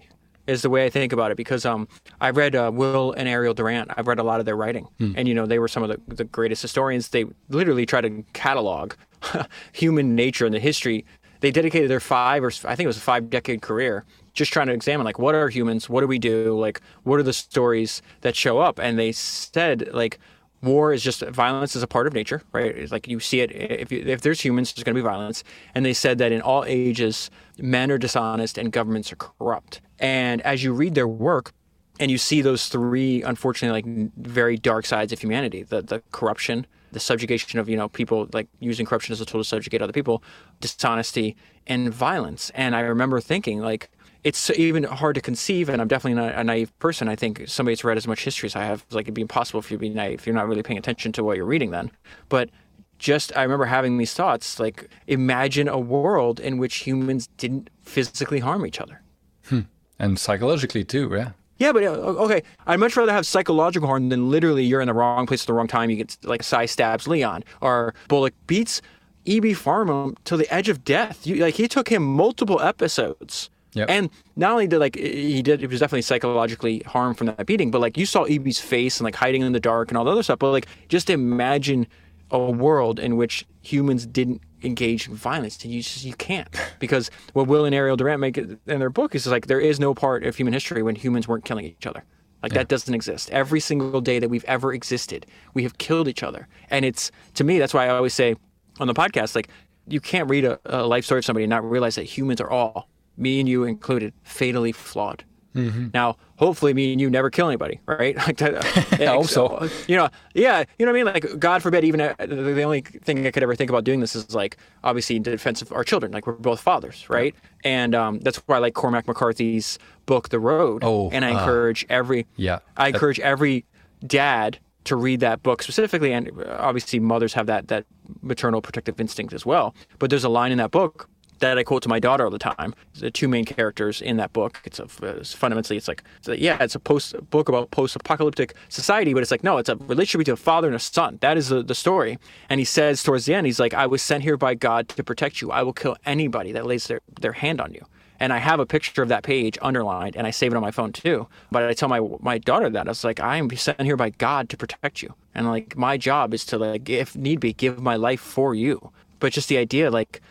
is 0.47 0.61
the 0.61 0.69
way 0.69 0.85
I 0.85 0.89
think 0.89 1.11
about 1.13 1.31
it. 1.31 1.37
Because 1.37 1.65
um, 1.65 1.87
I 2.21 2.29
read 2.29 2.55
uh, 2.55 2.71
Will 2.73 3.13
and 3.13 3.27
Ariel 3.27 3.53
Durant. 3.53 3.91
I've 3.97 4.07
read 4.07 4.19
a 4.19 4.23
lot 4.23 4.39
of 4.39 4.45
their 4.45 4.55
writing, 4.55 4.87
hmm. 4.99 5.13
and 5.15 5.27
you 5.27 5.33
know 5.33 5.45
they 5.45 5.59
were 5.59 5.67
some 5.67 5.83
of 5.83 5.89
the, 5.89 6.15
the 6.15 6.25
greatest 6.25 6.61
historians. 6.61 7.09
They 7.09 7.25
literally 7.49 7.85
try 7.85 8.01
to 8.01 8.23
catalog 8.33 8.93
human 9.73 10.15
nature 10.15 10.45
and 10.45 10.53
the 10.53 10.59
history. 10.59 11.05
They 11.41 11.51
dedicated 11.51 11.89
their 11.89 11.99
five 11.99 12.43
or 12.43 12.47
I 12.47 12.75
think 12.75 12.85
it 12.85 12.87
was 12.87 12.97
a 12.97 13.01
five 13.01 13.29
decade 13.29 13.61
career 13.61 14.05
just 14.35 14.51
trying 14.51 14.67
to 14.67 14.73
examine 14.73 15.05
like 15.05 15.17
what 15.17 15.33
are 15.33 15.49
humans, 15.49 15.89
what 15.89 16.01
do 16.01 16.07
we 16.07 16.19
do, 16.19 16.57
like 16.59 16.81
what 17.03 17.19
are 17.19 17.23
the 17.23 17.33
stories 17.33 18.01
that 18.21 18.35
show 18.35 18.59
up, 18.59 18.77
and 18.79 18.99
they 18.99 19.11
said 19.11 19.89
like 19.93 20.19
war 20.65 20.93
is 20.93 21.03
just 21.03 21.21
violence 21.21 21.75
is 21.75 21.83
a 21.83 21.87
part 21.87 22.07
of 22.07 22.13
nature, 22.13 22.41
right? 22.51 22.75
It's 22.75 22.91
like 22.91 23.07
you 23.07 23.19
see 23.19 23.41
it 23.41 23.51
if 23.51 23.91
you, 23.91 24.03
if 24.05 24.21
there's 24.21 24.41
humans, 24.41 24.73
there's 24.73 24.83
going 24.83 24.95
to 24.95 25.01
be 25.01 25.05
violence. 25.05 25.43
And 25.73 25.85
they 25.85 25.93
said 25.93 26.17
that 26.17 26.31
in 26.31 26.41
all 26.41 26.65
ages, 26.65 27.29
men 27.57 27.91
are 27.91 27.97
dishonest 27.97 28.57
and 28.57 28.71
governments 28.71 29.11
are 29.11 29.17
corrupt. 29.17 29.81
And 29.99 30.41
as 30.41 30.63
you 30.63 30.73
read 30.73 30.95
their 30.95 31.07
work, 31.07 31.53
and 31.99 32.11
you 32.11 32.17
see 32.17 32.41
those 32.41 32.67
three, 32.67 33.21
unfortunately, 33.23 33.81
like 33.81 34.11
very 34.17 34.57
dark 34.57 34.85
sides 34.85 35.13
of 35.13 35.19
humanity: 35.19 35.63
the 35.63 35.81
the 35.81 36.03
corruption, 36.11 36.67
the 36.91 36.99
subjugation 36.99 37.59
of 37.59 37.69
you 37.69 37.77
know 37.77 37.87
people 37.87 38.27
like 38.33 38.47
using 38.59 38.85
corruption 38.85 39.13
as 39.13 39.21
a 39.21 39.25
tool 39.25 39.41
to 39.41 39.47
subjugate 39.47 39.81
other 39.81 39.93
people, 39.93 40.21
dishonesty, 40.59 41.35
and 41.67 41.93
violence. 41.93 42.51
And 42.53 42.75
I 42.75 42.81
remember 42.81 43.21
thinking 43.21 43.59
like 43.59 43.89
it's 44.25 44.49
even 44.49 44.83
hard 44.83 45.13
to 45.13 45.21
conceive, 45.21 45.69
and 45.69 45.79
I'm 45.79 45.87
definitely 45.87 46.19
not 46.19 46.33
a 46.33 46.43
naive 46.43 46.77
person. 46.79 47.07
I 47.07 47.15
think 47.15 47.43
somebody 47.45 47.75
that's 47.75 47.83
read 47.83 47.95
as 47.95 48.07
much 48.07 48.23
history 48.23 48.47
as 48.47 48.55
I 48.55 48.65
have, 48.65 48.83
like 48.89 49.03
it'd 49.03 49.13
be 49.13 49.21
impossible 49.21 49.61
for 49.61 49.71
you 49.71 49.77
to 49.77 49.81
be 49.81 49.89
naive 49.89 50.19
if 50.19 50.25
you're 50.25 50.35
not 50.35 50.47
really 50.47 50.63
paying 50.63 50.79
attention 50.79 51.11
to 51.11 51.23
what 51.23 51.37
you're 51.37 51.45
reading 51.45 51.69
then. 51.69 51.91
But 52.27 52.49
just 52.97 53.37
I 53.37 53.43
remember 53.43 53.65
having 53.65 53.99
these 53.99 54.15
thoughts 54.15 54.59
like 54.59 54.89
imagine 55.05 55.67
a 55.67 55.77
world 55.77 56.39
in 56.39 56.57
which 56.57 56.77
humans 56.77 57.27
didn't 57.37 57.69
physically 57.83 58.39
harm 58.39 58.65
each 58.65 58.81
other. 58.81 58.99
Hmm. 59.45 59.61
And 59.99 60.17
psychologically 60.17 60.83
too, 60.83 61.11
yeah. 61.13 61.31
Yeah, 61.57 61.71
but 61.71 61.83
uh, 61.83 61.91
okay, 61.91 62.41
I'd 62.65 62.79
much 62.79 62.97
rather 62.97 63.11
have 63.11 63.27
psychological 63.27 63.87
harm 63.87 64.09
than 64.09 64.31
literally 64.31 64.63
you're 64.63 64.81
in 64.81 64.87
the 64.87 64.93
wrong 64.93 65.27
place 65.27 65.43
at 65.43 65.47
the 65.47 65.53
wrong 65.53 65.67
time. 65.67 65.91
You 65.91 65.97
get 65.97 66.17
like 66.23 66.41
Cy 66.41 66.65
stabs 66.65 67.07
Leon 67.07 67.43
or 67.61 67.93
Bullock 68.07 68.33
beats 68.47 68.81
E.B. 69.25 69.53
Farnum 69.53 70.15
to 70.23 70.35
the 70.35 70.51
edge 70.51 70.67
of 70.67 70.83
death. 70.83 71.27
You, 71.27 71.35
like 71.35 71.53
he 71.53 71.67
took 71.67 71.89
him 71.89 72.03
multiple 72.03 72.59
episodes 72.59 73.51
Yep. 73.75 73.89
And 73.89 74.09
not 74.37 74.51
only 74.51 74.67
did 74.67 74.79
like 74.79 74.95
he 74.95 75.41
did, 75.41 75.59
he 75.59 75.67
was 75.67 75.81
definitely 75.81 76.01
psychologically 76.01 76.79
harmed 76.85 77.17
from 77.17 77.27
that 77.27 77.45
beating, 77.45 77.71
but 77.71 77.81
like 77.81 77.97
you 77.97 78.05
saw 78.05 78.25
EB's 78.25 78.59
face 78.59 78.99
and 78.99 79.05
like 79.05 79.15
hiding 79.15 79.41
in 79.41 79.51
the 79.51 79.59
dark 79.59 79.89
and 79.89 79.97
all 79.97 80.05
the 80.05 80.11
other 80.11 80.23
stuff. 80.23 80.39
But 80.39 80.51
like 80.51 80.67
just 80.87 81.09
imagine 81.09 81.85
a 82.31 82.39
world 82.39 82.99
in 82.99 83.17
which 83.17 83.45
humans 83.61 84.05
didn't 84.05 84.41
engage 84.63 85.07
in 85.07 85.15
violence. 85.15 85.63
You 85.63 85.81
just 85.81 86.05
you 86.05 86.13
can't 86.13 86.47
because 86.79 87.11
what 87.33 87.47
Will 87.47 87.65
and 87.65 87.75
Ariel 87.75 87.97
Durant 87.97 88.21
make 88.21 88.37
in 88.37 88.59
their 88.65 88.89
book 88.89 89.13
is 89.13 89.27
like 89.27 89.47
there 89.47 89.59
is 89.59 89.79
no 89.79 89.93
part 89.93 90.23
of 90.23 90.35
human 90.35 90.53
history 90.53 90.81
when 90.81 90.95
humans 90.95 91.27
weren't 91.27 91.45
killing 91.45 91.65
each 91.65 91.85
other. 91.85 92.03
Like 92.41 92.53
yeah. 92.53 92.59
that 92.59 92.69
doesn't 92.69 92.93
exist. 92.93 93.29
Every 93.31 93.59
single 93.59 94.01
day 94.01 94.19
that 94.19 94.29
we've 94.29 94.45
ever 94.45 94.73
existed, 94.73 95.25
we 95.53 95.63
have 95.63 95.77
killed 95.77 96.07
each 96.07 96.23
other. 96.23 96.47
And 96.69 96.85
it's 96.85 97.11
to 97.33 97.43
me 97.43 97.59
that's 97.59 97.73
why 97.73 97.87
I 97.87 97.89
always 97.89 98.13
say 98.13 98.35
on 98.79 98.87
the 98.87 98.93
podcast 98.93 99.35
like 99.35 99.49
you 99.87 99.99
can't 99.99 100.29
read 100.29 100.45
a, 100.45 100.59
a 100.65 100.85
life 100.85 101.03
story 101.03 101.19
of 101.19 101.25
somebody 101.25 101.43
and 101.43 101.49
not 101.49 101.69
realize 101.69 101.95
that 101.95 102.03
humans 102.03 102.39
are 102.39 102.49
all 102.49 102.89
me 103.17 103.39
and 103.39 103.49
you 103.49 103.63
included, 103.63 104.13
fatally 104.23 104.71
flawed. 104.71 105.23
Mm-hmm. 105.55 105.87
Now, 105.93 106.17
hopefully, 106.35 106.73
me 106.73 106.91
and 106.91 106.99
you 106.99 107.09
never 107.09 107.29
kill 107.29 107.47
anybody, 107.47 107.79
right? 107.85 108.15
like 108.27 108.37
that, 108.37 108.65
I 109.01 109.05
hope 109.05 109.27
so. 109.27 109.69
You 109.87 109.95
know, 109.97 110.09
yeah, 110.33 110.63
you 110.77 110.85
know 110.85 110.91
what 110.91 110.99
I 110.99 111.03
mean. 111.03 111.13
Like, 111.13 111.39
God 111.39 111.63
forbid, 111.63 111.83
even 111.83 112.01
uh, 112.01 112.13
the 112.19 112.63
only 112.63 112.81
thing 112.81 113.25
I 113.25 113.31
could 113.31 113.43
ever 113.43 113.55
think 113.55 113.69
about 113.69 113.83
doing 113.83 113.99
this 113.99 114.15
is 114.15 114.35
like, 114.35 114.57
obviously, 114.83 115.15
in 115.15 115.23
defense 115.23 115.61
of 115.61 115.71
our 115.71 115.83
children. 115.83 116.11
Like, 116.11 116.27
we're 116.27 116.33
both 116.33 116.59
fathers, 116.59 117.09
right? 117.09 117.33
Yeah. 117.63 117.71
And 117.71 117.95
um, 117.95 118.19
that's 118.19 118.37
why 118.39 118.57
I 118.57 118.59
like 118.59 118.73
Cormac 118.73 119.07
McCarthy's 119.07 119.79
book, 120.05 120.29
The 120.29 120.39
Road. 120.39 120.83
Oh, 120.83 121.09
and 121.11 121.23
I 121.23 121.31
uh, 121.31 121.39
encourage 121.39 121.85
every, 121.89 122.27
yeah, 122.35 122.59
I 122.75 122.89
encourage 122.89 123.19
every 123.19 123.65
dad 124.05 124.59
to 124.85 124.95
read 124.95 125.19
that 125.21 125.41
book 125.41 125.63
specifically, 125.63 126.11
and 126.11 126.31
uh, 126.41 126.57
obviously, 126.59 126.99
mothers 126.99 127.33
have 127.33 127.47
that 127.47 127.69
that 127.69 127.85
maternal 128.21 128.61
protective 128.61 128.99
instinct 128.99 129.33
as 129.33 129.45
well. 129.45 129.75
But 129.99 130.09
there's 130.09 130.23
a 130.23 130.29
line 130.29 130.51
in 130.51 130.57
that 130.57 130.71
book 130.71 131.09
that 131.45 131.57
I 131.57 131.63
quote 131.63 131.83
to 131.83 131.89
my 131.89 131.99
daughter 131.99 132.25
all 132.25 132.31
the 132.31 132.39
time. 132.39 132.73
The 132.99 133.11
two 133.11 133.27
main 133.27 133.45
characters 133.45 134.01
in 134.01 134.17
that 134.17 134.33
book. 134.33 134.61
It's, 134.65 134.79
a, 134.79 134.87
it's 135.01 135.33
fundamentally, 135.33 135.77
it's 135.77 135.87
like, 135.87 136.03
it's 136.17 136.27
a, 136.27 136.39
yeah, 136.39 136.61
it's 136.61 136.75
a 136.75 136.79
post 136.79 137.15
book 137.29 137.49
about 137.49 137.71
post-apocalyptic 137.71 138.55
society, 138.69 139.13
but 139.13 139.21
it's 139.21 139.31
like, 139.31 139.43
no, 139.43 139.57
it's 139.57 139.69
a 139.69 139.75
relationship 139.75 140.19
between 140.19 140.33
a 140.33 140.37
father 140.37 140.67
and 140.67 140.75
a 140.75 140.79
son. 140.79 141.17
That 141.21 141.37
is 141.37 141.49
the, 141.49 141.63
the 141.63 141.75
story. 141.75 142.17
And 142.49 142.59
he 142.59 142.65
says 142.65 143.03
towards 143.03 143.25
the 143.25 143.33
end, 143.33 143.45
he's 143.45 143.59
like, 143.59 143.73
I 143.73 143.85
was 143.85 144.01
sent 144.01 144.23
here 144.23 144.37
by 144.37 144.55
God 144.55 144.89
to 144.89 145.03
protect 145.03 145.41
you. 145.41 145.51
I 145.51 145.63
will 145.63 145.73
kill 145.73 145.95
anybody 146.05 146.51
that 146.51 146.65
lays 146.65 146.87
their, 146.87 147.01
their 147.21 147.33
hand 147.33 147.61
on 147.61 147.73
you. 147.73 147.85
And 148.17 148.31
I 148.31 148.37
have 148.37 148.61
a 148.61 148.65
picture 148.65 149.03
of 149.03 149.09
that 149.09 149.23
page 149.23 149.57
underlined, 149.61 150.15
and 150.15 150.25
I 150.25 150.31
save 150.31 150.53
it 150.53 150.55
on 150.55 150.61
my 150.61 150.71
phone 150.71 150.93
too. 150.93 151.27
But 151.51 151.63
I 151.63 151.73
tell 151.73 151.89
my 151.89 151.99
my 152.21 152.37
daughter 152.37 152.69
that 152.69 152.87
I 152.87 152.89
was 152.89 153.03
like, 153.03 153.19
I 153.19 153.35
am 153.35 153.53
sent 153.57 153.81
here 153.81 153.97
by 153.97 154.11
God 154.11 154.47
to 154.49 154.57
protect 154.57 155.01
you, 155.01 155.13
and 155.35 155.47
like 155.47 155.75
my 155.75 155.97
job 155.97 156.33
is 156.33 156.45
to 156.45 156.57
like, 156.57 156.87
if 156.89 157.13
need 157.17 157.41
be, 157.41 157.51
give 157.51 157.81
my 157.81 157.97
life 157.97 158.21
for 158.21 158.55
you. 158.55 158.91
But 159.19 159.33
just 159.33 159.49
the 159.49 159.57
idea, 159.57 159.91
like 159.91 160.21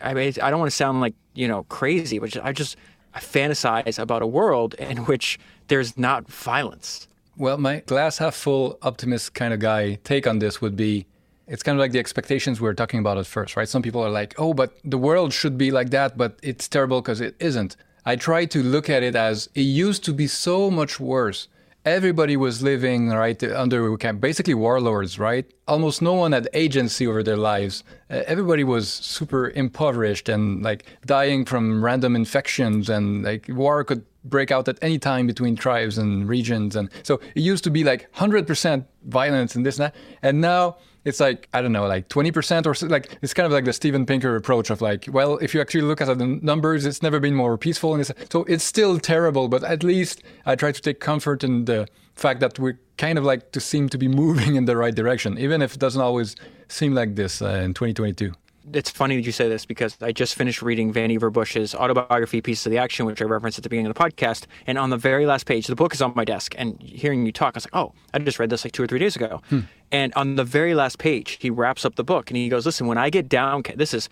I 0.00 0.14
mean, 0.14 0.32
I 0.42 0.50
don't 0.50 0.58
want 0.58 0.70
to 0.70 0.76
sound 0.76 1.00
like 1.00 1.14
you 1.34 1.48
know 1.48 1.64
crazy, 1.64 2.18
but 2.18 2.36
I 2.44 2.52
just 2.52 2.76
I 3.14 3.20
fantasize 3.20 3.98
about 3.98 4.22
a 4.22 4.26
world 4.26 4.74
in 4.74 4.98
which 4.98 5.38
there's 5.68 5.96
not 5.96 6.28
violence. 6.28 7.08
Well, 7.36 7.58
my 7.58 7.80
glass 7.80 8.18
half 8.18 8.34
full 8.34 8.78
optimist 8.82 9.34
kind 9.34 9.54
of 9.54 9.60
guy 9.60 9.94
take 10.04 10.26
on 10.26 10.38
this 10.38 10.60
would 10.60 10.76
be 10.76 11.06
it's 11.50 11.64
kind 11.64 11.76
of 11.76 11.80
like 11.80 11.90
the 11.90 11.98
expectations 11.98 12.60
we 12.60 12.66
were 12.66 12.74
talking 12.74 13.00
about 13.00 13.18
at 13.18 13.26
first, 13.26 13.56
right? 13.56 13.68
Some 13.68 13.82
people 13.82 14.00
are 14.02 14.10
like, 14.10 14.34
oh, 14.38 14.54
but 14.54 14.78
the 14.84 14.98
world 14.98 15.32
should 15.32 15.58
be 15.58 15.72
like 15.72 15.90
that, 15.90 16.16
but 16.16 16.38
it's 16.44 16.68
terrible 16.68 17.00
because 17.02 17.20
it 17.20 17.34
isn't. 17.40 17.76
I 18.06 18.14
try 18.14 18.44
to 18.46 18.62
look 18.62 18.88
at 18.88 19.02
it 19.02 19.16
as 19.16 19.48
it 19.54 19.62
used 19.62 20.04
to 20.04 20.12
be 20.12 20.28
so 20.28 20.70
much 20.70 21.00
worse 21.00 21.48
everybody 21.84 22.36
was 22.36 22.62
living 22.62 23.08
right 23.08 23.42
under 23.42 23.96
basically 23.96 24.54
warlords 24.54 25.18
right? 25.18 25.50
Almost 25.66 26.02
no 26.02 26.14
one 26.14 26.32
had 26.32 26.48
agency 26.52 27.06
over 27.06 27.22
their 27.22 27.36
lives. 27.36 27.84
Uh, 28.10 28.22
everybody 28.26 28.64
was 28.64 28.88
super 28.88 29.50
impoverished 29.50 30.28
and 30.28 30.62
like 30.62 30.84
dying 31.06 31.44
from 31.44 31.84
random 31.84 32.16
infections 32.16 32.88
and 32.90 33.24
like 33.24 33.46
war 33.48 33.84
could 33.84 34.04
break 34.24 34.50
out 34.50 34.68
at 34.68 34.78
any 34.82 34.98
time 34.98 35.26
between 35.26 35.56
tribes 35.56 35.96
and 35.96 36.28
regions. 36.28 36.76
And 36.76 36.90
so 37.02 37.20
it 37.34 37.40
used 37.40 37.64
to 37.64 37.70
be 37.70 37.84
like 37.84 38.12
100% 38.12 38.84
violence 39.04 39.54
and 39.54 39.64
this 39.64 39.78
and 39.78 39.84
that. 39.86 39.94
And 40.22 40.40
now 40.40 40.76
it's 41.04 41.20
like 41.20 41.48
I 41.52 41.62
don't 41.62 41.72
know, 41.72 41.86
like 41.86 42.08
twenty 42.08 42.30
percent 42.30 42.66
or 42.66 42.74
so, 42.74 42.86
like 42.86 43.18
it's 43.22 43.34
kind 43.34 43.46
of 43.46 43.52
like 43.52 43.64
the 43.64 43.72
Steven 43.72 44.06
Pinker 44.06 44.36
approach 44.36 44.70
of 44.70 44.80
like, 44.80 45.06
well, 45.10 45.38
if 45.38 45.54
you 45.54 45.60
actually 45.60 45.82
look 45.82 46.00
at 46.00 46.18
the 46.18 46.26
numbers, 46.26 46.84
it's 46.86 47.02
never 47.02 47.20
been 47.20 47.34
more 47.34 47.56
peaceful, 47.56 47.94
and 47.94 48.00
it's, 48.00 48.12
so 48.30 48.44
it's 48.44 48.64
still 48.64 48.98
terrible, 48.98 49.48
but 49.48 49.64
at 49.64 49.82
least 49.82 50.22
I 50.46 50.56
try 50.56 50.72
to 50.72 50.80
take 50.80 51.00
comfort 51.00 51.44
in 51.44 51.64
the 51.64 51.88
fact 52.14 52.40
that 52.40 52.58
we 52.58 52.74
kind 52.98 53.18
of 53.18 53.24
like 53.24 53.52
to 53.52 53.60
seem 53.60 53.88
to 53.88 53.98
be 53.98 54.08
moving 54.22 54.56
in 54.56 54.66
the 54.66 54.76
right 54.76 54.94
direction, 54.94 55.38
even 55.38 55.62
if 55.62 55.74
it 55.74 55.78
doesn't 55.78 56.02
always 56.02 56.36
seem 56.68 56.94
like 56.94 57.16
this 57.16 57.42
uh, 57.42 57.60
in 57.64 57.74
2022 57.74 58.32
it's 58.72 58.90
funny 58.90 59.16
that 59.16 59.22
you 59.22 59.32
say 59.32 59.48
this 59.48 59.64
because 59.64 59.96
I 60.00 60.12
just 60.12 60.34
finished 60.34 60.62
reading 60.62 60.92
Vannevar 60.92 61.32
Bush's 61.32 61.74
autobiography, 61.74 62.40
Pieces 62.40 62.66
of 62.66 62.72
the 62.72 62.78
Action, 62.78 63.06
which 63.06 63.20
I 63.20 63.24
referenced 63.24 63.58
at 63.58 63.64
the 63.64 63.68
beginning 63.68 63.90
of 63.90 63.94
the 63.94 64.00
podcast. 64.00 64.46
And 64.66 64.78
on 64.78 64.90
the 64.90 64.96
very 64.96 65.26
last 65.26 65.46
page, 65.46 65.66
the 65.66 65.74
book 65.74 65.94
is 65.94 66.02
on 66.02 66.12
my 66.14 66.24
desk. 66.24 66.54
And 66.58 66.80
hearing 66.80 67.26
you 67.26 67.32
talk, 67.32 67.54
I 67.54 67.58
was 67.58 67.66
like, 67.66 67.76
oh, 67.76 67.92
I 68.14 68.18
just 68.18 68.38
read 68.38 68.50
this 68.50 68.64
like 68.64 68.72
two 68.72 68.82
or 68.82 68.86
three 68.86 68.98
days 68.98 69.16
ago. 69.16 69.42
Hmm. 69.48 69.60
And 69.92 70.12
on 70.14 70.36
the 70.36 70.44
very 70.44 70.74
last 70.74 70.98
page, 70.98 71.38
he 71.40 71.50
wraps 71.50 71.84
up 71.84 71.96
the 71.96 72.04
book 72.04 72.30
and 72.30 72.36
he 72.36 72.48
goes, 72.48 72.66
listen, 72.66 72.86
when 72.86 72.98
I 72.98 73.10
get 73.10 73.28
down, 73.28 73.62
this 73.74 73.92
is 73.92 74.08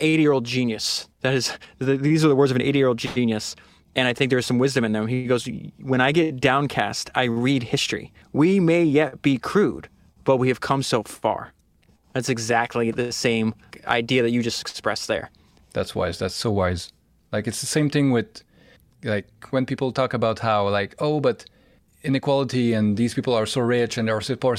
80 0.00 0.22
year 0.22 0.32
old 0.32 0.44
genius. 0.44 1.08
That 1.20 1.34
is, 1.34 1.56
these 1.78 2.24
are 2.24 2.28
the 2.28 2.36
words 2.36 2.50
of 2.50 2.56
an 2.56 2.62
80 2.62 2.78
year 2.78 2.88
old 2.88 2.98
genius. 2.98 3.54
And 3.94 4.06
I 4.06 4.12
think 4.12 4.30
there's 4.30 4.46
some 4.46 4.58
wisdom 4.58 4.84
in 4.84 4.92
them. 4.92 5.06
He 5.06 5.26
goes, 5.26 5.48
when 5.80 6.00
I 6.00 6.12
get 6.12 6.40
downcast, 6.40 7.10
I 7.14 7.24
read 7.24 7.64
history. 7.64 8.12
We 8.32 8.60
may 8.60 8.84
yet 8.84 9.22
be 9.22 9.38
crude, 9.38 9.88
but 10.24 10.36
we 10.36 10.48
have 10.48 10.60
come 10.60 10.82
so 10.82 11.02
far. 11.02 11.52
That's 12.14 12.28
exactly 12.28 12.90
the 12.90 13.12
same 13.12 13.54
idea 13.86 14.22
that 14.22 14.30
you 14.30 14.42
just 14.42 14.60
expressed 14.60 15.08
there. 15.08 15.30
That's 15.72 15.94
wise. 15.94 16.18
That's 16.18 16.34
so 16.34 16.50
wise. 16.50 16.92
Like 17.32 17.46
it's 17.46 17.60
the 17.60 17.66
same 17.66 17.90
thing 17.90 18.10
with 18.10 18.42
like 19.04 19.28
when 19.50 19.66
people 19.66 19.92
talk 19.92 20.14
about 20.14 20.40
how 20.40 20.68
like 20.68 20.94
oh 20.98 21.20
but 21.20 21.44
inequality 22.02 22.72
and 22.72 22.96
these 22.96 23.14
people 23.14 23.34
are 23.34 23.46
so 23.46 23.60
rich 23.60 23.98
and 23.98 24.08
they're 24.08 24.20
so 24.20 24.36
poor. 24.36 24.56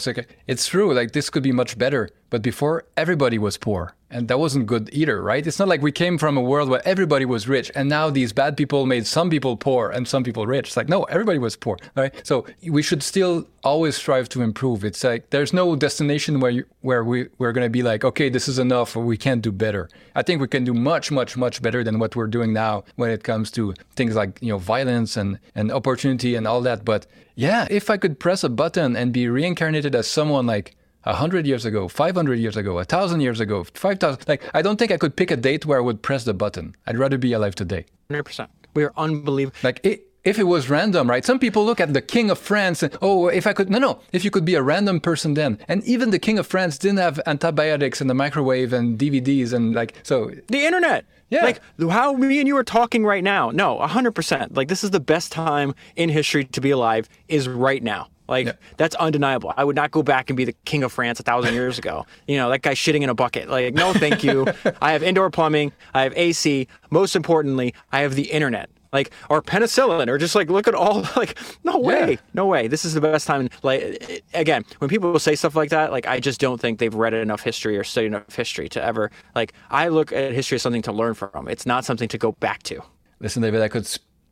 It's 0.47 0.67
true. 0.67 0.93
Like 0.93 1.11
this 1.11 1.29
could 1.29 1.43
be 1.43 1.51
much 1.51 1.77
better, 1.77 2.09
but 2.29 2.41
before 2.41 2.85
everybody 2.97 3.37
was 3.37 3.57
poor. 3.57 3.93
And 4.11 4.27
that 4.27 4.39
wasn't 4.39 4.65
good 4.65 4.89
either, 4.91 5.21
right? 5.21 5.45
It's 5.45 5.59
not 5.59 5.67
like 5.67 5.83
we 5.83 5.91
came 5.91 6.17
from 6.17 6.35
a 6.35 6.41
world 6.41 6.67
where 6.67 6.81
everybody 6.83 7.25
was 7.25 7.47
rich 7.47 7.71
and 7.75 7.87
now 7.87 8.09
these 8.09 8.33
bad 8.33 8.57
people 8.57 8.87
made 8.87 9.05
some 9.05 9.29
people 9.29 9.55
poor 9.55 9.91
and 9.91 10.07
some 10.07 10.23
people 10.23 10.47
rich. 10.47 10.69
It's 10.69 10.77
like, 10.77 10.89
no, 10.89 11.03
everybody 11.03 11.37
was 11.37 11.55
poor, 11.55 11.77
right? 11.95 12.11
So 12.25 12.47
we 12.67 12.81
should 12.81 13.03
still 13.03 13.47
always 13.63 13.95
strive 13.95 14.27
to 14.29 14.41
improve. 14.41 14.83
It's 14.83 15.03
like 15.03 15.29
there's 15.29 15.53
no 15.53 15.75
destination 15.75 16.39
where 16.39 16.51
you, 16.51 16.65
where 16.81 17.03
we, 17.03 17.27
we're 17.37 17.51
going 17.51 17.65
to 17.65 17.69
be 17.69 17.83
like, 17.83 18.03
okay, 18.03 18.29
this 18.29 18.47
is 18.47 18.57
enough 18.57 18.95
or 18.95 19.03
we 19.03 19.15
can't 19.15 19.43
do 19.43 19.51
better. 19.51 19.89
I 20.15 20.23
think 20.23 20.41
we 20.41 20.47
can 20.47 20.63
do 20.63 20.73
much, 20.73 21.11
much, 21.11 21.37
much 21.37 21.61
better 21.61 21.83
than 21.83 21.99
what 21.99 22.15
we're 22.15 22.27
doing 22.27 22.51
now 22.51 22.85
when 22.95 23.11
it 23.11 23.23
comes 23.23 23.51
to 23.51 23.75
things 23.95 24.15
like, 24.15 24.39
you 24.41 24.49
know, 24.49 24.57
violence 24.57 25.17
and, 25.17 25.37
and 25.53 25.71
opportunity 25.71 26.33
and 26.33 26.47
all 26.47 26.61
that. 26.61 26.83
But 26.83 27.05
yeah, 27.35 27.67
if 27.69 27.91
I 27.91 27.97
could 27.97 28.19
press 28.19 28.43
a 28.43 28.49
button 28.49 28.95
and 28.95 29.13
be 29.13 29.29
reincarnated 29.29 29.93
as 29.93 30.07
someone 30.07 30.47
like 30.47 30.75
a 31.03 31.15
hundred 31.15 31.45
years 31.45 31.65
ago, 31.65 31.87
five 31.87 32.15
hundred 32.15 32.39
years 32.39 32.57
ago, 32.57 32.79
a 32.79 32.83
thousand 32.83 33.21
years 33.21 33.39
ago, 33.39 33.63
five 33.73 33.99
thousand. 33.99 34.27
Like 34.27 34.43
I 34.53 34.61
don't 34.61 34.77
think 34.77 34.91
I 34.91 34.97
could 34.97 35.15
pick 35.15 35.31
a 35.31 35.37
date 35.37 35.65
where 35.65 35.77
I 35.77 35.81
would 35.81 36.01
press 36.01 36.23
the 36.23 36.33
button. 36.33 36.75
I'd 36.85 36.97
rather 36.97 37.17
be 37.17 37.33
alive 37.33 37.55
today. 37.55 37.85
Hundred 38.09 38.23
percent. 38.23 38.49
We 38.73 38.83
are 38.83 38.93
unbelievable. 38.97 39.57
Like 39.63 39.79
it, 39.83 40.09
if 40.23 40.37
it 40.37 40.43
was 40.43 40.69
random, 40.69 41.09
right? 41.09 41.23
Some 41.23 41.39
people 41.39 41.65
look 41.65 41.79
at 41.79 41.93
the 41.93 42.01
King 42.01 42.29
of 42.29 42.37
France 42.37 42.83
and 42.83 42.95
oh, 43.01 43.27
if 43.27 43.47
I 43.47 43.53
could, 43.53 43.69
no, 43.69 43.79
no, 43.79 44.01
if 44.11 44.25
you 44.25 44.31
could 44.31 44.45
be 44.45 44.55
a 44.55 44.61
random 44.61 44.99
person 44.99 45.33
then, 45.33 45.57
and 45.67 45.83
even 45.85 46.11
the 46.11 46.19
King 46.19 46.37
of 46.37 46.45
France 46.45 46.77
didn't 46.77 46.99
have 46.99 47.19
antibiotics 47.25 48.01
and 48.01 48.09
the 48.09 48.13
microwave 48.13 48.73
and 48.73 48.99
DVDs 48.99 49.53
and 49.53 49.73
like 49.73 49.95
so. 50.03 50.31
The 50.47 50.65
internet. 50.65 51.05
Yeah. 51.29 51.43
Like 51.43 51.61
how 51.79 52.13
me 52.13 52.39
and 52.39 52.47
you 52.47 52.57
are 52.57 52.63
talking 52.63 53.05
right 53.05 53.23
now. 53.23 53.51
No, 53.51 53.77
100%. 53.77 54.55
Like 54.55 54.67
this 54.67 54.83
is 54.83 54.91
the 54.91 54.99
best 54.99 55.31
time 55.31 55.73
in 55.95 56.09
history 56.09 56.43
to 56.45 56.61
be 56.61 56.71
alive 56.71 57.07
is 57.27 57.47
right 57.47 57.81
now. 57.81 58.09
Like 58.29 58.47
yeah. 58.47 58.53
that's 58.77 58.95
undeniable. 58.95 59.53
I 59.57 59.63
would 59.63 59.75
not 59.75 59.91
go 59.91 60.03
back 60.03 60.29
and 60.29 60.37
be 60.37 60.45
the 60.45 60.53
king 60.65 60.83
of 60.83 60.91
France 60.91 61.19
a 61.19 61.23
thousand 61.23 61.53
years 61.53 61.77
ago. 61.77 62.05
You 62.27 62.37
know, 62.37 62.49
that 62.51 62.61
guy 62.61 62.73
shitting 62.73 63.01
in 63.01 63.09
a 63.09 63.15
bucket. 63.15 63.49
Like, 63.49 63.73
no, 63.73 63.91
thank 63.91 64.23
you. 64.23 64.45
I 64.81 64.91
have 64.91 65.01
indoor 65.01 65.31
plumbing. 65.31 65.71
I 65.95 66.03
have 66.03 66.13
AC. 66.15 66.67
Most 66.91 67.15
importantly, 67.15 67.73
I 67.91 68.01
have 68.01 68.13
the 68.13 68.29
internet 68.29 68.69
like 68.91 69.11
or 69.29 69.41
penicillin 69.41 70.07
or 70.07 70.17
just 70.17 70.35
like 70.35 70.49
look 70.49 70.67
at 70.67 70.75
all 70.75 71.01
like 71.15 71.37
no 71.63 71.77
way 71.77 72.11
yeah. 72.11 72.17
no 72.33 72.45
way 72.45 72.67
this 72.67 72.85
is 72.85 72.93
the 72.93 73.01
best 73.01 73.27
time 73.27 73.49
like 73.63 74.23
again 74.33 74.63
when 74.79 74.89
people 74.89 75.17
say 75.19 75.35
stuff 75.35 75.55
like 75.55 75.69
that 75.69 75.91
like 75.91 76.07
i 76.07 76.19
just 76.19 76.39
don't 76.39 76.59
think 76.59 76.79
they've 76.79 76.95
read 76.95 77.13
enough 77.13 77.41
history 77.41 77.77
or 77.77 77.83
studied 77.83 78.07
enough 78.07 78.35
history 78.35 78.67
to 78.67 78.83
ever 78.83 79.11
like 79.35 79.53
i 79.69 79.87
look 79.87 80.11
at 80.11 80.31
history 80.31 80.55
as 80.55 80.61
something 80.61 80.81
to 80.81 80.91
learn 80.91 81.13
from 81.13 81.47
it's 81.47 81.65
not 81.65 81.85
something 81.85 82.07
to 82.07 82.17
go 82.17 82.31
back 82.33 82.63
to 82.63 82.81
listen 83.19 83.41
david 83.41 83.61
i 83.61 83.67
could 83.67 83.85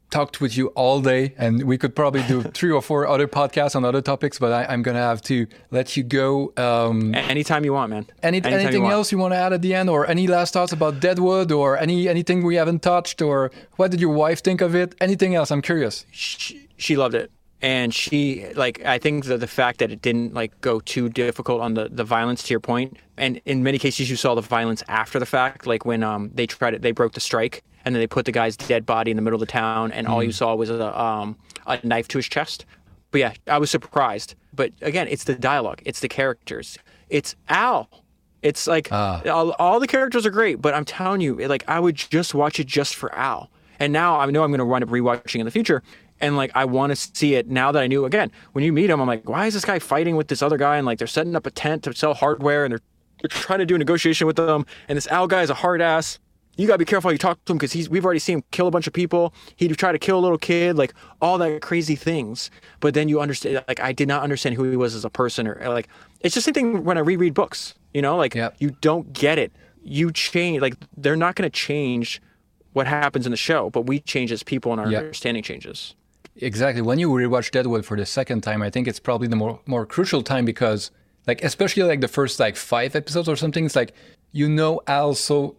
talked 0.09 0.39
with 0.39 0.55
you 0.55 0.67
all 0.69 1.01
day, 1.01 1.33
and 1.37 1.63
we 1.63 1.77
could 1.77 1.95
probably 1.95 2.23
do 2.23 2.41
three 2.53 2.71
or 2.71 2.81
four 2.81 3.07
other 3.07 3.27
podcasts 3.27 3.75
on 3.75 3.83
other 3.83 4.01
topics. 4.01 4.39
But 4.39 4.51
I, 4.51 4.73
am 4.73 4.81
gonna 4.81 4.99
have 4.99 5.21
to 5.23 5.47
let 5.71 5.97
you 5.97 6.03
go. 6.03 6.53
Um, 6.57 7.13
anytime 7.15 7.65
you 7.65 7.73
want, 7.73 7.89
man. 7.89 8.05
Any, 8.23 8.37
anytime 8.37 8.53
anything 8.53 8.85
you 8.85 8.91
else 8.91 9.11
you 9.11 9.17
want 9.17 9.33
to 9.33 9.37
add 9.37 9.53
at 9.53 9.61
the 9.61 9.73
end, 9.73 9.89
or 9.89 10.07
any 10.07 10.27
last 10.27 10.53
thoughts 10.53 10.71
about 10.71 10.99
Deadwood, 10.99 11.51
or 11.51 11.77
any 11.77 12.07
anything 12.07 12.43
we 12.43 12.55
haven't 12.55 12.81
touched, 12.81 13.21
or 13.21 13.51
what 13.75 13.91
did 13.91 14.01
your 14.01 14.13
wife 14.13 14.41
think 14.41 14.61
of 14.61 14.75
it? 14.75 14.95
Anything 15.01 15.35
else? 15.35 15.51
I'm 15.51 15.61
curious. 15.61 16.05
She, 16.11 16.67
she 16.77 16.95
loved 16.95 17.15
it. 17.15 17.31
And 17.59 17.91
she 17.91 18.45
like 18.53 18.85
I 18.85 18.99
think 18.99 19.25
that 19.25 19.39
the 19.39 19.47
fact 19.47 19.79
that 19.79 19.91
it 19.91 20.01
didn't 20.03 20.35
like 20.35 20.61
go 20.61 20.79
too 20.79 21.09
difficult 21.09 21.59
on 21.61 21.73
the, 21.73 21.89
the 21.89 22.03
violence 22.03 22.43
to 22.43 22.53
your 22.53 22.59
point, 22.59 22.97
and 23.17 23.41
in 23.45 23.63
many 23.63 23.79
cases 23.79 24.11
you 24.11 24.15
saw 24.15 24.35
the 24.35 24.41
violence 24.41 24.83
after 24.87 25.17
the 25.17 25.25
fact, 25.25 25.65
like 25.65 25.83
when 25.83 26.03
um 26.03 26.29
they 26.35 26.45
tried 26.45 26.75
it, 26.75 26.83
they 26.83 26.91
broke 26.91 27.13
the 27.13 27.19
strike 27.19 27.63
and 27.87 27.95
then 27.95 28.01
they 28.01 28.07
put 28.07 28.25
the 28.25 28.33
guy's 28.33 28.57
dead 28.57 28.85
body 28.85 29.11
in 29.11 29.15
the 29.15 29.23
middle 29.23 29.41
of 29.41 29.47
the 29.47 29.51
town, 29.51 29.93
and 29.93 30.07
mm. 30.07 30.09
all 30.09 30.21
you 30.21 30.29
mm. 30.29 30.33
saw 30.33 30.53
was 30.53 30.69
a, 30.69 31.01
um, 31.01 31.37
a 31.65 31.79
knife 31.85 32.09
to 32.09 32.17
his 32.17 32.27
chest. 32.27 32.65
But 33.11 33.19
yeah, 33.19 33.33
I 33.47 33.59
was 33.59 33.71
surprised. 33.71 34.35
But 34.53 34.73
again, 34.81 35.07
it's 35.07 35.23
the 35.23 35.35
dialogue, 35.35 35.81
it's 35.85 36.01
the 36.01 36.09
characters, 36.09 36.77
it's 37.09 37.35
Al. 37.47 37.89
It's 38.41 38.67
like 38.67 38.91
uh. 38.91 39.21
all, 39.25 39.51
all, 39.53 39.79
the 39.79 39.87
characters 39.87 40.25
are 40.25 40.29
great, 40.29 40.61
but 40.61 40.73
I'm 40.73 40.83
telling 40.83 41.21
you, 41.21 41.35
like 41.47 41.63
I 41.67 41.79
would 41.79 41.95
just 41.95 42.35
watch 42.35 42.59
it 42.59 42.67
just 42.67 42.95
for 42.95 43.13
Al. 43.15 43.49
And 43.79 43.93
now 43.93 44.19
I 44.19 44.25
know 44.25 44.43
I'm 44.43 44.51
going 44.51 44.59
to 44.59 44.65
wind 44.65 44.83
up 44.83 44.89
rewatching 44.89 45.39
in 45.39 45.45
the 45.45 45.51
future, 45.51 45.81
and 46.19 46.35
like 46.35 46.51
I 46.55 46.65
want 46.65 46.91
to 46.91 46.95
see 46.95 47.35
it 47.35 47.47
now 47.47 47.71
that 47.71 47.81
I 47.81 47.87
knew. 47.87 48.03
Again, 48.03 48.31
when 48.51 48.65
you 48.65 48.73
meet 48.73 48.89
him, 48.89 48.99
I'm 48.99 49.07
like, 49.07 49.29
why 49.29 49.45
is 49.45 49.53
this 49.53 49.63
guy 49.63 49.79
fighting 49.79 50.17
with 50.17 50.27
this 50.27 50.41
other 50.41 50.57
guy? 50.57 50.75
And 50.75 50.85
like 50.85 50.97
they're 50.97 51.07
setting 51.07 51.37
up 51.37 51.45
a 51.45 51.51
tent 51.51 51.83
to 51.83 51.95
sell 51.95 52.13
hardware, 52.13 52.65
and 52.65 52.73
they're, 52.73 52.81
they're 53.21 53.29
trying 53.29 53.59
to 53.59 53.65
do 53.65 53.75
a 53.75 53.77
negotiation 53.77 54.27
with 54.27 54.35
them. 54.35 54.65
And 54.89 54.97
this 54.97 55.07
Al 55.07 55.27
guy 55.27 55.41
is 55.41 55.49
a 55.49 55.55
hard 55.55 55.81
ass 55.81 56.19
you 56.57 56.67
gotta 56.67 56.79
be 56.79 56.85
careful 56.85 57.09
how 57.09 57.13
you 57.13 57.17
talk 57.17 57.43
to 57.45 57.51
him 57.51 57.57
because 57.57 57.71
he's 57.71 57.89
we've 57.89 58.03
already 58.03 58.19
seen 58.19 58.39
him 58.39 58.43
kill 58.51 58.67
a 58.67 58.71
bunch 58.71 58.87
of 58.87 58.93
people. 58.93 59.33
He'd 59.55 59.75
try 59.77 59.91
to 59.91 59.99
kill 59.99 60.19
a 60.19 60.21
little 60.21 60.37
kid, 60.37 60.77
like 60.77 60.93
all 61.21 61.37
that 61.37 61.61
crazy 61.61 61.95
things. 61.95 62.49
But 62.79 62.93
then 62.93 63.07
you 63.07 63.21
understand, 63.21 63.63
like 63.67 63.79
I 63.79 63.91
did 63.91 64.07
not 64.07 64.23
understand 64.23 64.55
who 64.55 64.63
he 64.69 64.75
was 64.75 64.95
as 64.95 65.05
a 65.05 65.09
person, 65.09 65.47
or 65.47 65.63
uh, 65.63 65.69
like 65.69 65.87
it's 66.21 66.33
just 66.33 66.45
the 66.45 66.53
same 66.53 66.73
thing 66.73 66.83
when 66.83 66.97
I 66.97 67.01
reread 67.01 67.33
books. 67.33 67.75
You 67.93 68.01
know, 68.01 68.17
like 68.17 68.35
yep. 68.35 68.55
you 68.59 68.71
don't 68.81 69.13
get 69.13 69.37
it. 69.37 69.51
You 69.83 70.11
change, 70.11 70.61
like 70.61 70.75
they're 70.97 71.15
not 71.15 71.35
gonna 71.35 71.49
change 71.49 72.21
what 72.73 72.87
happens 72.87 73.25
in 73.25 73.31
the 73.31 73.37
show, 73.37 73.69
but 73.69 73.81
we 73.81 73.99
change 73.99 74.31
as 74.31 74.43
people, 74.43 74.71
and 74.71 74.81
our 74.81 74.89
yep. 74.89 74.99
understanding 74.99 75.43
changes. 75.43 75.95
Exactly. 76.37 76.81
When 76.81 76.99
you 76.99 77.09
rewatch 77.09 77.51
Deadwood 77.51 77.85
for 77.85 77.97
the 77.97 78.05
second 78.05 78.41
time, 78.41 78.61
I 78.61 78.69
think 78.69 78.87
it's 78.87 78.99
probably 78.99 79.27
the 79.27 79.35
more 79.35 79.59
more 79.65 79.85
crucial 79.85 80.23
time 80.23 80.45
because, 80.45 80.91
like, 81.27 81.43
especially 81.43 81.83
like 81.83 82.01
the 82.01 82.07
first 82.07 82.39
like 82.39 82.55
five 82.55 82.95
episodes 82.95 83.29
or 83.29 83.35
something, 83.35 83.65
it's 83.65 83.75
like 83.75 83.93
you 84.31 84.49
know 84.49 84.81
Al 84.87 85.13
so 85.15 85.55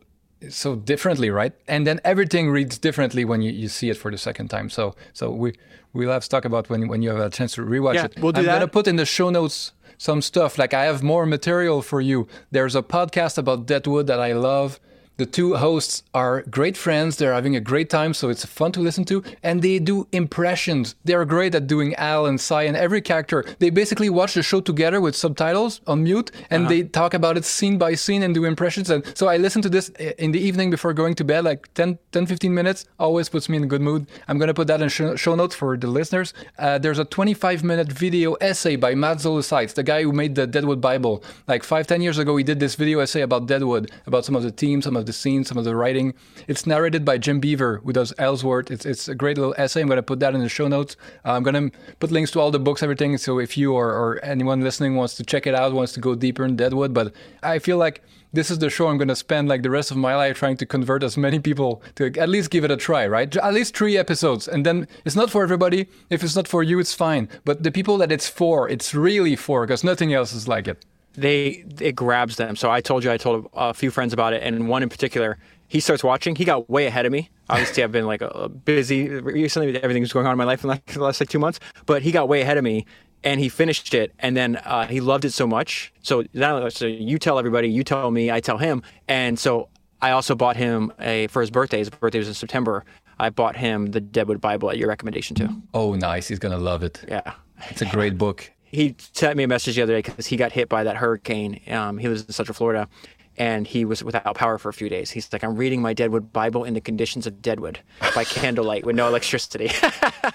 so 0.49 0.77
differently, 0.77 1.31
right? 1.31 1.53
And 1.67 1.87
then 1.87 2.01
everything 2.05 2.51
reads 2.51 2.79
differently 2.79 3.25
when 3.25 3.43
you, 3.43 3.53
you 3.53 3.69
see 3.69 3.91
it 3.91 3.97
for 3.97 4.11
the 4.11 4.19
second 4.19 4.49
time. 4.49 4.71
So 4.71 4.95
so 5.13 5.31
we 5.31 5.55
we'll 5.93 6.11
have 6.11 6.23
to 6.23 6.29
talk 6.29 6.45
about 6.45 6.71
when 6.71 6.89
when 6.89 7.03
you 7.03 7.11
have 7.11 7.19
a 7.19 7.31
chance 7.31 7.53
to 7.55 7.63
rewatch 7.63 7.95
yeah, 7.95 8.05
it. 8.07 8.19
We'll 8.19 8.33
do 8.33 8.41
I'm 8.41 8.47
that. 8.47 8.55
gonna 8.55 8.69
put 8.69 8.87
in 8.87 8.97
the 8.97 9.07
show 9.07 9.31
notes 9.31 9.73
some 9.99 10.23
stuff. 10.23 10.59
Like 10.59 10.73
I 10.75 10.85
have 10.85 11.03
more 11.03 11.27
material 11.27 11.83
for 11.83 12.01
you. 12.01 12.29
There's 12.51 12.77
a 12.77 12.83
podcast 12.83 13.37
about 13.37 13.67
Deadwood 13.67 14.07
that 14.07 14.21
I 14.21 14.33
love. 14.33 14.81
The 15.19 15.27
two 15.27 15.57
hosts 15.57 16.05
are 16.15 16.43
great 16.43 16.77
friends. 16.77 17.17
They're 17.17 17.35
having 17.35 17.57
a 17.57 17.61
great 17.61 17.91
time, 17.91 18.15
so 18.15 18.29
it's 18.29 18.45
fun 18.45 18.71
to 18.73 18.81
listen 18.81 19.05
to. 19.07 19.25
And 19.43 19.61
they 19.61 19.81
do 19.81 20.07
impressions. 20.13 20.95
They're 21.05 21.25
great 21.25 21.57
at 21.57 21.67
doing 21.67 21.97
Al 21.97 22.27
and 22.27 22.41
Cy 22.41 22.63
and 22.63 22.77
every 22.77 23.01
character. 23.01 23.45
They 23.59 23.71
basically 23.71 24.11
watch 24.11 24.35
the 24.35 24.45
show 24.45 24.61
together 24.61 25.01
with 25.01 25.17
subtitles 25.17 25.81
on 25.89 26.05
mute, 26.05 26.31
and 26.51 26.63
uh-huh. 26.63 26.69
they 26.71 26.83
talk 26.85 27.15
about 27.15 27.37
it 27.37 27.45
scene 27.45 27.79
by 27.79 27.95
scene 27.95 28.23
and 28.23 28.33
do 28.33 28.45
impressions. 28.45 28.91
And 28.91 29.05
so 29.17 29.27
I 29.27 29.39
listen 29.39 29.61
to 29.63 29.69
this 29.69 29.89
in 29.89 30.31
the 30.31 30.39
evening 30.39 30.71
before 30.71 30.93
going 30.93 31.17
to 31.17 31.25
bed, 31.25 31.43
like 31.43 31.75
10, 31.75 31.99
10 32.13 32.27
15 32.27 32.55
minutes. 32.55 32.85
Always 33.01 33.29
puts 33.29 33.49
me 33.49 33.57
in 33.57 33.65
a 33.65 33.67
good 33.67 33.81
mood. 33.81 34.07
I'm 34.29 34.39
going 34.39 34.47
to 34.47 34.55
put 34.55 34.69
that 34.69 34.81
in 34.81 34.89
show 34.89 35.35
notes 35.35 35.57
for 35.57 35.77
the 35.77 35.89
listeners. 35.89 36.33
Uh, 36.57 36.79
there's 36.79 37.01
a 37.01 37.05
25 37.05 37.65
minute 37.65 37.91
video 37.91 38.35
essay 38.35 38.77
by 38.77 38.95
Matt 38.95 39.21
Zoller 39.21 39.43
the 39.43 39.83
guy 39.85 40.05
who 40.05 40.13
made 40.13 40.37
the 40.37 40.47
Deadwood 40.47 40.81
Bible. 40.81 41.25
Like 41.49 41.65
five, 41.65 41.89
ten 41.89 42.03
years 42.03 42.19
ago, 42.19 42.37
he 42.37 42.45
did 42.45 42.61
this 42.61 42.77
video 42.77 43.01
essay 43.01 43.23
about 43.23 43.47
Deadwood, 43.47 43.91
about 44.07 44.25
some 44.25 44.37
of 44.37 44.45
the 44.45 44.53
teams, 44.53 44.85
some 44.85 44.97
of 44.97 45.08
the 45.09 45.13
scenes, 45.13 45.49
some 45.49 45.59
of 45.59 45.65
the 45.65 45.75
writing. 45.75 46.15
It's 46.47 46.67
narrated 46.67 47.05
by 47.05 47.19
Jim 47.19 47.41
Beaver, 47.41 47.79
who 47.85 47.93
does 47.93 48.15
Ellsworth. 48.19 48.71
It's, 48.71 48.87
it's 48.87 49.09
a 49.09 49.15
great 49.17 49.37
little 49.37 49.55
essay. 49.59 49.81
I'm 49.81 49.89
going 49.89 49.97
to 49.97 50.03
put 50.05 50.21
that 50.21 50.35
in 50.37 50.41
the 50.41 50.49
show 50.49 50.69
notes. 50.69 50.97
Uh, 51.25 51.33
I'm 51.33 51.43
going 51.43 51.71
to 51.71 51.79
put 51.99 52.13
links 52.13 52.31
to 52.33 52.41
all 52.41 52.53
the 52.53 52.61
books, 52.61 52.83
everything. 52.83 53.19
So 53.19 53.41
if 53.41 53.59
you 53.59 53.73
or, 53.75 53.89
or 53.89 54.25
anyone 54.25 54.61
listening 54.61 54.95
wants 54.95 55.17
to 55.17 55.25
check 55.25 55.49
it 55.49 55.55
out, 55.57 55.73
wants 55.73 55.93
to 55.95 56.01
go 56.01 56.15
deeper 56.15 56.45
in 56.45 56.55
Deadwood, 56.55 56.95
but 56.95 57.13
I 57.43 57.59
feel 57.59 57.79
like 57.79 58.03
this 58.33 58.51
is 58.51 58.59
the 58.59 58.69
show 58.69 58.89
I'm 58.89 58.99
going 58.99 59.09
to 59.09 59.17
spend 59.17 59.49
like 59.49 59.63
the 59.63 59.71
rest 59.71 59.91
of 59.91 59.97
my 59.97 60.15
life 60.15 60.37
trying 60.39 60.59
to 60.59 60.67
convert 60.67 61.03
as 61.03 61.17
many 61.17 61.39
people 61.39 61.83
to 61.95 62.07
at 62.19 62.29
least 62.29 62.51
give 62.51 62.65
it 62.65 62.71
a 62.71 62.77
try, 62.77 63.07
right? 63.07 63.35
At 63.37 63.55
least 63.55 63.75
three 63.77 63.97
episodes. 63.97 64.47
And 64.47 64.67
then 64.67 64.87
it's 65.05 65.17
not 65.17 65.31
for 65.31 65.43
everybody. 65.43 65.89
If 66.11 66.23
it's 66.23 66.37
not 66.37 66.47
for 66.47 66.63
you, 66.63 66.79
it's 66.79 66.95
fine. 66.95 67.29
But 67.45 67.63
the 67.63 67.71
people 67.71 67.97
that 67.99 68.13
it's 68.13 68.29
for, 68.29 68.69
it's 68.69 68.95
really 68.95 69.35
for 69.35 69.67
because 69.67 69.83
nothing 69.83 70.13
else 70.13 70.33
is 70.33 70.47
like 70.47 70.69
it 70.69 70.85
they 71.21 71.65
it 71.81 71.95
grabs 71.95 72.37
them. 72.37 72.57
So 72.57 72.71
I 72.71 72.81
told 72.81 73.05
you 73.05 73.11
I 73.11 73.17
told 73.17 73.49
a 73.55 73.75
few 73.75 73.91
friends 73.91 74.13
about 74.13 74.33
it, 74.33 74.43
and 74.43 74.69
one 74.69 74.83
in 74.83 74.89
particular, 74.89 75.39
he 75.67 75.81
starts 75.81 76.05
watching. 76.05 76.37
He 76.37 76.45
got 76.45 76.71
way 76.71 76.87
ahead 76.87 77.07
of 77.07 77.13
me. 77.13 77.31
Obviously, 77.51 77.83
I've 77.83 77.93
been 77.93 78.07
like 78.07 78.23
a, 78.23 78.49
busy 78.49 79.09
recently. 79.09 79.77
Everything's 79.83 80.13
going 80.13 80.27
on 80.27 80.33
in 80.33 80.39
my 80.39 80.45
life 80.45 80.63
in 80.63 80.69
like 80.69 80.87
the 80.87 81.03
last 81.03 81.21
like 81.21 81.29
two 81.29 81.39
months, 81.39 81.61
but 81.87 82.03
he 82.03 82.13
got 82.13 82.29
way 82.29 82.43
ahead 82.43 82.57
of 82.57 82.65
me, 82.65 82.87
and 83.25 83.41
he 83.41 83.49
finished 83.49 83.93
it, 83.95 84.13
and 84.19 84.37
then 84.37 84.57
uh, 84.57 84.87
he 84.87 85.01
loved 85.01 85.25
it 85.25 85.33
so 85.33 85.47
much. 85.47 85.93
So 86.03 86.25
now, 86.35 86.69
so 86.69 86.87
you 86.87 87.19
tell 87.19 87.39
everybody, 87.39 87.69
you 87.69 87.85
tell 87.85 88.11
me, 88.11 88.31
I 88.31 88.41
tell 88.41 88.59
him, 88.59 88.83
and 89.09 89.39
so 89.39 89.69
I 90.01 90.13
also 90.13 90.35
bought 90.35 90.57
him 90.57 90.93
a 91.01 91.27
for 91.29 91.41
his 91.41 91.51
birthday. 91.51 91.79
His 91.79 91.91
birthday 91.91 92.19
was 92.19 92.29
in 92.29 92.35
September. 92.35 92.85
I 93.21 93.31
bought 93.31 93.57
him 93.57 93.87
the 93.87 94.01
Deadwood 94.01 94.41
Bible 94.41 94.71
at 94.71 94.79
your 94.79 94.89
recommendation 94.89 95.35
too. 95.35 95.49
Oh, 95.75 95.95
nice! 95.95 96.29
He's 96.29 96.39
gonna 96.39 96.59
love 96.59 96.83
it. 96.83 97.05
Yeah, 97.09 97.35
it's 97.71 97.83
a 97.83 97.87
great 97.87 98.17
book 98.17 98.53
he 98.71 98.95
sent 98.99 99.37
me 99.37 99.45
a 99.45 99.49
message 99.49 99.77
the 99.77 99.83
other 99.83 99.95
day 99.95 100.09
because 100.09 100.27
he 100.27 100.37
got 100.37 100.53
hit 100.53 100.69
by 100.69 100.85
that 100.85 100.97
hurricane. 100.97 101.61
Um, 101.69 101.99
he 101.99 102.09
lives 102.09 102.25
in 102.25 102.33
Central 102.33 102.55
Florida, 102.55 102.89
and 103.37 103.67
he 103.67 103.85
was 103.85 104.05
without 104.05 104.35
power 104.35 104.59
for 104.59 104.69
a 104.69 104.73
few 104.73 104.89
days. 104.89 105.11
He's 105.11 105.33
like, 105.33 105.43
I'm 105.43 105.57
reading 105.57 105.81
my 105.81 105.95
Deadwood 105.95 106.33
Bible 106.33 106.65
in 106.65 106.75
the 106.75 106.81
conditions 106.81 107.27
of 107.27 107.41
Deadwood 107.41 107.81
by 108.15 108.25
candlelight 108.25 108.85
with 108.85 108.97
no 108.97 109.09
electricity. 109.09 109.71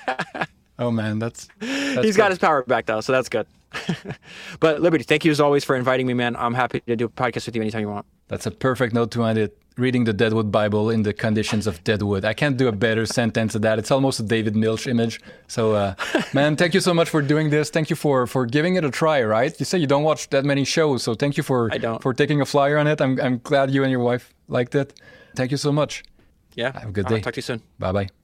oh 0.79 0.89
man, 0.91 1.19
that's, 1.19 1.47
that's 1.59 2.05
he's 2.05 2.15
good. 2.15 2.21
got 2.21 2.31
his 2.31 2.39
power 2.39 2.63
back 2.63 2.85
though, 2.85 3.01
so 3.01 3.11
that's 3.11 3.29
good. 3.29 3.45
but 4.59 4.81
Liberty, 4.81 5.03
thank 5.03 5.25
you 5.25 5.31
as 5.31 5.39
always 5.39 5.63
for 5.63 5.75
inviting 5.75 6.07
me, 6.07 6.13
man. 6.13 6.35
I'm 6.35 6.53
happy 6.53 6.79
to 6.81 6.95
do 6.95 7.05
a 7.05 7.09
podcast 7.09 7.45
with 7.45 7.55
you 7.55 7.61
anytime 7.61 7.81
you 7.81 7.89
want. 7.89 8.05
That's 8.27 8.45
a 8.45 8.51
perfect 8.51 8.93
note 8.93 9.11
to 9.11 9.23
end 9.23 9.37
it. 9.37 9.57
Reading 9.77 10.03
the 10.03 10.13
Deadwood 10.13 10.51
Bible 10.51 10.89
in 10.89 11.03
the 11.03 11.13
conditions 11.13 11.67
of 11.67 11.83
Deadwood. 11.83 12.25
I 12.25 12.33
can't 12.33 12.57
do 12.57 12.67
a 12.67 12.71
better 12.71 13.05
sentence 13.05 13.53
than 13.53 13.61
that. 13.63 13.79
It's 13.79 13.91
almost 13.91 14.19
a 14.19 14.23
David 14.23 14.55
Milch 14.55 14.87
image. 14.87 15.19
So, 15.47 15.73
uh, 15.73 15.95
man, 16.33 16.55
thank 16.55 16.73
you 16.73 16.79
so 16.79 16.93
much 16.93 17.09
for 17.09 17.21
doing 17.21 17.49
this. 17.49 17.69
Thank 17.69 17.89
you 17.89 17.95
for 17.95 18.27
for 18.27 18.45
giving 18.45 18.75
it 18.75 18.83
a 18.83 18.91
try. 18.91 19.23
Right? 19.23 19.53
You 19.59 19.65
say 19.65 19.77
you 19.77 19.87
don't 19.87 20.03
watch 20.03 20.29
that 20.29 20.45
many 20.45 20.63
shows, 20.65 21.03
so 21.03 21.15
thank 21.15 21.37
you 21.37 21.43
for 21.43 21.69
I 21.71 21.77
don't. 21.77 22.01
for 22.01 22.13
taking 22.13 22.41
a 22.41 22.45
flyer 22.45 22.77
on 22.77 22.87
it. 22.87 23.01
I'm 23.01 23.19
I'm 23.19 23.39
glad 23.39 23.71
you 23.71 23.83
and 23.83 23.91
your 23.91 24.01
wife 24.03 24.33
liked 24.47 24.75
it. 24.75 24.93
Thank 25.35 25.51
you 25.51 25.57
so 25.57 25.71
much. 25.71 26.03
Yeah. 26.55 26.71
Have 26.79 26.89
a 26.89 26.91
good 26.91 27.05
I'll 27.05 27.15
day. 27.15 27.21
talk 27.21 27.33
to 27.33 27.37
you 27.39 27.41
soon. 27.41 27.61
Bye 27.79 27.91
bye. 27.91 28.22